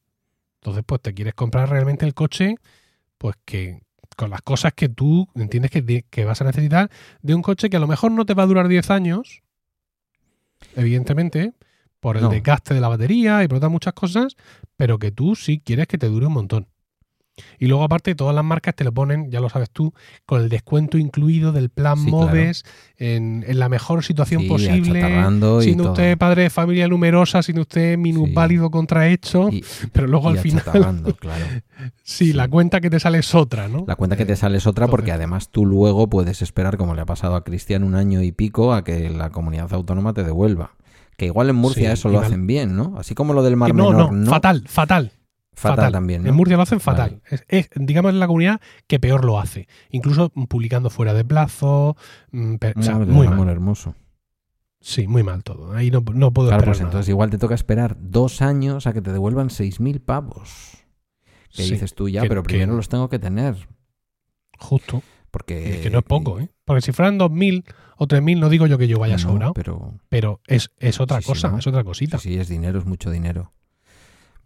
Entonces, 0.61 0.85
pues 0.87 1.01
te 1.01 1.13
quieres 1.13 1.33
comprar 1.33 1.69
realmente 1.69 2.05
el 2.05 2.13
coche, 2.13 2.55
pues 3.17 3.35
que 3.43 3.81
con 4.15 4.29
las 4.29 4.41
cosas 4.41 4.73
que 4.73 4.89
tú 4.89 5.27
entiendes 5.35 5.71
que, 5.71 6.25
vas 6.25 6.41
a 6.41 6.45
necesitar 6.45 6.89
de 7.21 7.35
un 7.35 7.41
coche 7.41 7.69
que 7.69 7.77
a 7.77 7.79
lo 7.79 7.87
mejor 7.87 8.11
no 8.11 8.25
te 8.25 8.33
va 8.33 8.43
a 8.43 8.47
durar 8.47 8.67
10 8.67 8.89
años, 8.91 9.41
evidentemente, 10.75 11.53
por 11.99 12.17
el 12.17 12.23
No. 12.23 12.29
desgaste 12.29 12.73
de 12.73 12.81
la 12.81 12.87
batería 12.87 13.43
y 13.43 13.47
por 13.47 13.57
otras 13.57 13.71
muchas 13.71 13.93
cosas, 13.93 14.35
pero 14.75 14.99
que 14.99 15.11
tú 15.11 15.35
sí 15.35 15.61
quieres 15.63 15.87
que 15.87 15.97
te 15.97 16.07
dure 16.07 16.25
un 16.25 16.33
montón. 16.33 16.67
Y 17.59 17.67
luego, 17.67 17.83
aparte, 17.83 18.15
todas 18.15 18.35
las 18.35 18.43
marcas 18.43 18.75
te 18.75 18.83
lo 18.83 18.91
ponen, 18.91 19.29
ya 19.31 19.39
lo 19.39 19.49
sabes 19.49 19.69
tú, 19.69 19.93
con 20.25 20.41
el 20.41 20.49
descuento 20.49 20.97
incluido 20.97 21.51
del 21.51 21.69
plan 21.69 21.97
Sí, 21.97 22.05
claro. 22.09 22.27
MOVES 22.27 22.63
en, 22.97 23.43
en 23.47 23.59
la 23.59 23.69
mejor 23.69 24.03
situación 24.03 24.41
Sí, 24.43 24.47
posible. 24.47 25.01
Siendo 25.61 25.83
todo. 25.83 25.91
usted 25.91 26.17
padre 26.17 26.43
de 26.43 26.49
familia 26.49 26.87
numerosa, 26.87 27.41
siendo 27.43 27.61
usted 27.61 27.97
minusválido 27.97 28.69
contrahecho, 28.71 29.49
Y, 29.51 29.63
pero 29.91 30.07
luego 30.07 30.29
y 30.33 30.37
al 30.37 30.39
final, 30.39 30.63
claro. 31.19 31.45
sí, 32.03 32.33
la 32.33 32.47
cuenta 32.47 32.81
que 32.81 32.89
te 32.89 32.99
sale 32.99 33.19
es 33.19 33.33
otra, 33.35 33.67
¿no? 33.67 33.85
La 33.87 33.95
cuenta 33.95 34.15
que 34.17 34.25
te 34.25 34.35
sale 34.35 34.57
es 34.57 34.67
otra 34.67 34.87
porque 34.87 35.11
además 35.11 35.49
tú 35.49 35.65
luego 35.65 36.09
puedes 36.09 36.41
esperar, 36.41 36.77
como 36.77 36.95
le 36.95 37.01
ha 37.01 37.05
pasado 37.05 37.35
a 37.35 37.43
Cristian, 37.43 37.83
un 37.83 37.95
año 37.95 38.21
y 38.21 38.31
pico 38.31 38.73
a 38.73 38.83
que 38.83 39.09
la 39.09 39.29
comunidad 39.29 39.71
autónoma 39.73 40.13
te 40.13 40.23
devuelva. 40.23 40.71
Que 41.17 41.25
igual 41.25 41.49
en 41.49 41.55
Murcia 41.57 41.91
eso 41.91 42.07
lo 42.09 42.19
hacen 42.19 42.47
bien, 42.47 42.75
¿no? 42.77 42.95
Así 42.97 43.13
como 43.13 43.33
lo 43.33 43.43
del 43.43 43.57
Mar 43.57 43.73
no, 43.75 43.89
Menor, 43.89 44.11
no, 44.13 44.17
¿no? 44.25 44.31
fatal, 44.31 44.63
fatal. 44.67 45.11
Fatal 45.59 45.75
fatal. 45.77 45.91
también, 45.91 46.23
¿no? 46.23 46.29
En 46.29 46.35
Murcia 46.35 46.55
lo 46.57 46.63
hacen 46.63 46.79
fatal. 46.79 47.21
Vale. 47.29 47.43
Es, 47.49 47.67
es, 47.67 47.69
digamos, 47.75 48.13
la 48.13 48.27
comunidad 48.27 48.61
que 48.87 48.99
peor 48.99 49.25
lo 49.25 49.39
hace. 49.39 49.67
Incluso 49.89 50.29
publicando 50.29 50.89
fuera 50.89 51.13
de 51.13 51.25
plazo. 51.25 51.95
mm, 52.31 52.55
o 52.77 52.81
sea, 52.81 52.95
muy 52.99 53.27
mal. 53.27 53.49
hermoso. 53.49 53.95
Sí, 54.81 55.07
muy 55.07 55.23
mal 55.23 55.43
todo. 55.43 55.73
Ahí 55.73 55.91
no, 55.91 56.01
no 56.13 56.31
puedo 56.31 56.47
Claro, 56.47 56.61
esperar 56.61 56.63
pues 56.65 56.79
nada. 56.79 56.89
entonces 56.91 57.09
igual 57.09 57.29
te 57.29 57.37
toca 57.37 57.53
esperar 57.55 57.97
dos 57.99 58.41
años 58.41 58.87
a 58.87 58.93
que 58.93 59.01
te 59.01 59.11
devuelvan 59.11 59.49
6.000 59.49 59.99
pavos. 59.99 60.77
Que 61.53 61.63
Sí, 61.63 61.71
dices 61.71 61.93
tú 61.95 62.07
ya, 62.07 62.21
que- 62.21 62.29
pero 62.29 62.43
que- 62.43 62.47
primero 62.47 62.75
los 62.75 62.87
tengo 62.87 63.09
que 63.09 63.19
tener. 63.19 63.55
Justo. 64.57 65.01
Porque, 65.31 65.79
que 65.83 65.89
no 65.91 65.99
es 65.99 66.05
poco, 66.05 66.39
¿eh? 66.39 66.49
Porque 66.65 66.81
si 66.81 66.91
fueran 66.91 67.19
2.000 67.19 67.63
o 67.97 68.07
3.000, 68.07 68.39
no 68.39 68.49
digo 68.49 68.65
yo 68.65 68.77
que 68.79 68.87
yo 68.87 68.97
vaya 68.97 69.13
no, 69.13 69.19
sobrado, 69.19 69.53
Pero, 69.53 69.93
pero 70.09 70.41
es, 70.47 70.71
es 70.77 70.99
otra 70.99 71.17
Sí, 71.17 71.23
sí, 71.23 71.29
cosa, 71.29 71.49
¿no? 71.51 71.59
es 71.59 71.67
otra 71.67 71.83
cosita. 71.83 72.17
sí, 72.17 72.37
es 72.39 72.47
dinero, 72.47 72.79
es 72.79 72.85
mucho 72.85 73.11
dinero. 73.11 73.51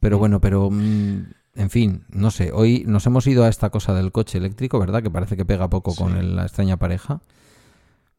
Pero 0.03 0.17
bueno, 0.19 0.39
pero 0.41 0.69
mm, 0.69 1.23
en 1.55 1.69
fin, 1.69 2.03
no 2.09 2.29
sé. 2.29 2.51
Hoy 2.53 2.83
nos 2.85 3.05
hemos 3.07 3.25
ido 3.25 3.45
a 3.45 3.49
esta 3.49 3.69
cosa 3.69 3.93
del 3.93 4.11
coche 4.11 4.37
eléctrico, 4.37 4.77
¿verdad? 4.79 5.01
Que 5.01 5.09
parece 5.09 5.37
que 5.37 5.45
pega 5.45 5.69
poco 5.69 5.95
con 5.95 6.11
Sí. 6.13 6.19
el- 6.19 6.35
la 6.35 6.43
extraña 6.43 6.77
pareja. 6.77 7.21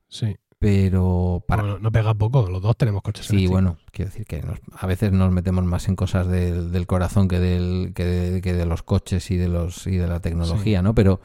Sí. 0.09 0.37
Pero 0.59 1.45
para, 1.47 1.63
No, 1.63 1.79
no 1.79 1.93
pega 1.93 2.15
poco, 2.15 2.49
los 2.49 2.63
dos 2.63 2.75
tenemos 2.79 3.03
coches 3.03 3.27
Sí, 3.27 3.33
eléctricos. 3.37 3.53
bueno, 3.53 3.77
quiero 3.93 4.11
decir 4.11 4.25
que 4.25 4.41
nos- 4.43 4.61
a 4.81 4.87
veces 4.87 5.13
nos 5.13 5.31
metemos 5.31 5.63
más 5.65 5.89
en 5.89 5.95
cosas 5.97 6.27
del, 6.27 6.73
del 6.73 6.87
corazón 6.87 7.29
que, 7.29 7.39
del, 7.39 7.93
que, 7.95 8.05
de, 8.07 8.41
que 8.41 8.55
de 8.55 8.65
los 8.65 8.83
coches 8.83 9.31
y 9.31 9.37
de 9.37 9.49
los 9.49 9.87
y 9.87 9.97
de 9.99 10.07
la 10.07 10.21
tecnología, 10.21 10.81
¿no? 10.81 10.95
Pero 10.95 11.21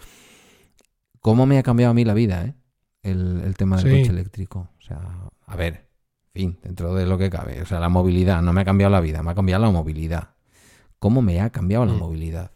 cómo 1.21 1.45
me 1.45 1.57
ha 1.57 1.63
cambiado 1.63 1.91
a 1.91 1.93
mí 1.93 2.03
la 2.03 2.13
vida, 2.13 2.43
¿eh? 2.45 2.53
El, 3.01 3.41
el 3.45 3.55
tema 3.55 3.77
del 3.77 3.85
Sí. 3.93 3.99
coche 4.01 4.11
eléctrico. 4.11 4.67
O 4.77 4.81
sea, 4.81 4.99
a 5.45 5.55
ver, 5.55 5.87
en 6.33 6.41
fin, 6.53 6.59
dentro 6.61 6.93
de 6.95 7.05
lo 7.05 7.17
que 7.17 7.29
cabe. 7.29 7.61
O 7.61 7.65
sea, 7.65 7.79
la 7.79 7.87
movilidad 7.87 8.41
no 8.41 8.51
me 8.51 8.59
ha 8.61 8.65
cambiado 8.65 8.91
la 8.91 8.99
vida, 8.99 9.23
me 9.23 9.31
ha 9.31 9.35
cambiado 9.35 9.63
la 9.63 9.71
movilidad. 9.71 10.31
¿Cómo 10.99 11.21
me 11.21 11.39
ha 11.41 11.49
cambiado 11.49 11.85
la 11.85 11.93
Mm. 11.93 11.99
movilidad? 11.99 12.51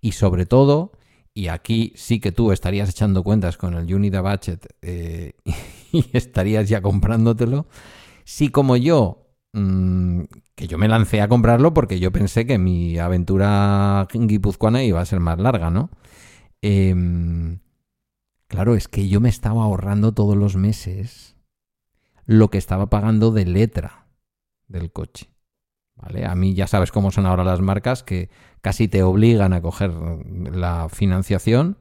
Y 0.00 0.12
sobre 0.12 0.46
todo, 0.46 0.92
y 1.34 1.48
aquí 1.48 1.92
sí 1.96 2.20
que 2.20 2.32
tú 2.32 2.52
estarías 2.52 2.88
echando 2.88 3.22
cuentas 3.22 3.56
con 3.56 3.74
el 3.74 3.92
Unida 3.94 4.20
Budget 4.22 4.66
eh, 4.82 5.32
y 5.92 6.04
estarías 6.16 6.68
ya 6.68 6.80
comprándotelo, 6.80 7.66
si 8.24 8.48
como 8.48 8.76
yo, 8.76 9.26
mm, 9.52 10.22
que 10.54 10.66
yo 10.68 10.78
me 10.78 10.88
lancé 10.88 11.20
a 11.20 11.28
comprarlo 11.28 11.74
porque 11.74 11.98
yo 12.00 12.12
pensé 12.12 12.46
que 12.46 12.58
mi 12.58 12.98
aventura 12.98 14.06
guipuzcoana 14.12 14.82
iba 14.84 15.00
a 15.00 15.04
ser 15.06 15.20
más 15.20 15.38
larga, 15.38 15.70
¿no? 15.70 15.90
Em, 16.62 17.58
claro, 18.46 18.74
es 18.74 18.86
que 18.88 19.08
yo 19.08 19.20
me 19.20 19.28
estaba 19.30 19.62
ahorrando 19.64 20.12
todos 20.12 20.36
los 20.36 20.56
meses 20.56 21.36
lo 22.26 22.48
que 22.50 22.58
estaba 22.58 22.90
pagando 22.90 23.32
de 23.32 23.46
letra 23.46 24.06
del 24.68 24.92
coche. 24.92 25.29
A 26.02 26.34
mí 26.34 26.54
ya 26.54 26.66
sabes 26.66 26.92
cómo 26.92 27.10
son 27.10 27.26
ahora 27.26 27.44
las 27.44 27.60
marcas 27.60 28.02
que 28.02 28.30
casi 28.60 28.88
te 28.88 29.02
obligan 29.02 29.52
a 29.52 29.60
coger 29.60 29.92
la 30.52 30.88
financiación 30.88 31.78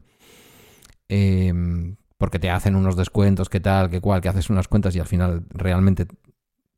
em, 1.08 1.96
porque 2.18 2.40
te 2.40 2.50
hacen 2.50 2.76
unos 2.76 2.96
descuentos, 2.96 3.50
que 3.50 3.60
tal, 3.60 3.90
que 3.90 4.02
cual, 4.02 4.22
que 4.22 4.30
haces 4.30 4.50
unas 4.50 4.68
cuentas 4.68 4.96
y 4.96 5.00
al 5.00 5.08
final 5.08 5.46
realmente 5.50 6.08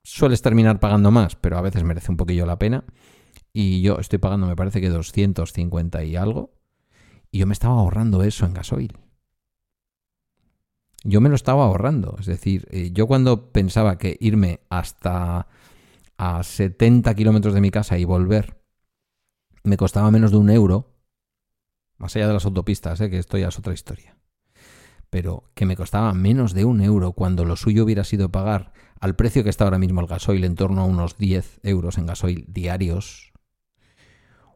sueles 0.04 0.42
terminar 0.42 0.80
pagando 0.80 1.12
más, 1.12 1.36
pero 1.36 1.58
a 1.58 1.62
veces 1.62 1.84
merece 1.84 2.12
un 2.12 2.18
poquillo 2.18 2.46
la 2.46 2.60
pena. 2.60 2.84
Y 3.54 3.82
yo 3.82 3.98
estoy 4.00 4.20
pagando, 4.20 4.48
me 4.48 4.56
parece 4.56 4.82
que 4.82 4.90
250 4.90 6.04
y 6.04 6.16
algo. 6.16 6.54
Y 7.32 7.40
yo 7.40 7.48
me 7.48 7.54
estaba 7.54 7.76
ahorrando 7.76 8.24
eso 8.24 8.46
en 8.46 8.54
gasoil. 8.54 8.98
Yo 11.04 11.22
me 11.22 11.30
lo 11.30 11.36
estaba 11.36 11.66
ahorrando. 11.66 12.16
Es 12.20 12.26
decir, 12.26 12.68
eh, 12.72 12.92
yo 12.94 13.08
cuando 13.08 13.52
pensaba 13.52 13.98
que 13.98 14.18
irme 14.20 14.62
hasta 14.70 15.48
a 16.22 16.44
70 16.44 17.16
kilómetros 17.16 17.56
de 17.56 17.62
mi 17.62 17.72
casa 17.72 17.98
y 17.98 18.06
volver 18.06 18.62
me 19.64 19.76
costaba 19.76 20.12
menos 20.12 20.30
de 20.30 20.38
un 20.38 20.52
euro, 20.52 20.94
más 21.98 22.16
allá 22.16 22.28
de 22.28 22.34
las 22.34 22.46
autopistas, 22.46 23.02
eh, 23.02 23.10
que 23.10 23.18
esto 23.18 23.40
ya 23.40 23.48
es 23.48 23.58
otra 23.58 23.74
historia, 23.74 24.16
pero 25.10 25.50
que 25.56 25.66
me 25.66 25.76
costaba 25.76 26.14
menos 26.14 26.54
de 26.54 26.64
un 26.64 26.82
euro 26.82 27.14
cuando 27.14 27.44
lo 27.44 27.56
suyo 27.56 27.84
hubiera 27.84 28.04
sido 28.04 28.32
pagar 28.32 28.72
al 29.00 29.16
precio 29.16 29.44
que 29.44 29.50
está 29.50 29.64
ahora 29.64 29.80
mismo 29.80 30.00
el 30.00 30.06
gasoil, 30.06 30.44
en 30.44 30.54
torno 30.54 30.82
a 30.82 30.86
unos 30.86 31.18
10 31.18 31.60
euros 31.64 31.98
en 31.98 32.06
gasoil 32.06 32.46
diarios. 32.48 33.34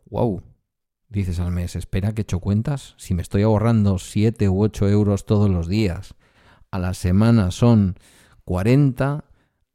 ¡Wow! 0.05 0.43
Dices 1.09 1.39
al 1.39 1.51
mes, 1.51 1.75
espera 1.75 2.13
que 2.13 2.21
he 2.21 2.23
hecho 2.23 2.41
cuentas. 2.41 2.93
Si 2.97 3.15
me 3.15 3.23
estoy 3.23 3.41
ahorrando 3.41 3.97
7 3.97 4.49
u 4.49 4.61
8 4.61 4.87
euros 4.89 5.25
todos 5.25 5.49
los 5.49 5.67
días, 5.67 6.13
a 6.69 6.77
la 6.77 6.93
semana 6.93 7.49
son 7.49 7.95
40, 8.43 9.25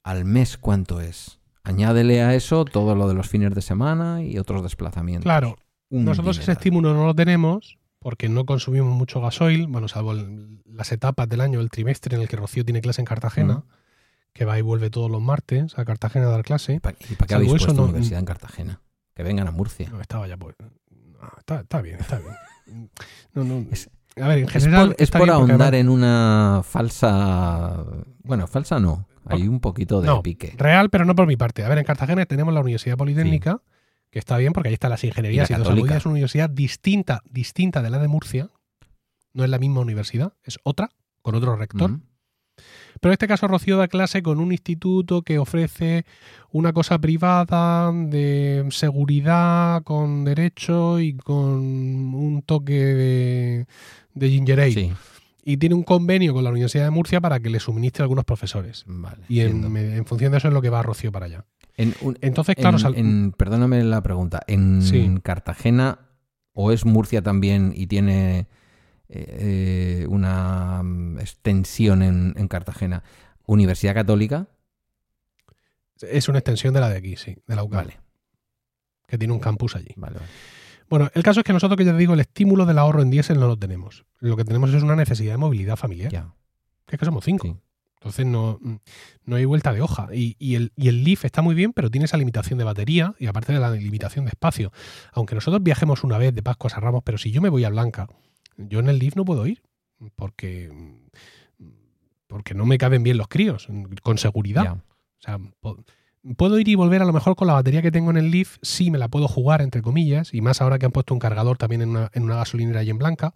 al 0.04 0.24
mes 0.24 0.56
¿cuánto 0.56 1.00
es? 1.00 1.39
Añádele 1.64 2.22
a 2.22 2.34
eso 2.34 2.64
todo 2.64 2.94
lo 2.94 3.06
de 3.08 3.14
los 3.14 3.28
fines 3.28 3.54
de 3.54 3.62
semana 3.62 4.22
y 4.22 4.38
otros 4.38 4.62
desplazamientos. 4.62 5.24
Claro, 5.24 5.56
Un 5.90 6.04
nosotros 6.04 6.38
ese 6.38 6.52
estímulo 6.52 6.94
no 6.94 7.04
lo 7.06 7.14
tenemos 7.14 7.78
porque 7.98 8.28
no 8.30 8.46
consumimos 8.46 8.94
mucho 8.96 9.20
gasoil, 9.20 9.66
bueno, 9.66 9.86
salvo 9.88 10.12
el- 10.12 10.62
las 10.64 10.90
etapas 10.92 11.28
del 11.28 11.40
año, 11.42 11.60
el 11.60 11.68
trimestre 11.70 12.16
en 12.16 12.22
el 12.22 12.28
que 12.28 12.36
Rocío 12.36 12.64
tiene 12.64 12.80
clase 12.80 13.02
en 13.02 13.04
Cartagena, 13.06 13.64
que 14.32 14.44
va 14.46 14.58
y 14.58 14.62
vuelve 14.62 14.88
todos 14.90 15.10
los 15.10 15.20
martes 15.20 15.78
a 15.78 15.84
Cartagena 15.84 16.26
a 16.26 16.30
dar 16.30 16.42
clase. 16.44 16.74
¿Y 16.74 16.80
para 16.80 16.94
qué 16.96 17.34
habéis 17.34 17.50
Salvo 17.50 17.56
eso, 17.56 17.66
puesto 17.66 17.74
no- 17.82 17.88
universidad 17.88 18.20
en 18.20 18.24
Cartagena? 18.26 18.80
Que 19.14 19.22
vengan 19.22 19.48
a 19.48 19.50
Murcia. 19.50 19.90
No, 19.90 20.00
estaba 20.00 20.26
ya 20.26 20.36
pues. 20.38 20.54
no, 20.60 21.28
está, 21.38 21.60
está 21.60 21.82
bien, 21.82 21.98
está 22.00 22.18
bien. 22.18 22.34
No, 23.34 23.44
no. 23.44 23.66
Es- 23.70 23.90
a 24.16 24.28
ver, 24.28 24.38
en 24.38 24.44
Es 24.46 24.52
general. 24.52 24.86
por, 24.88 24.96
es 25.02 25.10
por 25.10 25.20
bien 25.22 25.34
porque 25.36 25.52
ahondar 25.52 25.74
en 25.74 25.88
una 25.88 26.62
falsa... 26.64 27.84
Bueno, 28.22 28.46
falsa 28.46 28.78
no. 28.78 29.06
Hay 29.30 29.48
un 29.48 29.60
poquito 29.60 30.00
de 30.00 30.06
No, 30.06 30.22
pique. 30.22 30.54
Real, 30.56 30.90
pero 30.90 31.04
no 31.04 31.14
por 31.14 31.26
mi 31.26 31.36
parte. 31.36 31.64
A 31.64 31.68
ver, 31.68 31.78
en 31.78 31.84
Cartagena 31.84 32.24
tenemos 32.26 32.52
la 32.54 32.60
Universidad 32.60 32.96
Politécnica, 32.96 33.62
que 34.10 34.18
está 34.18 34.36
bien 34.36 34.52
porque 34.52 34.68
ahí 34.68 34.74
están 34.74 34.90
las 34.90 35.04
ingenierías 35.04 35.50
Y 35.50 35.52
y, 35.52 35.56
la 35.56 35.62
católica. 35.62 35.96
Es 35.96 36.04
una 36.04 36.12
universidad 36.12 36.50
distinta, 36.50 37.22
distinta 37.24 37.82
de 37.82 37.90
la 37.90 37.98
de 37.98 38.08
Murcia. 38.08 38.48
No 39.32 39.44
es 39.44 39.50
la 39.50 39.58
misma 39.58 39.80
universidad, 39.80 40.32
es 40.42 40.58
otra, 40.64 40.90
con 41.22 41.34
otro 41.34 41.56
rector. 41.56 42.00
Pero 43.00 43.10
en 43.10 43.14
este 43.14 43.28
caso 43.28 43.48
Rocío 43.48 43.78
da 43.78 43.88
clase 43.88 44.22
con 44.22 44.40
un 44.40 44.52
instituto 44.52 45.22
que 45.22 45.38
ofrece 45.38 46.04
una 46.50 46.72
cosa 46.72 46.98
privada 46.98 47.92
de 47.92 48.66
seguridad, 48.70 49.82
con 49.84 50.24
derecho 50.24 51.00
y 51.00 51.16
con 51.16 52.14
un 52.14 52.42
toque 52.44 52.72
de, 52.74 53.66
de 54.14 54.28
ginger 54.28 54.60
ale. 54.60 54.72
Sí, 54.72 54.92
Y 55.44 55.56
tiene 55.56 55.74
un 55.74 55.82
convenio 55.82 56.34
con 56.34 56.44
la 56.44 56.50
Universidad 56.50 56.84
de 56.84 56.90
Murcia 56.90 57.20
para 57.20 57.40
que 57.40 57.50
le 57.50 57.60
suministre 57.60 58.02
a 58.02 58.04
algunos 58.04 58.24
profesores. 58.24 58.84
vale. 58.86 59.24
Y 59.28 59.40
en, 59.40 60.04
función 60.06 60.32
de 60.32 60.38
eso 60.38 60.48
es 60.48 60.54
lo 60.54 60.60
que 60.62 60.70
va 60.70 60.82
Rocío 60.82 61.10
para 61.12 61.26
allá. 61.26 61.44
En 61.76 61.94
un- 62.02 62.18
Entonces, 62.20 62.56
claro, 62.56 62.76
en- 62.76 62.82
sal- 62.82 62.94
en- 62.96 63.32
perdóname 63.32 63.82
la 63.84 64.02
pregunta. 64.02 64.40
¿En 64.46 64.82
Sí. 64.82 65.14
Cartagena 65.22 65.98
o 66.52 66.72
es 66.72 66.84
Murcia 66.84 67.22
también 67.22 67.72
y 67.74 67.86
tiene 67.86 68.48
eh, 69.08 70.02
eh, 70.02 70.06
una 70.08 70.82
mm, 70.82 71.18
extensión 71.20 72.02
en, 72.02 72.34
en 72.36 72.48
Cartagena? 72.48 73.02
¿Universidad 73.46 73.94
Católica? 73.94 74.46
es 76.02 76.28
una 76.28 76.38
extensión 76.38 76.72
de 76.72 76.80
la 76.80 76.88
de 76.88 76.96
aquí, 76.96 77.16
sí, 77.16 77.36
de 77.46 77.56
la 77.56 77.62
UCAL, 77.62 77.84
Vale, 77.86 78.00
que 79.06 79.18
tiene 79.18 79.34
un 79.34 79.40
campus 79.40 79.76
allí. 79.76 79.92
vale, 79.96 80.14
vale. 80.18 80.30
Bueno, 80.90 81.08
el 81.14 81.22
caso 81.22 81.40
es 81.40 81.44
que 81.44 81.52
nosotros, 81.52 81.78
que 81.78 81.84
ya 81.84 81.92
te 81.92 81.98
digo, 81.98 82.14
el 82.14 82.20
estímulo 82.20 82.66
del 82.66 82.76
ahorro 82.78 83.00
en 83.00 83.10
diésel 83.10 83.38
no 83.38 83.46
lo 83.46 83.56
tenemos. 83.56 84.04
Lo 84.18 84.36
que 84.36 84.44
tenemos 84.44 84.74
es 84.74 84.82
una 84.82 84.96
necesidad 84.96 85.32
de 85.32 85.38
movilidad 85.38 85.76
familiar. 85.76 86.10
Ya, 86.12 86.34
Que 86.86 86.96
es 86.96 86.98
que 87.00 87.06
somos 87.06 87.24
cinco. 87.24 87.46
sí. 87.46 87.56
Entonces 88.00 88.24
no, 88.24 88.58
no 89.26 89.36
hay 89.36 89.44
vuelta 89.44 89.74
de 89.74 89.82
hoja. 89.82 90.08
Y, 90.14 90.34
y 90.38 90.54
el, 90.54 90.72
y 90.74 90.88
el 90.88 91.04
Leaf 91.04 91.26
está 91.26 91.42
muy 91.42 91.54
bien, 91.54 91.74
pero 91.74 91.90
tiene 91.90 92.06
esa 92.06 92.16
limitación 92.16 92.58
de 92.58 92.64
batería 92.64 93.14
y 93.18 93.26
aparte 93.26 93.52
de 93.52 93.60
la 93.60 93.70
limitación 93.72 94.24
de 94.24 94.30
espacio. 94.30 94.72
Aunque 95.12 95.34
nosotros 95.34 95.62
viajemos 95.62 96.02
una 96.02 96.16
vez 96.16 96.34
de 96.34 96.42
Pascuas 96.42 96.78
a 96.78 96.80
Ramos, 96.80 97.02
pero 97.04 97.18
si 97.18 97.30
yo 97.30 97.42
me 97.42 97.50
voy 97.50 97.64
a 97.64 97.68
Blanca, 97.68 98.08
yo 98.56 98.80
en 98.80 98.88
el 98.88 98.98
Leaf 98.98 99.16
no 99.16 99.26
puedo 99.26 99.46
ir 99.46 99.62
porque, 100.16 100.72
porque 102.26 102.54
no 102.54 102.64
me 102.64 102.78
caben 102.78 103.02
bien 103.02 103.18
los 103.18 103.28
críos, 103.28 103.68
con 104.02 104.16
seguridad. 104.16 104.64
Ya. 104.64 104.72
O 104.72 104.82
sea, 105.22 105.38
puedo 106.36 106.58
ir 106.58 106.68
y 106.68 106.74
volver 106.74 107.02
a 107.02 107.04
lo 107.04 107.12
mejor 107.12 107.36
con 107.36 107.46
la 107.46 107.54
batería 107.54 107.82
que 107.82 107.90
tengo 107.90 108.10
en 108.10 108.16
el 108.16 108.30
Leaf, 108.30 108.58
sí 108.62 108.90
me 108.90 108.98
la 108.98 109.08
puedo 109.08 109.28
jugar, 109.28 109.62
entre 109.62 109.82
comillas, 109.82 110.34
y 110.34 110.40
más 110.40 110.60
ahora 110.60 110.78
que 110.78 110.86
han 110.86 110.92
puesto 110.92 111.14
un 111.14 111.20
cargador 111.20 111.56
también 111.56 111.82
en 111.82 111.90
una, 111.90 112.10
en 112.12 112.24
una 112.24 112.36
gasolinera 112.36 112.80
ahí 112.80 112.90
en 112.90 112.98
Blanca, 112.98 113.34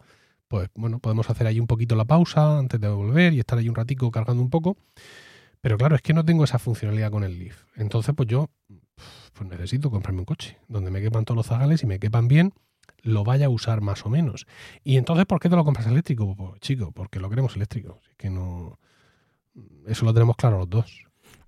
pues 0.48 0.68
bueno, 0.74 0.98
podemos 0.98 1.30
hacer 1.30 1.46
ahí 1.46 1.58
un 1.58 1.66
poquito 1.66 1.96
la 1.96 2.04
pausa 2.04 2.58
antes 2.58 2.80
de 2.80 2.88
volver 2.88 3.32
y 3.32 3.40
estar 3.40 3.58
ahí 3.58 3.68
un 3.68 3.74
ratico 3.74 4.10
cargando 4.10 4.42
un 4.42 4.50
poco. 4.50 4.76
Pero 5.60 5.78
claro, 5.78 5.96
es 5.96 6.02
que 6.02 6.12
no 6.12 6.24
tengo 6.24 6.44
esa 6.44 6.58
funcionalidad 6.58 7.10
con 7.10 7.24
el 7.24 7.38
Leaf. 7.38 7.64
Entonces, 7.76 8.14
pues 8.14 8.28
yo 8.28 8.50
pues 9.32 9.50
necesito 9.50 9.90
comprarme 9.90 10.20
un 10.20 10.26
coche 10.26 10.58
donde 10.68 10.90
me 10.90 11.00
quepan 11.00 11.24
todos 11.24 11.36
los 11.36 11.46
zagales 11.46 11.82
y 11.82 11.86
me 11.86 11.98
quepan 11.98 12.28
bien, 12.28 12.52
lo 13.02 13.24
vaya 13.24 13.46
a 13.46 13.48
usar 13.48 13.80
más 13.80 14.04
o 14.04 14.10
menos. 14.10 14.46
Y 14.82 14.96
entonces, 14.96 15.26
¿por 15.26 15.40
qué 15.40 15.48
te 15.48 15.56
lo 15.56 15.64
compras 15.64 15.86
eléctrico? 15.86 16.36
Pues 16.36 16.60
chico, 16.60 16.92
porque 16.92 17.18
lo 17.18 17.30
queremos 17.30 17.56
eléctrico. 17.56 18.00
Es 18.08 18.16
que 18.16 18.30
no... 18.30 18.78
Eso 19.86 20.04
lo 20.04 20.12
tenemos 20.12 20.36
claro 20.36 20.58
los 20.58 20.68
dos. 20.68 21.04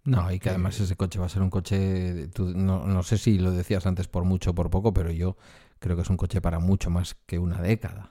No, 0.07 0.31
y 0.33 0.39
que 0.39 0.49
además 0.51 0.79
ese 0.81 0.97
coche 0.97 1.19
va 1.19 1.27
a 1.27 1.29
ser 1.29 1.43
un 1.43 1.51
coche, 1.51 2.29
tú- 2.29 2.53
no, 2.57 2.87
no 2.87 3.03
sé 3.03 3.19
si 3.19 3.39
lo 3.39 3.51
decías 3.51 3.87
antes 3.87 4.07
por 4.09 4.25
mucho 4.25 4.51
o 4.53 4.55
por 4.55 4.71
poco, 4.71 4.95
pero 4.95 5.11
yo 5.11 5.37
creo 5.79 5.97
que 5.97 6.03
es 6.03 6.11
un 6.11 6.17
coche 6.17 6.41
para 6.41 6.59
mucho 6.59 6.89
más 6.91 7.17
que 7.27 7.39
una 7.39 7.61
década. 7.61 8.09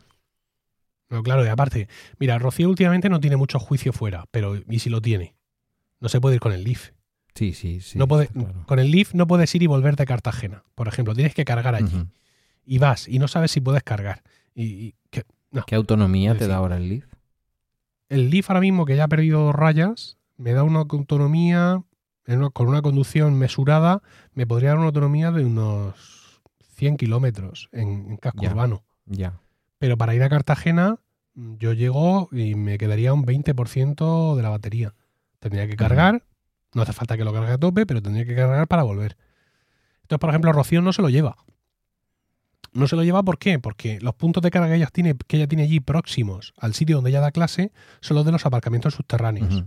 No, 1.10 1.24
claro, 1.24 1.46
y 1.46 1.48
aparte, 1.50 1.88
mira, 2.20 2.38
Rocío 2.40 2.68
últimamente 2.68 3.10
no 3.10 3.20
tiene 3.20 3.38
mucho 3.38 3.60
juicio 3.60 3.94
fuera, 3.94 4.26
pero 4.32 4.56
¿y 4.70 4.80
si 4.80 4.90
lo 4.90 5.02
tiene? 5.02 5.36
No 6.00 6.10
se 6.10 6.20
puede 6.20 6.36
ir 6.36 6.42
con 6.42 6.52
el 6.52 6.64
Leaf. 6.64 6.92
Sí, 7.36 7.54
sí, 7.54 7.80
sí. 7.82 7.98
no 8.00 8.08
puede, 8.08 8.28
claro. 8.28 8.64
Con 8.66 8.80
el 8.80 8.92
Leaf 8.92 9.14
no 9.14 9.28
puedes 9.28 9.54
ir 9.56 9.62
y 9.64 9.68
volver 9.68 9.96
de 9.96 10.06
Cartagena, 10.06 10.64
por 10.74 10.88
ejemplo. 10.88 11.14
Tienes 11.14 11.34
que 11.36 11.46
cargar 11.46 11.76
allí. 11.76 12.08
Y 12.66 12.80
vas 12.80 13.08
y 13.08 13.20
no 13.20 13.28
sabes 13.28 13.52
si 13.52 13.62
puedes 13.62 13.84
cargar. 13.84 14.24
Y, 14.54 14.64
y 14.64 14.96
que- 15.12 15.24
no. 15.52 15.64
¿Qué 15.66 15.76
autonomía 15.76 16.36
te 16.36 16.48
da 16.48 16.56
ahora 16.58 16.78
el 16.78 16.90
Leaf? 16.90 17.06
El 18.10 18.30
Leaf 18.30 18.50
ahora 18.50 18.62
mismo, 18.62 18.86
que 18.86 18.96
ya 18.96 19.04
ha 19.06 19.08
perdido 19.08 19.42
dos 19.42 19.56
rayas, 19.56 20.15
me 20.38 20.54
da 20.54 20.64
una 20.64 20.80
autonomía, 20.80 21.84
con 22.54 22.68
una 22.68 22.82
conducción 22.82 23.38
mesurada, 23.38 24.02
me 24.34 24.48
podría 24.48 24.70
dar 24.70 24.78
una 24.78 24.88
autonomía 24.88 25.32
de 25.32 25.46
unos 25.46 26.42
100 26.76 26.98
kilómetros 26.98 27.70
en, 27.72 28.10
en 28.12 28.18
casco 28.18 28.42
Ya. 28.44 28.52
urbano. 28.52 28.84
Ya. 29.06 29.40
Pero 29.78 29.98
para 29.98 30.16
ir 30.16 30.24
a 30.24 30.30
Cartagena 30.30 30.98
yo 31.36 31.74
llego 31.74 32.30
y 32.32 32.56
me 32.56 32.78
quedaría 32.78 33.14
un 33.14 33.26
20% 33.26 34.36
de 34.36 34.42
la 34.44 34.50
batería. 34.50 34.94
Tendría 35.40 35.68
que 35.68 35.76
cargar, 35.76 36.24
no 36.74 36.82
hace 36.82 36.94
falta 36.94 37.18
que 37.18 37.24
lo 37.26 37.34
cargue 37.34 37.52
a 37.52 37.58
tope, 37.58 37.86
pero 37.86 38.02
tendría 38.02 38.26
que 38.26 38.36
cargar 38.36 38.68
para 38.68 38.84
volver. 38.84 39.18
Entonces, 40.02 40.20
por 40.20 40.30
ejemplo, 40.30 40.52
Rocío 40.54 40.82
no 40.82 40.94
se 40.94 41.02
lo 41.02 41.10
lleva. 41.10 41.36
No 42.74 42.88
se 42.88 42.96
lo 42.96 43.04
lleva 43.04 43.24
¿por 43.24 43.38
qué? 43.38 43.60
Porque 43.60 44.00
los 44.02 44.16
puntos 44.16 44.44
de 44.44 44.52
carga 44.52 44.68
que 44.70 44.76
ella 44.76 44.88
tiene, 44.88 45.16
que 45.28 45.38
ella 45.38 45.48
tiene 45.48 45.64
allí 45.64 45.80
próximos 45.80 46.54
al 46.58 46.74
sitio 46.74 46.98
donde 46.98 47.10
ella 47.12 47.22
da 47.22 47.32
clase 47.32 47.72
son 48.02 48.16
los 48.16 48.26
de 48.26 48.32
los 48.34 48.46
aparcamientos 48.46 48.96
subterráneos. 48.96 49.64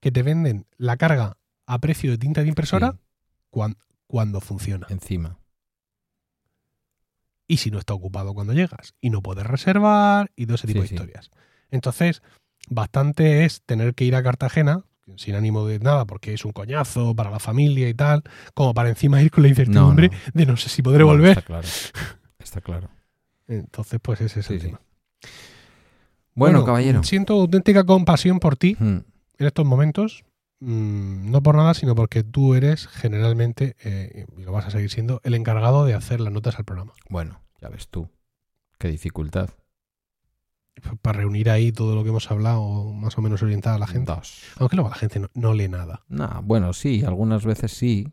Que 0.00 0.10
te 0.12 0.22
venden 0.22 0.66
la 0.76 0.96
carga 0.96 1.36
a 1.66 1.78
precio 1.78 2.10
de 2.10 2.18
tinta 2.18 2.42
de 2.42 2.48
impresora 2.48 2.92
Sí. 2.92 2.98
cuan- 3.50 3.76
cuando 4.06 4.40
funciona. 4.40 4.86
Encima. 4.90 5.38
y 7.48 7.58
si 7.58 7.70
no 7.70 7.78
está 7.78 7.94
ocupado 7.94 8.34
cuando 8.34 8.52
llegas 8.54 8.94
y 9.00 9.10
no 9.10 9.22
puedes 9.22 9.46
reservar 9.46 10.32
y 10.34 10.46
todo 10.46 10.56
ese 10.56 10.66
tipo 10.66 10.78
Sí, 10.80 10.82
de 10.82 10.88
sí. 10.88 10.94
historias. 10.96 11.30
Entonces, 11.70 12.20
bastante 12.68 13.44
es 13.44 13.62
tener 13.62 13.94
que 13.94 14.04
ir 14.04 14.16
a 14.16 14.22
Cartagena 14.24 14.82
sin 15.16 15.36
ánimo 15.36 15.64
de 15.64 15.78
nada 15.78 16.04
porque 16.06 16.34
es 16.34 16.44
un 16.44 16.50
coñazo 16.50 17.14
para 17.14 17.30
la 17.30 17.38
familia 17.38 17.88
y 17.88 17.94
tal, 17.94 18.24
como 18.54 18.74
para 18.74 18.88
encima 18.88 19.22
ir 19.22 19.30
con 19.30 19.44
la 19.44 19.48
incertidumbre 19.50 20.08
no. 20.08 20.16
de 20.34 20.46
no 20.46 20.56
sé 20.56 20.68
si 20.68 20.82
podré 20.82 21.00
No, 21.00 21.06
volver. 21.06 21.38
Está 21.38 21.42
claro. 21.42 21.68
Está 22.40 22.60
claro. 22.60 22.90
Entonces, 23.46 24.00
pues 24.02 24.20
ese 24.22 24.40
es 24.40 24.50
el 24.50 24.60
tema. 24.60 24.80
Bueno, 26.34 26.64
caballero. 26.64 27.04
Siento 27.04 27.34
auténtica 27.34 27.84
compasión 27.84 28.40
por 28.40 28.56
ti 28.56 28.76
Mm, 28.80 28.98
en 29.38 29.46
estos 29.46 29.66
momentos. 29.66 30.24
mm, 30.60 31.30
no 31.30 31.42
por 31.42 31.56
nada, 31.56 31.74
sino 31.74 31.94
porque 31.94 32.24
tú 32.24 32.54
eres 32.54 32.86
generalmente, 32.88 33.76
eh, 33.84 34.24
y 34.38 34.42
lo 34.42 34.52
vas 34.52 34.66
a 34.66 34.70
seguir 34.70 34.90
siendo, 34.90 35.20
el 35.22 35.34
encargado 35.34 35.84
de 35.84 35.94
hacer 35.94 36.20
las 36.20 36.32
notas 36.32 36.58
al 36.58 36.64
programa. 36.64 36.94
Bueno, 37.10 37.40
ya 37.60 37.68
ves 37.68 37.88
tú. 37.88 38.08
Qué 38.78 38.88
dificultad. 38.88 39.50
Para 41.02 41.18
reunir 41.18 41.50
ahí 41.50 41.72
todo 41.72 41.94
lo 41.94 42.02
que 42.02 42.10
hemos 42.10 42.30
hablado, 42.30 42.92
más 42.92 43.16
o 43.16 43.22
menos 43.22 43.42
orientar 43.42 43.74
a 43.74 43.78
la 43.78 43.86
gente. 43.86 44.12
Dos. 44.12 44.42
Aunque 44.58 44.76
luego 44.76 44.90
la 44.90 44.96
gente 44.96 45.18
no, 45.20 45.28
no 45.34 45.54
lee 45.54 45.68
nada. 45.68 46.04
Nah, 46.08 46.40
bueno, 46.42 46.72
sí, 46.72 47.04
algunas 47.04 47.44
veces 47.44 47.72
sí. 47.72 48.12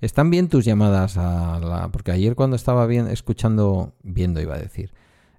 Están 0.00 0.30
bien 0.30 0.48
tus 0.48 0.64
llamadas 0.64 1.18
a 1.18 1.60
la. 1.60 1.88
Porque 1.88 2.12
ayer 2.12 2.34
cuando 2.34 2.56
estaba 2.56 2.86
bien 2.86 3.06
escuchando. 3.08 3.94
Viendo, 4.02 4.40
iba 4.40 4.54
a 4.54 4.58
decir. 4.58 4.92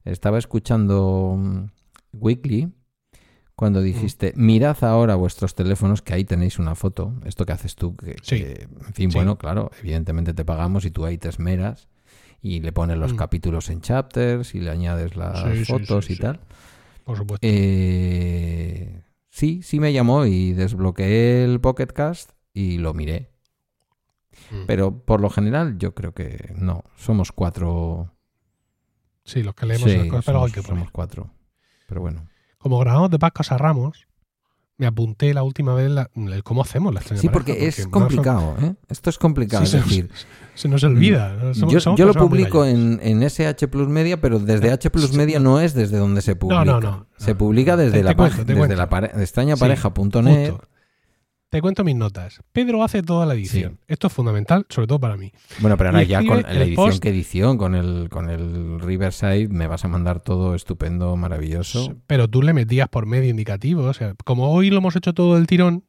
Estaba 0.05 0.37
escuchando 0.37 1.35
mm, 1.37 1.65
Weekly. 2.13 2.71
Cuando 3.61 3.83
dijiste, 3.83 4.33
mirad 4.35 4.83
ahora 4.83 5.13
vuestros 5.13 5.53
teléfonos, 5.53 6.01
que 6.01 6.15
ahí 6.15 6.25
tenéis 6.25 6.57
una 6.57 6.73
foto. 6.73 7.13
Esto 7.25 7.45
que 7.45 7.51
haces 7.51 7.75
tú, 7.75 7.95
que, 7.95 8.15
Sí. 8.23 8.39
que, 8.39 8.63
en 8.63 8.93
fin, 8.95 9.11
Sí. 9.11 9.15
bueno, 9.15 9.37
claro, 9.37 9.69
evidentemente 9.79 10.33
te 10.33 10.43
pagamos 10.43 10.83
y 10.83 10.89
tú 10.89 11.05
ahí 11.05 11.19
te 11.19 11.29
esmeras 11.29 11.87
y 12.41 12.61
le 12.61 12.71
pones 12.71 12.97
los 12.97 13.13
Mm. 13.13 13.17
capítulos 13.17 13.69
en 13.69 13.81
chapters 13.81 14.55
y 14.55 14.61
le 14.61 14.71
añades 14.71 15.15
las 15.15 15.43
Sí, 15.59 15.63
fotos 15.65 16.09
y 16.09 16.15
tal. 16.15 16.39
Por 17.03 17.15
supuesto. 17.17 17.45
Eh, 17.47 19.03
sí, 19.29 19.61
sí 19.61 19.79
me 19.79 19.93
llamó 19.93 20.25
y 20.25 20.53
desbloqueé 20.53 21.43
el 21.43 21.61
Pocket 21.61 21.85
Cast 21.93 22.31
y 22.55 22.79
lo 22.79 22.95
miré. 22.95 23.29
Mm. 24.49 24.65
Pero 24.65 24.97
por 25.05 25.21
lo 25.21 25.29
general 25.29 25.77
yo 25.77 25.93
creo 25.93 26.15
que 26.15 26.51
no. 26.57 26.83
Somos 26.97 27.31
cuatro. 27.31 28.11
sí, 29.23 29.43
los 29.43 29.53
que 29.53 29.67
leemos 29.67 29.87
Sí, 29.91 30.07
cosas, 30.09 30.25
pero 30.25 30.39
hay 30.39 30.49
somos, 30.49 30.51
que 30.51 30.61
poner. 30.63 30.79
somos 30.79 30.91
cuatro. 30.91 31.29
Pero 31.87 32.01
bueno. 32.01 32.27
Como 32.61 32.79
grabamos 32.79 33.09
de 33.09 33.19
Pascas 33.19 33.51
a 33.51 33.57
Ramos, 33.57 34.07
me 34.77 34.87
apunté 34.87 35.33
la 35.33 35.43
última 35.43 35.73
vez 35.75 35.91
la- 35.91 36.09
el 36.15 36.43
cómo 36.43 36.61
hacemos 36.63 36.93
la 36.93 36.99
extraña 37.01 37.21
Sí, 37.21 37.27
pareja, 37.27 37.45
porque 37.45 37.67
es 37.67 37.75
son- 37.75 37.91
complicado, 37.91 38.55
¿eh? 38.61 38.73
Esto 38.89 39.09
es 39.09 39.17
complicado. 39.17 39.65
Sí, 39.65 39.77
es 39.77 39.83
se, 39.85 40.07
se 40.55 40.67
nos 40.69 40.83
olvida. 40.83 41.33
¿no? 41.35 41.53
Somos- 41.53 41.73
yo, 41.73 41.79
somos 41.79 41.99
yo 41.99 42.05
lo 42.05 42.13
publico 42.13 42.65
en, 42.65 42.99
en 43.03 43.21
SH 43.23 43.67
Plus 43.67 43.87
Media, 43.87 44.19
pero 44.19 44.39
desde 44.39 44.71
H 44.71 44.89
Plus 44.89 45.13
Media 45.13 45.39
no 45.39 45.59
es 45.59 45.73
desde 45.73 45.97
donde 45.97 46.21
se 46.21 46.35
publica. 46.35 46.65
no, 46.65 46.79
no, 46.81 47.07
Se 47.17 47.31
no. 47.31 47.37
publica 47.37 47.77
desde 47.77 48.01
la 48.03 48.15
cuento, 48.15 48.43
desde 48.43 48.75
la 48.75 48.87
Sí, 49.13 49.21
extrañapareja.net. 49.21 50.49
Justo. 50.51 50.67
Te 51.51 51.61
cuento 51.61 51.83
mis 51.83 51.97
notas. 51.97 52.39
Pedro 52.53 52.81
hace 52.81 53.03
toda 53.03 53.25
la 53.25 53.33
edición. 53.33 53.73
Sí. 53.73 53.85
Esto 53.89 54.07
es 54.07 54.13
fundamental, 54.13 54.65
sobre 54.69 54.87
todo 54.87 54.99
para 55.01 55.17
mí. 55.17 55.33
Bueno, 55.59 55.75
pero 55.75 55.89
ahora 55.89 56.01
Y 56.03 56.07
ya 56.07 56.25
con 56.25 56.37
el 56.37 56.43
la 56.43 56.63
edición 56.63 56.75
post- 56.87 57.03
que 57.03 57.09
edición, 57.09 57.57
con 57.57 57.75
el, 57.75 58.07
con 58.09 58.29
el 58.29 58.79
Riverside, 58.79 59.49
me 59.49 59.67
vas 59.67 59.83
a 59.83 59.89
mandar 59.89 60.21
todo 60.21 60.55
estupendo, 60.55 61.13
maravilloso. 61.17 61.97
Pero 62.07 62.29
tú 62.29 62.41
le 62.41 62.53
metías 62.53 62.87
por 62.87 63.05
medio 63.05 63.29
indicativo. 63.29 63.83
O 63.83 63.93
sea, 63.93 64.15
como 64.23 64.49
hoy 64.53 64.69
lo 64.69 64.77
hemos 64.77 64.95
hecho 64.95 65.13
todo 65.13 65.35
del 65.35 65.45
tirón, 65.45 65.83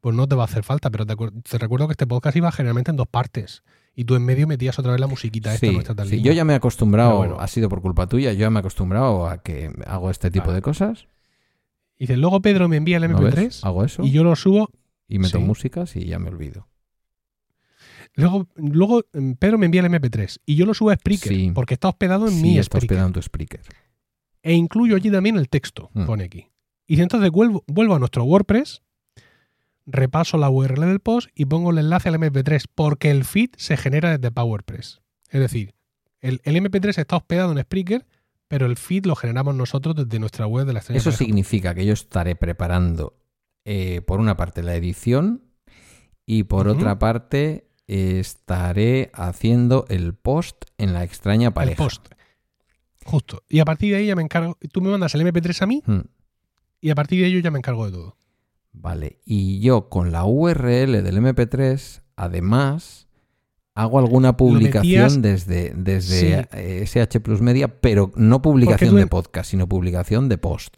pues 0.00 0.16
no 0.16 0.26
te 0.26 0.34
va 0.34 0.42
a 0.42 0.46
hacer 0.46 0.64
falta. 0.64 0.90
Pero 0.90 1.06
te, 1.06 1.14
recuerdo 1.58 1.86
que 1.86 1.92
este 1.92 2.08
podcast 2.08 2.36
iba 2.36 2.50
generalmente 2.50 2.90
en 2.90 2.96
dos 2.96 3.06
partes. 3.06 3.62
Y 3.94 4.06
tú 4.06 4.16
en 4.16 4.24
medio 4.24 4.48
metías 4.48 4.76
otra 4.80 4.90
vez 4.90 5.00
la 5.00 5.06
musiquita 5.06 5.54
esta 5.54 5.68
Sí, 5.68 5.72
nuestra 5.72 5.94
tan 5.94 6.08
sí, 6.08 6.20
yo 6.20 6.32
ya 6.32 6.44
me 6.44 6.54
he 6.54 6.56
acostumbrado, 6.56 7.18
bueno. 7.18 7.36
ha 7.38 7.46
sido 7.46 7.68
por 7.68 7.80
culpa 7.80 8.08
tuya, 8.08 8.32
yo 8.32 8.40
ya 8.40 8.50
me 8.50 8.58
he 8.58 8.60
acostumbrado 8.60 9.28
a 9.28 9.40
que 9.40 9.70
hago 9.86 10.10
este 10.10 10.32
tipo 10.32 10.46
Vale. 10.46 10.56
de 10.56 10.62
cosas. 10.62 11.06
Y 11.98 12.04
dices, 12.04 12.18
luego 12.18 12.40
Pedro 12.40 12.68
me 12.68 12.76
envía 12.76 12.96
el 12.98 13.10
¿no 13.10 13.18
MP3 13.18 13.34
ves? 13.34 13.64
Hago 13.64 13.84
eso 13.84 14.02
y 14.04 14.10
yo 14.12 14.22
lo 14.24 14.36
subo. 14.36 14.70
y 15.08 15.18
meto 15.18 15.38
sí. 15.38 15.44
músicas 15.44 15.96
y 15.96 16.04
ya 16.06 16.18
me 16.18 16.28
olvido. 16.28 16.68
Luego, 18.14 18.48
luego 18.56 19.04
mm, 19.12 19.32
Pedro 19.32 19.58
me 19.58 19.66
envía 19.66 19.80
el 19.80 19.86
MP3 19.92 20.38
y 20.46 20.56
yo 20.56 20.66
lo 20.66 20.74
subo 20.74 20.90
a 20.90 20.96
Spreaker 20.96 21.32
Sí. 21.32 21.52
porque 21.54 21.74
está 21.74 21.88
hospedado 21.88 22.26
en 22.28 22.34
Sí, 22.34 22.42
mi 22.42 22.58
está 22.58 22.78
Spreaker. 22.78 22.86
hospedado 22.86 23.06
en 23.08 23.12
tu 23.12 23.22
Spreaker. 23.22 23.60
E 24.42 24.54
incluyo 24.54 24.96
allí 24.96 25.10
también 25.10 25.36
el 25.36 25.48
texto, 25.48 25.90
Mm. 25.94 26.06
pone 26.06 26.24
aquí. 26.24 26.48
Y 26.86 26.94
dice, 26.94 27.02
entonces 27.02 27.30
vuelvo, 27.30 27.64
vuelvo 27.66 27.94
a 27.94 27.98
nuestro 27.98 28.24
WordPress, 28.24 28.82
repaso 29.86 30.36
la 30.38 30.50
URL 30.50 30.86
del 30.86 31.00
post 31.00 31.28
y 31.34 31.44
pongo 31.46 31.70
el 31.70 31.78
enlace 31.78 32.08
al 32.08 32.14
MP3 32.16 32.64
porque 32.74 33.10
el 33.10 33.24
feed 33.24 33.50
se 33.56 33.76
genera 33.76 34.16
desde 34.16 34.30
PowerPress. 34.30 35.00
Es 35.30 35.40
decir, 35.40 35.74
el, 36.20 36.40
el 36.44 36.56
MP3 36.56 36.98
está 36.98 37.16
hospedado 37.16 37.52
en 37.52 37.60
Spreaker, 37.62 38.06
pero 38.48 38.66
el 38.66 38.76
feed 38.76 39.04
lo 39.06 39.14
generamos 39.14 39.54
nosotros 39.54 39.94
desde 39.94 40.18
nuestra 40.18 40.46
web 40.46 40.66
de 40.66 40.72
la 40.72 40.78
estrella. 40.80 40.98
Eso 40.98 41.10
Pareja. 41.10 41.24
significa 41.24 41.74
que 41.74 41.84
yo 41.86 41.92
estaré 41.92 42.34
preparando, 42.34 43.16
eh, 43.64 44.00
por 44.02 44.20
una 44.20 44.36
parte, 44.36 44.62
la 44.62 44.74
edición 44.74 45.42
y 46.26 46.44
por 46.44 46.68
otra 46.68 46.98
parte, 46.98 47.68
eh, 47.86 48.18
estaré 48.20 49.10
haciendo 49.14 49.84
el 49.88 50.14
post 50.14 50.64
en 50.78 50.92
la 50.92 51.04
extraña 51.04 51.48
el 51.48 51.54
pareja. 51.54 51.82
post. 51.82 52.08
Justo. 53.04 53.42
Y 53.48 53.60
a 53.60 53.64
partir 53.64 53.92
de 53.92 53.98
ahí 54.00 54.06
ya 54.06 54.16
me 54.16 54.22
encargo. 54.22 54.58
Tú 54.72 54.80
me 54.82 54.90
mandas 54.90 55.14
el 55.14 55.22
MP3 55.22 55.62
a 55.62 55.66
mí 55.66 55.82
Hmm. 55.86 56.00
y 56.80 56.90
a 56.90 56.94
partir 56.94 57.20
de 57.22 57.28
ello 57.28 57.38
ya 57.40 57.50
me 57.50 57.58
encargo 57.58 57.86
de 57.86 57.92
todo. 57.92 58.16
Vale, 58.72 59.18
y 59.24 59.60
yo 59.60 59.88
con 59.88 60.12
la 60.12 60.24
URL 60.24 61.02
del 61.02 61.16
MP3, 61.16 62.02
además, 62.16 63.07
hago 63.82 63.98
alguna 63.98 64.36
publicación 64.36 65.22
metías- 65.22 65.22
desde, 65.22 65.72
desde 65.76 66.20
Sí. 66.42 66.48
eh, 66.52 66.80
SH 66.82 67.20
Plus 67.20 67.40
Media, 67.40 67.80
pero 67.80 68.12
no 68.16 68.42
publicación 68.42 68.96
de 68.96 69.02
en- 69.02 69.08
podcast, 69.08 69.50
sino 69.50 69.68
publicación 69.68 70.28
de 70.28 70.38
post. 70.38 70.76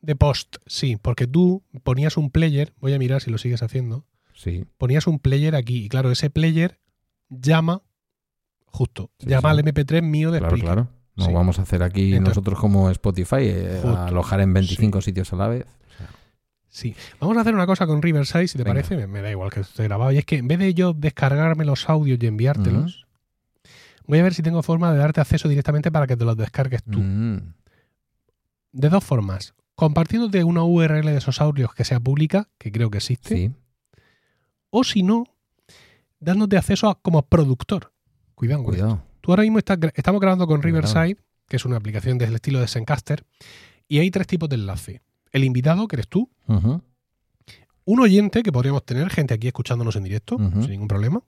De 0.00 0.14
post, 0.16 0.56
sí, 0.66 0.96
porque 0.96 1.26
tú 1.26 1.64
ponías 1.82 2.16
un 2.16 2.30
player, 2.30 2.72
voy 2.80 2.94
a 2.94 2.98
mirar 2.98 3.20
si 3.20 3.30
lo 3.30 3.38
sigues 3.38 3.62
haciendo, 3.62 4.06
Sí, 4.32 4.64
ponías 4.78 5.06
un 5.08 5.18
player 5.18 5.56
aquí 5.56 5.84
y 5.84 5.88
claro, 5.88 6.12
ese 6.12 6.30
player 6.30 6.78
llama, 7.28 7.82
justo, 8.66 9.10
Sí, 9.18 9.26
llama 9.28 9.50
sí. 9.52 9.58
al 9.58 9.58
MP3 9.64 10.02
mío 10.02 10.30
de 10.30 10.38
claro, 10.38 10.56
Spreaker. 10.56 10.74
claro. 10.84 10.98
No 11.16 11.32
vamos 11.32 11.58
a 11.58 11.62
hacer 11.62 11.82
aquí 11.82 12.12
Entonces- 12.14 12.28
nosotros 12.36 12.60
como 12.60 12.88
Spotify, 12.90 13.36
eh, 13.40 13.82
a 13.84 14.06
alojar 14.06 14.40
en 14.40 14.52
25 14.54 15.00
sitios 15.00 15.32
a 15.32 15.36
la 15.36 15.48
vez. 15.48 15.66
Sí. 16.70 16.94
Vamos 17.20 17.36
a 17.36 17.40
hacer 17.40 17.54
una 17.54 17.66
cosa 17.66 17.86
con 17.86 18.02
Riverside, 18.02 18.46
si 18.48 18.58
te 18.58 18.64
Venga. 18.64 18.74
parece, 18.74 18.96
me, 18.96 19.06
me 19.06 19.22
da 19.22 19.30
igual 19.30 19.50
que 19.50 19.60
esté 19.60 19.84
grabado, 19.84 20.12
y 20.12 20.18
es 20.18 20.24
que 20.24 20.36
en 20.36 20.48
vez 20.48 20.58
de 20.58 20.74
yo 20.74 20.92
descargarme 20.92 21.64
los 21.64 21.88
audios 21.88 22.18
y 22.22 22.26
enviártelos, 22.26 23.06
voy 24.06 24.18
a 24.18 24.22
ver 24.22 24.34
si 24.34 24.42
tengo 24.42 24.62
forma 24.62 24.92
de 24.92 24.98
darte 24.98 25.20
acceso 25.20 25.48
directamente 25.48 25.90
para 25.90 26.06
que 26.06 26.16
te 26.16 26.24
los 26.24 26.36
descargues 26.36 26.82
tú. 26.84 26.98
Mm, 27.00 27.54
De 28.72 28.88
dos 28.90 29.02
formas. 29.02 29.54
Compartiéndote 29.74 30.44
una 30.44 30.62
URL 30.64 31.06
de 31.06 31.16
esos 31.16 31.40
audios 31.40 31.72
que 31.72 31.84
sea 31.84 32.00
pública, 32.00 32.48
que 32.58 32.70
creo 32.72 32.90
que 32.90 32.98
existe, 32.98 33.34
sí, 33.36 33.52
o 34.70 34.84
si 34.84 35.02
no, 35.02 35.24
dándote 36.20 36.58
acceso 36.58 36.88
a, 36.88 37.00
como 37.00 37.22
productor. 37.22 37.92
Cuidado, 38.34 38.60
esto. 38.60 38.70
cuidado. 38.72 39.02
Tú 39.20 39.32
ahora 39.32 39.42
mismo 39.42 39.58
estás 39.58 39.78
estamos 39.94 40.20
grabando 40.20 40.46
con 40.46 40.60
Cuidado. 40.60 40.82
Riverside, 40.82 41.16
que 41.48 41.56
es 41.56 41.64
una 41.64 41.76
aplicación 41.76 42.18
del 42.18 42.34
estilo 42.34 42.60
de 42.60 42.68
Zencaster, 42.68 43.24
y 43.88 44.00
hay 44.00 44.10
tres 44.10 44.26
tipos 44.26 44.48
de 44.48 44.56
enlace. 44.56 45.00
El 45.32 45.44
invitado, 45.44 45.86
que 45.88 45.96
eres 45.96 46.08
tú, 46.08 46.30
un 47.84 48.00
oyente, 48.00 48.42
que 48.42 48.52
podríamos 48.52 48.84
tener 48.84 49.08
gente 49.10 49.34
aquí 49.34 49.46
escuchándonos 49.46 49.96
en 49.96 50.04
directo, 50.04 50.36
sin 50.62 50.70
ningún 50.72 50.88
problema, 50.88 51.22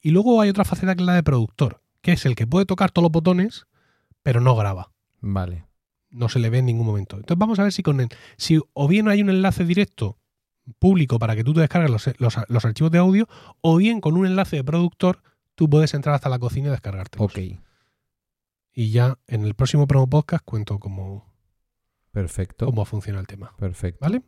y 0.00 0.10
luego 0.10 0.40
hay 0.40 0.50
otra 0.50 0.64
faceta 0.64 0.94
que 0.94 1.02
es 1.02 1.06
la 1.06 1.14
de 1.14 1.22
productor, 1.22 1.82
que 2.02 2.12
es 2.12 2.26
el 2.26 2.34
que 2.34 2.46
puede 2.46 2.66
tocar 2.66 2.90
todos 2.90 3.04
los 3.04 3.12
botones, 3.12 3.66
pero 4.22 4.40
no 4.40 4.54
graba. 4.56 4.90
Vale. 5.20 5.64
No 6.10 6.28
se 6.28 6.38
le 6.38 6.50
ve 6.50 6.58
en 6.58 6.66
ningún 6.66 6.86
momento. 6.86 7.16
Entonces 7.16 7.38
vamos 7.38 7.58
a 7.58 7.62
ver 7.62 7.72
si 7.72 7.82
con 7.82 8.00
el, 8.00 8.08
si 8.36 8.60
o 8.74 8.88
bien 8.88 9.08
hay 9.08 9.22
un 9.22 9.30
enlace 9.30 9.64
directo 9.64 10.18
público 10.78 11.18
para 11.18 11.34
que 11.34 11.42
tú 11.44 11.54
te 11.54 11.60
descargues 11.60 11.90
los, 11.90 12.08
los- 12.18 12.36
los 12.48 12.64
archivos 12.64 12.90
de 12.92 12.98
audio, 12.98 13.26
o 13.62 13.76
bien 13.78 14.00
con 14.02 14.16
un 14.16 14.26
enlace 14.26 14.56
de 14.56 14.64
productor 14.64 15.22
tú 15.54 15.68
puedes 15.70 15.94
entrar 15.94 16.14
hasta 16.14 16.28
la 16.28 16.38
cocina 16.38 16.68
y 16.68 16.70
descargarte. 16.72 17.18
Ok, 17.22 17.38
Y 18.74 18.90
ya 18.90 19.18
en 19.26 19.44
el 19.44 19.54
próximo 19.54 19.86
promo 19.86 20.06
podcast 20.08 20.44
cuento 20.44 20.78
cómo, 20.78 21.31
perfecto. 22.12 22.66
cómo 22.66 22.84
funciona 22.84 23.18
el 23.20 23.26
tema. 23.26 23.54
Perfecto. 23.58 23.98
¿Vale? 24.00 24.22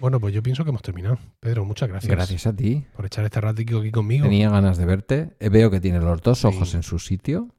Bueno, 0.00 0.18
pues 0.18 0.34
yo 0.34 0.42
pienso 0.42 0.64
que 0.64 0.70
hemos 0.70 0.82
terminado. 0.82 1.18
Pedro, 1.38 1.64
muchas 1.64 1.88
gracias, 1.88 2.10
Gracias 2.10 2.46
a 2.48 2.56
ti. 2.56 2.84
por 2.96 3.06
echar 3.06 3.24
este 3.24 3.40
ratito 3.40 3.78
aquí 3.78 3.92
conmigo. 3.92 4.24
Tenía 4.24 4.50
ganas 4.50 4.76
de 4.76 4.84
verte. 4.84 5.36
Eh, 5.38 5.48
Veo 5.48 5.70
que 5.70 5.80
tiene 5.80 6.00
los 6.00 6.20
dos 6.22 6.40
Sí. 6.40 6.46
ojos 6.48 6.74
en 6.74 6.82
su 6.82 6.98
sitio. 6.98 7.54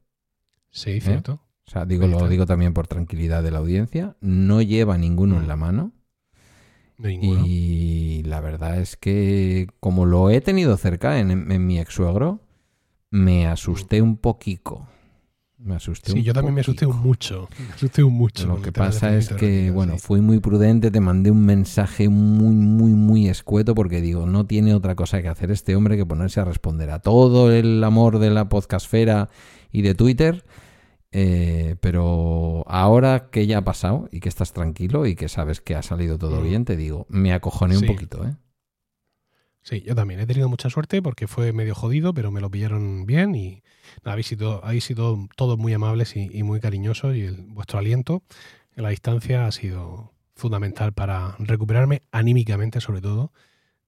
Sí, 0.69 0.99
cierto. 0.99 1.39
O 1.65 1.71
sea, 1.71 1.85
digo, 1.85 2.05
lo 2.07 2.27
digo 2.27 2.45
también 2.45 2.73
por 2.73 2.87
tranquilidad 2.87 3.41
de 3.43 3.51
la 3.51 3.59
audiencia. 3.59 4.17
No 4.19 4.61
lleva 4.61 4.97
ninguno 4.97 5.37
en 5.37 5.47
la 5.47 5.55
mano. 5.55 5.93
Y 6.97 8.23
la 8.25 8.39
verdad 8.41 8.79
es 8.79 8.95
que, 8.97 9.67
como 9.79 10.05
lo 10.05 10.29
he 10.29 10.41
tenido 10.41 10.75
cerca 10.77 11.19
en, 11.19 11.65
mi 11.65 11.79
ex 11.79 11.93
suegro, 11.93 12.41
me 13.09 13.47
asusté 13.47 14.01
un 14.01 14.17
poquito. 14.17 14.87
Me 15.63 15.75
asusté 15.75 16.11
sí, 16.11 16.23
yo 16.23 16.33
también 16.33 16.53
me 16.55 16.61
asusté 16.61 16.85
un 16.85 16.99
mucho. 16.99 17.47
Me 17.57 17.73
asusté 17.73 18.03
un 18.03 18.13
mucho. 18.13 18.47
Lo 18.47 18.61
que 18.61 18.71
pasa 18.71 19.15
es 19.15 19.29
que, 19.29 19.71
bueno, 19.71 19.97
fui 19.97 20.19
muy 20.19 20.39
prudente, 20.39 20.91
te 20.91 20.99
mandé 20.99 21.31
un 21.31 21.45
mensaje 21.45 22.09
muy, 22.09 22.53
muy, 22.53 22.93
muy 22.93 23.29
escueto 23.29 23.73
porque 23.73 24.01
digo, 24.01 24.25
no 24.25 24.45
tiene 24.45 24.75
otra 24.75 24.95
cosa 24.95 25.21
que 25.21 25.29
hacer 25.29 25.51
este 25.51 25.75
hombre 25.75 25.95
que 25.95 26.05
ponerse 26.05 26.41
a 26.41 26.45
responder 26.45 26.89
a 26.89 26.99
todo 26.99 27.51
el 27.51 27.83
amor 27.83 28.19
de 28.19 28.29
la 28.29 28.49
podcastfera 28.49 29.29
y 29.71 29.81
de 29.81 29.95
Twitter 29.95 30.43
eh, 31.15 31.75
pero 31.79 32.63
ahora 32.67 33.29
que 33.29 33.45
ya 33.45 33.59
ha 33.59 33.63
pasado 33.63 34.09
y 34.11 34.19
que 34.19 34.29
estás 34.29 34.51
tranquilo 34.51 35.05
y 35.05 35.15
que 35.15 35.29
sabes 35.29 35.61
que 35.61 35.75
ha 35.75 35.83
salido 35.83 36.17
todo 36.17 36.41
mm. 36.41 36.43
bien, 36.43 36.65
te 36.65 36.75
digo, 36.75 37.05
me 37.07 37.33
acojoné 37.33 37.77
un 37.77 37.85
poquito, 37.85 38.25
¿eh? 38.25 38.35
Sí, 39.61 39.81
yo 39.81 39.93
también 39.93 40.19
he 40.19 40.25
tenido 40.25 40.49
mucha 40.49 40.71
suerte 40.71 41.03
porque 41.03 41.27
fue 41.27 41.53
medio 41.53 41.75
jodido, 41.75 42.15
pero 42.15 42.31
me 42.31 42.41
lo 42.41 42.49
pillaron 42.49 43.05
bien 43.05 43.35
y 43.35 43.63
habéis 44.03 44.27
sido, 44.27 44.63
habéis 44.63 44.83
sido 44.83 45.27
todos 45.35 45.57
muy 45.57 45.73
amables 45.73 46.15
y, 46.15 46.43
muy 46.43 46.59
cariñosos 46.59 47.15
y 47.15 47.21
el, 47.21 47.37
vuestro 47.47 47.79
aliento 47.79 48.23
en 48.75 48.83
la 48.83 48.89
distancia 48.89 49.45
ha 49.45 49.51
sido 49.51 50.13
fundamental 50.35 50.93
para 50.93 51.35
recuperarme 51.39 52.01
anímicamente 52.11 52.81
sobre 52.81 53.01
todo, 53.01 53.31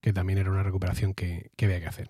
que 0.02 0.14
también 0.14 0.38
era 0.40 0.52
una 0.52 0.64
recuperación 0.64 1.14
que, 1.14 1.52
había 1.62 1.80
que 1.80 1.88
hacer. 1.88 2.10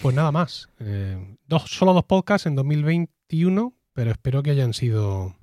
Pues 0.00 0.14
nada 0.14 0.30
más, 0.30 0.68
eh, 0.80 1.36
dos, 1.46 1.62
solo 1.70 1.94
dos 1.94 2.04
podcasts 2.04 2.46
en 2.46 2.54
2021 2.54 3.74
pero 3.92 4.10
espero 4.10 4.42
que 4.42 4.50
hayan 4.50 4.72
sido, 4.72 5.34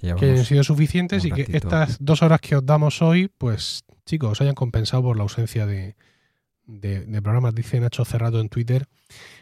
que 0.00 0.10
hayan 0.10 0.44
sido 0.44 0.64
suficientes 0.64 1.24
y 1.24 1.30
que 1.30 1.46
estas 1.56 1.98
dos 2.00 2.22
horas 2.22 2.40
que 2.40 2.56
os 2.56 2.66
damos 2.66 3.02
hoy, 3.02 3.30
pues 3.38 3.84
chicos, 4.04 4.32
os 4.32 4.40
hayan 4.40 4.54
compensado 4.54 5.02
por 5.02 5.16
la 5.16 5.22
ausencia 5.22 5.66
de, 5.66 5.94
de, 6.66 7.22
programas. 7.22 7.54
Dice 7.54 7.78
Nacho 7.80 8.04
Cerrado 8.04 8.40
en 8.40 8.48
Twitter, 8.48 8.88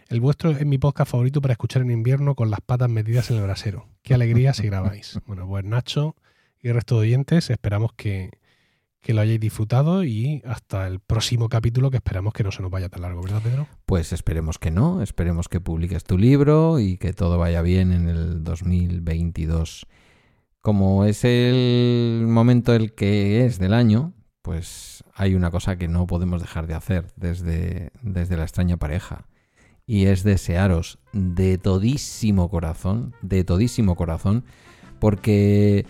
el 0.09 0.21
vuestro 0.21 0.51
es 0.51 0.65
mi 0.65 0.79
podcast 0.79 1.11
favorito 1.11 1.41
para 1.41 1.53
escuchar 1.53 1.83
en 1.83 1.91
invierno 1.91 2.35
con 2.35 2.51
las 2.51 2.61
patas 2.61 2.89
metidas 2.89 3.31
en 3.31 3.37
el 3.37 3.43
brasero. 3.43 3.87
Qué 4.03 4.15
alegría 4.15 4.55
si 4.55 4.65
grabáis. 4.67 5.21
Bueno, 5.27 5.47
pues 5.47 5.65
Nacho 5.65 6.17
y 6.61 6.69
el 6.69 6.75
resto 6.75 6.97
de 6.97 7.03
oyentes, 7.03 7.51
esperamos 7.51 7.93
que, 7.93 8.31
que 9.01 9.13
lo 9.13 9.21
hayáis 9.21 9.39
disfrutado 9.39 10.05
y 10.05 10.43
hasta 10.47 10.87
el 10.87 11.01
próximo 11.01 11.49
capítulo 11.49 11.91
que 11.91 11.99
esperamos 11.99 12.33
que 12.33 12.43
no 12.43 12.51
se 12.51 12.63
nos 12.63 12.71
vaya 12.71 12.89
tan 12.89 13.03
largo, 13.03 13.23
¿verdad, 13.23 13.43
Pedro? 13.43 13.69
Pues 13.85 14.13
esperemos 14.13 14.59
que 14.59 14.71
no, 14.71 15.03
esperemos 15.03 15.49
que 15.49 15.61
publiques 15.61 16.05
tu 16.05 16.17
libro 16.17 16.79
y 16.81 16.97
que 16.97 17.13
todo 17.13 17.39
vaya 17.39 17.61
bien 17.63 17.93
en 17.93 18.09
el 18.09 18.43
2022. 18.43 19.87
Como 20.61 21.05
es 21.05 21.25
el 21.25 22.25
momento 22.27 22.75
el 22.75 22.95
que 22.95 23.45
es 23.45 23.59
del 23.59 23.75
año, 23.75 24.15
pues 24.43 25.05
hay 25.15 25.35
una 25.35 25.51
cosa 25.51 25.77
que 25.77 25.89
no 25.89 26.07
podemos 26.07 26.41
dejar 26.41 26.67
de 26.67 26.75
hacer 26.75 27.13
desde, 27.17 27.91
desde 28.03 28.37
la 28.37 28.45
extraña 28.45 28.79
pareja. 28.79 29.27
Y 29.89 30.06
es 30.06 30.23
desearos 30.23 31.01
de 31.12 31.59
todísimo 31.59 32.48
corazón, 32.48 33.15
de 33.23 33.43
todísimo 33.43 33.97
corazón, 33.97 34.44
porque 35.01 35.85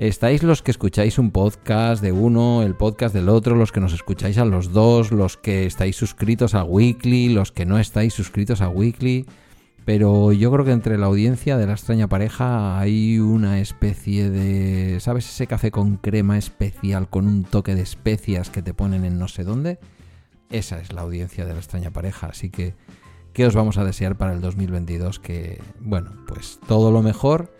Estáis 0.00 0.42
los 0.42 0.62
que 0.62 0.70
escucháis 0.70 1.18
un 1.18 1.30
podcast 1.30 2.02
de 2.02 2.10
uno, 2.10 2.62
el 2.62 2.74
podcast 2.74 3.14
del 3.14 3.28
otro, 3.28 3.54
los 3.54 3.70
que 3.70 3.80
nos 3.80 3.92
escucháis 3.92 4.38
a 4.38 4.46
los 4.46 4.72
dos, 4.72 5.12
los 5.12 5.36
que 5.36 5.66
estáis 5.66 5.94
suscritos 5.94 6.54
a 6.54 6.64
Weekly, 6.64 7.28
los 7.28 7.52
que 7.52 7.66
no 7.66 7.78
estáis 7.78 8.14
suscritos 8.14 8.62
a 8.62 8.70
Weekly. 8.70 9.26
Pero 9.84 10.32
yo 10.32 10.50
creo 10.50 10.64
que 10.64 10.72
entre 10.72 10.96
la 10.96 11.04
audiencia 11.04 11.58
de 11.58 11.66
la 11.66 11.72
extraña 11.72 12.08
pareja 12.08 12.80
hay 12.80 13.18
una 13.18 13.60
especie 13.60 14.30
de... 14.30 15.00
¿Sabes 15.00 15.28
ese 15.28 15.46
café 15.46 15.70
con 15.70 15.98
crema 15.98 16.38
especial 16.38 17.10
con 17.10 17.26
un 17.26 17.44
toque 17.44 17.74
de 17.74 17.82
especias 17.82 18.48
que 18.48 18.62
te 18.62 18.72
ponen 18.72 19.04
en 19.04 19.18
no 19.18 19.28
sé 19.28 19.44
dónde? 19.44 19.78
Esa 20.48 20.80
es 20.80 20.94
la 20.94 21.02
audiencia 21.02 21.44
de 21.44 21.52
la 21.52 21.58
extraña 21.58 21.90
pareja. 21.90 22.28
Así 22.28 22.48
que, 22.48 22.74
¿qué 23.32 23.46
os 23.46 23.54
vamos 23.54 23.78
a 23.78 23.84
desear 23.84 24.16
para 24.16 24.32
el 24.32 24.40
2022? 24.40 25.18
Que, 25.18 25.62
bueno, 25.80 26.12
pues 26.26 26.60
todo 26.66 26.90
lo 26.90 27.02
mejor 27.02 27.54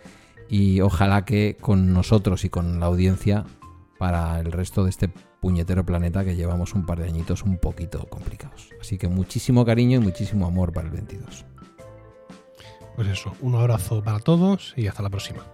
y 0.49 0.81
ojalá 0.81 1.25
que 1.25 1.57
con 1.59 1.93
nosotros 1.93 2.43
y 2.45 2.49
con 2.49 2.79
la 2.79 2.87
audiencia 2.87 3.45
para 3.97 4.39
el 4.39 4.51
resto 4.51 4.83
de 4.83 4.89
este 4.89 5.09
puñetero 5.39 5.85
planeta 5.85 6.23
que 6.23 6.35
llevamos 6.35 6.73
un 6.73 6.85
par 6.85 6.99
de 6.99 7.05
añitos 7.05 7.43
un 7.43 7.57
poquito 7.57 8.05
complicados. 8.09 8.69
Así 8.79 8.97
que 8.97 9.07
muchísimo 9.07 9.65
cariño 9.65 9.99
y 9.99 10.03
muchísimo 10.03 10.45
amor 10.45 10.73
para 10.73 10.87
el 10.87 10.93
22. 10.93 11.45
Pues 12.95 13.07
eso, 13.07 13.33
un 13.41 13.55
abrazo 13.55 14.03
para 14.03 14.19
todos 14.19 14.73
y 14.75 14.87
hasta 14.87 15.03
la 15.03 15.09
próxima. 15.09 15.45